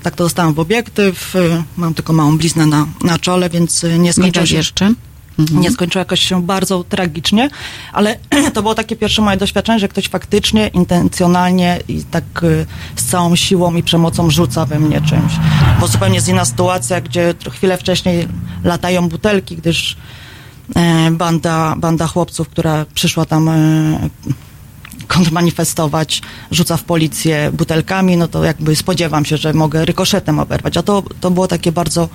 Tak 0.03 0.15
to 0.15 0.23
dostałam 0.23 0.53
w 0.53 0.59
obiektyw, 0.59 1.33
mam 1.77 1.93
tylko 1.93 2.13
małą 2.13 2.37
bliznę 2.37 2.65
na, 2.65 2.87
na 3.03 3.19
czole, 3.19 3.49
więc 3.49 3.83
nie 3.83 4.13
skończyło 4.13 4.25
Widać 4.25 4.49
się... 4.49 4.55
jeszcze? 4.55 4.93
Mhm. 5.39 5.61
Nie 5.61 5.71
skończyło 5.71 5.99
jakoś 5.99 6.19
się 6.19 6.41
bardzo 6.41 6.83
tragicznie, 6.83 7.49
ale 7.93 8.19
to 8.53 8.61
było 8.61 8.75
takie 8.75 8.95
pierwsze 8.95 9.21
moje 9.21 9.37
doświadczenie, 9.37 9.79
że 9.79 9.87
ktoś 9.87 10.07
faktycznie, 10.07 10.67
intencjonalnie 10.67 11.79
i 11.87 12.03
tak 12.03 12.23
y, 12.43 12.65
z 12.95 13.05
całą 13.05 13.35
siłą 13.35 13.75
i 13.75 13.83
przemocą 13.83 14.29
rzuca 14.29 14.65
we 14.65 14.79
mnie 14.79 15.01
czymś. 15.01 15.33
Bo 15.79 15.87
zupełnie 15.87 16.15
jest 16.15 16.27
inna 16.27 16.45
sytuacja, 16.45 17.01
gdzie 17.01 17.33
chwilę 17.51 17.77
wcześniej 17.77 18.27
latają 18.63 19.09
butelki, 19.09 19.55
gdyż 19.55 19.97
e, 20.75 21.11
banda, 21.11 21.75
banda 21.77 22.07
chłopców, 22.07 22.49
która 22.49 22.85
przyszła 22.93 23.25
tam 23.25 23.49
e, 23.49 24.09
kontrmanifestować, 25.07 26.21
rzuca 26.51 26.77
w 26.77 26.83
policję 26.83 27.51
butelkami, 27.53 28.17
no 28.17 28.27
to 28.27 28.43
jakby 28.43 28.75
spodziewam 28.75 29.25
się, 29.25 29.37
że 29.37 29.53
mogę 29.53 29.85
rykoszetem 29.85 30.39
oberwać. 30.39 30.77
A 30.77 30.83
to, 30.83 31.03
to 31.21 31.31
było 31.31 31.47
takie 31.47 31.71
bardzo 31.71 32.09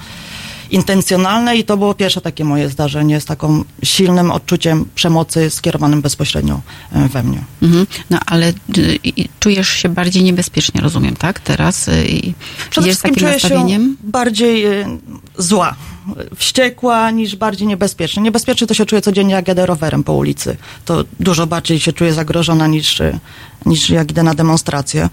intencjonalne 0.71 1.57
i 1.57 1.65
to 1.65 1.77
było 1.77 1.95
pierwsze 1.95 2.21
takie 2.21 2.45
moje 2.45 2.69
zdarzenie 2.69 3.21
z 3.21 3.25
taką 3.25 3.65
silnym 3.83 4.31
odczuciem 4.31 4.85
przemocy 4.95 5.51
skierowanym 5.51 6.03
bezpośrednio 6.03 6.61
e, 6.93 7.09
we 7.09 7.23
mnie. 7.23 7.45
Mhm. 7.63 7.87
No 8.11 8.19
ale 8.27 8.49
y, 8.49 8.99
czujesz 9.41 9.69
się 9.69 9.89
bardziej 9.89 10.23
niebezpiecznie, 10.23 10.81
rozumiem, 10.81 11.17
tak? 11.17 11.41
Teraz 11.41 11.89
y, 11.89 12.09
i 12.09 12.35
Przede 12.71 12.87
wszystkim 12.87 13.15
takim 13.15 13.29
czuję 13.29 13.41
się 13.41 13.79
bardziej 14.03 14.65
e, 14.65 14.99
zła, 15.39 15.75
wściekła 16.37 17.11
niż 17.11 17.37
bardziej 17.37 17.69
niebezpieczna. 17.69 18.23
Niebezpiecznie 18.23 18.67
to 18.67 18.75
się 18.75 18.87
czuję 18.87 19.03
codziennie, 19.03 19.35
jak 19.35 19.49
jadę 19.49 19.67
rowerem 19.67 20.05
po 20.05 20.13
ulicy. 20.13 20.57
To 20.85 21.05
dużo 21.21 21.47
bardziej 21.47 21.81
się 21.81 21.93
czuję 21.93 22.13
zagrożona 22.13 22.67
niż, 22.67 23.01
e, 23.01 23.19
niż 23.67 23.91
jak 23.91 24.11
idę 24.11 24.23
na 24.23 24.35
demonstrację. 24.35 25.09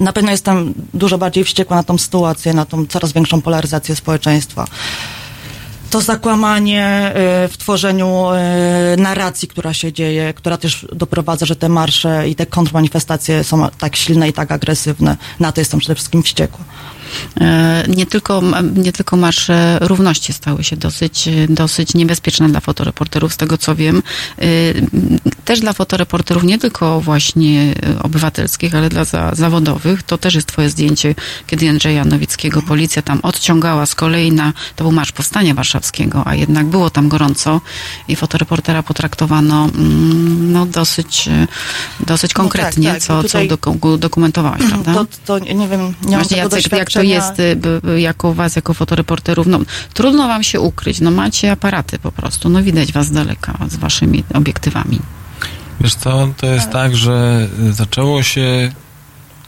Na 0.00 0.12
pewno 0.12 0.30
jestem 0.30 0.74
dużo 0.94 1.18
bardziej 1.18 1.44
wściekła 1.44 1.76
na 1.76 1.82
tą 1.82 1.98
sytuację, 1.98 2.54
na 2.54 2.64
tą 2.64 2.86
coraz 2.86 3.12
większą 3.12 3.42
polaryzację 3.42 3.96
społeczeństwa. 3.96 4.66
To 5.90 6.00
zakłamanie 6.00 6.84
e, 6.84 7.48
w 7.48 7.56
tworzeniu 7.58 8.24
e, 8.30 8.96
narracji, 8.98 9.48
która 9.48 9.72
się 9.74 9.92
dzieje, 9.92 10.34
która 10.34 10.56
też 10.56 10.86
doprowadza, 10.92 11.46
że 11.46 11.56
te 11.56 11.68
marsze 11.68 12.28
i 12.28 12.34
te 12.34 12.46
kontrmanifestacje 12.46 13.44
są 13.44 13.68
tak 13.78 13.96
silne 13.96 14.28
i 14.28 14.32
tak 14.32 14.52
agresywne. 14.52 15.16
Na 15.40 15.52
to 15.52 15.60
jestem 15.60 15.80
przede 15.80 15.94
wszystkim 15.94 16.22
wściekła. 16.22 16.64
E, 17.40 17.84
Nie 17.88 18.06
tylko, 18.06 18.42
nie 18.74 18.92
tylko 18.92 19.16
marsze 19.16 19.78
równości 19.80 20.32
stały 20.32 20.64
się 20.64 20.76
dosyć, 20.76 21.28
dosyć 21.48 21.94
niebezpieczne 21.94 22.48
dla 22.48 22.60
fotoreporterów, 22.60 23.32
z 23.32 23.36
tego 23.36 23.58
co 23.58 23.74
wiem. 23.74 24.02
E, 24.38 24.44
Też 25.44 25.60
dla 25.60 25.72
fotoreporterów, 25.72 26.42
nie 26.44 26.58
tylko 26.58 27.00
właśnie 27.00 27.74
obywatelskich, 28.02 28.74
ale 28.74 28.88
dla 28.88 29.04
za, 29.04 29.34
zawodowych. 29.34 30.02
To 30.02 30.18
też 30.18 30.34
jest 30.34 30.46
twoje 30.46 30.70
zdjęcie, 30.70 31.14
kiedy 31.46 31.68
Andrzeja 31.70 32.04
Nowickiego 32.04 32.62
policja 32.62 33.02
tam 33.02 33.20
odciągała 33.22 33.86
z 33.86 33.94
kolei 33.94 34.32
na, 34.32 34.52
to 34.76 34.84
był 34.84 34.92
Marsz 34.92 35.12
Powstania 35.12 35.54
Warszawskiego, 35.54 36.22
a 36.26 36.34
jednak 36.34 36.66
było 36.66 36.90
tam 36.90 37.08
gorąco 37.08 37.60
i 38.08 38.16
fotoreportera 38.16 38.82
potraktowano 38.82 39.64
mm, 39.74 40.52
no, 40.52 40.66
dosyć, 40.66 41.28
dosyć 42.06 42.34
No 42.34 42.42
konkretnie, 42.42 42.84
tak, 42.88 42.94
tak. 42.94 43.02
co, 43.02 43.22
tutaj- 43.22 43.48
co 43.48 43.56
doku- 43.56 43.98
dokumentowałaś, 43.98 44.60
prawda? 44.70 44.94
To, 44.94 45.06
to 45.26 45.38
nie 45.38 45.68
wiem, 45.68 45.80
nie 45.80 45.80
mam 45.80 45.94
Właśnie 46.10 46.36
tego 46.42 46.56
Jacek, 46.56 46.72
jak 46.72 46.90
to 46.98 47.02
jest 47.02 47.40
y, 47.40 48.00
jako 48.00 48.34
was, 48.34 48.56
jako 48.56 48.74
fotoreporterów? 48.74 49.46
No, 49.46 49.60
trudno 49.94 50.28
wam 50.28 50.42
się 50.42 50.60
ukryć, 50.60 51.00
no 51.00 51.10
macie 51.10 51.52
aparaty 51.52 51.98
po 51.98 52.12
prostu, 52.12 52.48
no 52.48 52.62
widać 52.62 52.92
was 52.92 53.06
z 53.06 53.10
daleka 53.10 53.58
z 53.68 53.76
waszymi 53.76 54.24
obiektywami. 54.34 54.98
Wiesz 55.80 55.94
co, 55.94 56.28
to 56.36 56.46
jest 56.46 56.70
tak, 56.70 56.96
że 56.96 57.48
zaczęło 57.70 58.22
się 58.22 58.72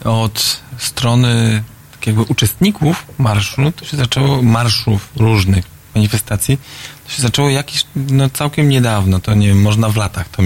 od 0.05 0.61
strony 0.79 1.63
tak 1.93 2.07
jakby 2.07 2.23
uczestników 2.23 3.07
marszu, 3.19 3.73
to 3.77 3.85
się 3.85 3.97
zaczęło, 3.97 4.43
marszów 4.43 5.09
różnych 5.17 5.65
manifestacji, 5.95 6.59
to 7.07 7.13
się 7.13 7.23
zaczęło 7.23 7.51
jakieś, 7.51 7.85
no 7.97 8.31
całkiem 8.31 8.69
niedawno, 8.69 9.21
to 9.21 9.35
nie 9.35 9.49
wiem, 9.49 9.63
można 9.63 9.89
w 9.89 9.97
latach 9.97 10.29
to, 10.29 10.43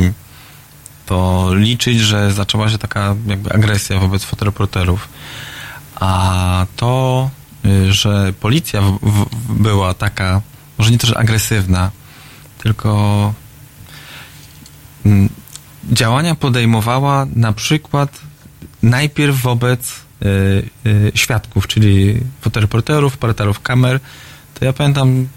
to 1.06 1.48
liczyć, 1.54 2.00
że 2.00 2.32
zaczęła 2.32 2.70
się 2.70 2.78
taka 2.78 3.14
jakby 3.26 3.52
agresja 3.52 3.98
wobec 3.98 4.24
fotoreporterów. 4.24 5.08
A 5.94 6.66
to, 6.76 7.30
y, 7.66 7.92
że 7.92 8.32
policja 8.40 8.82
w, 8.82 8.98
w, 9.02 9.26
była 9.62 9.94
taka, 9.94 10.40
może 10.78 10.90
nie 10.90 10.98
to, 10.98 11.06
że 11.06 11.18
agresywna, 11.18 11.90
tylko 12.58 13.32
mm, 15.06 15.28
działania 15.92 16.34
podejmowała 16.34 17.26
na 17.36 17.52
przykład 17.52 18.20
najpierw 18.82 19.42
wobec 19.42 19.92
y, 19.92 20.26
y, 20.86 21.12
świadków, 21.14 21.66
czyli 21.66 22.20
fotoreporterów, 22.40 23.14
operatorów 23.14 23.60
kamer. 23.60 24.00
To 24.54 24.64
ja 24.64 24.72
pamiętam 24.72 25.28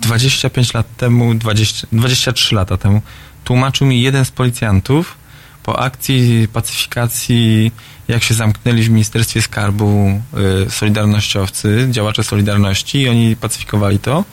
25 0.00 0.74
lat 0.74 0.96
temu, 0.96 1.34
20, 1.34 1.86
23 1.92 2.54
lata 2.54 2.76
temu, 2.76 3.02
tłumaczył 3.44 3.86
mi 3.86 4.02
jeden 4.02 4.24
z 4.24 4.30
policjantów 4.30 5.21
po 5.62 5.78
akcji 5.78 6.48
pacyfikacji, 6.52 7.72
jak 8.08 8.22
się 8.22 8.34
zamknęli 8.34 8.82
w 8.82 8.90
Ministerstwie 8.90 9.42
Skarbu 9.42 10.20
y, 10.66 10.70
Solidarnościowcy, 10.70 11.88
działacze 11.90 12.24
Solidarności 12.24 12.98
i 12.98 13.08
oni 13.08 13.36
pacyfikowali 13.36 13.98
to, 13.98 14.24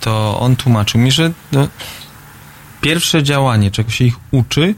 to 0.00 0.40
on 0.40 0.56
tłumaczył 0.56 1.00
mi, 1.00 1.12
że 1.12 1.32
no, 1.52 1.68
pierwsze 2.80 3.22
działanie, 3.22 3.70
czego 3.70 3.90
się 3.90 4.04
ich 4.04 4.16
uczy, 4.30 4.74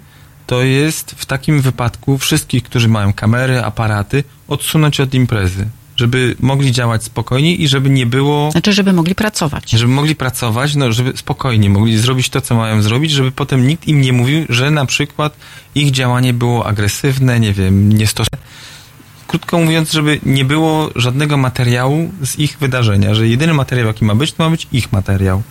to 0.47 0.62
jest 0.62 1.10
w 1.10 1.26
takim 1.26 1.60
wypadku 1.60 2.18
wszystkich, 2.18 2.62
którzy 2.62 2.89
mają 2.89 3.12
kamery, 3.12 3.64
aparaty, 3.64 4.24
odsunąć 4.48 5.01
od 5.01 5.14
imprezy, 5.14 5.68
żeby 5.98 6.36
mogli 6.40 6.72
działać 6.72 7.04
spokojnie 7.04 7.54
i 7.54 7.68
żeby 7.68 7.90
nie 7.90 8.06
było, 8.06 8.50
Znaczy, 8.50 8.72
żeby 8.72 8.92
mogli 8.92 9.14
pracować. 9.14 9.70
żeby 9.70 9.92
mogli 9.92 10.14
pracować, 10.14 10.74
no, 10.74 10.92
żeby 10.92 11.12
spokojnie 11.16 11.70
mogli 11.70 11.98
zrobić 11.98 12.28
to, 12.30 12.40
co 12.40 12.54
mają 12.54 12.82
zrobić, 12.82 13.10
żeby 13.10 13.32
potem 13.32 13.66
nikt 13.66 13.88
im 13.88 14.00
nie 14.00 14.12
mówił, 14.12 14.46
że 14.48 14.70
na 14.70 14.86
przykład 14.86 15.36
ich 15.74 15.90
działanie 15.90 16.34
było 16.34 16.66
agresywne, 16.66 17.40
nie 17.40 17.52
wiem, 17.52 17.92
niestosowne. 17.92 18.38
Krótko 19.26 19.58
mówiąc, 19.58 19.92
żeby 19.92 20.20
nie 20.26 20.44
było 20.44 20.90
żadnego 20.96 21.36
materiału 21.36 22.10
z 22.22 22.38
ich 22.38 22.56
wydarzenia, 22.60 23.14
że 23.14 23.28
jedyny 23.28 23.54
materiał, 23.54 23.86
jaki 23.86 24.04
ma 24.04 24.14
być, 24.14 24.32
to 24.32 24.44
ma 24.44 24.50
być 24.50 24.66
ich 24.72 24.92
materiał. 24.92 25.42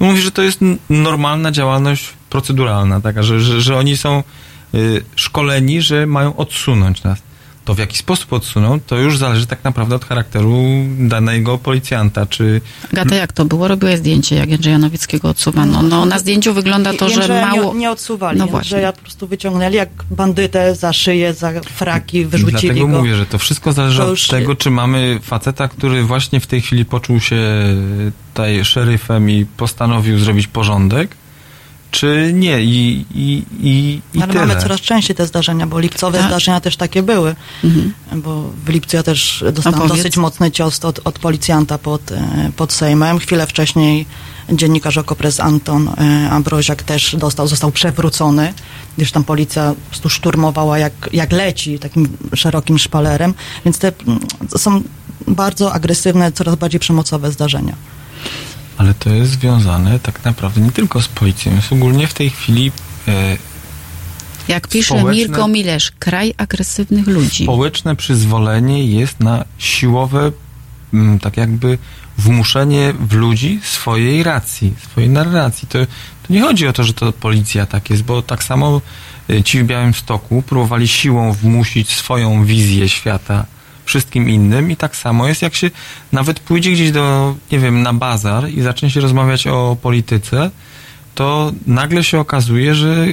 I 0.00 0.04
mówi, 0.04 0.22
że 0.22 0.30
to 0.30 0.42
jest 0.42 0.60
normalna 0.90 1.52
działalność 1.52 2.04
proceduralna, 2.30 3.00
taka, 3.00 3.22
że, 3.22 3.40
że, 3.40 3.60
że 3.60 3.76
oni 3.76 3.96
są 3.96 4.22
y, 4.74 5.04
szkoleni, 5.16 5.82
że 5.82 6.06
mają 6.06 6.36
odsunąć 6.36 7.02
nas. 7.02 7.18
To 7.64 7.74
w 7.74 7.78
jaki 7.78 7.98
sposób 7.98 8.32
odsuną, 8.32 8.80
to 8.80 8.98
już 8.98 9.18
zależy 9.18 9.46
tak 9.46 9.64
naprawdę 9.64 9.96
od 9.96 10.04
charakteru 10.04 10.62
danego 10.98 11.58
policjanta, 11.58 12.26
czy 12.26 12.60
Gata, 12.92 13.14
jak 13.14 13.32
to 13.32 13.44
było? 13.44 13.68
Robiłeś 13.68 13.98
zdjęcie, 13.98 14.36
jak 14.36 14.50
Jędrzeja 14.50 14.78
Nowickiego 14.78 15.28
odsuwano. 15.28 15.82
No, 15.82 16.06
na 16.06 16.18
zdjęciu 16.18 16.54
wygląda 16.54 16.92
to, 16.94 17.08
że 17.08 17.14
Jędrzeja 17.14 17.46
mało... 17.46 17.74
Nie, 17.74 17.80
nie 17.80 17.90
odsuwali, 17.90 18.38
No 18.38 18.46
właśnie. 18.46 18.58
Jędrzeja 18.76 18.92
po 18.92 19.00
prostu 19.00 19.26
wyciągnęli 19.26 19.76
jak 19.76 19.88
bandytę 20.10 20.74
za 20.74 20.92
szyję, 20.92 21.34
za 21.34 21.52
fraki, 21.60 22.24
wyrzucili 22.24 22.60
Dlatego 22.60 22.86
go. 22.86 22.98
mówię, 22.98 23.16
że 23.16 23.26
to 23.26 23.38
wszystko 23.38 23.72
zależy 23.72 23.98
To 23.98 24.10
od 24.10 24.28
tego, 24.28 24.56
czy 24.56 24.70
mamy 24.70 25.20
faceta, 25.22 25.68
który 25.68 26.02
właśnie 26.04 26.40
w 26.40 26.46
tej 26.46 26.60
chwili 26.60 26.84
poczuł 26.84 27.20
się 27.20 27.40
tutaj 28.34 28.64
szeryfem 28.64 29.30
i 29.30 29.46
postanowił 29.56 30.18
zrobić 30.18 30.46
porządek, 30.46 31.16
czy 31.92 32.30
nie. 32.34 32.62
I, 32.62 33.04
i, 33.14 33.42
i, 33.60 34.00
i 34.14 34.22
Ale 34.22 34.32
tyle. 34.32 34.46
mamy 34.46 34.60
coraz 34.60 34.80
częściej 34.80 35.16
te 35.16 35.26
zdarzenia, 35.26 35.66
bo 35.66 35.78
lipcowe 35.80 36.18
Tak. 36.18 36.26
zdarzenia 36.26 36.60
też 36.60 36.76
takie 36.76 37.02
były. 37.02 37.34
Mhm. 37.64 37.92
Bo 38.22 38.50
w 38.64 38.68
lipcu 38.68 38.96
ja 38.96 39.02
też 39.02 39.44
dostałam 39.52 39.80
Opowiedz. 39.80 39.96
dosyć 39.96 40.16
mocny 40.16 40.50
cios 40.50 40.84
od, 40.84 41.00
od 41.04 41.18
policjanta 41.18 41.78
pod, 41.78 42.12
e, 42.12 42.50
pod 42.56 42.72
Sejmem. 42.72 43.18
Chwilę 43.18 43.46
wcześniej 43.46 44.06
dziennikarz 44.52 44.98
Okopres 44.98 45.40
Anton 45.40 45.88
e, 45.88 46.30
Ambroziak 46.30 46.82
też 46.82 47.16
dostał, 47.16 47.48
został 47.48 47.70
przewrócony, 47.72 48.54
gdyż 48.96 49.12
tam 49.12 49.24
policja 49.24 49.74
po 49.84 49.90
prostu 49.90 50.08
szturmowała 50.08 50.78
jak, 50.78 50.92
jak 51.12 51.32
leci, 51.32 51.78
takim 51.78 52.08
szerokim 52.34 52.78
szpalerem. 52.78 53.34
Więc 53.64 53.78
te 53.78 53.92
mm, 54.06 54.20
to 54.50 54.58
są 54.58 54.82
bardzo 55.28 55.72
agresywne, 55.72 56.32
coraz 56.32 56.54
bardziej 56.54 56.80
przemocowe 56.80 57.32
zdarzenia. 57.32 57.74
Ale 58.78 58.94
to 58.94 59.10
jest 59.10 59.32
związane 59.32 60.00
tak 60.00 60.24
naprawdę 60.24 60.60
nie 60.60 60.72
tylko 60.72 61.02
z 61.02 61.08
policją. 61.08 61.54
Jest 61.54 61.72
ogólnie 61.72 62.06
w 62.06 62.14
tej 62.14 62.30
chwili 62.30 62.72
e, 63.08 63.36
Jak 64.48 64.68
pisze 64.68 65.04
Mirko 65.04 65.48
Milesz, 65.48 65.92
kraj 65.98 66.34
agresywnych 66.36 67.06
ludzi. 67.06 67.44
społeczne 67.44 67.96
przyzwolenie 67.96 68.86
jest 68.86 69.20
na 69.20 69.44
siłowe, 69.58 70.32
mm, 70.94 71.18
tak 71.18 71.36
jakby 71.36 71.78
wmuszenie 72.18 72.92
w 73.00 73.12
ludzi 73.12 73.60
swojej 73.62 74.22
racji, 74.22 74.74
swojej 74.90 75.10
narracji. 75.10 75.68
To, 75.68 75.78
to 76.22 76.32
nie 76.32 76.40
chodzi 76.40 76.66
o 76.66 76.72
to, 76.72 76.84
że 76.84 76.94
to 76.94 77.12
policja 77.12 77.66
tak 77.66 77.90
jest, 77.90 78.02
bo 78.02 78.22
tak 78.22 78.44
samo 78.44 78.80
y, 79.30 79.42
ci 79.42 79.62
w 79.62 79.66
Białymstoku 79.66 80.42
próbowali 80.42 80.88
siłą 80.88 81.32
wmusić 81.32 81.90
swoją 81.90 82.44
wizję 82.44 82.88
świata 82.88 83.46
wszystkim 83.92 84.28
innym 84.28 84.70
i 84.70 84.76
tak 84.76 84.96
samo 84.96 85.28
jest, 85.28 85.42
jak 85.42 85.54
się 85.54 85.70
nawet 86.12 86.40
pójdzie 86.40 86.72
gdzieś 86.72 86.90
do, 86.90 87.34
nie 87.52 87.58
wiem, 87.58 87.82
na 87.82 87.92
bazar 87.92 88.50
i 88.50 88.62
zacznie 88.62 88.90
się 88.90 89.00
rozmawiać 89.00 89.46
o 89.46 89.76
polityce, 89.82 90.50
to 91.14 91.52
nagle 91.66 92.04
się 92.04 92.18
okazuje, 92.18 92.74
że 92.74 93.06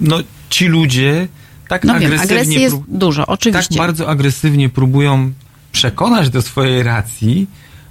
no, 0.00 0.18
ci 0.50 0.66
ludzie 0.66 1.28
tak 1.68 1.84
No 1.84 1.94
wiem, 1.94 2.02
agresywnie 2.04 2.36
agresji 2.36 2.62
jest 2.62 2.76
prób- 2.76 2.84
dużo, 2.88 3.26
oczywiście. 3.26 3.68
tak 3.68 3.78
bardzo 3.78 4.08
agresywnie 4.08 4.68
próbują 4.68 5.32
przekonać 5.72 6.30
do 6.30 6.42
swojej 6.42 6.82
racji, 6.82 7.46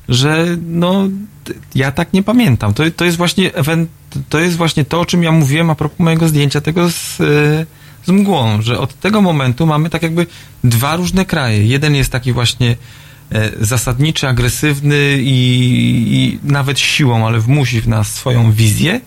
że 0.10 0.46
no 0.68 1.08
ja 1.76 1.92
tak 1.92 2.14
nie 2.14 2.24
pamiętam. 2.24 2.74
To, 2.74 2.84
to 2.96 3.06
jest 3.06 3.18
właśnie 3.18 3.52
to 4.30 4.40
jest 4.40 4.58
właśnie 4.58 4.86
to, 4.86 5.00
o 5.00 5.06
czym 5.06 5.24
ja 5.24 5.32
mówiłem 5.32 5.70
a 5.70 5.76
propos 5.76 6.00
mojego 6.00 6.28
zdjęcia 6.28 6.62
tego 6.62 6.90
z, 6.92 7.22
e, 7.22 7.66
z 8.06 8.12
mgłą, 8.12 8.62
że 8.62 8.80
od 8.80 9.00
tego 9.00 9.22
momentu 9.22 9.66
mamy 9.66 9.90
tak 9.90 10.04
jakby 10.04 10.28
dwa 10.64 10.96
różne 10.96 11.26
kraje. 11.26 11.66
Jeden 11.66 11.96
jest 11.96 12.12
taki 12.12 12.34
właśnie 12.34 12.76
e, 13.32 13.52
zasadniczy, 13.66 14.28
agresywny 14.28 15.18
i, 15.20 15.40
i 16.12 16.40
nawet 16.44 16.80
siłą, 16.80 17.28
ale 17.28 17.40
wmusi 17.40 17.82
w 17.82 17.88
nas 17.88 18.08
swoją 18.08 18.52
wizję, 18.52 19.02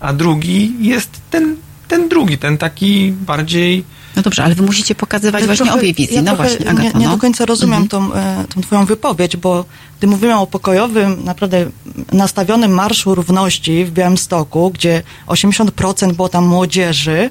a 0.00 0.12
drugi 0.12 0.72
jest 0.80 1.10
ten, 1.30 1.56
ten 1.88 2.08
drugi, 2.08 2.38
ten 2.38 2.58
taki 2.58 3.12
bardziej 3.12 3.84
No 4.16 4.22
dobrze, 4.22 4.44
ale 4.44 4.54
wy 4.54 4.62
musicie 4.62 4.94
pokazywać 4.94 5.40
Ja 5.40 5.46
właśnie 5.46 5.66
trochę- 5.66 5.80
obie 5.80 5.94
wizje. 5.94 6.16
Ja 6.16 6.22
no 6.22 6.36
właśnie, 6.36 6.70
Agata, 6.70 6.82
nie, 6.82 6.90
nie 7.00 7.06
no. 7.06 7.12
do 7.12 7.18
końca 7.18 7.46
rozumiem 7.46 7.88
tą, 7.88 8.14
e, 8.14 8.44
tą 8.54 8.60
twoją 8.60 8.84
wypowiedź, 8.84 9.36
bo 9.36 9.64
gdy 9.98 10.06
mówimy 10.06 10.38
o 10.38 10.46
pokojowym, 10.46 11.24
naprawdę 11.24 11.70
nastawionym 12.12 12.70
Marszu 12.70 13.14
Równości 13.14 13.84
w 13.84 13.90
Białymstoku, 13.90 14.70
gdzie 14.70 15.02
80% 15.26 16.12
było 16.12 16.28
tam 16.28 16.46
młodzieży, 16.46 17.30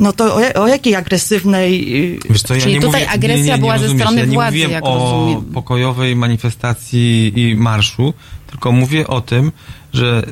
no 0.00 0.12
to 0.12 0.36
o, 0.36 0.62
o 0.62 0.68
jakiej 0.68 0.94
agresywnej... 0.94 1.96
y, 2.16 2.18
Wiesz 2.30 2.42
co, 2.42 2.54
ja 2.54 2.60
Czyli 2.60 2.74
nie 2.74 2.80
tutaj 2.80 3.00
mówię, 3.00 3.10
agresja 3.10 3.36
nie, 3.36 3.44
nie, 3.44 3.52
nie 3.52 3.58
była 3.58 3.78
ze 3.78 3.88
strony 3.88 4.20
ja 4.20 4.26
nie 4.26 4.32
władzy, 4.34 4.56
mówiłem 4.58 4.84
o 4.84 4.98
rozumiem. 4.98 5.52
pokojowej 5.54 6.16
manifestacji 6.16 7.32
i 7.36 7.56
marszu, 7.56 8.14
tylko 8.46 8.72
mówię 8.72 9.06
o 9.06 9.20
tym, 9.20 9.52
że 9.92 10.22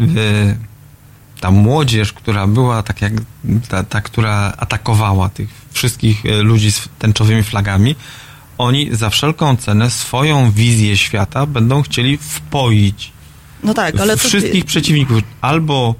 e, 0.00 0.02
ta 1.40 1.50
młodzież, 1.50 2.12
która 2.12 2.46
była 2.46 2.82
tak 2.82 3.02
jak 3.02 3.12
ta, 3.68 3.84
ta, 3.84 4.00
która 4.00 4.52
atakowała 4.58 5.28
tych 5.28 5.48
wszystkich 5.72 6.26
e, 6.26 6.42
ludzi 6.42 6.72
z 6.72 6.88
tęczowymi 6.98 7.42
flagami, 7.42 7.96
oni 8.58 8.88
za 8.94 9.10
wszelką 9.10 9.56
cenę 9.56 9.90
swoją 9.90 10.50
wizję 10.50 10.96
świata 10.96 11.46
będą 11.46 11.82
chcieli 11.82 12.16
wpoić 12.16 13.12
No 13.64 13.74
tak, 13.74 14.00
ale 14.00 14.16
to... 14.16 14.28
wszystkich 14.28 14.64
przeciwników 14.64 15.22
albo, 15.40 15.94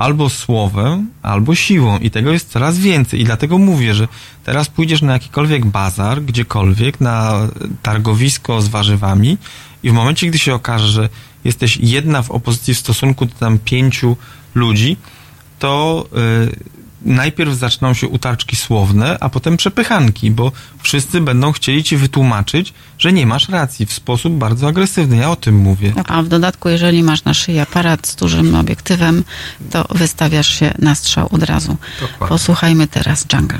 albo 0.00 0.30
słowem, 0.30 1.10
albo 1.22 1.54
siłą. 1.54 1.98
I 1.98 2.10
tego 2.10 2.32
jest 2.32 2.50
coraz 2.50 2.78
więcej. 2.78 3.20
I 3.20 3.24
dlatego 3.24 3.58
mówię, 3.58 3.94
że 3.94 4.08
teraz 4.44 4.68
pójdziesz 4.68 5.02
na 5.02 5.12
jakikolwiek 5.12 5.66
bazar, 5.66 6.22
gdziekolwiek, 6.22 7.00
na 7.00 7.48
targowisko 7.82 8.62
z 8.62 8.68
warzywami 8.68 9.38
i 9.82 9.90
w 9.90 9.92
momencie, 9.92 10.26
gdy 10.26 10.38
się 10.38 10.54
okaże, 10.54 10.88
że 10.88 11.08
jesteś 11.44 11.76
jedna 11.76 12.22
w 12.22 12.30
opozycji 12.30 12.74
w 12.74 12.78
stosunku 12.78 13.26
do 13.26 13.34
tam 13.34 13.58
pięciu 13.58 14.16
ludzi, 14.54 14.96
to 15.58 16.06
y, 16.48 16.79
najpierw 17.02 17.54
zaczną 17.54 17.94
się 17.94 18.08
utarczki 18.08 18.56
słowne, 18.56 19.16
a 19.20 19.28
potem 19.28 19.56
przepychanki, 19.56 20.30
bo 20.30 20.52
wszyscy 20.82 21.20
będą 21.20 21.52
chcieli 21.52 21.84
ci 21.84 21.96
wytłumaczyć, 21.96 22.74
że 22.98 23.12
nie 23.12 23.26
masz 23.26 23.48
racji 23.48 23.86
w 23.86 23.92
sposób 23.92 24.32
bardzo 24.32 24.68
agresywny. 24.68 25.16
Ja 25.16 25.30
o 25.30 25.36
tym 25.36 25.56
mówię. 25.56 25.92
A 26.08 26.22
w 26.22 26.28
dodatku, 26.28 26.68
jeżeli 26.68 27.02
masz 27.02 27.24
na 27.24 27.34
szyi 27.34 27.58
aparat 27.58 28.06
z 28.06 28.16
dużym 28.16 28.54
obiektywem, 28.54 29.24
to 29.70 29.84
wystawiasz 29.90 30.58
się 30.58 30.74
na 30.78 30.94
strzał 30.94 31.28
od 31.32 31.42
razu. 31.42 31.76
Dokładnie. 32.00 32.28
Posłuchajmy 32.28 32.86
teraz 32.86 33.26
Jungle. 33.32 33.58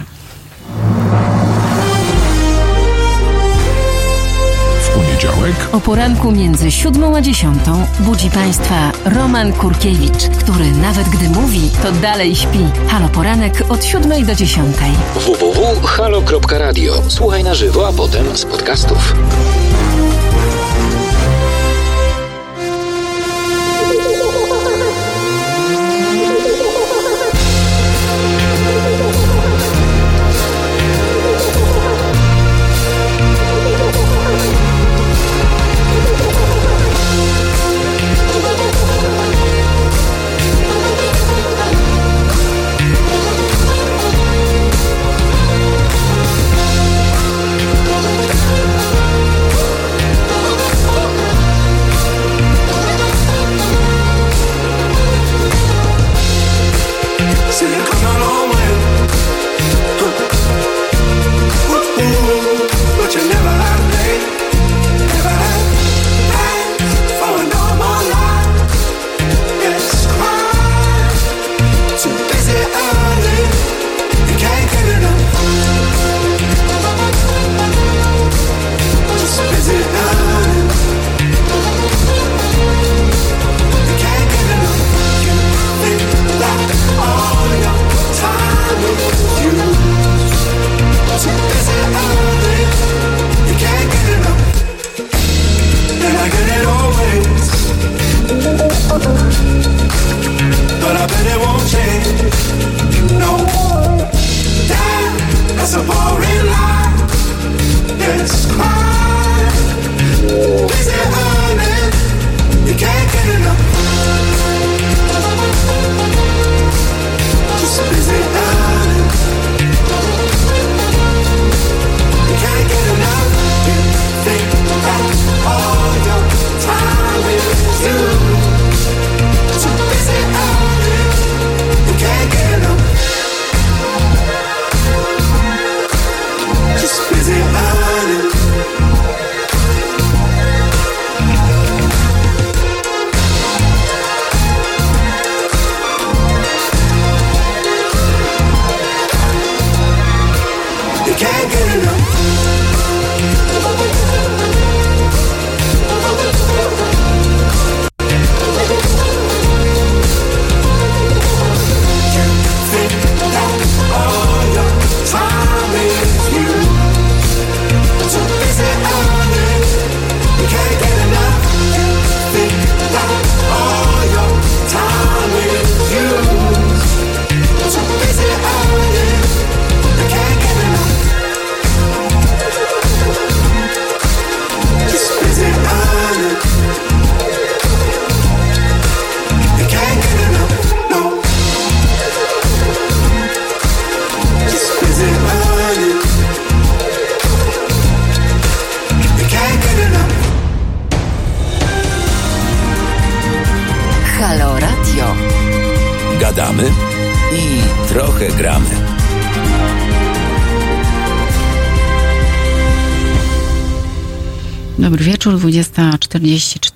Poniedziałek 5.20 5.54
O 5.72 5.80
poranku 5.80 6.32
między 6.32 6.70
siódmą 6.70 7.16
a 7.16 7.20
dziesiątą 7.20 7.86
budzi 8.00 8.30
Państwa 8.30 8.92
Roman 9.04 9.52
Kurkiewicz, 9.52 10.28
który 10.38 10.72
nawet 10.72 11.08
gdy 11.08 11.28
mówi, 11.28 11.70
to 11.82 11.92
dalej 11.92 12.36
śpi. 12.36 12.66
Halo 12.88 13.08
Poranek 13.08 13.64
od 13.68 13.84
siódmej 13.84 14.24
do 14.24 14.34
dziesiątej. 14.34 14.90
www.halo.radio. 15.14 17.02
Słuchaj 17.08 17.44
na 17.44 17.54
żywo, 17.54 17.88
a 17.88 17.92
potem 17.92 18.36
z 18.36 18.44
podcastów. 18.44 19.14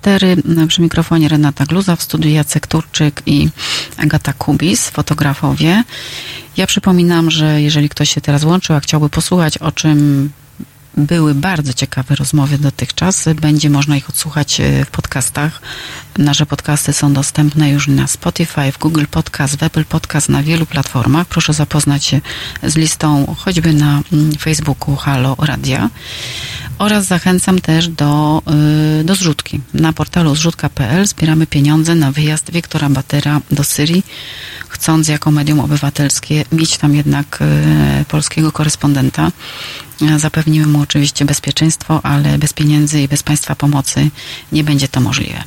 20.44. 0.05 0.67
Przy 0.67 0.81
mikrofonie 0.81 1.29
Renata 1.29 1.65
Gluza, 1.65 1.95
w 1.95 2.03
studiu 2.03 2.29
Jacek 2.31 2.67
Turczyk 2.67 3.21
i 3.25 3.49
Agata 3.97 4.33
Kubis, 4.33 4.89
fotografowie. 4.89 5.83
Ja 6.57 6.67
przypominam, 6.67 7.31
że 7.31 7.61
jeżeli 7.61 7.89
ktoś 7.89 8.09
się 8.09 8.21
teraz 8.21 8.43
łączył, 8.43 8.75
a 8.75 8.79
chciałby 8.79 9.09
posłuchać, 9.09 9.57
o 9.57 9.71
czym 9.71 10.29
były 10.97 11.35
bardzo 11.35 11.73
ciekawe 11.73 12.15
rozmowy 12.15 12.57
dotychczas. 12.57 13.25
Będzie 13.41 13.69
można 13.69 13.97
ich 13.97 14.09
odsłuchać 14.09 14.59
e, 14.59 14.85
w 14.85 14.89
podcastach. 14.89 15.61
Nasze 16.17 16.45
podcasty 16.45 16.93
są 16.93 17.13
dostępne 17.13 17.69
już 17.69 17.87
na 17.87 18.07
Spotify, 18.07 18.71
w 18.71 18.77
Google 18.77 19.05
Podcast, 19.11 19.55
w 19.55 19.63
Apple 19.63 19.85
Podcast, 19.85 20.29
na 20.29 20.43
wielu 20.43 20.65
platformach. 20.65 21.27
Proszę 21.27 21.53
zapoznać 21.53 22.05
się 22.05 22.21
z 22.63 22.75
listą 22.75 23.35
choćby 23.37 23.73
na 23.73 24.01
mm, 24.13 24.31
Facebooku 24.35 24.95
Halo 24.95 25.35
Radia. 25.39 25.89
Oraz 26.77 27.05
zachęcam 27.05 27.59
też 27.59 27.87
do, 27.87 28.41
y, 28.99 29.03
do 29.03 29.15
zrzutki. 29.15 29.61
Na 29.73 29.93
portalu 29.93 30.35
zrzutka.pl 30.35 31.07
zbieramy 31.07 31.47
pieniądze 31.47 31.95
na 31.95 32.11
wyjazd 32.11 32.51
Wiktora 32.51 32.89
Batera 32.89 33.41
do 33.51 33.63
Syrii, 33.63 34.03
chcąc 34.69 35.07
jako 35.07 35.31
medium 35.31 35.59
obywatelskie 35.59 36.45
mieć 36.51 36.77
tam 36.77 36.95
jednak 36.95 37.39
y, 38.01 38.05
polskiego 38.05 38.51
korespondenta. 38.51 39.31
Zapewnimy 40.17 40.67
mu 40.67 40.81
oczywiście 40.81 41.25
bezpieczeństwo, 41.25 41.99
ale 42.03 42.37
bez 42.37 42.53
pieniędzy 42.53 43.01
i 43.01 43.07
bez 43.07 43.23
Państwa 43.23 43.55
pomocy 43.55 44.09
nie 44.51 44.63
będzie 44.63 44.87
to 44.87 45.01
możliwe. 45.01 45.43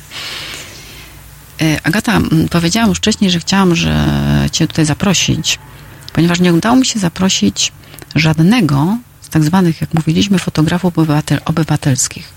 Y, 1.61 1.77
Agata, 1.83 2.19
powiedziałam 2.51 2.89
już 2.89 2.97
wcześniej, 2.97 3.31
że 3.31 3.39
chciałam 3.39 3.75
że 3.75 4.05
Cię 4.51 4.67
tutaj 4.67 4.85
zaprosić, 4.85 5.59
ponieważ 6.13 6.39
nie 6.39 6.53
udało 6.53 6.75
mi 6.75 6.85
się 6.85 6.99
zaprosić 6.99 7.71
żadnego 8.15 8.97
tak 9.29 9.43
zwanych, 9.43 9.81
jak 9.81 9.93
mówiliśmy, 9.93 10.39
fotografów 10.39 10.97
obywatel, 10.97 11.39
obywatelskich, 11.45 12.33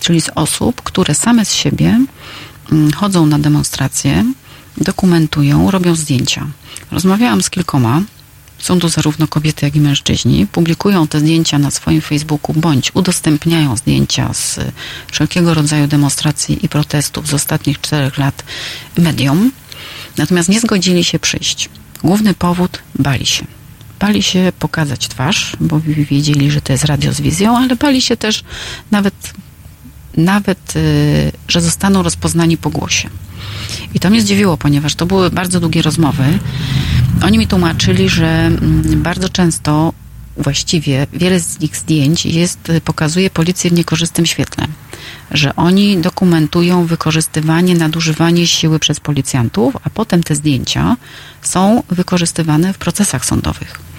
czyli 0.00 0.20
z 0.20 0.30
osób, 0.34 0.82
które 0.82 1.14
same 1.14 1.44
z 1.44 1.54
siebie 1.54 2.00
mm, 2.72 2.92
chodzą 2.92 3.26
na 3.26 3.38
demonstracje, 3.38 4.24
dokumentują, 4.76 5.70
robią 5.70 5.94
zdjęcia. 5.94 6.46
Rozmawiałam 6.90 7.42
z 7.42 7.50
kilkoma, 7.50 8.02
są 8.58 8.78
to 8.78 8.88
zarówno 8.88 9.28
kobiety, 9.28 9.66
jak 9.66 9.76
i 9.76 9.80
mężczyźni, 9.80 10.46
publikują 10.46 11.06
te 11.06 11.20
zdjęcia 11.20 11.58
na 11.58 11.70
swoim 11.70 12.00
Facebooku 12.00 12.54
bądź 12.54 12.90
udostępniają 12.94 13.76
zdjęcia 13.76 14.34
z 14.34 14.60
wszelkiego 15.12 15.54
rodzaju 15.54 15.86
demonstracji 15.86 16.64
i 16.64 16.68
protestów 16.68 17.26
z 17.26 17.34
ostatnich 17.34 17.80
czterech 17.80 18.18
lat 18.18 18.44
mediom, 18.98 19.52
natomiast 20.16 20.48
nie 20.48 20.60
zgodzili 20.60 21.04
się 21.04 21.18
przyjść. 21.18 21.68
Główny 22.02 22.34
powód 22.34 22.78
bali 22.94 23.26
się 23.26 23.46
bali 24.02 24.22
się 24.22 24.52
pokazać 24.58 25.08
twarz, 25.08 25.56
bo 25.60 25.80
wiedzieli, 26.10 26.50
że 26.50 26.60
to 26.60 26.72
jest 26.72 26.84
radio 26.84 27.12
z 27.12 27.20
wizją, 27.20 27.58
ale 27.58 27.76
bali 27.76 28.02
się 28.02 28.16
też 28.16 28.44
nawet, 28.90 29.14
nawet 30.16 30.76
y, 30.76 31.32
że 31.48 31.60
zostaną 31.60 32.02
rozpoznani 32.02 32.56
po 32.56 32.70
głosie. 32.70 33.08
I 33.94 34.00
to 34.00 34.10
mnie 34.10 34.22
zdziwiło, 34.22 34.56
ponieważ 34.56 34.94
to 34.94 35.06
były 35.06 35.30
bardzo 35.30 35.60
długie 35.60 35.82
rozmowy. 35.82 36.24
Oni 37.22 37.38
mi 37.38 37.46
tłumaczyli, 37.46 38.08
że 38.08 38.26
mm, 38.26 39.02
bardzo 39.02 39.28
często 39.28 39.92
właściwie 40.36 41.06
wiele 41.12 41.40
z 41.40 41.62
ich 41.62 41.76
zdjęć 41.76 42.26
jest, 42.26 42.72
pokazuje 42.84 43.30
policję 43.30 43.70
w 43.70 43.72
niekorzystnym 43.72 44.26
świetle. 44.26 44.66
Że 45.30 45.56
oni 45.56 45.98
dokumentują 45.98 46.86
wykorzystywanie, 46.86 47.74
nadużywanie 47.74 48.46
siły 48.46 48.78
przez 48.78 49.00
policjantów, 49.00 49.76
a 49.84 49.90
potem 49.90 50.22
te 50.22 50.34
zdjęcia 50.34 50.96
są 51.42 51.82
wykorzystywane 51.90 52.72
w 52.72 52.78
procesach 52.78 53.24
sądowych. 53.24 53.91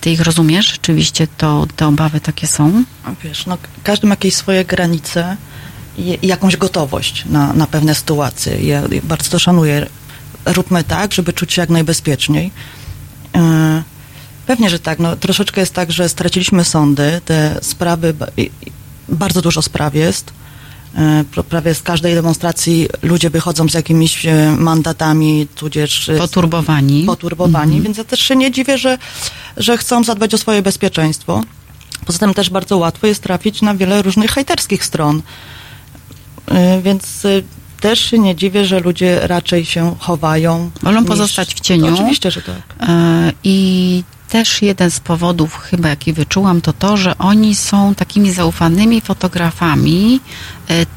Ty 0.00 0.10
ich 0.10 0.20
rozumiesz? 0.20 0.72
Rzeczywiście 0.72 1.26
to, 1.38 1.66
te 1.76 1.86
obawy 1.86 2.20
takie 2.20 2.46
są? 2.46 2.84
Wiesz, 3.24 3.46
no, 3.46 3.58
każdy 3.84 4.06
ma 4.06 4.12
jakieś 4.12 4.34
swoje 4.34 4.64
granice 4.64 5.36
i 5.98 6.26
jakąś 6.26 6.56
gotowość 6.56 7.24
na, 7.26 7.52
na 7.52 7.66
pewne 7.66 7.94
sytuacje. 7.94 8.60
Ja 8.62 8.82
bardzo 9.02 9.30
to 9.30 9.38
szanuję. 9.38 9.86
Róbmy 10.44 10.84
tak, 10.84 11.14
żeby 11.14 11.32
czuć 11.32 11.52
się 11.52 11.62
jak 11.62 11.70
najbezpieczniej. 11.70 12.50
Yy, 13.34 13.40
pewnie, 14.46 14.70
że 14.70 14.78
tak. 14.78 14.98
No, 14.98 15.16
troszeczkę 15.16 15.60
jest 15.60 15.74
tak, 15.74 15.92
że 15.92 16.08
straciliśmy 16.08 16.64
sądy. 16.64 17.20
Te 17.24 17.58
sprawy, 17.62 18.14
bardzo 19.08 19.42
dużo 19.42 19.62
spraw 19.62 19.94
jest. 19.94 20.32
Yy, 21.36 21.42
prawie 21.42 21.74
z 21.74 21.82
każdej 21.82 22.14
demonstracji 22.14 22.88
ludzie 23.02 23.30
wychodzą 23.30 23.68
z 23.68 23.74
jakimiś 23.74 24.24
yy, 24.24 24.52
mandatami, 24.52 25.46
tudzież... 25.54 26.10
Poturbowani. 26.18 27.04
Poturbowani, 27.04 27.72
mhm. 27.72 27.82
więc 27.82 27.98
ja 27.98 28.04
też 28.04 28.20
się 28.20 28.36
nie 28.36 28.50
dziwię, 28.50 28.78
że, 28.78 28.98
że 29.56 29.78
chcą 29.78 30.04
zadbać 30.04 30.34
o 30.34 30.38
swoje 30.38 30.62
bezpieczeństwo. 30.62 31.42
Poza 32.06 32.18
tym 32.18 32.34
też 32.34 32.50
bardzo 32.50 32.76
łatwo 32.76 33.06
jest 33.06 33.22
trafić 33.22 33.62
na 33.62 33.74
wiele 33.74 34.02
różnych 34.02 34.30
hejterskich 34.30 34.84
stron. 34.84 35.22
Więc 36.82 37.26
też 37.80 38.00
się 38.00 38.18
nie 38.18 38.36
dziwię, 38.36 38.64
że 38.64 38.80
ludzie 38.80 39.20
raczej 39.22 39.64
się 39.64 39.96
chowają. 39.98 40.70
Wolą 40.82 41.00
niż... 41.00 41.08
pozostać 41.08 41.54
w 41.54 41.60
cieniu. 41.60 41.94
Oczywiście, 41.94 42.30
że 42.30 42.42
tak. 42.42 42.62
I 43.44 44.02
też 44.28 44.62
jeden 44.62 44.90
z 44.90 45.00
powodów, 45.00 45.56
chyba 45.56 45.88
jaki 45.88 46.12
wyczułam, 46.12 46.60
to 46.60 46.72
to, 46.72 46.96
że 46.96 47.18
oni 47.18 47.54
są 47.54 47.94
takimi 47.94 48.32
zaufanymi 48.32 49.00
fotografami 49.00 50.20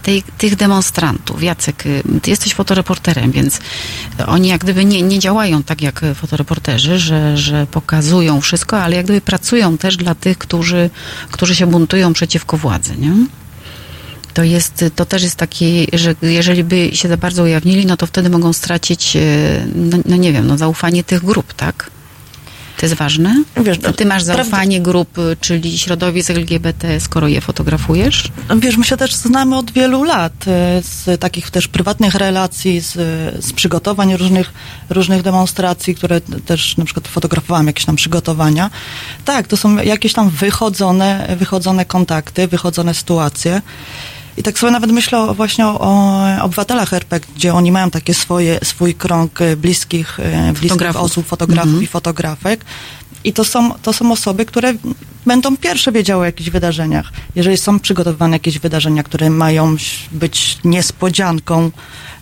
tej, 0.03 0.23
tych 0.37 0.55
demonstrantów. 0.55 1.43
Jacek, 1.43 1.83
ty 2.21 2.29
jesteś 2.29 2.53
fotoreporterem, 2.53 3.31
więc 3.31 3.59
oni 4.27 4.47
jak 4.47 4.61
gdyby 4.61 4.85
nie, 4.85 5.01
nie 5.01 5.19
działają 5.19 5.63
tak 5.63 5.81
jak 5.81 6.01
fotoreporterzy, 6.15 6.99
że, 6.99 7.37
że 7.37 7.67
pokazują 7.67 8.41
wszystko, 8.41 8.81
ale 8.81 8.95
jak 8.95 9.05
gdyby 9.05 9.21
pracują 9.21 9.77
też 9.77 9.97
dla 9.97 10.15
tych, 10.15 10.37
którzy, 10.37 10.89
którzy 11.31 11.55
się 11.55 11.67
buntują 11.67 12.13
przeciwko 12.13 12.57
władzy, 12.57 12.97
nie? 12.97 13.13
to 14.33 14.43
jest, 14.43 14.85
to 14.95 15.05
też 15.05 15.23
jest 15.23 15.35
taki, 15.35 15.87
że 15.93 16.15
jeżeli 16.21 16.63
by 16.63 16.89
się 16.93 17.09
za 17.09 17.17
bardzo 17.17 17.43
ujawnili, 17.43 17.85
no 17.85 17.97
to 17.97 18.05
wtedy 18.07 18.29
mogą 18.29 18.53
stracić, 18.53 19.17
no, 19.75 19.97
no 20.05 20.15
nie 20.15 20.33
wiem, 20.33 20.47
no 20.47 20.57
zaufanie 20.57 21.03
tych 21.03 21.25
grup, 21.25 21.53
tak? 21.53 21.91
To 22.81 22.85
jest 22.85 22.95
ważne? 22.95 23.43
Wiesz, 23.63 23.77
Ty 23.95 24.05
masz 24.05 24.23
zaufanie 24.23 24.81
grup, 24.81 25.17
czyli 25.39 25.77
środowisk 25.77 26.29
LGBT, 26.29 26.99
skoro 26.99 27.27
je 27.27 27.41
fotografujesz? 27.41 28.31
Wiesz, 28.57 28.77
my 28.77 28.85
się 28.85 28.97
też 28.97 29.15
znamy 29.15 29.57
od 29.57 29.71
wielu 29.71 30.03
lat, 30.03 30.33
z 30.81 31.21
takich 31.21 31.51
też 31.51 31.67
prywatnych 31.67 32.15
relacji, 32.15 32.79
z, 32.79 32.93
z 33.45 33.53
przygotowań 33.53 34.17
różnych, 34.17 34.53
różnych 34.89 35.21
demonstracji, 35.21 35.95
które 35.95 36.21
też 36.21 36.77
na 36.77 36.85
przykład 36.85 37.07
fotografowałam, 37.07 37.67
jakieś 37.67 37.85
tam 37.85 37.95
przygotowania. 37.95 38.69
Tak, 39.25 39.47
to 39.47 39.57
są 39.57 39.77
jakieś 39.77 40.13
tam 40.13 40.29
wychodzone, 40.29 41.35
wychodzone 41.39 41.85
kontakty, 41.85 42.47
wychodzone 42.47 42.93
sytuacje. 42.93 43.61
I 44.37 44.43
tak 44.43 44.59
sobie 44.59 44.71
nawet 44.71 44.91
myślę 44.91 45.19
o, 45.19 45.33
właśnie 45.33 45.67
o, 45.67 45.79
o 45.79 46.27
obywatelach 46.41 46.93
RP, 46.93 47.19
gdzie 47.35 47.53
oni 47.53 47.71
mają 47.71 47.91
takie 47.91 48.13
swoje, 48.13 48.59
swój 48.63 48.95
krąg 48.95 49.41
e, 49.41 49.55
bliskich, 49.55 50.19
e, 50.19 50.53
bliskich 50.53 50.95
osób, 50.95 51.27
fotografów 51.27 51.73
-hmm. 51.73 51.83
i 51.83 51.87
fotografek. 51.87 52.65
I 53.23 53.33
to 53.33 53.45
są, 53.45 53.73
to 53.81 53.93
są 53.93 54.11
osoby, 54.11 54.45
które 54.45 54.73
będą 55.25 55.57
pierwsze 55.57 55.91
wiedziały 55.91 56.21
o 56.21 56.25
jakichś 56.25 56.49
wydarzeniach. 56.49 57.11
Jeżeli 57.35 57.57
są 57.57 57.79
przygotowywane 57.79 58.35
jakieś 58.35 58.59
wydarzenia, 58.59 59.03
które 59.03 59.29
mają 59.29 59.75
być 60.11 60.57
niespodzianką, 60.63 61.71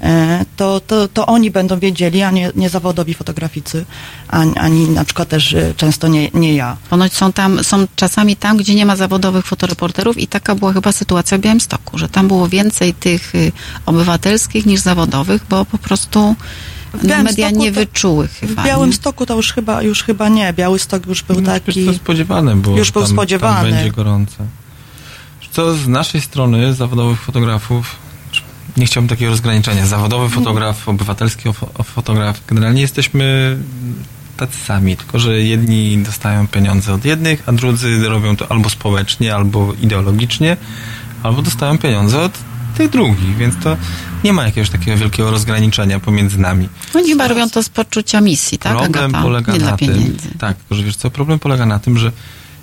e, 0.02 0.46
to, 0.58 0.80
to, 0.80 1.08
to 1.08 1.26
oni 1.26 1.52
będą 1.52 1.80
wiedzieli, 1.80 2.22
a 2.22 2.32
nie, 2.32 2.52
nie 2.56 2.70
zawodowi 2.70 3.14
fotograficy, 3.14 3.86
ani, 4.28 4.58
ani 4.58 4.90
na 4.90 5.06
przykład 5.06 5.30
też 5.30 5.54
e, 5.54 5.74
często 5.78 6.08
nie, 6.08 6.30
nie 6.34 6.56
ja. 6.56 6.78
Ponoć 6.90 7.14
są 7.14 7.34
tam, 7.34 7.64
są 7.64 7.88
czasami 7.96 8.36
tam, 8.36 8.58
gdzie 8.58 8.76
nie 8.76 8.86
ma 8.86 8.96
zawodowych 8.96 9.46
fotoreporterów 9.46 10.18
i 10.18 10.28
taka 10.28 10.56
była 10.56 10.74
chyba 10.74 10.92
sytuacja 10.92 11.38
w 11.38 11.42
Białymstoku, 11.42 11.98
że 11.98 12.10
tam 12.10 12.28
było 12.28 12.48
więcej 12.48 12.94
tych 12.94 13.36
y, 13.36 13.52
obywatelskich 13.86 14.66
niż 14.66 14.82
zawodowych, 14.82 15.42
bo 15.50 15.66
po 15.66 15.78
prostu 15.78 16.36
no, 17.04 17.24
media 17.24 17.50
nie 17.50 17.72
wyczuły 17.72 18.28
chyba. 18.28 18.62
W 18.62 18.66
Białymstoku 18.66 19.26
to 19.26 19.36
już 19.36 19.54
chyba, 19.54 19.82
już 19.82 20.04
chyba 20.04 20.30
nie. 20.30 20.54
Białystok 20.54 21.06
już 21.06 21.24
był 21.24 21.42
no, 21.42 21.52
taki... 21.52 21.86
To 21.86 21.94
spodziewane, 21.94 22.56
bo 22.56 22.78
już 22.78 22.92
był 22.92 23.02
tam, 23.02 23.12
spodziewany. 23.12 23.70
Tam 23.70 23.80
będzie 23.80 23.92
gorące. 23.92 24.46
Co 25.52 25.76
z 25.76 25.88
naszej 25.88 26.22
strony, 26.22 26.74
zawodowych 26.74 27.22
fotografów, 27.22 27.96
nie 28.78 28.86
chciałbym 28.86 29.10
takiego 29.10 29.32
rozgraniczenia. 29.32 29.86
Zawodowy 29.86 30.30
fotograf, 30.30 30.90
obywatelski 30.90 31.50
fotograf. 31.84 32.42
Generalnie 32.48 32.82
jesteśmy 32.82 33.58
tacy 34.38 34.58
sami, 34.66 34.98
tylko 34.98 35.20
że 35.20 35.42
jedni 35.42 35.98
dostają 35.98 36.48
pieniądze 36.48 36.94
od 36.94 37.06
jednych, 37.06 37.44
a 37.46 37.52
drudzy 37.52 38.10
robią 38.10 38.36
to 38.36 38.52
albo 38.52 38.70
społecznie, 38.70 39.36
albo 39.36 39.74
ideologicznie, 39.82 40.58
albo 41.24 41.42
dostają 41.42 41.78
pieniądze 41.78 42.22
od 42.22 42.32
tych 42.80 42.90
drugich, 42.90 43.38
więc 43.38 43.56
to 43.64 43.78
nie 44.24 44.34
ma 44.34 44.46
jakiegoś 44.46 44.70
takiego 44.70 44.98
wielkiego 44.98 45.32
rozgraniczenia 45.32 46.00
pomiędzy 46.00 46.40
nami. 46.40 46.70
Oni 46.96 47.10
chyba 47.10 47.28
robią 47.28 47.50
to 47.50 47.64
z 47.64 47.70
poczucia 47.70 48.22
misji, 48.22 48.58
tak? 48.58 48.78
Problem 48.78 49.06
Agata? 49.06 49.24
polega 49.24 49.54
nie 49.54 49.60
na 49.60 49.78
tym, 49.78 50.18
tak, 50.40 50.58
że 50.72 50.84
wiesz 50.84 50.96
co, 50.96 51.12
problem 51.12 51.40
polega 51.40 51.66
na 51.66 51.80
tym, 51.80 51.98
że 51.98 52.12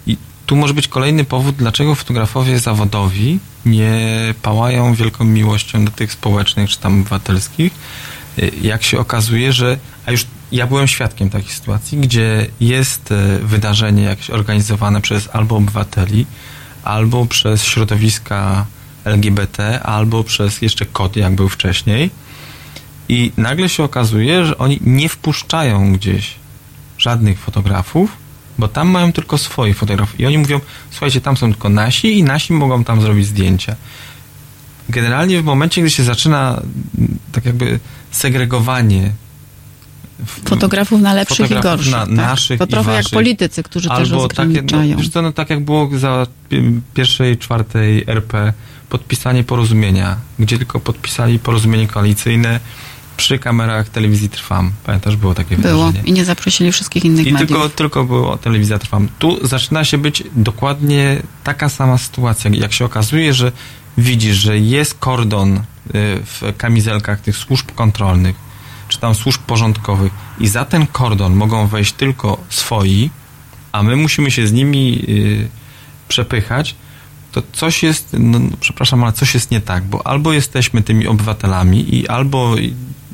i 0.07 0.17
tu 0.47 0.57
może 0.57 0.75
być 0.75 0.89
kolejny 0.89 1.25
powód, 1.25 1.57
dlaczego 1.57 1.95
fotografowie 1.95 2.59
zawodowi 2.59 3.39
nie 3.67 4.35
pałają 4.43 4.95
wielką 4.95 5.25
miłością 5.25 5.85
do 5.85 5.91
tych 5.91 6.13
społecznych 6.13 6.71
czy 6.71 6.79
tam 6.79 7.01
obywatelskich, 7.01 7.73
jak 8.63 8.83
się 8.83 8.99
okazuje, 8.99 9.53
że, 9.53 9.79
a 10.07 10.11
już 10.11 10.27
ja 10.53 10.67
byłem 10.67 10.89
świadkiem 10.89 11.31
takiej 11.31 11.51
sytuacji, 11.51 11.99
gdzie 11.99 12.47
jest 12.61 13.13
e, 13.13 13.39
wydarzenie 13.39 14.03
jakieś 14.03 14.31
organizowane 14.31 15.01
przez 15.01 15.29
albo 15.33 15.57
obywateli, 15.57 16.27
albo 16.85 17.27
przez 17.27 17.65
środowiska 17.65 18.67
LGBT, 19.07 19.83
albo 19.83 20.25
przez 20.25 20.63
jeszcze 20.63 20.87
kod, 20.87 21.17
jak 21.17 21.35
był 21.35 21.49
wcześniej. 21.49 22.11
I 23.09 23.33
nagle 23.37 23.69
się 23.69 23.83
okazuje, 23.83 24.47
że 24.47 24.59
oni 24.59 24.79
nie 24.83 25.09
wpuszczają 25.09 25.93
gdzieś 25.93 26.35
żadnych 26.99 27.39
fotografów, 27.39 28.17
bo 28.59 28.69
tam 28.69 28.89
mają 28.89 29.13
tylko 29.13 29.39
swoich 29.39 29.77
fotografów. 29.77 30.21
I 30.21 30.27
oni 30.27 30.39
mówią, 30.39 30.61
słuchajcie, 30.91 31.21
tam 31.21 31.37
są 31.37 31.53
tylko 31.53 31.69
nasi 31.69 32.19
i 32.19 32.23
nasi 32.23 32.53
mogą 32.53 32.85
tam 32.85 33.01
zrobić 33.01 33.27
zdjęcia. 33.27 33.77
Generalnie 34.89 35.43
w 35.43 35.45
momencie, 35.45 35.81
gdy 35.81 35.91
się 35.91 36.03
zaczyna 36.03 36.63
tak 37.33 37.45
jakby 37.45 37.81
segregowanie 38.11 39.13
Fotografów 40.27 41.01
na 41.01 41.13
lepszych 41.15 41.39
i 41.39 41.43
fotografów 41.49 41.77
gorszych. 41.79 41.93
na 41.93 42.01
tak? 42.07 42.09
naszych 42.31 42.59
to 42.59 42.65
i 42.65 42.69
trochę 42.69 42.93
jak 42.95 43.09
politycy, 43.09 43.63
którzy 43.63 43.89
też 43.89 43.99
Albo 43.99 44.29
takie, 44.29 44.43
rozgraniczają. 44.43 44.91
no, 44.91 44.97
wiesz 44.97 45.09
co, 45.09 45.23
no 45.23 45.33
tak 45.33 45.51
jak 45.51 45.65
było 45.65 45.91
za 45.99 46.27
pi- 46.49 46.81
pierwszej, 46.95 47.39
czwartej 47.39 48.05
RP, 48.07 48.53
podpisanie 48.89 49.45
porozumienia, 49.45 50.17
gdzie 50.39 50.59
tylko 50.59 50.81
podpisali 50.81 51.39
porozumienie 51.39 51.89
koalicyjne 51.89 52.61
przy 53.17 53.39
kamerach 53.39 53.89
telewizji 53.89 54.29
Trwam. 54.29 54.73
Pamiętasz, 54.85 55.17
było 55.17 55.35
takie 55.35 55.57
Było 55.57 55.87
wydarzenie. 55.87 56.09
i 56.09 56.13
nie 56.13 56.25
zaprosili 56.25 56.73
wszystkich 56.73 57.05
innych 57.05 57.27
I 57.27 57.33
mediów. 57.33 57.49
tylko, 57.49 57.69
tylko 57.69 58.05
było 58.05 58.37
telewizja 58.37 58.79
Trwam. 58.79 59.09
Tu 59.19 59.47
zaczyna 59.47 59.85
się 59.85 59.99
być 59.99 60.23
dokładnie 60.37 61.23
taka 61.45 61.69
sama 61.69 61.99
sytuacja. 61.99 62.51
Jak 62.55 62.73
się 62.73 62.85
okazuje, 62.85 63.35
że 63.35 63.53
widzisz, 63.99 64.37
że 64.37 64.59
jest 64.59 64.95
kordon 64.95 65.57
y, 65.57 65.61
w 66.25 66.43
kamizelkach 66.59 67.21
tych 67.21 67.37
służb 67.37 67.67
kontrolnych, 67.75 68.46
czy 68.97 69.01
tam 69.01 69.15
służb 69.15 69.41
porządkowych 69.41 70.13
i 70.41 70.49
za 70.49 70.65
ten 70.65 70.87
kordon 70.87 71.35
mogą 71.35 71.67
wejść 71.67 71.93
tylko 71.93 72.39
swoi, 72.49 73.11
a 73.73 73.83
my 73.83 73.97
musimy 73.97 74.31
się 74.31 74.47
z 74.47 74.53
nimi 74.53 75.05
y, 75.09 75.49
przepychać, 76.09 76.75
to 77.33 77.43
coś 77.53 77.83
jest, 77.83 78.17
no, 78.19 78.41
przepraszam, 78.61 79.05
ale 79.05 79.13
coś 79.13 79.35
jest 79.35 79.51
nie 79.51 79.61
tak, 79.61 79.85
bo 79.85 80.07
albo 80.07 80.33
jesteśmy 80.33 80.83
tymi 80.83 81.07
obywatelami 81.07 81.95
i 81.95 82.09
albo 82.09 82.55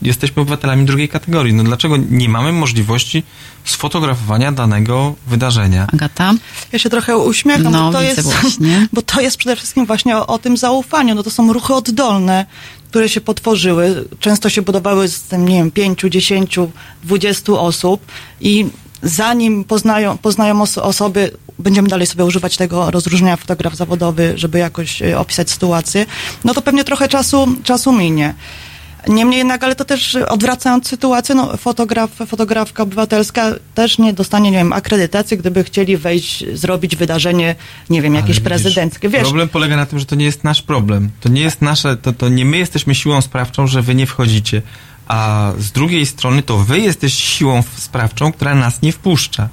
jesteśmy 0.02 0.42
obywatelami 0.42 0.84
drugiej 0.86 1.08
kategorii. 1.08 1.54
No 1.54 1.64
dlaczego 1.64 1.96
nie 1.96 2.28
mamy 2.28 2.52
możliwości 2.52 3.22
sfotografowania 3.64 4.52
danego 4.52 5.14
wydarzenia? 5.26 5.86
Agata? 5.92 6.34
Ja 6.72 6.78
się 6.78 6.90
trochę 6.90 7.16
uśmiecham, 7.18 7.72
No, 7.72 7.86
bo, 7.86 7.92
to 7.92 8.02
jest, 8.02 8.20
właśnie. 8.22 8.86
bo 8.92 9.02
to 9.02 9.20
jest 9.20 9.36
przede 9.36 9.56
wszystkim 9.56 9.86
właśnie 9.86 10.16
o, 10.16 10.26
o 10.26 10.38
tym 10.38 10.56
zaufaniu. 10.56 11.14
No 11.14 11.22
to 11.22 11.30
są 11.30 11.52
ruchy 11.52 11.74
oddolne, 11.74 12.46
które 12.90 13.08
się 13.08 13.20
potworzyły. 13.20 14.04
Często 14.20 14.50
się 14.50 14.62
budowały 14.62 15.08
z 15.08 15.22
tym, 15.22 15.48
nie 15.48 15.54
wiem, 15.56 15.70
5, 15.70 16.00
10, 16.08 16.58
20 17.04 17.52
osób 17.52 18.06
i 18.40 18.66
zanim 19.02 19.64
poznają, 19.64 20.18
poznają 20.18 20.58
oso- 20.58 20.80
osoby, 20.82 21.30
będziemy 21.58 21.88
dalej 21.88 22.06
sobie 22.06 22.24
używać 22.24 22.56
tego 22.56 22.90
rozróżnienia 22.90 23.36
fotograf 23.36 23.74
zawodowy, 23.76 24.32
żeby 24.36 24.58
jakoś 24.58 25.02
e, 25.02 25.18
opisać 25.18 25.50
sytuację, 25.50 26.06
no 26.44 26.54
to 26.54 26.62
pewnie 26.62 26.84
trochę 26.84 27.08
czasu, 27.08 27.48
czasu 27.64 27.92
minie. 27.92 28.34
Niemniej 29.08 29.38
jednak, 29.38 29.64
ale 29.64 29.74
to 29.74 29.84
też 29.84 30.14
odwracając 30.14 30.88
sytuację, 30.88 31.34
no 31.34 31.56
fotograf, 31.56 32.10
fotografka 32.26 32.82
obywatelska 32.82 33.50
też 33.74 33.98
nie 33.98 34.12
dostanie, 34.12 34.50
nie 34.50 34.56
wiem, 34.58 34.72
akredytacji, 34.72 35.38
gdyby 35.38 35.64
chcieli 35.64 35.96
wejść, 35.96 36.44
zrobić 36.54 36.96
wydarzenie, 36.96 37.54
nie 37.90 38.02
wiem, 38.02 38.14
jakieś 38.14 38.28
widzisz, 38.28 38.44
prezydenckie. 38.44 39.08
Wiesz, 39.08 39.22
Problem 39.22 39.48
polega 39.48 39.76
na 39.76 39.86
tym, 39.86 39.98
że 39.98 40.04
to 40.04 40.14
nie 40.14 40.24
jest 40.24 40.44
nasz 40.44 40.62
problem. 40.62 41.10
To 41.20 41.28
nie 41.28 41.40
jest 41.40 41.62
nasze, 41.62 41.96
to, 41.96 42.12
to 42.12 42.28
nie 42.28 42.44
my 42.44 42.56
jesteśmy 42.58 42.94
siłą 42.94 43.20
sprawczą, 43.20 43.66
że 43.66 43.82
wy 43.82 43.94
nie 43.94 44.06
wchodzicie. 44.06 44.62
A 45.08 45.52
z 45.58 45.72
drugiej 45.72 46.06
strony 46.06 46.42
to 46.42 46.58
wy 46.58 46.80
jesteście 46.80 47.22
siłą 47.22 47.62
sprawczą, 47.76 48.32
która 48.32 48.54
nas 48.54 48.82
nie 48.82 48.92
wpuszcza. 48.92 49.48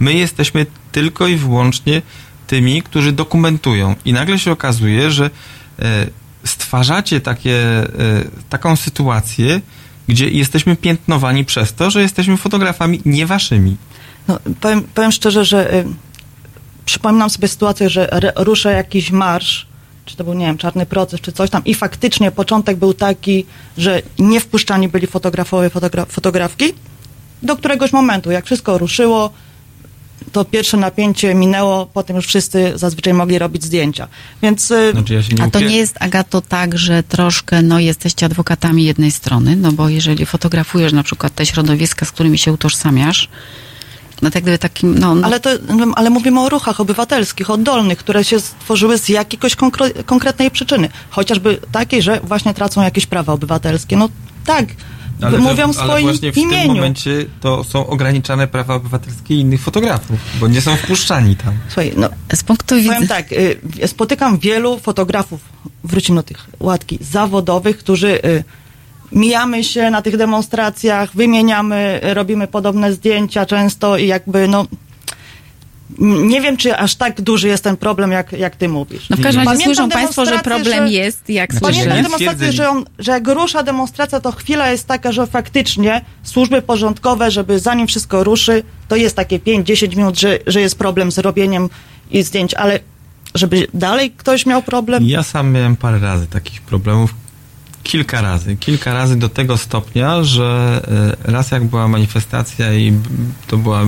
My 0.00 0.14
jesteśmy 0.14 0.66
tylko 0.92 1.26
i 1.26 1.36
wyłącznie 1.36 2.02
tymi, 2.46 2.82
którzy 2.82 3.12
dokumentują. 3.12 3.94
I 4.04 4.12
nagle 4.12 4.38
się 4.38 4.52
okazuje, 4.52 5.10
że 5.10 5.30
e, 5.78 6.06
stwarzacie 6.44 7.20
takie, 7.20 7.56
e, 7.58 7.86
taką 8.48 8.76
sytuację, 8.76 9.60
gdzie 10.08 10.28
jesteśmy 10.28 10.76
piętnowani 10.76 11.44
przez 11.44 11.74
to, 11.74 11.90
że 11.90 12.02
jesteśmy 12.02 12.36
fotografami 12.36 13.00
nie 13.04 13.26
waszymi. 13.26 13.76
No, 14.28 14.38
powiem, 14.60 14.82
powiem 14.94 15.12
szczerze, 15.12 15.44
że 15.44 15.74
y, 15.74 15.84
przypominam 16.84 17.30
sobie 17.30 17.48
sytuację, 17.48 17.90
że 17.90 18.12
re, 18.12 18.32
rusza 18.36 18.70
jakiś 18.70 19.10
marsz, 19.10 19.66
czy 20.04 20.16
to 20.16 20.24
był, 20.24 20.34
nie 20.34 20.46
wiem, 20.46 20.58
czarny 20.58 20.86
proces, 20.86 21.20
czy 21.20 21.32
coś 21.32 21.50
tam 21.50 21.64
i 21.64 21.74
faktycznie 21.74 22.30
początek 22.30 22.76
był 22.76 22.94
taki, 22.94 23.46
że 23.78 24.02
nie 24.18 24.40
wpuszczani 24.40 24.88
byli 24.88 25.06
fotografowie, 25.06 25.70
fotogra, 25.70 26.04
fotografki, 26.04 26.64
do 27.42 27.56
któregoś 27.56 27.92
momentu, 27.92 28.30
jak 28.30 28.46
wszystko 28.46 28.78
ruszyło, 28.78 29.30
to 30.32 30.44
pierwsze 30.44 30.76
napięcie 30.76 31.34
minęło, 31.34 31.86
potem 31.86 32.16
już 32.16 32.26
wszyscy 32.26 32.72
zazwyczaj 32.74 33.14
mogli 33.14 33.38
robić 33.38 33.64
zdjęcia. 33.64 34.08
Więc 34.42 34.70
y, 34.70 34.92
Znaczy 34.92 35.14
ja 35.14 35.22
się 35.22 35.34
nie 35.34 35.42
A 35.42 35.50
to 35.50 35.60
nie 35.60 35.76
jest, 35.76 35.96
Agato, 36.00 36.40
tak, 36.40 36.78
że 36.78 37.02
troszkę, 37.02 37.62
no, 37.62 37.78
jesteście 37.78 38.26
adwokatami 38.26 38.84
jednej 38.84 39.10
strony, 39.10 39.56
no 39.56 39.72
bo 39.72 39.88
jeżeli 39.88 40.26
fotografujesz 40.26 40.92
na 40.92 41.02
przykład 41.02 41.34
te 41.34 41.46
środowiska, 41.46 42.06
z 42.06 42.10
którymi 42.12 42.38
się 42.38 42.52
utożsamiasz, 42.52 43.28
no 44.22 44.30
tak 44.30 44.42
gdyby 44.42 44.58
takim, 44.58 44.98
no, 44.98 45.14
no 45.14 45.26
Ale, 45.26 45.40
to, 45.40 45.50
ale 45.94 46.10
mówimy 46.10 46.40
o 46.40 46.48
ruchach 46.48 46.80
obywatelskich, 46.80 47.50
oddolnych, 47.50 47.98
które 47.98 48.24
się 48.24 48.40
stworzyły 48.40 48.98
z 48.98 49.08
jakiegoś 49.08 49.56
konkre- 49.56 50.04
konkretnej 50.04 50.50
przyczyny. 50.50 50.88
Chociażby 51.10 51.58
takiej, 51.72 52.02
że 52.02 52.20
właśnie 52.20 52.54
tracą 52.54 52.82
jakieś 52.82 53.06
prawa 53.06 53.32
obywatelskie. 53.32 53.96
No 53.96 54.08
tak, 54.46 54.64
Ale, 55.22 55.38
mówią 55.38 55.72
w 55.72 55.78
ale 55.78 55.88
swoim 55.88 56.06
właśnie 56.06 56.32
w 56.32 56.36
imieniu. 56.36 56.62
tym 56.62 56.74
momencie 56.74 57.24
to 57.40 57.64
są 57.64 57.86
ograniczane 57.86 58.48
prawa 58.48 58.74
obywatelskie 58.74 59.34
innych 59.34 59.60
fotografów, 59.60 60.18
bo 60.40 60.48
nie 60.48 60.60
są 60.60 60.76
wpuszczani 60.76 61.36
tam. 61.36 61.54
Słuchaj, 61.68 61.92
no, 61.96 62.08
z 62.34 62.44
punktu 62.44 62.74
powiem 62.74 62.84
widzenia... 62.84 63.06
tak, 63.06 63.32
y, 63.32 63.88
spotykam 63.88 64.38
wielu 64.38 64.78
fotografów, 64.78 65.40
wrócimy 65.84 66.16
do 66.16 66.22
tych 66.22 66.46
łatki, 66.60 66.98
zawodowych, 67.00 67.78
którzy 67.78 68.24
y, 68.24 68.44
mijamy 69.12 69.64
się 69.64 69.90
na 69.90 70.02
tych 70.02 70.16
demonstracjach, 70.16 71.14
wymieniamy, 71.14 72.00
robimy 72.02 72.46
podobne 72.46 72.92
zdjęcia 72.92 73.46
często 73.46 73.96
i 73.96 74.06
jakby 74.06 74.48
no 74.48 74.66
nie 75.98 76.40
wiem, 76.40 76.56
czy 76.56 76.76
aż 76.76 76.94
tak 76.94 77.20
duży 77.20 77.48
jest 77.48 77.64
ten 77.64 77.76
problem, 77.76 78.12
jak, 78.12 78.32
jak 78.32 78.56
ty 78.56 78.68
mówisz. 78.68 79.10
No 79.10 79.16
w 79.16 79.20
każdym 79.20 79.44
razie 79.48 79.50
Pamiętam 79.64 79.74
słyszą 79.74 79.90
Państwo, 79.90 80.24
że 80.26 80.38
problem 80.38 80.86
że- 80.86 80.92
jest, 80.92 81.28
jak 81.30 81.50
Pamiętam 81.50 81.72
słyszymy. 81.74 81.96
nie 81.96 82.02
demonstrację, 82.02 82.52
że, 82.52 82.68
on, 82.70 82.84
że 82.98 83.12
jak 83.12 83.28
rusza 83.28 83.62
demonstracja, 83.62 84.20
to 84.20 84.32
chwila 84.32 84.70
jest 84.70 84.86
taka, 84.86 85.12
że 85.12 85.26
faktycznie 85.26 86.00
służby 86.22 86.62
porządkowe, 86.62 87.30
żeby 87.30 87.58
zanim 87.58 87.86
wszystko 87.86 88.24
ruszy, 88.24 88.62
to 88.88 88.96
jest 88.96 89.16
takie 89.16 89.38
5-10 89.38 89.96
minut, 89.96 90.18
że, 90.20 90.38
że 90.46 90.60
jest 90.60 90.78
problem 90.78 91.12
z 91.12 91.18
robieniem 91.18 91.68
i 92.10 92.22
zdjęć, 92.22 92.54
ale 92.54 92.80
żeby 93.34 93.66
dalej 93.74 94.10
ktoś 94.10 94.46
miał 94.46 94.62
problem, 94.62 95.04
Ja 95.06 95.22
sam 95.22 95.52
miałem 95.52 95.76
parę 95.76 95.98
razy 95.98 96.26
takich 96.26 96.60
problemów. 96.62 97.14
Kilka 97.82 98.20
razy. 98.20 98.56
Kilka 98.56 98.94
razy 98.94 99.16
do 99.16 99.28
tego 99.28 99.56
stopnia, 99.56 100.22
że 100.22 100.80
e, 101.26 101.32
raz 101.32 101.50
jak 101.50 101.64
była 101.64 101.88
manifestacja 101.88 102.74
i 102.74 102.92
to 103.46 103.56
była 103.56 103.82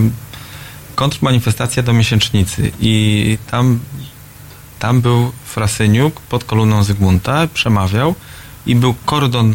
kontrmanifestacja 0.94 1.82
do 1.82 1.92
miesięcznicy 1.92 2.72
i 2.80 3.38
tam, 3.50 3.80
tam 4.78 5.00
był 5.00 5.32
Frasyniuk 5.44 6.20
pod 6.20 6.44
kolumną 6.44 6.82
Zygmunta, 6.82 7.46
przemawiał 7.46 8.14
i 8.66 8.74
był 8.76 8.94
kordon 9.04 9.50
e, 9.50 9.54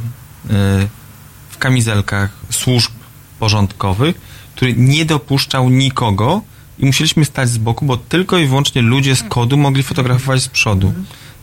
w 1.49 1.57
kamizelkach 1.57 2.29
służb 2.49 2.91
porządkowych, 3.39 4.21
który 4.55 4.73
nie 4.73 5.05
dopuszczał 5.05 5.69
nikogo 5.69 6.41
i 6.79 6.85
musieliśmy 6.85 7.25
stać 7.25 7.49
z 7.49 7.57
boku, 7.57 7.85
bo 7.85 7.97
tylko 7.97 8.37
i 8.37 8.47
wyłącznie 8.47 8.81
ludzie 8.81 9.15
z 9.15 9.23
kodu 9.23 9.57
mogli 9.57 9.83
fotografować 9.83 10.41
z 10.41 10.47
przodu. 10.47 10.93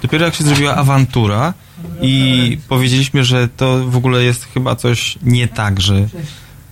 Dopiero 0.02 0.24
jak 0.24 0.35
się 0.35 0.44
zrobiła 0.44 0.77
awantura 0.77 1.55
i 2.02 2.59
powiedzieliśmy, 2.68 3.24
że 3.24 3.48
to 3.48 3.90
w 3.90 3.97
ogóle 3.97 4.24
jest 4.24 4.44
chyba 4.55 4.77
coś 4.77 5.18
nie 5.23 5.48
tak, 5.48 5.81
że 5.81 6.09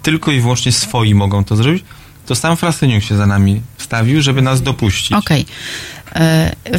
tylko 0.03 0.33
i 0.33 0.41
wyłącznie 0.41 0.73
swoi 0.73 1.15
mogą 1.15 1.45
to 1.45 1.57
zrobić, 1.57 1.85
to 2.27 2.35
sam 2.35 2.57
Frasyniuk 2.57 3.05
się 3.05 3.17
za 3.17 3.27
nami 3.27 3.63
wstawił, 3.77 4.23
żeby 4.23 4.43
nas 4.43 4.63
dopuścić. 4.63 5.13
Okej. 5.13 5.41
E, 5.41 6.04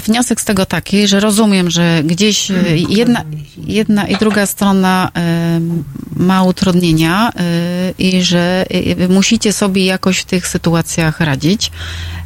Wniosek 0.06 0.42
z 0.42 0.46
tego 0.46 0.66
taki, 0.66 1.08
że 1.08 1.20
rozumiem, 1.20 1.70
że 1.70 2.02
gdzieś 2.04 2.52
e, 2.52 2.56
jedna, 2.90 3.24
jedna 3.58 4.08
i 4.08 4.18
druga 4.18 4.46
strona 4.46 5.12
e, 5.16 5.60
ma 6.16 6.44
utrudnienia 6.44 7.30
e, 7.30 7.94
i 7.98 8.24
że 8.24 8.66
e, 9.00 9.08
musicie 9.08 9.54
sobie 9.54 9.86
jakoś 9.86 10.20
w 10.20 10.26
tych 10.26 10.48
sytuacjach 10.48 11.20
radzić. 11.20 11.72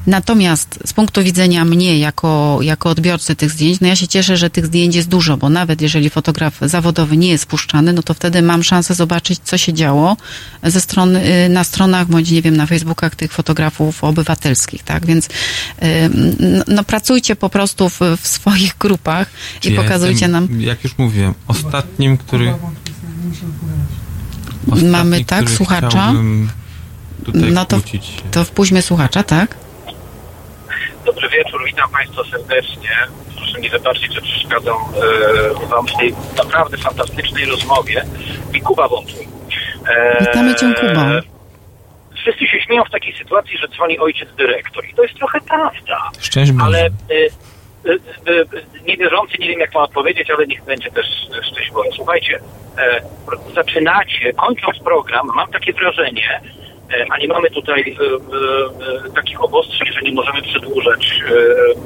Natomiast 0.07 0.79
z 0.85 0.93
punktu 0.93 1.23
widzenia 1.23 1.65
mnie, 1.65 1.99
jako, 1.99 2.59
jako 2.61 2.89
odbiorcy 2.89 3.35
tych 3.35 3.51
zdjęć, 3.51 3.79
no 3.79 3.87
ja 3.87 3.95
się 3.95 4.07
cieszę, 4.07 4.37
że 4.37 4.49
tych 4.49 4.65
zdjęć 4.65 4.95
jest 4.95 5.09
dużo, 5.09 5.37
bo 5.37 5.49
nawet 5.49 5.81
jeżeli 5.81 6.09
fotograf 6.09 6.57
zawodowy 6.61 7.17
nie 7.17 7.29
jest 7.29 7.45
puszczany, 7.45 7.93
no 7.93 8.03
to 8.03 8.13
wtedy 8.13 8.41
mam 8.41 8.63
szansę 8.63 8.93
zobaczyć, 8.95 9.39
co 9.43 9.57
się 9.57 9.73
działo 9.73 10.17
ze 10.63 10.81
strony, 10.81 11.45
y, 11.45 11.49
na 11.49 11.63
stronach, 11.63 12.07
bądź 12.07 12.31
nie 12.31 12.41
wiem, 12.41 12.57
na 12.57 12.65
Facebookach 12.65 13.15
tych 13.15 13.33
fotografów 13.33 14.03
obywatelskich, 14.03 14.83
tak? 14.83 15.05
Więc 15.05 15.29
no, 16.39 16.63
no 16.67 16.83
pracujcie 16.99 17.35
po 17.35 17.49
prostu 17.49 17.89
w, 17.89 17.99
w 18.21 18.27
swoich 18.27 18.77
grupach 18.77 19.29
Czy 19.59 19.69
i 19.69 19.73
ja 19.73 19.81
pokazujcie 19.81 20.25
jestem, 20.25 20.31
nam. 20.31 20.61
Jak 20.61 20.83
już 20.83 20.97
mówiłem, 20.97 21.33
ostatnim, 21.47 22.17
który... 22.17 22.53
Mamy, 24.91 25.25
tak, 25.25 25.39
który 25.39 25.55
słuchacza? 25.55 26.13
No 27.33 27.65
to, 27.65 27.77
to 28.31 28.43
wpuśćmy 28.43 28.81
słuchacza, 28.81 29.23
tak? 29.23 29.55
Dobry 31.05 31.29
wieczór, 31.29 31.61
witam 31.65 31.89
Państwa 31.89 32.21
serdecznie. 32.31 32.89
Proszę 33.35 33.59
mi 33.59 33.69
wybaczyć, 33.69 34.13
że 34.13 34.21
przeszkadzam 34.21 34.75
e, 35.65 35.67
Wam 35.67 35.87
w 35.87 35.97
tej 35.99 36.15
naprawdę 36.37 36.77
fantastycznej 36.77 37.45
rozmowie. 37.45 38.05
I 38.53 38.61
Kuba 38.61 38.87
Wątły. 38.87 39.19
E, 39.87 40.25
Witamy 40.25 40.55
Cię, 40.55 40.73
Kubo. 40.73 41.38
Wszyscy 42.21 42.47
się 42.47 42.59
śmieją 42.61 42.83
w 42.83 42.91
takiej 42.91 43.17
sytuacji, 43.17 43.57
że 43.57 43.67
dzwoni 43.67 43.99
ojciec 43.99 44.35
dyrektor. 44.35 44.85
I 44.85 44.93
to 44.93 45.03
jest 45.03 45.15
trochę 45.15 45.41
prawda. 45.41 46.09
Szczęść. 46.19 46.51
Ale 46.61 46.79
e, 46.79 46.89
e, 47.85 47.93
e, 47.93 48.81
niewierzący, 48.87 49.37
nie 49.39 49.47
wiem 49.47 49.59
jak 49.59 49.73
mam 49.73 49.83
odpowiedzieć, 49.83 50.31
ale 50.31 50.47
niech 50.47 50.63
będzie 50.65 50.91
też 50.91 51.05
szczęść 51.51 51.71
Boże. 51.71 51.89
Słuchajcie, 51.95 52.39
e, 52.77 53.01
zaczynacie, 53.55 54.33
kończąc 54.33 54.79
program, 54.79 55.27
mam 55.35 55.51
takie 55.51 55.73
wrażenie, 55.73 56.41
e, 56.93 57.05
a 57.09 57.17
nie 57.17 57.27
mamy 57.27 57.49
tutaj 57.49 57.81
e, 57.81 59.07
e, 59.07 59.11
takich 59.15 59.43
obostrzeń, 59.43 59.93
że 59.93 60.01
nie 60.01 60.11
możemy 60.11 60.41
przedłużać 60.41 61.23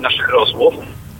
naszych 0.01 0.29
rozmów, 0.29 0.73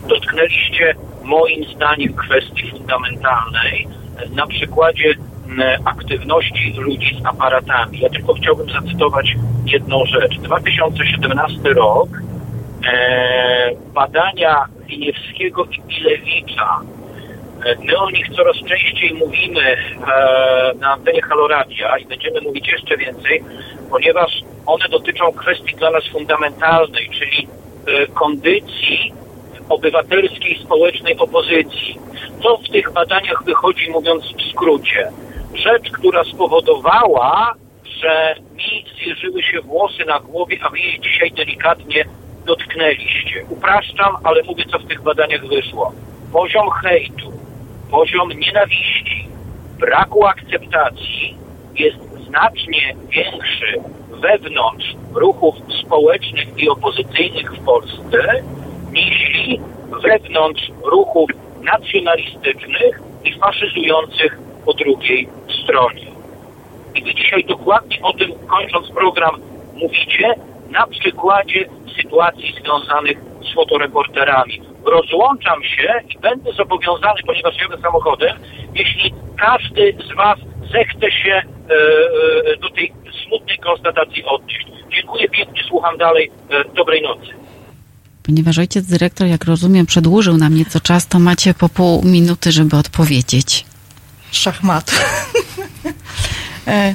dotknęliście 0.08 0.94
moim 1.22 1.64
zdaniem 1.64 2.14
kwestii 2.14 2.70
fundamentalnej 2.70 3.88
na 4.30 4.46
przykładzie 4.46 5.14
aktywności 5.84 6.74
ludzi 6.78 7.20
z 7.22 7.26
aparatami. 7.26 8.00
Ja 8.00 8.08
tylko 8.08 8.34
chciałbym 8.34 8.70
zacytować 8.70 9.34
jedną 9.66 10.04
rzecz. 10.04 10.38
2017 10.38 11.72
rok 11.74 12.08
e, 12.86 13.70
badania 13.94 14.64
Winiewskiego 14.86 15.64
i 15.64 15.80
Pilewicza. 15.88 16.80
E, 17.64 17.76
My 17.84 17.98
o 17.98 18.10
nich 18.10 18.28
coraz 18.36 18.56
częściej 18.56 19.14
mówimy 19.14 19.60
e, 19.60 19.76
na 20.78 20.92
antenie 20.92 21.22
Haloradia 21.22 21.98
i 21.98 22.06
będziemy 22.06 22.40
mówić 22.40 22.68
jeszcze 22.68 22.96
więcej, 22.96 23.42
ponieważ 23.90 24.40
one 24.66 24.88
dotyczą 24.88 25.32
kwestii 25.32 25.76
dla 25.76 25.90
nas 25.90 26.04
fundamentalnej, 26.12 27.10
czyli 27.18 27.48
kondycji 28.14 29.12
obywatelskiej, 29.68 30.58
społecznej 30.64 31.16
opozycji. 31.18 31.98
Co 32.42 32.56
w 32.56 32.68
tych 32.68 32.92
badaniach 32.92 33.44
wychodzi, 33.44 33.90
mówiąc 33.90 34.24
w 34.24 34.52
skrócie? 34.52 35.12
Rzecz, 35.54 35.90
która 35.90 36.24
spowodowała, 36.24 37.54
że 37.84 38.34
mi 38.52 38.84
zjeżyły 38.96 39.42
się 39.42 39.60
włosy 39.60 40.04
na 40.04 40.20
głowie, 40.20 40.58
a 40.62 40.68
wy 40.68 40.78
je 40.78 41.00
dzisiaj 41.00 41.30
delikatnie 41.30 42.04
dotknęliście. 42.46 43.44
Upraszczam, 43.48 44.16
ale 44.24 44.42
mówię, 44.42 44.64
co 44.72 44.78
w 44.78 44.86
tych 44.86 45.02
badaniach 45.02 45.46
wyszło. 45.46 45.92
Poziom 46.32 46.70
hejtu, 46.70 47.32
poziom 47.90 48.28
nienawiści, 48.28 49.28
braku 49.78 50.26
akceptacji 50.26 51.36
jest 51.74 51.98
znacznie 52.26 52.96
większy 53.08 53.80
wewnątrz 54.10 54.94
ruchów 55.14 55.54
społecznych 55.84 56.58
i 56.58 56.68
opozycyjnych 56.68 57.52
w 57.52 57.64
Polsce, 57.64 58.42
niż 58.92 59.58
wewnątrz 60.02 60.70
ruchów 60.84 61.30
nacjonalistycznych 61.62 63.00
i 63.24 63.32
faszyzujących 63.32 64.38
po 64.64 64.74
drugiej 64.74 65.28
stronie. 65.64 66.06
I 66.94 67.02
wy 67.04 67.14
dzisiaj 67.14 67.44
dokładnie 67.44 67.98
o 68.02 68.12
tym, 68.12 68.32
kończąc 68.46 68.88
program, 68.88 69.40
mówicie 69.74 70.34
na 70.70 70.86
przykładzie 70.86 71.68
sytuacji 71.96 72.54
związanych 72.60 73.18
z 73.50 73.54
fotoreporterami. 73.54 74.60
Rozłączam 74.84 75.64
się 75.64 76.00
i 76.08 76.18
będę 76.18 76.52
zobowiązany, 76.52 77.20
ponieważ 77.26 77.54
jadę 77.60 77.82
samochodem, 77.82 78.36
jeśli 78.74 79.14
każdy 79.36 79.96
z 80.10 80.16
Was 80.16 80.38
zechce 80.72 81.10
się 81.10 81.32
e, 81.32 81.42
e, 82.52 82.56
do 82.56 82.70
tej 82.70 82.92
smutnej 83.26 83.58
konstatacji 83.58 84.24
odnieść. 84.24 84.66
Dziękuję 84.94 85.28
pięknie, 85.28 85.62
słucham 85.68 85.98
dalej. 85.98 86.30
E, 86.50 86.64
dobrej 86.74 87.02
nocy. 87.02 87.44
Ponieważ 88.22 88.58
ojciec 88.58 88.86
dyrektor, 88.86 89.26
jak 89.26 89.44
rozumiem, 89.44 89.86
przedłużył 89.86 90.36
nam 90.36 90.54
nieco 90.54 90.80
czas, 90.80 91.08
to 91.08 91.18
macie 91.18 91.54
po 91.54 91.68
pół 91.68 92.02
minuty, 92.04 92.52
żeby 92.52 92.76
odpowiedzieć. 92.76 93.64
Szachmat. 94.32 94.90
E, 96.66 96.94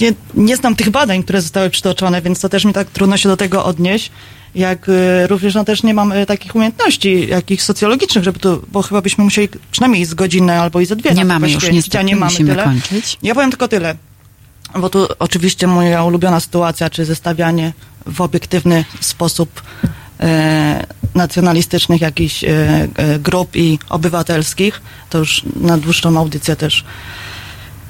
nie, 0.00 0.12
nie 0.34 0.56
znam 0.56 0.76
tych 0.76 0.90
badań, 0.90 1.22
które 1.22 1.42
zostały 1.42 1.70
przytoczone, 1.70 2.22
więc 2.22 2.40
to 2.40 2.48
też 2.48 2.64
mi 2.64 2.72
tak 2.72 2.90
trudno 2.90 3.16
się 3.16 3.28
do 3.28 3.36
tego 3.36 3.64
odnieść. 3.64 4.10
Jak 4.54 4.88
e, 4.88 5.26
również 5.26 5.54
no, 5.54 5.64
też 5.64 5.82
nie 5.82 5.94
mam 5.94 6.12
e, 6.12 6.26
takich 6.26 6.54
umiejętności 6.54 7.28
jakichś 7.28 7.62
socjologicznych, 7.62 8.24
żeby 8.24 8.38
to, 8.38 8.60
bo 8.72 8.82
chyba 8.82 9.02
byśmy 9.02 9.24
musieli 9.24 9.48
przynajmniej 9.70 10.04
z 10.04 10.14
godzinę 10.14 10.60
albo 10.60 10.80
i 10.80 10.86
ze 10.86 10.96
dwie. 10.96 11.10
Nie 11.10 11.22
to 11.22 11.28
mamy 11.28 11.50
już, 11.50 11.70
niestety, 11.70 12.04
nie 12.04 12.16
mamy 12.16 12.32
musimy 12.32 12.50
tyle. 12.50 12.64
kończyć. 12.64 13.18
Ja 13.22 13.34
powiem 13.34 13.50
tylko 13.50 13.68
tyle. 13.68 13.96
Bo 14.80 14.90
tu 14.90 15.06
oczywiście 15.18 15.66
moja 15.66 16.04
ulubiona 16.04 16.40
sytuacja, 16.40 16.90
czy 16.90 17.04
zestawianie 17.04 17.72
w 18.06 18.20
obiektywny 18.20 18.84
sposób 19.00 19.62
e, 20.20 20.86
nacjonalistycznych 21.14 22.00
jakichś 22.00 22.44
e, 22.44 22.88
grup 23.18 23.56
i 23.56 23.78
obywatelskich, 23.88 24.82
to 25.10 25.18
już 25.18 25.42
na 25.56 25.78
dłuższą 25.78 26.18
audycję 26.18 26.56
też. 26.56 26.84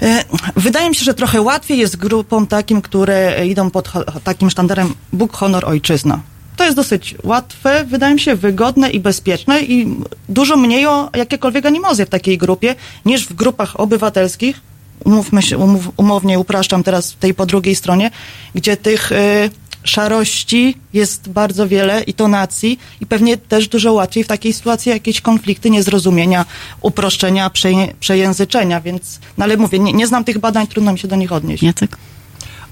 E, 0.02 0.24
wydaje 0.56 0.88
mi 0.88 0.94
się, 0.94 1.04
że 1.04 1.14
trochę 1.14 1.40
łatwiej 1.40 1.78
jest 1.78 1.96
grupom 1.96 2.46
takim, 2.46 2.82
które 2.82 3.46
idą 3.46 3.70
pod 3.70 3.92
takim 4.24 4.50
sztandarem 4.50 4.94
Bóg, 5.12 5.32
honor, 5.32 5.64
ojczyzna. 5.64 6.20
To 6.56 6.64
jest 6.64 6.76
dosyć 6.76 7.14
łatwe, 7.22 7.84
wydaje 7.84 8.14
mi 8.14 8.20
się, 8.20 8.34
wygodne 8.34 8.90
i 8.90 9.00
bezpieczne 9.00 9.62
i 9.62 9.96
dużo 10.28 10.56
mniej 10.56 10.86
o 10.86 11.10
jakiekolwiek 11.16 11.66
animozje 11.66 12.06
w 12.06 12.08
takiej 12.08 12.38
grupie 12.38 12.74
niż 13.04 13.26
w 13.26 13.32
grupach 13.32 13.80
obywatelskich. 13.80 14.60
Umówmy 15.04 15.42
się, 15.42 15.58
umów, 15.58 15.90
umownie 15.96 16.38
upraszczam 16.38 16.82
teraz 16.82 17.16
tej 17.20 17.34
po 17.34 17.46
drugiej 17.46 17.74
stronie, 17.74 18.10
gdzie 18.54 18.76
tych 18.76 19.12
y, 19.12 19.50
szarości 19.84 20.76
jest 20.92 21.28
bardzo 21.28 21.68
wiele 21.68 22.02
i 22.02 22.14
tonacji 22.14 22.78
i 23.00 23.06
pewnie 23.06 23.36
też 23.36 23.68
dużo 23.68 23.92
łatwiej 23.92 24.24
w 24.24 24.26
takiej 24.26 24.52
sytuacji 24.52 24.90
jakieś 24.90 25.20
konflikty, 25.20 25.70
niezrozumienia, 25.70 26.44
uproszczenia, 26.80 27.50
przeje, 27.50 27.94
przejęzyczenia, 28.00 28.80
więc, 28.80 29.20
no 29.38 29.44
ale 29.44 29.56
mówię, 29.56 29.78
nie, 29.78 29.92
nie 29.92 30.06
znam 30.06 30.24
tych 30.24 30.38
badań, 30.38 30.66
trudno 30.66 30.92
mi 30.92 30.98
się 30.98 31.08
do 31.08 31.16
nich 31.16 31.32
odnieść. 31.32 31.62
Jacek? 31.62 31.96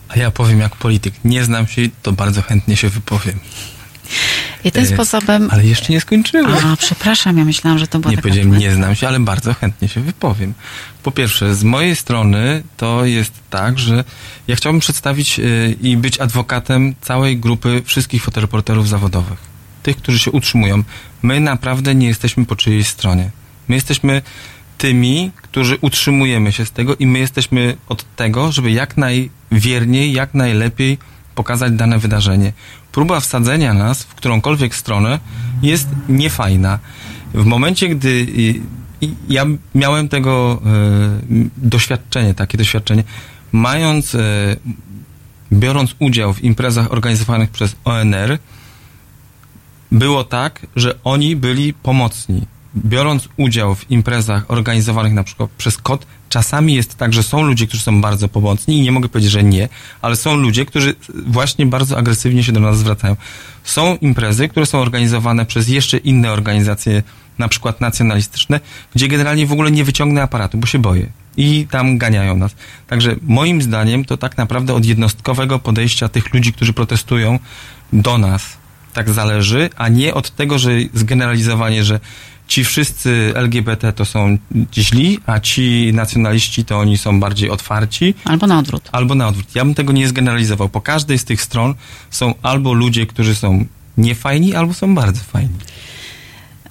A 0.09 0.19
ja 0.19 0.31
powiem 0.31 0.61
jak 0.61 0.77
polityk. 0.77 1.15
Nie 1.25 1.45
znam 1.45 1.67
się, 1.67 1.83
to 2.03 2.13
bardzo 2.13 2.43
chętnie 2.43 2.77
się 2.77 2.89
wypowiem. 2.89 3.39
I 4.65 4.73
tym 4.73 4.85
E, 4.85 4.87
sposobem... 4.87 5.49
Ale 5.53 5.67
jeszcze 5.67 5.93
nie 5.93 6.01
skończyłem. 6.01 6.47
A, 6.67 6.77
przepraszam, 6.77 7.39
ja 7.39 7.45
myślałam, 7.45 7.79
że 7.79 7.87
to 7.87 7.99
była 7.99 8.11
Nie 8.11 8.17
taka... 8.17 8.29
powiedziałem, 8.29 8.59
nie 8.59 8.75
znam 8.75 8.95
się, 8.95 9.09
ale 9.09 9.21
bardzo 9.21 9.55
chętnie 9.55 9.89
się 9.89 10.01
wypowiem. 10.01 10.55
Po 11.09 11.13
pierwsze, 11.13 11.55
z 11.55 11.65
mojej 11.65 11.97
strony 11.97 12.63
to 12.77 13.05
jest 13.05 13.33
tak, 13.51 13.79
że 13.79 14.05
ja 14.49 14.57
chciałbym 14.57 14.81
przedstawić 14.81 15.39
y, 15.39 15.77
i 15.83 15.97
być 15.97 16.21
adwokatem 16.21 16.95
całej 17.01 17.37
grupy 17.37 17.83
wszystkich 17.85 18.23
fotoreporterów 18.23 18.89
zawodowych. 18.89 19.39
Tych, 19.83 19.97
którzy 19.97 20.19
się 20.19 20.31
utrzymują. 20.31 20.83
My 21.23 21.41
naprawdę 21.41 21.95
nie 21.95 22.07
jesteśmy 22.07 22.47
po 22.47 22.57
czyjejś 22.57 22.87
stronie. 22.87 23.31
My 23.69 23.75
jesteśmy 23.75 24.23
tymi, 24.79 25.31
którzy 25.43 25.79
utrzymujemy 25.81 26.53
się 26.53 26.67
z 26.67 26.71
tego 26.71 26.97
i 26.97 27.07
my 27.07 27.19
jesteśmy 27.19 27.77
od 27.89 28.17
tego, 28.17 28.53
żeby 28.53 28.71
jak 28.71 28.97
najwierniej, 28.97 30.13
jak 30.13 30.35
najlepiej 30.35 30.99
pokazać 31.35 31.73
dane 31.73 31.99
wydarzenie. 31.99 32.53
Próba 32.93 33.21
wsadzenia 33.21 33.75
nas 33.75 34.03
w 34.03 34.15
którąkolwiek 34.15 34.75
stronę 34.75 35.19
jest 35.63 35.89
niefajna. 36.09 36.79
W 37.35 37.45
momencie, 37.45 37.89
gdy 37.89 38.27
ja 39.29 39.47
miałem 39.75 40.09
tego 40.09 40.63
e, 40.67 41.49
doświadczenie, 41.57 42.35
takie 42.35 42.59
doświadczenie, 42.59 43.05
mając, 43.53 44.15
e, 44.15 44.57
biorąc 45.53 45.95
udział 45.99 46.35
w 46.35 46.45
imprezach 46.45 46.93
organizowanych 46.93 47.51
przez 47.51 47.77
ONR, 47.85 48.39
było 49.93 50.25
tak, 50.25 50.67
że 50.77 50.95
oni 51.05 51.37
byli 51.37 51.73
pomocni. 51.73 52.47
Biorąc 52.77 53.29
udział 53.37 53.75
w 53.75 53.91
imprezach 53.91 54.45
organizowanych 54.49 55.13
na 55.13 55.25
przykład 55.25 55.51
przez 55.51 55.77
KOT, 55.77 56.07
czasami 56.29 56.75
jest 56.75 56.95
tak, 56.95 57.13
że 57.13 57.23
są 57.23 57.43
ludzie, 57.43 57.67
którzy 57.67 57.83
są 57.83 58.01
bardzo 58.01 58.29
pomocni 58.29 58.79
i 58.79 58.83
nie 58.83 58.93
mogę 58.93 59.09
powiedzieć, 59.09 59.33
że 59.33 59.45
nie, 59.45 59.69
ale 60.03 60.17
są 60.17 60.37
ludzie, 60.37 60.67
którzy 60.67 60.95
właśnie 61.27 61.67
bardzo 61.67 61.99
agresywnie 61.99 62.45
się 62.45 62.53
do 62.53 62.61
nas 62.61 62.79
zwracają. 62.79 63.17
Są 63.65 63.97
imprezy, 63.97 64.49
które 64.49 64.67
są 64.67 64.79
organizowane 64.79 65.47
przez 65.47 65.69
jeszcze 65.69 65.99
inne 65.99 66.33
organizacje, 66.33 67.03
na 67.39 67.49
przykład 67.49 67.81
nacjonalistyczne, 67.81 68.61
gdzie 68.95 69.09
generalnie 69.09 69.47
w 69.47 69.53
ogóle 69.53 69.71
nie 69.71 69.85
wyciągnę 69.85 70.23
aparatu, 70.23 70.59
bo 70.59 70.67
się 70.67 70.79
boję. 70.79 71.07
I 71.37 71.67
tam 71.71 71.99
ganiają 71.99 72.37
nas. 72.37 72.55
Także 72.87 73.17
moim 73.23 73.63
zdaniem 73.63 74.05
to 74.05 74.17
tak 74.17 74.39
naprawdę 74.39 74.75
od 74.75 74.85
jednostkowego 74.85 75.59
podejścia 75.59 76.09
tych 76.09 76.35
ludzi, 76.35 76.53
którzy 76.53 76.73
protestują 76.73 77.39
do 77.93 78.19
nas 78.19 78.59
tak 78.93 79.11
zależy, 79.11 79.71
a 79.77 79.89
nie 79.89 80.15
od 80.15 80.31
tego, 80.31 80.59
że 80.59 80.71
zgeneralizowanie, 80.95 81.85
że 81.85 82.01
ci 82.49 82.65
wszyscy 82.65 83.33
LGBT 83.35 83.93
to 83.93 84.05
są 84.05 84.39
źli, 84.75 85.19
a 85.27 85.41
ci 85.41 85.91
nacjonaliści 85.95 86.65
to 86.65 86.79
oni 86.79 86.99
są 86.99 87.21
bardziej 87.21 87.51
otwarci. 87.51 88.15
Albo 88.25 88.47
na 88.47 88.59
odwrót. 88.59 88.89
Albo 88.93 89.15
na 89.15 89.29
odwrót. 89.29 89.55
Ja 89.55 89.65
bym 89.65 89.75
tego 89.75 89.93
nie 89.93 90.09
zgeneralizował. 90.09 90.69
Po 90.69 90.81
każdej 90.81 91.19
z 91.19 91.25
tych 91.25 91.43
stron 91.43 91.75
są 92.11 92.35
albo 92.43 92.73
ludzie, 92.73 93.07
którzy 93.07 93.35
są 93.35 93.65
niefajni, 93.99 94.55
albo 94.55 94.75
są 94.75 94.95
bardzo 94.95 95.21
fajni. 95.21 95.55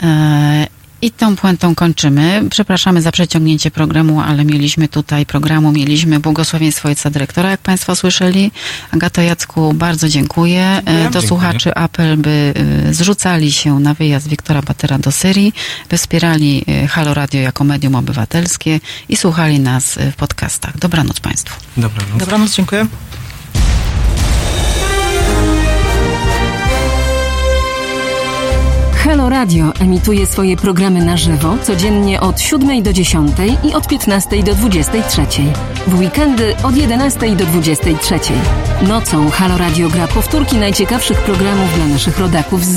E, 0.03 0.67
I 1.01 1.11
tą 1.11 1.35
puentą 1.35 1.75
kończymy. 1.75 2.41
Przepraszamy 2.49 3.01
za 3.01 3.11
przeciągnięcie 3.11 3.71
programu, 3.71 4.21
ale 4.21 4.45
mieliśmy 4.45 4.87
tutaj 4.87 5.25
programu, 5.25 5.71
mieliśmy 5.71 6.19
błogosławieństwo 6.19 6.87
ojca 6.87 7.09
dyrektora, 7.09 7.49
jak 7.49 7.59
Państwo 7.61 7.95
słyszeli. 7.95 8.51
Agato 8.91 9.21
Jacku, 9.21 9.73
bardzo 9.73 10.09
dziękuję. 10.09 10.61
E, 10.65 10.83
Do 10.83 11.01
Dziękuję. 11.03 11.27
słuchaczy 11.27 11.75
apel, 11.75 12.17
by 12.17 12.53
e, 12.89 12.93
zrzucali 12.93 13.51
się 13.51 13.79
na 13.79 13.93
wyjazd 13.93 14.27
Wiktora 14.27 14.61
Batera 14.61 14.97
do 14.99 15.11
Syrii, 15.11 15.53
by 15.89 15.97
wspierali 15.97 16.65
Halo 16.89 17.13
Radio 17.13 17.41
jako 17.41 17.63
medium 17.63 17.95
obywatelskie 17.95 18.79
i 19.09 19.15
słuchali 19.17 19.59
nas 19.59 19.99
w 20.11 20.15
podcastach. 20.15 20.77
Dobranoc 20.79 21.19
Państwu. 21.19 21.55
Dobranoc. 21.77 22.17
Dobranoc, 22.17 22.51
dziękuję. 22.55 22.87
Halo 29.07 29.29
Radio 29.29 29.73
emituje 29.79 30.25
swoje 30.25 30.57
programy 30.57 31.05
na 31.05 31.17
żywo 31.17 31.57
codziennie 31.63 32.21
od 32.21 32.39
7 32.39 32.83
do 32.83 32.93
10 32.93 33.31
i 33.63 33.73
od 33.73 33.87
15 33.87 34.43
do 34.43 34.55
23. 34.55 35.21
W 35.87 35.99
weekendy 35.99 36.55
od 36.63 36.75
11 36.75 37.35
do 37.35 37.45
23. 37.45 38.15
Nocą 38.87 39.29
Halo 39.29 39.57
Radio 39.57 39.89
gra 39.89 40.07
powtórki 40.07 40.55
najciekawszych 40.57 41.17
programów 41.17 41.75
dla 41.75 41.87
naszych 41.87 42.19
rodaków 42.19 42.65
z 42.65 42.75